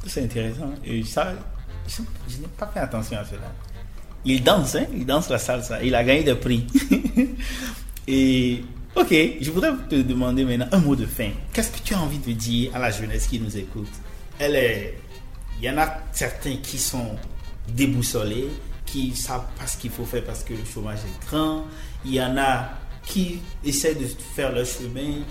C'est 0.06 0.24
intéressant. 0.24 0.72
Et 0.84 1.04
ça, 1.04 1.32
je 1.86 2.38
n'ai 2.38 2.48
pas 2.58 2.66
fait 2.66 2.80
attention 2.80 3.18
à 3.18 3.24
cela. 3.24 3.52
Il 4.24 4.42
danse, 4.42 4.76
hein? 4.76 4.86
il 4.94 5.06
danse 5.06 5.28
la 5.28 5.38
salsa. 5.38 5.82
Il 5.82 5.94
a 5.94 6.04
gagné 6.04 6.22
des 6.22 6.34
prix. 6.34 6.66
Et 8.08 8.64
ok, 8.96 9.14
je 9.40 9.50
voudrais 9.50 9.72
te 9.88 9.96
demander 9.96 10.44
maintenant 10.44 10.68
un 10.72 10.78
mot 10.78 10.96
de 10.96 11.06
fin. 11.06 11.30
Qu'est-ce 11.52 11.70
que 11.70 11.82
tu 11.84 11.94
as 11.94 12.00
envie 12.00 12.18
de 12.18 12.32
dire 12.32 12.74
à 12.74 12.78
la 12.78 12.90
jeunesse 12.90 13.26
qui 13.26 13.40
nous 13.40 13.56
écoute? 13.56 13.90
Elle 14.38 14.56
est, 14.56 14.98
il 15.58 15.64
y 15.64 15.70
en 15.70 15.78
a 15.78 15.98
certains 16.12 16.56
qui 16.56 16.78
sont 16.78 17.16
déboussolés, 17.68 18.48
qui 18.86 19.14
savent 19.14 19.46
pas 19.58 19.66
ce 19.66 19.76
qu'il 19.76 19.90
faut 19.90 20.04
faire 20.04 20.24
parce 20.24 20.42
que 20.42 20.54
le 20.54 20.64
chômage 20.64 20.98
est 20.98 21.26
grand. 21.26 21.64
Il 22.04 22.14
y 22.14 22.22
en 22.22 22.36
a 22.36 22.70
qui 23.04 23.40
essaient 23.64 23.94
de 23.94 24.06
faire 24.06 24.52
leur 24.52 24.66
chemin. 24.66 25.22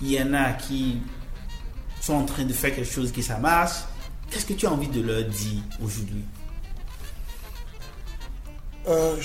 Il 0.00 0.10
y 0.10 0.20
en 0.20 0.32
a 0.34 0.52
qui 0.52 0.98
sont 2.00 2.14
en 2.14 2.24
train 2.24 2.44
de 2.44 2.52
faire 2.52 2.74
quelque 2.74 2.90
chose 2.90 3.12
qui 3.12 3.22
ça 3.22 3.38
marche. 3.38 3.84
Qu'est-ce 4.30 4.46
que 4.46 4.54
tu 4.54 4.66
as 4.66 4.72
envie 4.72 4.88
de 4.88 5.00
leur 5.00 5.24
dire 5.24 5.62
aujourd'hui? 5.82 6.24
Euh, 8.88 9.16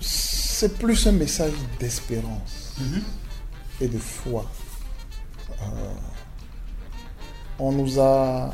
c'est 0.00 0.78
plus 0.78 1.06
un 1.06 1.12
message 1.12 1.52
d'espérance 1.78 2.74
mhm. 2.78 3.02
et 3.80 3.88
de 3.88 3.98
foi. 3.98 4.44
Euh, 5.50 5.64
on 7.58 7.72
nous 7.72 7.98
a 7.98 8.52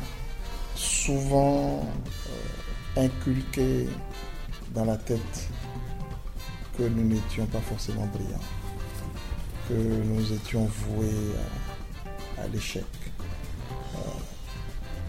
souvent 0.75 1.85
euh, 2.97 3.05
inculqué 3.05 3.87
dans 4.73 4.85
la 4.85 4.97
tête 4.97 5.49
que 6.77 6.83
nous 6.83 7.03
n'étions 7.03 7.45
pas 7.47 7.59
forcément 7.59 8.05
brillants, 8.07 8.39
que 9.69 9.73
nous 9.73 10.33
étions 10.33 10.65
voués 10.65 11.35
à 12.37 12.47
l'échec. 12.47 12.83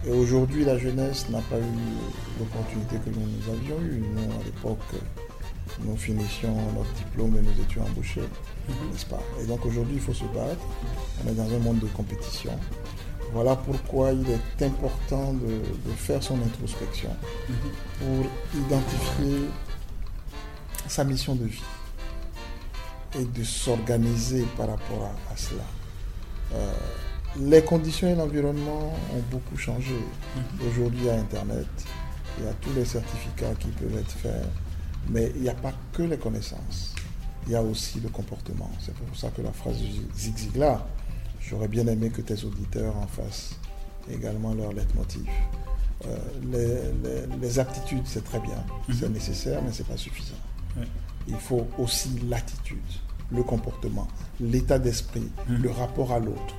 Et 0.07 0.11
aujourd'hui, 0.11 0.63
la 0.63 0.77
jeunesse 0.77 1.27
n'a 1.29 1.41
pas 1.41 1.57
eu 1.57 2.39
l'opportunité 2.39 2.97
que 2.97 3.09
nous, 3.09 3.51
avions 3.51 3.81
eue. 3.81 4.03
Nous, 4.13 4.39
à 4.39 4.43
l'époque, 4.43 5.01
nous 5.83 5.97
finissions 5.97 6.55
notre 6.75 6.91
diplôme 6.93 7.35
et 7.37 7.41
nous 7.41 7.63
étions 7.63 7.81
embauchés, 7.83 8.21
mhm. 8.21 8.91
n'est-ce 8.91 9.05
pas? 9.07 9.21
Et 9.41 9.45
donc 9.47 9.65
aujourd'hui, 9.65 9.95
il 9.95 10.01
faut 10.01 10.13
se 10.13 10.25
battre. 10.25 10.61
On 11.25 11.29
est 11.31 11.33
dans 11.33 11.51
un 11.51 11.59
monde 11.59 11.79
de 11.79 11.87
compétition. 11.87 12.51
Voilà 13.33 13.55
pourquoi 13.55 14.11
il 14.11 14.29
est 14.29 14.65
important 14.65 15.33
de, 15.33 15.91
faire 15.95 16.21
son 16.21 16.35
introspection 16.35 17.09
mhm. 17.49 17.55
pour 17.99 18.61
identifier 18.61 19.39
sa 20.87 21.03
mission 21.03 21.35
de 21.35 21.45
vie 21.45 21.63
et 23.19 23.23
de 23.25 23.43
s'organiser 23.43 24.45
par 24.57 24.69
rapport 24.69 25.11
à, 25.31 25.37
cela. 25.37 25.63
Euh, 26.53 26.73
les 27.39 27.61
conditions 27.63 28.07
et 28.09 28.15
l'environnement 28.15 28.93
ont 29.13 29.21
beaucoup 29.31 29.57
changé. 29.57 29.93
Mhm. 29.93 30.67
Aujourd'hui, 30.69 30.99
il 31.01 31.05
y 31.05 31.09
a 31.09 31.15
Internet, 31.15 31.67
il 32.39 32.45
y 32.45 32.47
a 32.47 32.53
tous 32.53 32.73
les 32.73 32.85
certificats 32.85 33.53
qui 33.59 33.67
peuvent 33.69 33.97
être 33.97 34.11
faits, 34.11 34.45
mais 35.09 35.31
il 35.35 35.41
n'y 35.43 35.49
a 35.49 35.53
pas 35.55 35.73
que 35.93 36.03
les 36.03 36.17
connaissances. 36.17 36.93
Il 37.47 37.53
y 37.53 37.55
a 37.55 37.61
aussi 37.61 37.99
le 37.99 38.09
comportement. 38.09 38.71
C'est 38.79 38.93
pour 38.95 39.15
ça 39.15 39.29
que 39.29 39.41
la 39.41 39.51
phrase 39.51 39.77
de 39.79 39.87
Zig 40.17 40.35
Ziglar, 40.37 40.85
j'aurais 41.39 41.67
bien 41.67 41.85
aimé 41.87 42.09
que 42.09 42.21
tes 42.21 42.43
auditeurs 42.43 42.95
en 42.97 43.07
fassent 43.07 43.55
également 44.11 44.53
leur 44.53 44.73
leitmotiv. 44.73 45.27
Euh, 46.07 46.87
les, 47.41 47.59
aptitudes, 47.59 48.03
c'est 48.05 48.23
très 48.23 48.39
bien, 48.39 48.63
mhm. 48.87 48.95
c'est 48.99 49.09
nécessaire, 49.09 49.61
mais 49.63 49.71
ce 49.71 49.81
n'est 49.81 49.87
pas 49.89 49.97
suffisant. 49.97 50.35
Il 51.27 51.37
faut 51.37 51.67
aussi 51.77 52.09
l'attitude, 52.29 52.77
le 53.31 53.43
comportement, 53.43 54.07
l'état 54.39 54.77
d'esprit, 54.77 55.27
mhm. 55.47 55.63
le 55.63 55.71
rapport 55.71 56.11
à 56.11 56.19
l'autre, 56.19 56.55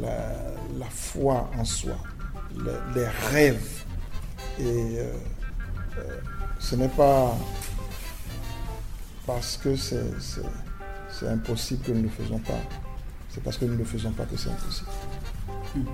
la, 0.00 0.86
foi 0.90 1.50
en 1.58 1.64
soi, 1.64 1.96
les 2.94 3.06
rêves. 3.30 3.84
Et 4.58 4.62
euh, 4.98 5.12
euh, 5.98 6.20
ce 6.58 6.76
n'est 6.76 6.88
pas 6.88 7.36
parce 9.26 9.56
que 9.56 9.74
c'est 9.76 9.98
impossible 11.26 11.82
que 11.82 11.92
nous 11.92 11.98
ne 11.98 12.02
le 12.04 12.08
faisons 12.08 12.38
pas. 12.38 12.60
C'est 13.30 13.42
parce 13.42 13.56
que 13.56 13.64
nous 13.64 13.74
ne 13.74 13.78
le 13.78 13.84
faisons 13.84 14.10
pas 14.12 14.24
que 14.24 14.36
c'est 14.36 14.50
impossible. 14.50 14.90
Mhm. 15.76 15.84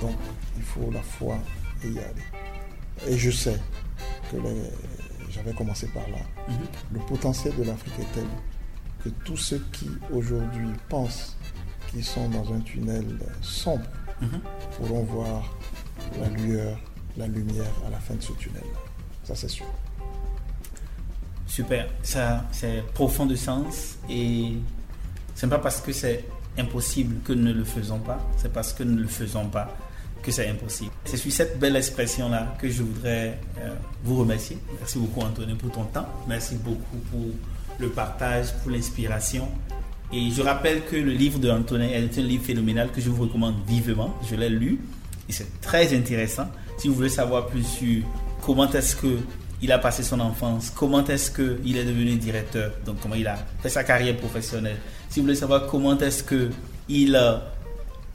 Donc, 0.00 0.16
il 0.56 0.62
faut 0.62 0.90
la 0.90 1.02
foi 1.02 1.38
et 1.82 1.88
y 1.88 1.98
aller. 1.98 2.24
Et 3.08 3.18
je 3.18 3.30
sais 3.30 3.58
que 4.30 4.36
j'avais 5.34 5.52
commencé 5.52 5.86
par 5.88 6.08
là. 6.08 6.18
Mhm. 6.48 6.54
Le 6.92 7.00
potentiel 7.00 7.54
de 7.56 7.64
l'Afrique 7.64 7.94
est 8.00 8.14
tel 8.14 8.26
que 9.02 9.08
tous 9.24 9.36
ceux 9.36 9.64
qui 9.72 9.88
aujourd'hui 10.12 10.68
pensent 10.88 11.36
qu'ils 11.90 12.04
sont 12.04 12.28
dans 12.28 12.52
un 12.52 12.60
tunnel 12.60 13.04
sombre 13.42 13.84
mhm. 14.20 14.40
pourront 14.76 15.02
voir 15.04 15.56
la 16.20 16.28
lueur, 16.28 16.78
la 17.16 17.26
lumière 17.26 17.72
à 17.86 17.90
la 17.90 17.98
fin 17.98 18.14
de 18.14 18.22
ce 18.22 18.32
tunnel. 18.32 18.62
Ça, 19.24 19.34
c'est 19.34 19.48
sûr. 19.48 19.66
Super. 21.46 21.88
Ça, 22.02 22.44
c'est 22.52 22.82
profond 22.94 23.26
de 23.26 23.36
sens 23.36 23.96
et 24.08 24.54
ce 25.34 25.46
n'est 25.46 25.50
pas 25.50 25.58
parce 25.58 25.80
que 25.80 25.92
c'est 25.92 26.24
impossible 26.56 27.20
que 27.22 27.32
nous 27.32 27.42
ne 27.48 27.52
le 27.52 27.64
faisons 27.64 27.98
pas, 27.98 28.20
c'est 28.36 28.52
parce 28.52 28.72
que 28.72 28.84
nous 28.84 28.94
ne 28.94 29.02
le 29.02 29.08
faisons 29.08 29.48
pas 29.48 29.76
que 30.24 30.32
c'est 30.32 30.48
impossible. 30.48 30.90
C'est 31.04 31.16
sur 31.16 31.30
cette 31.30 31.58
belle 31.58 31.76
expression-là 31.76 32.54
que 32.60 32.68
je 32.68 32.82
voudrais 32.82 33.38
euh, 33.58 33.74
vous 34.02 34.18
remercier. 34.18 34.58
Merci 34.78 34.98
beaucoup 34.98 35.20
Antoine 35.20 35.56
pour 35.56 35.70
ton 35.70 35.84
temps. 35.84 36.06
Merci 36.26 36.56
beaucoup 36.56 36.96
pour 37.10 37.26
le 37.78 37.88
partage, 37.90 38.54
pour 38.62 38.70
l'inspiration. 38.70 39.48
Et 40.12 40.30
je 40.30 40.42
rappelle 40.42 40.84
que 40.84 40.96
le 40.96 41.12
livre 41.12 41.38
de 41.38 41.50
Antonin 41.50 41.88
est 41.88 42.18
un 42.18 42.22
livre 42.22 42.44
phénoménal 42.44 42.90
que 42.90 43.00
je 43.00 43.10
vous 43.10 43.22
recommande 43.22 43.56
vivement. 43.66 44.14
Je 44.28 44.36
l'ai 44.36 44.48
lu 44.48 44.80
et 45.28 45.32
c'est 45.32 45.60
très 45.60 45.94
intéressant. 45.96 46.48
Si 46.78 46.88
vous 46.88 46.94
voulez 46.94 47.08
savoir 47.08 47.46
plus 47.46 47.64
sur 47.64 48.02
comment 48.40 48.70
est-ce 48.70 48.96
que 48.96 49.18
il 49.62 49.72
a 49.72 49.78
passé 49.78 50.02
son 50.02 50.20
enfance, 50.20 50.70
comment 50.74 51.04
est-ce 51.06 51.30
qu'il 51.30 51.76
est 51.76 51.84
devenu 51.84 52.16
directeur, 52.16 52.72
donc 52.84 52.96
comment 53.00 53.14
il 53.14 53.26
a 53.26 53.36
fait 53.62 53.70
sa 53.70 53.82
carrière 53.82 54.16
professionnelle. 54.16 54.76
Si 55.08 55.20
vous 55.20 55.26
voulez 55.26 55.36
savoir 55.36 55.66
comment 55.66 55.96
est-ce 55.98 56.22
qu'il 56.22 57.16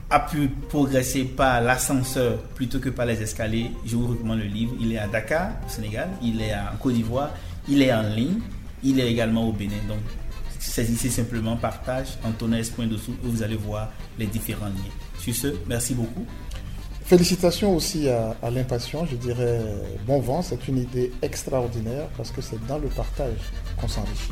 a 0.10 0.20
pu 0.20 0.48
progresser 0.70 1.24
par 1.24 1.62
l'ascenseur 1.62 2.38
plutôt 2.56 2.80
que 2.80 2.90
par 2.90 3.06
les 3.06 3.22
escaliers, 3.22 3.72
je 3.86 3.96
vous 3.96 4.08
recommande 4.08 4.40
le 4.40 4.46
livre. 4.46 4.74
Il 4.80 4.92
est 4.94 4.98
à 4.98 5.08
Dakar, 5.08 5.52
au 5.66 5.70
Sénégal, 5.70 6.10
il 6.24 6.42
est 6.42 6.54
en 6.54 6.76
Côte 6.80 6.94
d'Ivoire, 6.94 7.32
il 7.68 7.82
est 7.82 7.94
en 7.94 8.02
ligne, 8.02 8.40
il 8.84 9.00
est 9.00 9.12
également 9.12 9.48
au 9.48 9.52
Bénin. 9.52 9.76
Donc, 9.88 10.00
saisissez 10.60 11.10
simplement 11.10 11.56
partage 11.58 12.08
dessous 12.40 13.14
et 13.24 13.28
vous 13.28 13.44
allez 13.44 13.56
voir 13.56 13.90
les 14.18 14.26
différents 14.26 14.66
liens. 14.66 14.94
Sur 15.20 15.36
ce, 15.36 15.48
merci 15.68 15.94
beaucoup. 15.94 16.26
Félicitations 17.06 17.76
aussi 17.76 18.08
à, 18.08 18.36
à 18.42 18.50
l'impatient, 18.52 19.06
je 19.06 19.16
dirais 19.16 19.62
bon 20.06 20.20
vent, 20.20 20.42
c'est 20.42 20.68
une 20.68 20.78
idée 20.78 21.12
extraordinaire 21.22 22.08
parce 22.18 22.32
que 22.32 22.42
c'est 22.42 22.64
dans 22.68 22.78
le 22.78 22.88
partage 22.88 23.40
qu'on 23.78 23.88
s'enrichit. 23.88 24.32